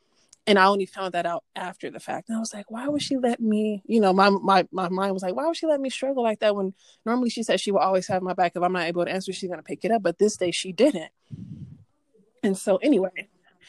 and 0.46 0.58
I 0.58 0.66
only 0.66 0.86
found 0.86 1.14
that 1.14 1.26
out 1.26 1.44
after 1.56 1.90
the 1.90 1.98
fact. 1.98 2.28
And 2.28 2.36
I 2.36 2.40
was 2.40 2.54
like, 2.54 2.70
why 2.70 2.86
would 2.86 3.02
she 3.02 3.16
let 3.16 3.40
me, 3.40 3.82
you 3.86 4.00
know, 4.00 4.12
my 4.12 4.30
my 4.30 4.66
my 4.70 4.88
mind 4.88 5.12
was 5.12 5.22
like, 5.22 5.34
why 5.34 5.46
would 5.46 5.56
she 5.56 5.66
let 5.66 5.80
me 5.80 5.90
struggle 5.90 6.22
like 6.22 6.38
that 6.40 6.54
when 6.54 6.72
normally 7.04 7.30
she 7.30 7.42
said 7.42 7.60
she 7.60 7.72
will 7.72 7.80
always 7.80 8.06
have 8.08 8.22
my 8.22 8.32
back 8.34 8.52
if 8.54 8.62
I'm 8.62 8.72
not 8.72 8.84
able 8.84 9.04
to 9.04 9.10
answer, 9.10 9.32
she's 9.32 9.50
gonna 9.50 9.62
pick 9.62 9.84
it 9.84 9.90
up. 9.90 10.02
But 10.02 10.18
this 10.18 10.36
day 10.36 10.52
she 10.52 10.72
didn't. 10.72 11.10
And 12.42 12.56
so 12.56 12.76
anyway, 12.76 13.28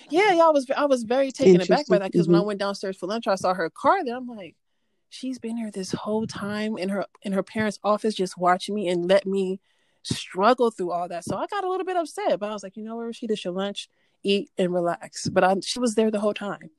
yeah, 0.09 0.34
yeah, 0.34 0.45
I 0.45 0.49
was 0.49 0.70
I 0.76 0.86
was 0.86 1.03
very 1.03 1.32
taken 1.32 1.61
aback 1.61 1.88
by 1.88 1.97
that 1.97 2.11
because 2.11 2.28
mm-hmm. 2.28 2.34
when 2.34 2.39
I 2.39 2.41
mm-hmm. 2.41 2.47
went 2.47 2.59
downstairs 2.59 2.97
for 2.97 3.07
lunch, 3.07 3.26
I 3.28 3.36
saw 3.36 3.55
her 3.55 3.70
car 3.72 4.05
there. 4.05 4.15
I'm 4.15 4.28
like, 4.28 4.55
she's 5.09 5.39
been 5.39 5.57
here 5.57 5.72
this 5.72 5.93
whole 5.93 6.28
time 6.28 6.78
in 6.78 6.89
her 6.89 7.05
in 7.24 7.32
her 7.34 7.43
parents' 7.43 7.80
office 7.84 8.13
just 8.13 8.38
watching 8.38 8.76
me 8.76 8.88
and 8.88 9.07
let 9.07 9.26
me 9.26 9.59
struggle 10.04 10.72
through 10.72 10.91
all 10.91 11.08
that. 11.08 11.26
So 11.26 11.36
I 11.36 11.48
got 11.48 11.64
a 11.64 11.70
little 11.70 11.86
bit 11.86 11.98
upset, 11.98 12.39
but 12.39 12.50
I 12.50 12.54
was 12.54 12.64
like, 12.64 12.78
you 12.78 12.84
know 12.84 12.95
where 12.95 13.12
she 13.14 13.28
did 13.28 13.43
your 13.43 13.54
lunch? 13.54 13.89
eat, 14.24 14.50
and 14.58 14.74
relax. 14.74 15.30
But 15.30 15.43
I, 15.43 15.56
she 15.62 15.80
was 15.80 15.95
there 15.95 16.12
the 16.12 16.20
whole 16.20 16.34
time. 16.34 16.70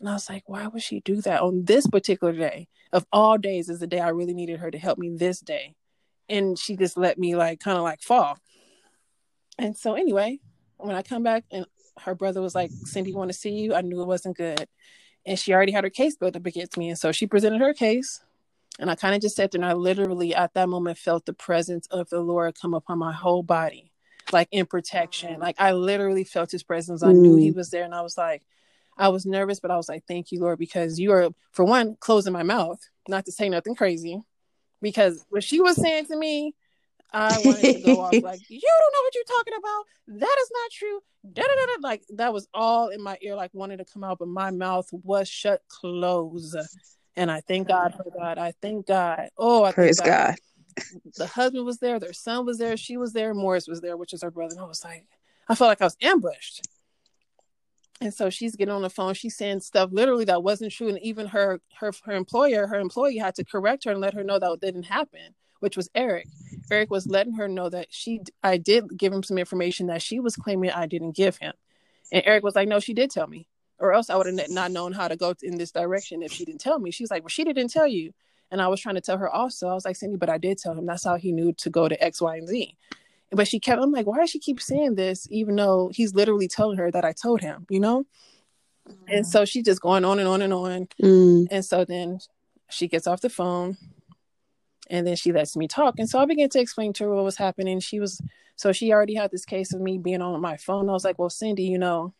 And 0.00 0.08
I 0.08 0.14
was 0.14 0.28
like, 0.28 0.44
why 0.46 0.66
would 0.66 0.82
she 0.82 1.00
do 1.00 1.20
that 1.22 1.42
on 1.42 1.64
this 1.64 1.86
particular 1.86 2.32
day? 2.32 2.68
Of 2.92 3.06
all 3.12 3.38
days, 3.38 3.68
is 3.68 3.80
the 3.80 3.86
day 3.86 4.00
I 4.00 4.08
really 4.08 4.34
needed 4.34 4.60
her 4.60 4.70
to 4.70 4.78
help 4.78 4.98
me 4.98 5.16
this 5.16 5.40
day. 5.40 5.74
And 6.28 6.58
she 6.58 6.76
just 6.76 6.96
let 6.96 7.18
me 7.18 7.36
like 7.36 7.60
kind 7.60 7.78
of 7.78 7.84
like 7.84 8.00
fall. 8.00 8.38
And 9.58 9.76
so 9.76 9.94
anyway, 9.94 10.40
when 10.76 10.96
I 10.96 11.02
come 11.02 11.22
back 11.22 11.44
and 11.50 11.66
her 12.00 12.14
brother 12.14 12.40
was 12.40 12.54
like, 12.54 12.70
Cindy, 12.84 13.14
want 13.14 13.30
to 13.30 13.36
see 13.36 13.50
you? 13.50 13.74
I 13.74 13.82
knew 13.82 14.00
it 14.02 14.06
wasn't 14.06 14.36
good. 14.36 14.66
And 15.24 15.38
she 15.38 15.52
already 15.52 15.72
had 15.72 15.84
her 15.84 15.90
case 15.90 16.16
built 16.16 16.36
up 16.36 16.46
against 16.46 16.76
me. 16.76 16.88
And 16.88 16.98
so 16.98 17.12
she 17.12 17.26
presented 17.26 17.60
her 17.60 17.74
case. 17.74 18.20
And 18.78 18.90
I 18.90 18.94
kind 18.94 19.14
of 19.14 19.20
just 19.20 19.36
sat 19.36 19.50
there 19.50 19.60
and 19.60 19.70
I 19.70 19.74
literally 19.74 20.34
at 20.34 20.54
that 20.54 20.68
moment 20.68 20.98
felt 20.98 21.26
the 21.26 21.34
presence 21.34 21.86
of 21.88 22.08
the 22.08 22.20
Lord 22.20 22.58
come 22.60 22.74
upon 22.74 22.98
my 22.98 23.12
whole 23.12 23.42
body 23.42 23.92
like 24.30 24.48
in 24.50 24.66
protection. 24.66 25.40
Like 25.40 25.56
I 25.58 25.72
literally 25.72 26.24
felt 26.24 26.50
his 26.50 26.62
presence. 26.62 27.02
I 27.02 27.12
knew 27.12 27.36
he 27.36 27.50
mm. 27.50 27.56
was 27.56 27.70
there, 27.70 27.84
and 27.84 27.94
I 27.94 28.02
was 28.02 28.16
like, 28.16 28.42
I 28.96 29.08
was 29.08 29.26
nervous, 29.26 29.60
but 29.60 29.70
I 29.70 29.76
was 29.76 29.88
like, 29.88 30.04
"Thank 30.06 30.30
you, 30.30 30.40
Lord," 30.40 30.58
because 30.58 31.00
you 31.00 31.12
are, 31.12 31.30
for 31.52 31.64
one, 31.64 31.96
closing 31.98 32.32
my 32.32 32.42
mouth, 32.42 32.80
not 33.08 33.24
to 33.26 33.32
say 33.32 33.48
nothing 33.48 33.74
crazy, 33.74 34.20
because 34.80 35.24
what 35.30 35.42
she 35.42 35.60
was 35.60 35.76
saying 35.76 36.06
to 36.06 36.16
me, 36.16 36.54
I 37.12 37.40
wanted 37.44 37.76
to 37.76 37.82
go 37.82 38.00
off 38.00 38.12
like, 38.12 38.40
"You 38.48 38.60
don't 38.60 38.92
know 38.92 39.02
what 39.02 39.14
you're 39.14 39.24
talking 39.24 39.54
about. 39.58 40.20
That 40.20 40.36
is 40.40 40.50
not 40.52 40.70
true." 40.70 41.00
Da 41.32 41.42
da 41.42 41.48
da. 41.48 41.72
Like 41.80 42.02
that 42.16 42.32
was 42.32 42.48
all 42.52 42.88
in 42.88 43.00
my 43.02 43.16
ear, 43.22 43.34
like 43.34 43.54
wanted 43.54 43.78
to 43.78 43.84
come 43.84 44.04
out, 44.04 44.18
but 44.18 44.28
my 44.28 44.50
mouth 44.50 44.88
was 44.92 45.28
shut 45.28 45.62
close. 45.68 46.54
And 47.16 47.30
I 47.30 47.40
thank 47.40 47.68
God 47.68 47.94
for 47.94 48.06
that. 48.18 48.38
I 48.38 48.52
thank 48.62 48.86
God. 48.86 49.28
Oh, 49.36 49.64
I 49.64 49.72
praise 49.72 50.00
God. 50.00 50.06
God 50.06 50.38
the 51.16 51.26
husband 51.26 51.64
was 51.64 51.78
there, 51.78 51.98
their 51.98 52.12
son 52.12 52.46
was 52.46 52.58
there, 52.58 52.76
she 52.76 52.96
was 52.96 53.12
there, 53.12 53.34
Morris 53.34 53.68
was 53.68 53.80
there, 53.80 53.96
which 53.96 54.12
is 54.12 54.22
her 54.22 54.30
brother. 54.30 54.54
And 54.54 54.60
I 54.60 54.66
was 54.66 54.84
like, 54.84 55.06
I 55.48 55.54
felt 55.54 55.68
like 55.68 55.80
I 55.80 55.86
was 55.86 55.96
ambushed. 56.02 56.66
And 58.00 58.12
so 58.12 58.30
she's 58.30 58.56
getting 58.56 58.74
on 58.74 58.82
the 58.82 58.90
phone. 58.90 59.14
She's 59.14 59.36
saying 59.36 59.60
stuff 59.60 59.90
literally 59.92 60.24
that 60.24 60.42
wasn't 60.42 60.72
true, 60.72 60.88
and 60.88 60.98
even 61.02 61.28
her 61.28 61.60
her 61.78 61.92
her 62.04 62.12
employer, 62.12 62.66
her 62.66 62.80
employee, 62.80 63.18
had 63.18 63.36
to 63.36 63.44
correct 63.44 63.84
her 63.84 63.92
and 63.92 64.00
let 64.00 64.14
her 64.14 64.24
know 64.24 64.40
that 64.40 64.60
didn't 64.60 64.84
happen, 64.84 65.34
which 65.60 65.76
was 65.76 65.88
Eric. 65.94 66.26
Eric 66.68 66.90
was 66.90 67.06
letting 67.06 67.34
her 67.34 67.46
know 67.46 67.68
that 67.68 67.86
she, 67.90 68.22
I 68.42 68.56
did 68.56 68.96
give 68.96 69.12
him 69.12 69.22
some 69.22 69.38
information 69.38 69.86
that 69.86 70.02
she 70.02 70.18
was 70.18 70.34
claiming 70.34 70.70
I 70.70 70.86
didn't 70.86 71.14
give 71.14 71.36
him, 71.36 71.52
and 72.10 72.24
Eric 72.26 72.42
was 72.42 72.56
like, 72.56 72.66
"No, 72.66 72.80
she 72.80 72.92
did 72.92 73.12
tell 73.12 73.28
me, 73.28 73.46
or 73.82 73.92
else 73.92 74.08
I 74.08 74.16
would 74.16 74.26
have 74.26 74.48
not 74.48 74.70
known 74.70 74.92
how 74.92 75.08
to 75.08 75.16
go 75.16 75.34
in 75.42 75.58
this 75.58 75.72
direction 75.72 76.22
if 76.22 76.32
she 76.32 76.46
didn't 76.46 76.62
tell 76.62 76.78
me." 76.78 76.90
She's 76.90 77.10
like, 77.10 77.22
"Well, 77.22 77.28
she 77.28 77.44
didn't 77.44 77.68
tell 77.68 77.86
you." 77.86 78.14
And 78.52 78.60
I 78.60 78.68
was 78.68 78.80
trying 78.80 78.96
to 78.96 79.00
tell 79.00 79.16
her 79.16 79.30
also, 79.30 79.66
I 79.66 79.72
was 79.72 79.86
like, 79.86 79.96
Cindy, 79.96 80.18
but 80.18 80.28
I 80.28 80.36
did 80.36 80.58
tell 80.58 80.74
him 80.74 80.84
that's 80.84 81.04
how 81.04 81.16
he 81.16 81.32
knew 81.32 81.54
to 81.54 81.70
go 81.70 81.88
to 81.88 82.04
X, 82.04 82.20
Y, 82.20 82.36
and 82.36 82.46
Z. 82.46 82.76
But 83.30 83.48
she 83.48 83.58
kept, 83.58 83.80
I'm 83.80 83.92
like, 83.92 84.06
why 84.06 84.18
does 84.18 84.28
she 84.28 84.38
keep 84.38 84.60
saying 84.60 84.94
this, 84.94 85.26
even 85.30 85.56
though 85.56 85.90
he's 85.90 86.14
literally 86.14 86.48
telling 86.48 86.76
her 86.76 86.90
that 86.90 87.02
I 87.02 87.12
told 87.14 87.40
him, 87.40 87.66
you 87.70 87.80
know? 87.80 88.04
Mm. 88.86 88.96
And 89.08 89.26
so 89.26 89.46
she's 89.46 89.64
just 89.64 89.80
going 89.80 90.04
on 90.04 90.18
and 90.18 90.28
on 90.28 90.42
and 90.42 90.52
on. 90.52 90.86
Mm. 91.02 91.48
And 91.50 91.64
so 91.64 91.86
then 91.86 92.18
she 92.68 92.88
gets 92.88 93.06
off 93.06 93.22
the 93.22 93.30
phone 93.30 93.78
and 94.90 95.06
then 95.06 95.16
she 95.16 95.32
lets 95.32 95.56
me 95.56 95.66
talk. 95.66 95.94
And 95.98 96.10
so 96.10 96.18
I 96.18 96.26
began 96.26 96.50
to 96.50 96.60
explain 96.60 96.92
to 96.92 97.04
her 97.04 97.14
what 97.14 97.24
was 97.24 97.38
happening. 97.38 97.80
She 97.80 98.00
was, 98.00 98.20
so 98.56 98.70
she 98.72 98.92
already 98.92 99.14
had 99.14 99.30
this 99.30 99.46
case 99.46 99.72
of 99.72 99.80
me 99.80 99.96
being 99.96 100.20
on 100.20 100.38
my 100.42 100.58
phone. 100.58 100.90
I 100.90 100.92
was 100.92 101.06
like, 101.06 101.18
well, 101.18 101.30
Cindy, 101.30 101.64
you 101.64 101.78
know, 101.78 102.12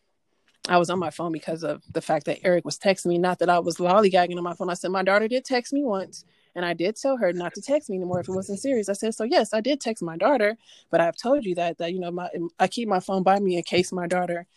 I 0.69 0.77
was 0.77 0.89
on 0.89 0.97
my 0.99 1.09
phone 1.09 1.33
because 1.33 1.63
of 1.63 1.83
the 1.91 2.01
fact 2.01 2.25
that 2.25 2.39
Eric 2.43 2.63
was 2.63 2.79
texting 2.79 3.07
me. 3.07 3.17
Not 3.17 3.39
that 3.39 3.49
I 3.49 3.59
was 3.59 3.77
lollygagging 3.77 4.37
on 4.37 4.43
my 4.43 4.53
phone. 4.53 4.69
I 4.69 4.75
said, 4.75 4.91
My 4.91 5.03
daughter 5.03 5.27
did 5.27 5.43
text 5.43 5.73
me 5.73 5.83
once, 5.83 6.23
and 6.55 6.65
I 6.65 6.73
did 6.73 6.95
tell 6.95 7.17
her 7.17 7.33
not 7.33 7.53
to 7.55 7.61
text 7.61 7.89
me 7.89 7.97
anymore 7.97 8.21
if 8.21 8.29
it 8.29 8.33
wasn't 8.33 8.59
serious. 8.59 8.87
I 8.87 8.93
said, 8.93 9.13
So, 9.13 9.25
yes, 9.25 9.53
I 9.53 9.59
did 9.59 9.81
text 9.81 10.01
my 10.01 10.15
daughter, 10.15 10.55
but 10.89 11.01
I've 11.01 11.17
told 11.17 11.43
you 11.43 11.55
that, 11.55 11.79
that 11.79 11.91
you 11.91 11.99
know, 11.99 12.11
my 12.11 12.29
I 12.59 12.67
keep 12.67 12.87
my 12.87 13.01
phone 13.01 13.23
by 13.23 13.39
me 13.39 13.57
in 13.57 13.63
case 13.63 13.91
my 13.91 14.07
daughter 14.07 14.47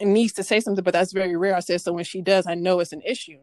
needs 0.00 0.34
to 0.34 0.42
say 0.42 0.60
something, 0.60 0.84
but 0.84 0.92
that's 0.92 1.12
very 1.12 1.36
rare. 1.36 1.56
I 1.56 1.60
said, 1.60 1.80
So 1.80 1.94
when 1.94 2.04
she 2.04 2.20
does, 2.20 2.46
I 2.46 2.54
know 2.54 2.80
it's 2.80 2.92
an 2.92 3.02
issue. 3.02 3.38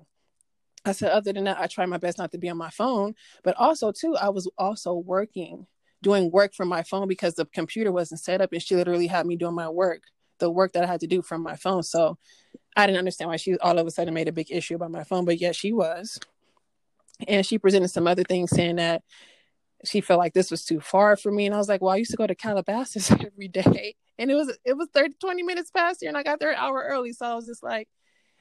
I 0.86 0.92
said, 0.92 1.10
Other 1.12 1.34
than 1.34 1.46
that, 1.46 1.60
I 1.60 1.66
try 1.66 1.88
my 1.88 1.98
best 1.98 2.20
not 2.20 2.32
to 2.32 2.38
be 2.38 2.50
on 2.50 2.58
my 2.58 2.70
phone, 2.70 3.16
but 3.44 3.56
also, 3.58 3.92
too, 3.92 4.16
I 4.16 4.30
was 4.30 4.48
also 4.60 4.94
working, 4.94 5.66
doing 6.04 6.30
work 6.30 6.54
from 6.54 6.68
my 6.68 6.84
phone 6.84 7.08
because 7.08 7.34
the 7.34 7.46
computer 7.46 7.92
wasn't 7.92 8.20
set 8.20 8.40
up, 8.40 8.54
and 8.54 8.62
she 8.62 8.76
literally 8.76 9.08
had 9.08 9.26
me 9.26 9.36
doing 9.36 9.56
my 9.56 9.68
work 9.68 10.04
the 10.40 10.50
work 10.50 10.74
that 10.74 10.84
I 10.84 10.88
had 10.88 11.02
to 11.02 11.08
do 11.08 11.22
from 11.22 11.42
my 11.42 11.56
phone. 11.56 11.84
So 11.84 12.18
I 12.76 12.86
didn't 12.86 13.00
understand 13.00 13.30
why 13.30 13.38
she 13.38 13.58
all 13.58 13.78
of 13.78 13.88
a 13.88 13.92
sudden 13.92 14.14
made 14.14 14.28
a 14.28 14.34
big 14.34 14.52
issue 14.52 14.76
about 14.76 14.92
my 14.92 15.04
phone, 15.04 15.26
but 15.26 15.40
yet 15.40 15.56
she 15.56 15.74
was. 15.74 16.20
And 17.28 17.46
she 17.46 17.58
presented 17.58 17.88
some 17.88 18.08
other 18.08 18.24
things 18.24 18.52
saying 18.52 18.76
that 18.76 19.02
she 19.84 20.02
felt 20.02 20.20
like 20.20 20.34
this 20.34 20.52
was 20.52 20.64
too 20.64 20.80
far 20.80 21.16
for 21.16 21.32
me. 21.32 21.46
And 21.46 21.56
I 21.56 21.58
was 21.58 21.70
like, 21.70 21.82
well, 21.82 21.94
I 21.94 21.98
used 21.98 22.12
to 22.12 22.18
go 22.18 22.28
to 22.28 22.36
Calabasas 22.36 23.12
every 23.20 23.48
day. 23.48 23.96
And 24.20 24.32
it 24.32 24.36
was 24.36 24.56
it 24.66 24.74
was 24.74 24.88
30, 24.94 25.16
20 25.20 25.44
minutes 25.44 25.72
past 25.72 26.00
here 26.02 26.10
and 26.10 26.18
I 26.18 26.24
got 26.24 26.40
there 26.40 26.52
an 26.52 26.58
hour 26.58 26.84
early. 26.88 27.14
So 27.14 27.26
I 27.26 27.36
was 27.36 27.46
just 27.46 27.64
like, 27.64 27.88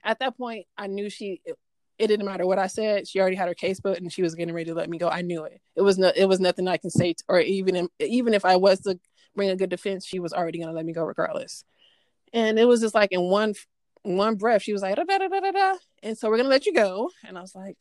at 0.04 0.18
that 0.20 0.36
point, 0.36 0.66
I 0.78 0.86
knew 0.86 1.10
she 1.10 1.40
it, 1.44 1.56
didn't 1.98 2.26
matter 2.26 2.46
what 2.46 2.58
I 2.58 2.66
said. 2.66 3.08
She 3.08 3.20
already 3.20 3.36
had 3.36 3.48
her 3.48 3.54
case 3.54 3.80
book 3.80 3.98
and 3.98 4.12
she 4.12 4.22
was 4.22 4.34
getting 4.34 4.54
ready 4.54 4.70
to 4.70 4.74
let 4.74 4.88
me 4.88 4.98
go. 4.98 5.08
I 5.08 5.22
knew 5.22 5.44
it. 5.44 5.60
It 5.74 5.82
was 5.82 5.98
no, 5.98 6.12
it 6.14 6.26
was 6.26 6.40
nothing 6.40 6.68
I 6.68 6.76
can 6.76 6.90
say, 6.90 7.14
to, 7.14 7.24
or 7.28 7.40
even 7.40 7.88
even 8.00 8.34
if 8.34 8.44
I 8.44 8.56
was 8.56 8.80
to 8.80 8.98
bring 9.34 9.50
a 9.50 9.56
good 9.56 9.70
defense, 9.70 10.06
she 10.06 10.18
was 10.18 10.32
already 10.32 10.58
going 10.58 10.68
to 10.68 10.74
let 10.74 10.86
me 10.86 10.92
go 10.92 11.04
regardless. 11.04 11.64
And 12.36 12.58
it 12.58 12.66
was 12.66 12.82
just 12.82 12.94
like 12.94 13.12
in 13.12 13.22
one 13.22 13.54
one 14.02 14.36
breath, 14.36 14.62
she 14.62 14.72
was 14.72 14.82
like, 14.82 14.94
da, 14.94 15.04
da, 15.04 15.18
da, 15.18 15.28
da, 15.28 15.50
da. 15.50 15.74
and 16.02 16.16
so 16.16 16.28
we're 16.28 16.36
gonna 16.36 16.50
let 16.50 16.66
you 16.66 16.74
go. 16.74 17.10
And 17.24 17.36
I 17.36 17.40
was 17.40 17.54
like, 17.54 17.76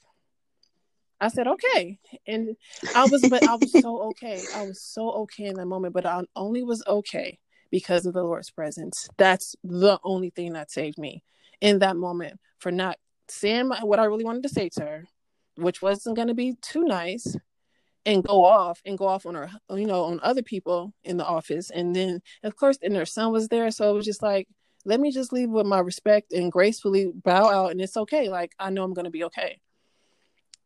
I 1.19 1.27
said, 1.27 1.47
okay. 1.47 1.99
And 2.25 2.55
I 2.95 3.05
was, 3.05 3.21
but 3.29 3.43
I 3.43 3.55
was 3.55 3.71
so 3.71 4.01
okay. 4.09 4.41
I 4.55 4.63
was 4.63 4.81
so 4.81 5.11
okay 5.11 5.45
in 5.45 5.55
that 5.55 5.65
moment, 5.65 5.93
but 5.93 6.05
I 6.05 6.21
only 6.35 6.63
was 6.63 6.81
okay 6.87 7.37
because 7.69 8.05
of 8.05 8.13
the 8.13 8.23
Lord's 8.23 8.49
presence. 8.49 9.09
That's 9.17 9.55
the 9.63 9.99
only 10.03 10.29
thing 10.29 10.53
that 10.53 10.71
saved 10.71 10.97
me 10.97 11.21
in 11.59 11.79
that 11.79 11.97
moment 11.97 12.39
for 12.57 12.71
not 12.71 12.97
saying 13.27 13.69
what 13.81 13.99
I 13.99 14.05
really 14.05 14.23
wanted 14.23 14.43
to 14.43 14.49
say 14.49 14.69
to 14.69 14.81
her, 14.81 15.03
which 15.57 15.81
wasn't 15.81 16.15
going 16.15 16.29
to 16.29 16.33
be 16.33 16.55
too 16.61 16.83
nice, 16.85 17.35
and 18.05 18.23
go 18.23 18.45
off 18.45 18.81
and 18.85 18.97
go 18.97 19.07
off 19.07 19.25
on 19.25 19.35
her, 19.35 19.49
you 19.71 19.85
know, 19.85 20.03
on 20.05 20.19
other 20.21 20.43
people 20.43 20.93
in 21.03 21.17
the 21.17 21.25
office. 21.25 21.69
And 21.71 21.95
then, 21.95 22.21
of 22.43 22.55
course, 22.55 22.77
and 22.81 22.95
her 22.95 23.05
son 23.05 23.31
was 23.31 23.47
there. 23.47 23.71
So 23.71 23.89
it 23.89 23.93
was 23.93 24.05
just 24.05 24.21
like, 24.21 24.47
let 24.85 24.99
me 24.99 25.11
just 25.11 25.33
leave 25.33 25.49
with 25.49 25.65
my 25.65 25.79
respect 25.79 26.31
and 26.31 26.51
gracefully 26.51 27.11
bow 27.13 27.49
out. 27.49 27.71
And 27.71 27.81
it's 27.81 27.97
okay. 27.97 28.29
Like, 28.29 28.53
I 28.59 28.69
know 28.69 28.83
I'm 28.83 28.93
going 28.93 29.05
to 29.05 29.11
be 29.11 29.23
okay. 29.25 29.59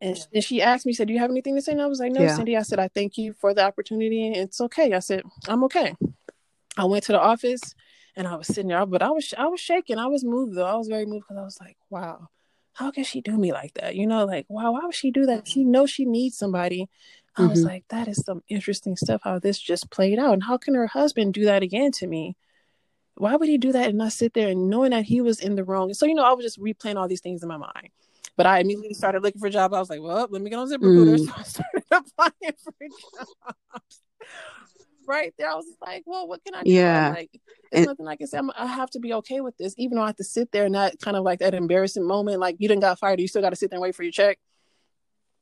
And, 0.02 0.18
she 0.42 0.62
asked 0.62 0.86
me, 0.86 0.94
said, 0.94 1.08
Do 1.08 1.14
you 1.14 1.20
have 1.20 1.30
anything 1.30 1.56
to 1.56 1.62
say? 1.62 1.74
And 1.74 1.82
I 1.82 1.88
was 1.88 2.00
like, 2.00 2.14
No, 2.14 2.22
yeah. 2.22 2.36
Cindy. 2.36 2.56
I 2.56 2.62
said, 2.62 2.80
I 2.80 2.88
thank 2.88 3.18
you 3.18 3.34
for 3.34 3.54
the 3.54 3.64
opportunity. 3.66 4.28
And 4.28 4.36
it's 4.38 4.62
okay. 4.62 4.94
I 4.94 5.00
said, 5.00 5.24
I'm 5.48 5.64
okay. 5.66 5.94
I 6.78 6.86
went 6.86 7.04
to 7.06 7.12
the 7.12 7.20
office 7.20 7.76
and 8.16 8.28
I 8.28 8.36
was 8.36 8.48
sitting 8.48 8.70
there, 8.70 8.86
but 8.86 9.02
I 9.02 9.10
was 9.10 9.34
I 9.38 9.48
was 9.48 9.60
shaking. 9.60 9.98
I 9.98 10.08
was 10.08 10.24
moved 10.24 10.56
though. 10.56 10.66
I 10.66 10.76
was 10.76 10.88
very 10.88 11.06
moved 11.06 11.26
because 11.28 11.42
I 11.42 11.44
was 11.44 11.60
like, 11.60 11.78
wow, 11.90 12.30
how 12.74 12.92
can 12.92 13.04
she 13.04 13.20
do 13.20 13.38
me 13.38 13.52
like 13.52 13.74
that? 13.74 13.96
You 13.96 14.08
know, 14.08 14.26
like, 14.26 14.46
wow, 14.48 14.72
why 14.72 14.82
would 14.84 14.96
she 14.96 15.12
do 15.12 15.26
that? 15.26 15.48
She 15.48 15.62
mm-hmm. 15.62 15.72
knows 15.72 15.90
she 15.90 16.06
needs 16.06 16.38
somebody. 16.38 16.88
I 17.40 17.44
mm-hmm. 17.44 17.52
was 17.52 17.64
like, 17.64 17.86
that 17.90 18.10
is 18.10 18.22
some 18.26 18.44
interesting 18.50 18.98
stuff 18.98 19.22
how 19.24 19.40
this 19.40 19.58
just 19.58 19.90
played 19.90 20.20
out. 20.20 20.34
And 20.34 20.44
how 20.44 20.58
can 20.58 20.76
her 20.76 20.88
husband 20.88 21.34
do 21.34 21.46
that 21.46 21.64
again 21.64 21.92
to 21.94 22.08
me? 22.08 22.36
Why 23.16 23.36
would 23.36 23.48
he 23.48 23.58
do 23.58 23.72
that 23.72 23.88
and 23.88 23.98
not 23.98 24.12
sit 24.12 24.34
there 24.34 24.50
and 24.50 24.70
knowing 24.70 24.92
that 24.92 25.06
he 25.06 25.22
was 25.22 25.40
in 25.40 25.56
the 25.56 25.64
wrong? 25.64 25.94
So, 25.94 26.06
you 26.06 26.16
know, 26.16 26.26
I 26.26 26.34
was 26.34 26.44
just 26.44 26.60
replaying 26.60 26.98
all 26.98 27.08
these 27.08 27.22
things 27.22 27.42
in 27.42 27.48
my 27.48 27.58
mind. 27.58 27.90
But 28.36 28.46
I 28.46 28.60
immediately 28.60 28.94
started 28.94 29.24
looking 29.24 29.40
for 29.40 29.48
a 29.48 29.52
job. 29.52 29.74
I 29.74 29.80
was 29.80 29.90
like, 29.90 30.02
well, 30.02 30.28
let 30.30 30.42
me 30.42 30.50
get 30.50 30.60
on 30.60 30.70
ZipRecruiter. 30.70 31.18
Mm. 31.20 31.26
So 31.26 31.34
I 31.36 31.44
started 31.44 31.84
applying 31.92 32.54
for 32.62 32.74
jobs. 32.80 34.02
right 35.08 35.34
there, 35.38 35.50
I 35.50 35.56
was 35.56 35.66
like, 35.82 36.04
well, 36.06 36.28
what 36.28 36.44
can 36.44 36.56
I 36.56 36.64
do? 36.64 36.72
Yeah. 36.72 37.14
Like, 37.16 37.32
there's 37.72 37.86
and, 37.86 37.88
nothing 37.88 38.08
I 38.08 38.16
can 38.18 38.28
say. 38.28 38.38
I'm, 38.38 38.52
i 38.58 38.68
have 38.68 38.90
to 38.92 39.00
be 39.00 39.14
okay 39.14 39.40
with 39.40 39.58
this, 39.58 39.76
even 39.78 39.96
though 39.96 40.04
I 40.04 40.08
have 40.08 40.18
to 40.18 40.24
sit 40.24 40.52
there 40.52 40.66
and 40.66 40.76
that 40.76 41.00
kind 41.00 41.16
of 41.16 41.24
like 41.24 41.40
that 41.40 41.54
embarrassing 41.54 42.06
moment. 42.06 42.40
Like, 42.40 42.58
you 42.60 42.68
didn't 42.68 42.82
got 42.82 43.00
fired, 43.00 43.20
you 43.20 43.28
still 43.28 43.42
got 43.42 43.52
to 43.52 43.56
sit 43.56 43.70
there 43.70 43.78
and 43.78 43.82
wait 43.82 43.96
for 43.96 44.04
your 44.04 44.12
check. 44.12 44.40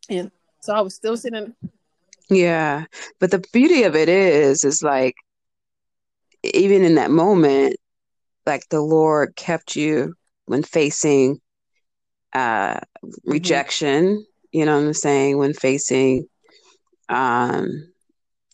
And 0.09 0.31
so 0.61 0.73
I 0.73 0.81
was 0.81 0.95
still 0.95 1.17
sitting 1.17 1.53
yeah. 2.29 2.85
But 3.19 3.31
the 3.31 3.43
beauty 3.53 3.83
of 3.83 3.95
it 3.95 4.09
is, 4.09 4.63
is 4.63 4.83
like, 4.83 5.15
even 6.43 6.83
in 6.83 6.95
that 6.95 7.11
moment, 7.11 7.77
like 8.45 8.67
the 8.69 8.81
Lord 8.81 9.35
kept 9.35 9.75
you 9.75 10.13
when 10.45 10.63
facing 10.63 11.39
uh, 12.33 12.75
mm-hmm. 12.75 13.31
rejection, 13.31 14.25
you 14.51 14.65
know 14.65 14.77
what 14.77 14.85
I'm 14.85 14.93
saying? 14.93 15.37
When 15.37 15.53
facing, 15.53 16.27
um, 17.09 17.91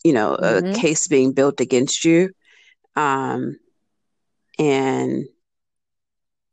you 0.02 0.12
know, 0.12 0.36
mm-hmm. 0.40 0.66
a 0.66 0.74
case 0.74 1.08
being 1.08 1.32
built 1.32 1.60
against 1.60 2.04
you. 2.04 2.30
Um, 2.96 3.56
and 4.58 5.24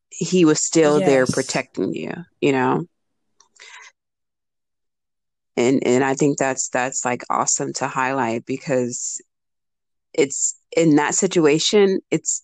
he 0.10 0.46
was 0.46 0.62
still 0.62 1.00
yes. 1.00 1.08
there 1.08 1.26
protecting 1.26 1.94
you, 1.94 2.14
you 2.40 2.52
know? 2.52 2.86
And 5.58 5.86
and 5.86 6.04
I 6.04 6.14
think 6.14 6.38
that's 6.38 6.70
that's 6.70 7.04
like 7.04 7.24
awesome 7.30 7.74
to 7.74 7.88
highlight 7.88 8.46
because 8.46 9.22
it's 10.14 10.56
in 10.76 10.96
that 10.96 11.16
situation, 11.16 12.00
it's 12.10 12.44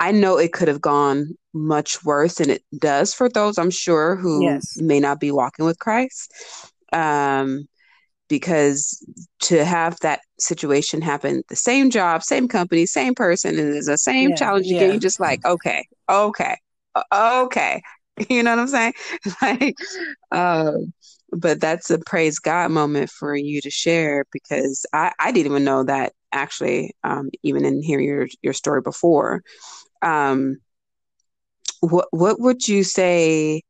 I 0.00 0.12
know 0.12 0.38
it 0.38 0.52
could 0.52 0.68
have 0.68 0.80
gone 0.80 1.36
much 1.54 2.04
worse 2.04 2.40
and 2.40 2.50
it 2.50 2.62
does 2.78 3.14
for 3.14 3.28
those 3.28 3.58
I'm 3.58 3.70
sure 3.70 4.16
who 4.16 4.44
yes. 4.44 4.76
may 4.80 5.00
not 5.00 5.20
be 5.20 5.30
walking 5.30 5.64
with 5.64 5.78
Christ. 5.78 6.32
Um 6.92 7.66
because 8.28 9.04
to 9.40 9.64
have 9.64 9.98
that 10.00 10.20
situation 10.38 11.00
happen 11.00 11.42
the 11.48 11.56
same 11.56 11.90
job 11.90 12.22
same 12.22 12.48
company 12.48 12.86
same 12.86 13.14
person 13.14 13.58
and 13.58 13.74
it's 13.74 13.86
the 13.86 13.96
same 13.96 14.30
yeah, 14.30 14.36
challenge 14.36 14.66
again 14.66 14.80
yeah. 14.80 14.86
you're 14.88 14.98
just 14.98 15.20
like 15.20 15.44
okay 15.44 15.86
okay 16.08 16.56
okay 17.12 17.80
you 18.28 18.42
know 18.42 18.50
what 18.50 18.60
i'm 18.60 18.68
saying 18.68 18.92
like 19.42 19.74
um 20.32 20.92
but 21.32 21.60
that's 21.60 21.90
a 21.90 21.98
praise 21.98 22.38
god 22.38 22.70
moment 22.70 23.10
for 23.10 23.34
you 23.34 23.60
to 23.60 23.70
share 23.70 24.24
because 24.32 24.86
i 24.92 25.12
i 25.18 25.32
didn't 25.32 25.50
even 25.50 25.64
know 25.64 25.82
that 25.82 26.12
actually 26.32 26.94
um 27.04 27.30
even 27.42 27.64
in 27.64 27.82
hearing 27.82 28.06
your 28.06 28.28
your 28.42 28.52
story 28.52 28.80
before 28.80 29.42
um 30.02 30.56
what 31.80 32.06
what 32.10 32.40
would 32.40 32.66
you 32.66 32.84
say 32.84 33.62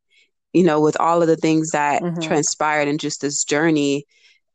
you 0.53 0.65
know 0.65 0.81
with 0.81 0.99
all 1.01 1.23
of 1.23 1.29
the 1.29 1.37
things 1.37 1.71
that 1.71 2.03
mm-hmm. 2.03 2.21
transpired 2.21 2.89
and 2.89 3.01
just 3.01 3.21
this 3.21 3.45
journey 3.45 4.05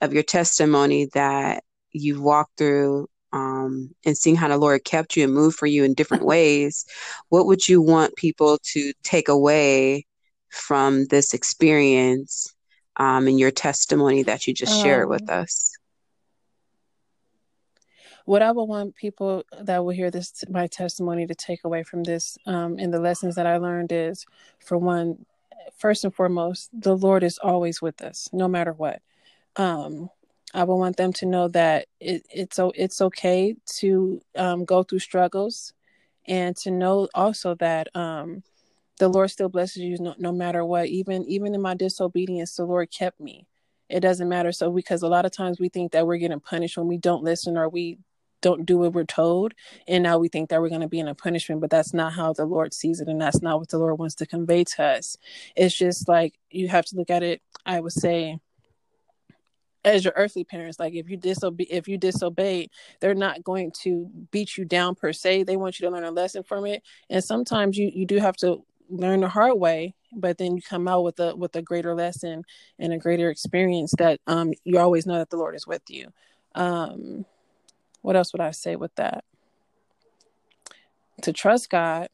of 0.02 0.14
your 0.14 0.24
testimony 0.24 1.08
that 1.14 1.64
you've 1.92 2.22
walked 2.22 2.58
through 2.58 3.08
um, 3.34 3.92
and 4.06 4.18
seeing 4.18 4.36
how 4.36 4.48
the 4.48 4.58
Lord 4.58 4.84
kept 4.84 5.16
you 5.16 5.24
and 5.24 5.34
moved 5.34 5.58
for 5.58 5.68
you 5.68 5.84
in 5.84 5.94
different 5.94 6.26
ways, 6.34 6.86
what 7.30 7.46
would 7.46 7.68
you 7.68 7.82
want 7.82 8.16
people 8.16 8.60
to 8.74 8.94
take 9.04 9.30
away 9.30 10.06
from 10.50 11.06
this 11.06 11.34
experience 11.34 12.54
um, 12.98 13.28
and 13.28 13.40
your 13.40 13.52
testimony 13.52 14.24
that 14.24 14.48
you 14.48 14.54
just 14.54 14.74
um, 14.74 14.84
shared 14.84 15.10
with 15.10 15.30
um, 15.30 15.40
us? 15.40 15.72
What 18.26 18.42
I 18.42 18.52
would 18.52 18.64
want 18.66 18.96
people 18.96 19.44
that 19.60 19.84
will 19.84 19.92
hear 19.92 20.12
this, 20.12 20.44
my 20.50 20.68
testimony, 20.68 21.26
to 21.28 21.36
take 21.36 21.64
away 21.64 21.84
from 21.84 22.04
this 22.04 22.38
um, 22.46 22.78
and 22.78 22.94
the 22.94 23.00
lessons 23.00 23.36
that 23.36 23.48
I 23.48 23.58
learned 23.58 23.92
is 23.92 24.26
for 24.60 24.78
one, 24.78 25.26
first 25.76 26.04
and 26.04 26.14
foremost, 26.14 26.70
the 26.74 26.96
Lord 26.96 27.24
is 27.24 27.40
always 27.40 27.82
with 27.82 28.02
us, 28.02 28.30
no 28.32 28.48
matter 28.48 28.74
what 28.74 29.02
um, 29.56 30.10
I 30.54 30.64
would 30.64 30.76
want 30.76 30.98
them 30.98 31.14
to 31.14 31.26
know 31.26 31.48
that 31.50 31.88
it, 32.00 32.26
it's 32.30 32.56
so 32.56 32.72
it's 32.76 33.02
okay 33.02 33.56
to 33.78 34.22
um, 34.36 34.66
go 34.66 34.84
through 34.84 35.00
struggles, 35.00 35.74
and 36.28 36.56
to 36.58 36.72
know 36.72 37.08
also 37.14 37.56
that 37.56 37.94
um, 37.96 38.44
the 39.00 39.08
Lord 39.08 39.32
still 39.32 39.50
blesses 39.50 39.78
you 39.78 39.98
no, 40.00 40.16
no 40.18 40.32
matter 40.32 40.64
what. 40.66 40.88
Even 40.88 41.26
even 41.26 41.56
in 41.56 41.62
my 41.62 41.74
disobedience, 41.74 42.56
the 42.56 42.66
Lord 42.66 42.92
kept 42.92 43.20
me. 43.20 43.48
It 43.90 44.00
doesn't 44.00 44.30
matter. 44.30 44.52
So 44.52 44.72
because 44.72 45.04
a 45.04 45.08
lot 45.08 45.26
of 45.26 45.32
times 45.32 45.60
we 45.60 45.70
think 45.70 45.92
that 45.92 46.08
we're 46.08 46.18
getting 46.18 46.40
punished 46.40 46.78
when 46.78 46.88
we 46.88 46.98
don't 46.98 47.24
listen 47.24 47.58
or 47.58 47.68
we 47.68 48.00
don't 48.42 48.66
do 48.66 48.80
what 48.80 48.94
we're 48.94 49.04
told, 49.04 49.54
and 49.88 50.04
now 50.04 50.18
we 50.18 50.28
think 50.28 50.50
that 50.50 50.62
we're 50.62 50.70
going 50.70 50.82
to 50.82 50.88
be 50.88 51.00
in 51.00 51.08
a 51.08 51.16
punishment. 51.16 51.62
But 51.62 51.70
that's 51.70 51.94
not 51.94 52.14
how 52.14 52.34
the 52.34 52.46
Lord 52.46 52.74
sees 52.74 53.00
it, 53.00 53.08
and 53.08 53.22
that's 53.22 53.42
not 53.42 53.60
what 53.60 53.70
the 53.70 53.78
Lord 53.78 54.00
wants 54.00 54.16
to 54.16 54.26
convey 54.26 54.64
to 54.64 54.84
us. 54.84 55.18
It's 55.56 55.76
just 55.76 56.08
like 56.08 56.36
you 56.50 56.68
have 56.70 56.86
to 56.86 56.96
look 56.96 57.10
at 57.10 57.24
it. 57.24 57.42
I 57.66 57.80
would 57.80 57.94
say 57.94 58.40
as 59.84 60.04
your 60.04 60.14
earthly 60.16 60.44
parents 60.44 60.80
like 60.80 60.94
if 60.94 61.10
you 61.10 61.18
disobey 61.18 61.66
if 61.70 61.88
you 61.88 61.98
disobey 61.98 62.70
they're 63.00 63.16
not 63.16 63.44
going 63.44 63.72
to 63.72 64.10
beat 64.32 64.58
you 64.58 64.66
down 64.66 64.96
per 64.96 65.12
se 65.12 65.44
they 65.44 65.58
want 65.58 65.80
you 65.80 65.88
to 65.88 65.92
learn 65.92 66.04
a 66.04 66.12
lesson 66.12 66.44
from 66.44 66.66
it 66.66 66.84
and 67.10 67.24
sometimes 67.24 67.78
you 67.78 67.92
you 67.94 68.06
do 68.06 68.18
have 68.18 68.36
to 68.36 68.64
learn 68.92 69.22
the 69.22 69.30
hard 69.30 69.58
way 69.58 69.94
but 70.14 70.38
then 70.38 70.56
you 70.56 70.62
come 70.62 70.88
out 70.88 71.04
with 71.04 71.20
a 71.20 71.36
with 71.36 71.56
a 71.56 71.62
greater 71.62 71.96
lesson 71.96 72.44
and 72.80 72.94
a 72.94 72.98
greater 72.98 73.30
experience 73.30 73.94
that 73.98 74.20
um 74.28 74.52
you 74.64 74.78
always 74.78 75.06
know 75.06 75.18
that 75.18 75.30
the 75.30 75.38
lord 75.38 75.56
is 75.56 75.66
with 75.66 75.84
you 75.90 76.08
um 76.56 77.26
what 78.02 78.16
else 78.16 78.34
would 78.34 78.42
i 78.42 78.52
say 78.52 78.76
with 78.76 78.94
that 78.96 79.24
to 81.22 81.32
trust 81.32 81.70
god 81.70 82.10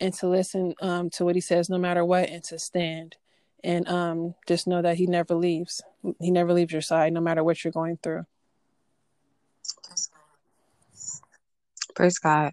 and 0.00 0.12
to 0.12 0.26
listen 0.28 0.74
um 0.82 1.08
to 1.10 1.24
what 1.24 1.34
he 1.34 1.40
says 1.40 1.70
no 1.70 1.78
matter 1.78 2.04
what 2.04 2.28
and 2.28 2.44
to 2.44 2.58
stand 2.58 3.16
and 3.62 3.88
um, 3.88 4.34
just 4.46 4.66
know 4.66 4.82
that 4.82 4.96
he 4.96 5.06
never 5.06 5.34
leaves. 5.34 5.82
He 6.20 6.30
never 6.30 6.52
leaves 6.52 6.72
your 6.72 6.82
side, 6.82 7.12
no 7.12 7.20
matter 7.20 7.44
what 7.44 7.62
you're 7.62 7.72
going 7.72 7.98
through. 8.02 8.24
Praise 11.94 12.18
God. 12.18 12.52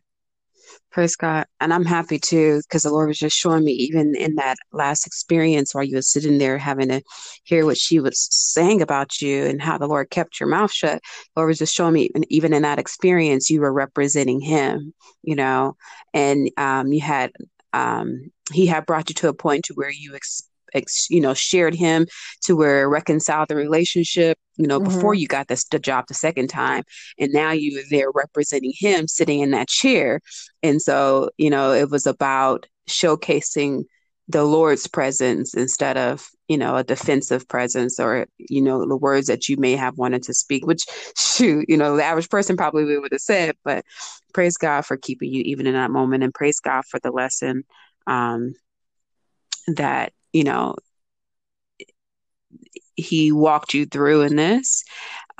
Praise 0.97 1.15
God. 1.15 1.45
And 1.61 1.71
I'm 1.71 1.85
happy 1.85 2.17
too, 2.17 2.59
because 2.63 2.81
the 2.81 2.89
Lord 2.89 3.09
was 3.09 3.19
just 3.19 3.37
showing 3.37 3.63
me, 3.63 3.71
even 3.73 4.15
in 4.15 4.33
that 4.37 4.57
last 4.71 5.05
experience 5.05 5.75
while 5.75 5.83
you 5.83 5.95
were 5.95 6.01
sitting 6.01 6.39
there 6.39 6.57
having 6.57 6.89
to 6.89 7.03
hear 7.43 7.67
what 7.67 7.77
she 7.77 7.99
was 7.99 8.27
saying 8.31 8.81
about 8.81 9.21
you 9.21 9.45
and 9.45 9.61
how 9.61 9.77
the 9.77 9.85
Lord 9.85 10.09
kept 10.09 10.39
your 10.39 10.49
mouth 10.49 10.71
shut. 10.71 10.99
The 11.35 11.41
Lord 11.41 11.49
was 11.49 11.59
just 11.59 11.75
showing 11.75 11.93
me, 11.93 12.09
even 12.29 12.51
in 12.51 12.63
that 12.63 12.79
experience, 12.79 13.47
you 13.47 13.61
were 13.61 13.71
representing 13.71 14.41
Him, 14.41 14.91
you 15.21 15.35
know, 15.35 15.77
and 16.15 16.49
um, 16.57 16.91
you 16.91 17.01
had, 17.01 17.31
um, 17.73 18.31
He 18.51 18.65
had 18.65 18.87
brought 18.87 19.09
you 19.09 19.13
to 19.17 19.29
a 19.29 19.35
point 19.35 19.65
to 19.65 19.75
where 19.75 19.91
you 19.91 20.15
ex, 20.73 21.09
you 21.09 21.21
know 21.21 21.33
shared 21.33 21.75
him 21.75 22.05
to 22.41 22.55
where 22.55 22.89
reconciled 22.89 23.47
the 23.47 23.55
relationship 23.55 24.37
you 24.57 24.67
know 24.67 24.79
mm-hmm. 24.79 24.93
before 24.93 25.13
you 25.13 25.27
got 25.27 25.47
this 25.47 25.65
the 25.65 25.79
job 25.79 26.05
the 26.07 26.13
second 26.13 26.47
time 26.47 26.83
and 27.19 27.31
now 27.33 27.51
you 27.51 27.75
were 27.75 27.87
there 27.89 28.11
representing 28.11 28.73
him 28.75 29.07
sitting 29.07 29.39
in 29.39 29.51
that 29.51 29.67
chair 29.67 30.19
and 30.63 30.81
so 30.81 31.29
you 31.37 31.49
know 31.49 31.71
it 31.71 31.89
was 31.89 32.05
about 32.05 32.65
showcasing 32.89 33.83
the 34.29 34.43
lord's 34.43 34.87
presence 34.87 35.53
instead 35.53 35.97
of 35.97 36.29
you 36.47 36.57
know 36.57 36.75
a 36.75 36.83
defensive 36.83 37.47
presence 37.47 37.99
or 37.99 38.27
you 38.37 38.61
know 38.61 38.87
the 38.87 38.97
words 38.97 39.27
that 39.27 39.49
you 39.49 39.57
may 39.57 39.75
have 39.75 39.97
wanted 39.97 40.23
to 40.23 40.33
speak 40.33 40.65
which 40.65 40.85
shoot 41.17 41.65
you 41.67 41.77
know 41.77 41.95
the 41.95 42.03
average 42.03 42.29
person 42.29 42.57
probably 42.57 42.97
would 42.97 43.11
have 43.11 43.21
said 43.21 43.55
but 43.63 43.85
praise 44.33 44.57
god 44.57 44.85
for 44.85 44.97
keeping 44.97 45.31
you 45.31 45.41
even 45.43 45.67
in 45.67 45.73
that 45.73 45.91
moment 45.91 46.23
and 46.23 46.33
praise 46.33 46.59
god 46.59 46.83
for 46.85 46.99
the 46.99 47.11
lesson 47.11 47.63
um, 48.07 48.53
that 49.67 50.13
you 50.37 50.43
know, 50.43 50.75
he 52.95 53.31
walked 53.31 53.73
you 53.73 53.85
through 53.87 54.21
in 54.21 54.35
this. 54.35 54.83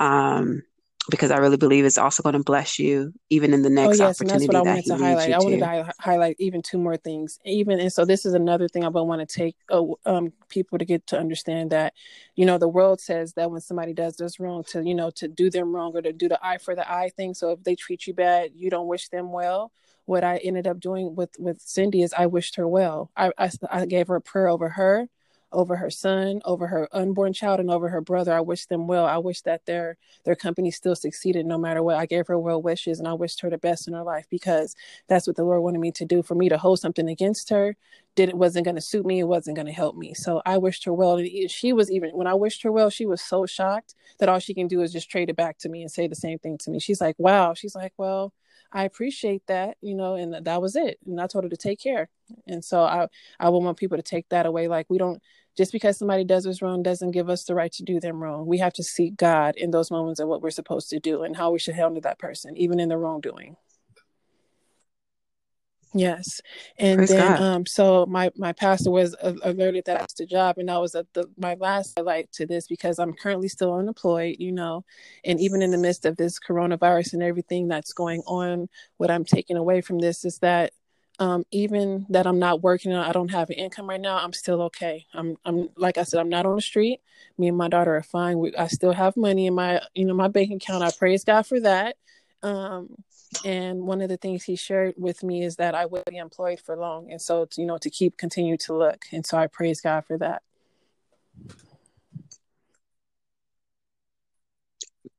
Um, 0.00 0.62
because 1.10 1.30
I 1.30 1.38
really 1.38 1.56
believe 1.56 1.86
it's 1.86 1.96
also 1.96 2.22
going 2.22 2.34
to 2.34 2.42
bless 2.42 2.78
you 2.78 3.14
even 3.30 3.54
in 3.54 3.62
the 3.62 3.70
next 3.70 3.98
oh, 3.98 4.04
yes, 4.04 4.20
opportunity. 4.20 4.44
And 4.44 4.44
that's 4.44 4.48
what 4.48 4.56
I 4.56 4.68
wanted 4.68 4.84
to 4.84 4.96
highlight. 4.96 5.32
I 5.32 5.38
wanted 5.38 5.60
to 5.60 5.66
hi- 5.66 5.92
highlight 5.98 6.36
even 6.38 6.60
two 6.60 6.76
more 6.76 6.98
things. 6.98 7.38
Even 7.46 7.80
and 7.80 7.90
so 7.90 8.04
this 8.04 8.26
is 8.26 8.34
another 8.34 8.68
thing 8.68 8.84
I 8.84 8.88
would 8.88 9.02
want 9.04 9.26
to 9.26 9.34
take 9.38 9.56
uh, 9.70 9.84
um, 10.04 10.34
people 10.50 10.76
to 10.76 10.84
get 10.84 11.06
to 11.06 11.18
understand 11.18 11.70
that 11.70 11.94
you 12.36 12.44
know 12.44 12.58
the 12.58 12.68
world 12.68 13.00
says 13.00 13.32
that 13.34 13.50
when 13.50 13.62
somebody 13.62 13.94
does 13.94 14.16
this 14.16 14.38
wrong 14.38 14.64
to 14.64 14.84
you 14.84 14.94
know 14.94 15.10
to 15.12 15.28
do 15.28 15.48
them 15.48 15.74
wrong 15.74 15.96
or 15.96 16.02
to 16.02 16.12
do 16.12 16.28
the 16.28 16.38
eye 16.46 16.58
for 16.58 16.74
the 16.74 16.86
eye 16.92 17.08
thing. 17.16 17.32
So 17.32 17.52
if 17.52 17.62
they 17.64 17.74
treat 17.74 18.06
you 18.06 18.12
bad, 18.12 18.50
you 18.54 18.68
don't 18.68 18.86
wish 18.86 19.08
them 19.08 19.32
well 19.32 19.72
what 20.08 20.24
I 20.24 20.38
ended 20.38 20.66
up 20.66 20.80
doing 20.80 21.14
with 21.14 21.38
with 21.38 21.60
Cindy 21.60 22.02
is 22.02 22.14
I 22.16 22.26
wished 22.26 22.56
her 22.56 22.66
well. 22.66 23.10
I, 23.14 23.30
I, 23.36 23.50
I 23.70 23.84
gave 23.84 24.08
her 24.08 24.16
a 24.16 24.22
prayer 24.22 24.48
over 24.48 24.70
her, 24.70 25.06
over 25.52 25.76
her 25.76 25.90
son, 25.90 26.40
over 26.46 26.66
her 26.66 26.88
unborn 26.92 27.34
child, 27.34 27.60
and 27.60 27.70
over 27.70 27.90
her 27.90 28.00
brother. 28.00 28.32
I 28.32 28.40
wished 28.40 28.70
them 28.70 28.86
well. 28.86 29.04
I 29.04 29.18
wish 29.18 29.42
that 29.42 29.66
their 29.66 29.98
their 30.24 30.34
company 30.34 30.70
still 30.70 30.96
succeeded 30.96 31.44
no 31.44 31.58
matter 31.58 31.82
what. 31.82 31.96
I 31.96 32.06
gave 32.06 32.26
her 32.28 32.38
well 32.38 32.62
wishes 32.62 32.98
and 32.98 33.06
I 33.06 33.12
wished 33.12 33.42
her 33.42 33.50
the 33.50 33.58
best 33.58 33.86
in 33.86 33.92
her 33.92 34.02
life 34.02 34.26
because 34.30 34.74
that's 35.08 35.26
what 35.26 35.36
the 35.36 35.44
Lord 35.44 35.62
wanted 35.62 35.80
me 35.80 35.92
to 35.92 36.06
do. 36.06 36.22
For 36.22 36.34
me 36.34 36.48
to 36.48 36.56
hold 36.56 36.80
something 36.80 37.06
against 37.06 37.50
her, 37.50 37.76
did 38.16 38.30
it 38.30 38.34
wasn't 38.36 38.64
going 38.64 38.76
to 38.76 38.80
suit 38.80 39.04
me. 39.04 39.20
It 39.20 39.28
wasn't 39.28 39.56
going 39.56 39.66
to 39.66 39.72
help 39.72 39.94
me. 39.94 40.14
So 40.14 40.40
I 40.46 40.56
wished 40.56 40.84
her 40.84 40.94
well. 40.94 41.18
And 41.18 41.50
she 41.50 41.74
was 41.74 41.90
even 41.90 42.10
when 42.10 42.26
I 42.26 42.34
wished 42.34 42.62
her 42.62 42.72
well, 42.72 42.88
she 42.88 43.04
was 43.04 43.20
so 43.20 43.44
shocked 43.44 43.94
that 44.20 44.30
all 44.30 44.38
she 44.38 44.54
can 44.54 44.68
do 44.68 44.80
is 44.80 44.90
just 44.90 45.10
trade 45.10 45.28
it 45.28 45.36
back 45.36 45.58
to 45.58 45.68
me 45.68 45.82
and 45.82 45.90
say 45.90 46.06
the 46.08 46.14
same 46.14 46.38
thing 46.38 46.56
to 46.62 46.70
me. 46.70 46.80
She's 46.80 47.00
like, 47.02 47.16
"Wow." 47.18 47.52
She's 47.52 47.74
like, 47.74 47.92
"Well." 47.98 48.32
I 48.72 48.84
appreciate 48.84 49.46
that, 49.46 49.76
you 49.80 49.94
know, 49.94 50.14
and 50.14 50.44
that 50.44 50.62
was 50.62 50.76
it. 50.76 50.98
And 51.06 51.20
I 51.20 51.26
told 51.26 51.44
her 51.44 51.50
to 51.50 51.56
take 51.56 51.80
care. 51.80 52.08
And 52.46 52.64
so 52.64 52.82
I, 52.82 53.08
I 53.40 53.48
would 53.48 53.60
want 53.60 53.78
people 53.78 53.96
to 53.96 54.02
take 54.02 54.28
that 54.28 54.46
away. 54.46 54.68
Like 54.68 54.86
we 54.90 54.98
don't 54.98 55.22
just 55.56 55.72
because 55.72 55.98
somebody 55.98 56.22
does 56.24 56.46
us 56.46 56.62
wrong 56.62 56.82
doesn't 56.82 57.10
give 57.10 57.28
us 57.28 57.44
the 57.44 57.54
right 57.54 57.72
to 57.72 57.82
do 57.82 57.98
them 57.98 58.22
wrong. 58.22 58.46
We 58.46 58.58
have 58.58 58.74
to 58.74 58.82
seek 58.84 59.16
God 59.16 59.56
in 59.56 59.70
those 59.70 59.90
moments 59.90 60.20
of 60.20 60.28
what 60.28 60.42
we're 60.42 60.50
supposed 60.50 60.90
to 60.90 61.00
do 61.00 61.22
and 61.22 61.36
how 61.36 61.50
we 61.50 61.58
should 61.58 61.74
handle 61.74 62.00
that 62.02 62.18
person, 62.18 62.56
even 62.56 62.78
in 62.78 62.88
the 62.88 62.96
wrongdoing. 62.96 63.56
Yes, 65.94 66.42
and 66.78 66.98
Praise 66.98 67.08
then 67.08 67.18
God. 67.18 67.40
um, 67.40 67.66
so 67.66 68.04
my 68.06 68.30
my 68.36 68.52
pastor 68.52 68.90
was 68.90 69.16
alerted 69.22 69.84
that 69.86 69.96
I 69.96 70.02
was 70.02 70.12
the 70.12 70.26
job, 70.26 70.58
and 70.58 70.68
that 70.68 70.80
was 70.80 70.94
at 70.94 71.06
the 71.14 71.30
my 71.38 71.54
last 71.54 71.94
highlight 71.96 72.30
to 72.32 72.46
this 72.46 72.66
because 72.66 72.98
I'm 72.98 73.14
currently 73.14 73.48
still 73.48 73.72
unemployed, 73.72 74.36
you 74.38 74.52
know, 74.52 74.84
and 75.24 75.40
even 75.40 75.62
in 75.62 75.70
the 75.70 75.78
midst 75.78 76.04
of 76.04 76.16
this 76.16 76.38
coronavirus 76.38 77.14
and 77.14 77.22
everything 77.22 77.68
that's 77.68 77.94
going 77.94 78.22
on, 78.26 78.68
what 78.98 79.10
I'm 79.10 79.24
taking 79.24 79.56
away 79.56 79.80
from 79.80 79.98
this 79.98 80.26
is 80.26 80.38
that 80.40 80.72
um, 81.20 81.44
even 81.50 82.06
that 82.10 82.26
I'm 82.26 82.38
not 82.38 82.62
working, 82.62 82.92
I 82.94 83.12
don't 83.12 83.30
have 83.30 83.50
an 83.50 83.56
income 83.56 83.88
right 83.88 84.00
now. 84.00 84.18
I'm 84.18 84.32
still 84.32 84.62
okay. 84.62 85.06
I'm 85.14 85.36
I'm 85.44 85.70
like 85.76 85.98
I 85.98 86.02
said, 86.02 86.20
I'm 86.20 86.28
not 86.28 86.46
on 86.46 86.56
the 86.56 86.62
street. 86.62 87.00
Me 87.38 87.48
and 87.48 87.56
my 87.56 87.68
daughter 87.68 87.96
are 87.96 88.02
fine. 88.02 88.38
We, 88.38 88.54
I 88.56 88.66
still 88.68 88.92
have 88.92 89.16
money 89.16 89.46
in 89.46 89.54
my 89.54 89.80
you 89.94 90.04
know 90.04 90.14
my 90.14 90.28
bank 90.28 90.52
account. 90.52 90.84
I 90.84 90.90
praise 90.90 91.24
God 91.24 91.46
for 91.46 91.58
that. 91.60 91.96
Um, 92.42 92.94
And 93.44 93.82
one 93.82 94.00
of 94.00 94.08
the 94.08 94.16
things 94.16 94.44
he 94.44 94.56
shared 94.56 94.94
with 94.96 95.22
me 95.22 95.44
is 95.44 95.56
that 95.56 95.74
I 95.74 95.86
would 95.86 96.04
be 96.06 96.16
employed 96.16 96.60
for 96.60 96.76
long. 96.76 97.10
And 97.10 97.20
so, 97.20 97.46
you 97.56 97.66
know, 97.66 97.78
to 97.78 97.90
keep 97.90 98.16
continue 98.16 98.56
to 98.58 98.76
look. 98.76 99.04
And 99.12 99.24
so 99.24 99.36
I 99.36 99.46
praise 99.46 99.80
God 99.80 100.04
for 100.06 100.18
that. 100.18 100.42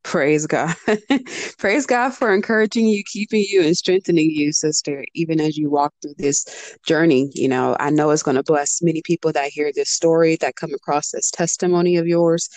Praise 0.09 0.47
God. 0.47 0.75
Praise 1.59 1.85
God 1.85 2.15
for 2.15 2.33
encouraging 2.33 2.87
you, 2.87 3.03
keeping 3.03 3.45
you, 3.47 3.61
and 3.61 3.77
strengthening 3.77 4.31
you, 4.31 4.51
sister, 4.51 5.05
even 5.13 5.39
as 5.39 5.55
you 5.55 5.69
walk 5.69 5.93
through 6.01 6.15
this 6.17 6.47
journey. 6.83 7.29
You 7.35 7.47
know, 7.47 7.77
I 7.79 7.91
know 7.91 8.09
it's 8.09 8.23
going 8.23 8.35
to 8.35 8.41
bless 8.41 8.81
many 8.81 9.03
people 9.03 9.31
that 9.33 9.51
hear 9.51 9.71
this 9.71 9.91
story, 9.91 10.35
that 10.37 10.55
come 10.55 10.73
across 10.73 11.11
this 11.11 11.29
testimony 11.29 11.97
of 11.97 12.07
yours. 12.07 12.49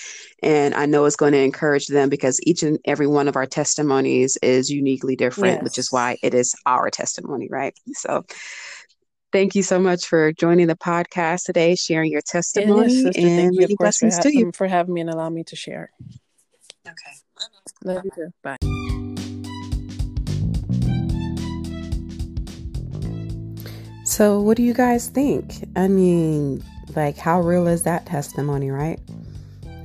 And 0.43 0.75
I 0.75 0.87
know 0.87 1.05
it's 1.05 1.15
going 1.15 1.35
to 1.35 1.41
encourage 1.41 1.89
them 1.89 2.09
because 2.09 2.41
each 2.45 2.63
and 2.63 2.79
every 2.87 3.07
one 3.07 3.29
of 3.29 3.37
our 3.37 3.45
testimonies 3.45 4.39
is 4.43 4.71
uniquely 4.71 5.15
different, 5.15 5.57
yes. 5.57 5.63
which 5.63 5.77
is 5.77 5.93
why 5.93 6.17
it 6.23 6.33
is 6.33 6.55
our 6.65 6.89
testimony, 6.89 7.49
right? 7.51 7.75
So, 7.93 8.25
Thank 9.31 9.55
you 9.55 9.63
so 9.63 9.79
much 9.79 10.07
for 10.07 10.33
joining 10.33 10.69
the 10.69 10.77
podcast 10.77 11.45
today, 11.45 11.75
sharing 11.75 12.13
your 12.13 12.21
testimony, 12.21 12.93
yes, 12.93 13.17
and 13.17 13.57
many 13.57 13.75
blessings 13.79 14.19
to 14.19 14.35
you 14.35 14.53
for 14.53 14.67
having 14.67 14.93
me 14.93 15.01
and 15.03 15.09
allowing 15.09 15.35
me 15.35 15.45
to 15.45 15.57
share. 15.57 15.91
Okay. 16.87 17.17
Love 17.85 18.05
you 18.05 18.11
too. 18.14 18.33
Bye. 18.43 18.57
So, 24.05 24.41
what 24.41 24.57
do 24.57 24.62
you 24.62 24.74
guys 24.74 25.09
think? 25.09 25.64
I 25.74 25.89
mean, 25.89 26.62
like, 26.95 27.16
how 27.16 27.41
real 27.41 27.66
is 27.66 27.85
that 27.85 28.05
testimony, 28.05 28.70
right? 28.70 29.01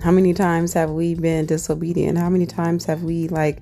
How 0.01 0.11
many 0.11 0.33
times 0.33 0.73
have 0.73 0.91
we 0.91 1.15
been 1.15 1.45
disobedient? 1.45 2.17
How 2.17 2.29
many 2.29 2.45
times 2.45 2.85
have 2.85 3.03
we, 3.03 3.29
like, 3.29 3.59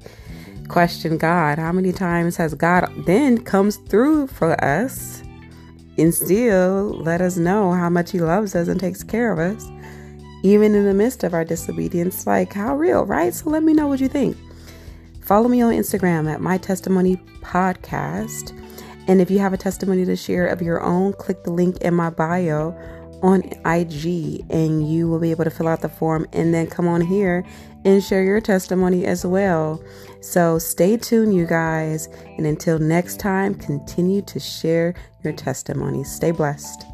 questioned 0.68 1.20
God? 1.20 1.60
How 1.60 1.72
many 1.72 1.92
times 1.92 2.36
has 2.38 2.54
God 2.56 2.92
then 3.06 3.44
comes 3.44 3.78
through 3.78 4.28
for 4.28 4.62
us 4.64 5.22
and 5.98 6.14
still 6.14 6.90
let 6.90 7.22
us 7.22 7.38
know 7.38 7.72
how 7.72 7.90
much 7.90 8.12
He 8.12 8.20
loves 8.20 8.56
us 8.56 8.68
and 8.68 8.80
takes 8.80 9.04
care 9.04 9.32
of 9.32 9.40
us? 9.40 9.66
Even 10.46 10.76
in 10.76 10.86
the 10.86 10.94
midst 10.94 11.24
of 11.24 11.34
our 11.34 11.44
disobedience. 11.44 12.28
Like, 12.28 12.54
how 12.54 12.76
real, 12.76 13.04
right? 13.04 13.34
So 13.34 13.50
let 13.50 13.64
me 13.64 13.74
know 13.74 13.88
what 13.88 14.00
you 14.00 14.08
think. 14.08 14.38
Follow 15.22 15.48
me 15.48 15.62
on 15.64 15.74
Instagram 15.74 16.32
at 16.32 16.40
My 16.40 16.60
Testimony 16.60 17.18
Podcast. 17.42 18.56
And 19.08 19.20
if 19.20 19.32
you 19.32 19.40
have 19.40 19.54
a 19.54 19.58
testimony 19.58 20.06
to 20.06 20.16
share 20.16 20.46
of 20.46 20.62
your 20.62 20.84
own, 20.84 21.14
click 21.14 21.44
the 21.44 21.50
link 21.52 21.78
in 21.78 21.96
my 21.96 22.12
bio 22.12 22.78
on 23.24 23.42
IG 23.66 24.46
and 24.52 24.88
you 24.88 25.08
will 25.08 25.20
be 25.20 25.32
able 25.32 25.46
to 25.46 25.50
fill 25.50 25.68
out 25.68 25.82
the 25.82 25.90
form 25.90 26.28
and 26.32 26.54
then 26.54 26.68
come 26.68 26.88
on 26.88 27.02
here 27.02 27.44
and 27.84 28.04
share 28.04 28.24
your 28.24 28.40
testimony 28.40 29.06
as 29.06 29.26
well. 29.26 29.84
So 30.22 30.60
stay 30.60 30.96
tuned, 30.98 31.34
you 31.34 31.48
guys. 31.48 32.08
And 32.38 32.46
until 32.46 32.78
next 32.78 33.20
time, 33.20 33.56
continue 33.56 34.22
to 34.24 34.40
share 34.40 34.94
your 35.24 35.34
testimony. 35.34 36.04
Stay 36.04 36.30
blessed. 36.30 36.86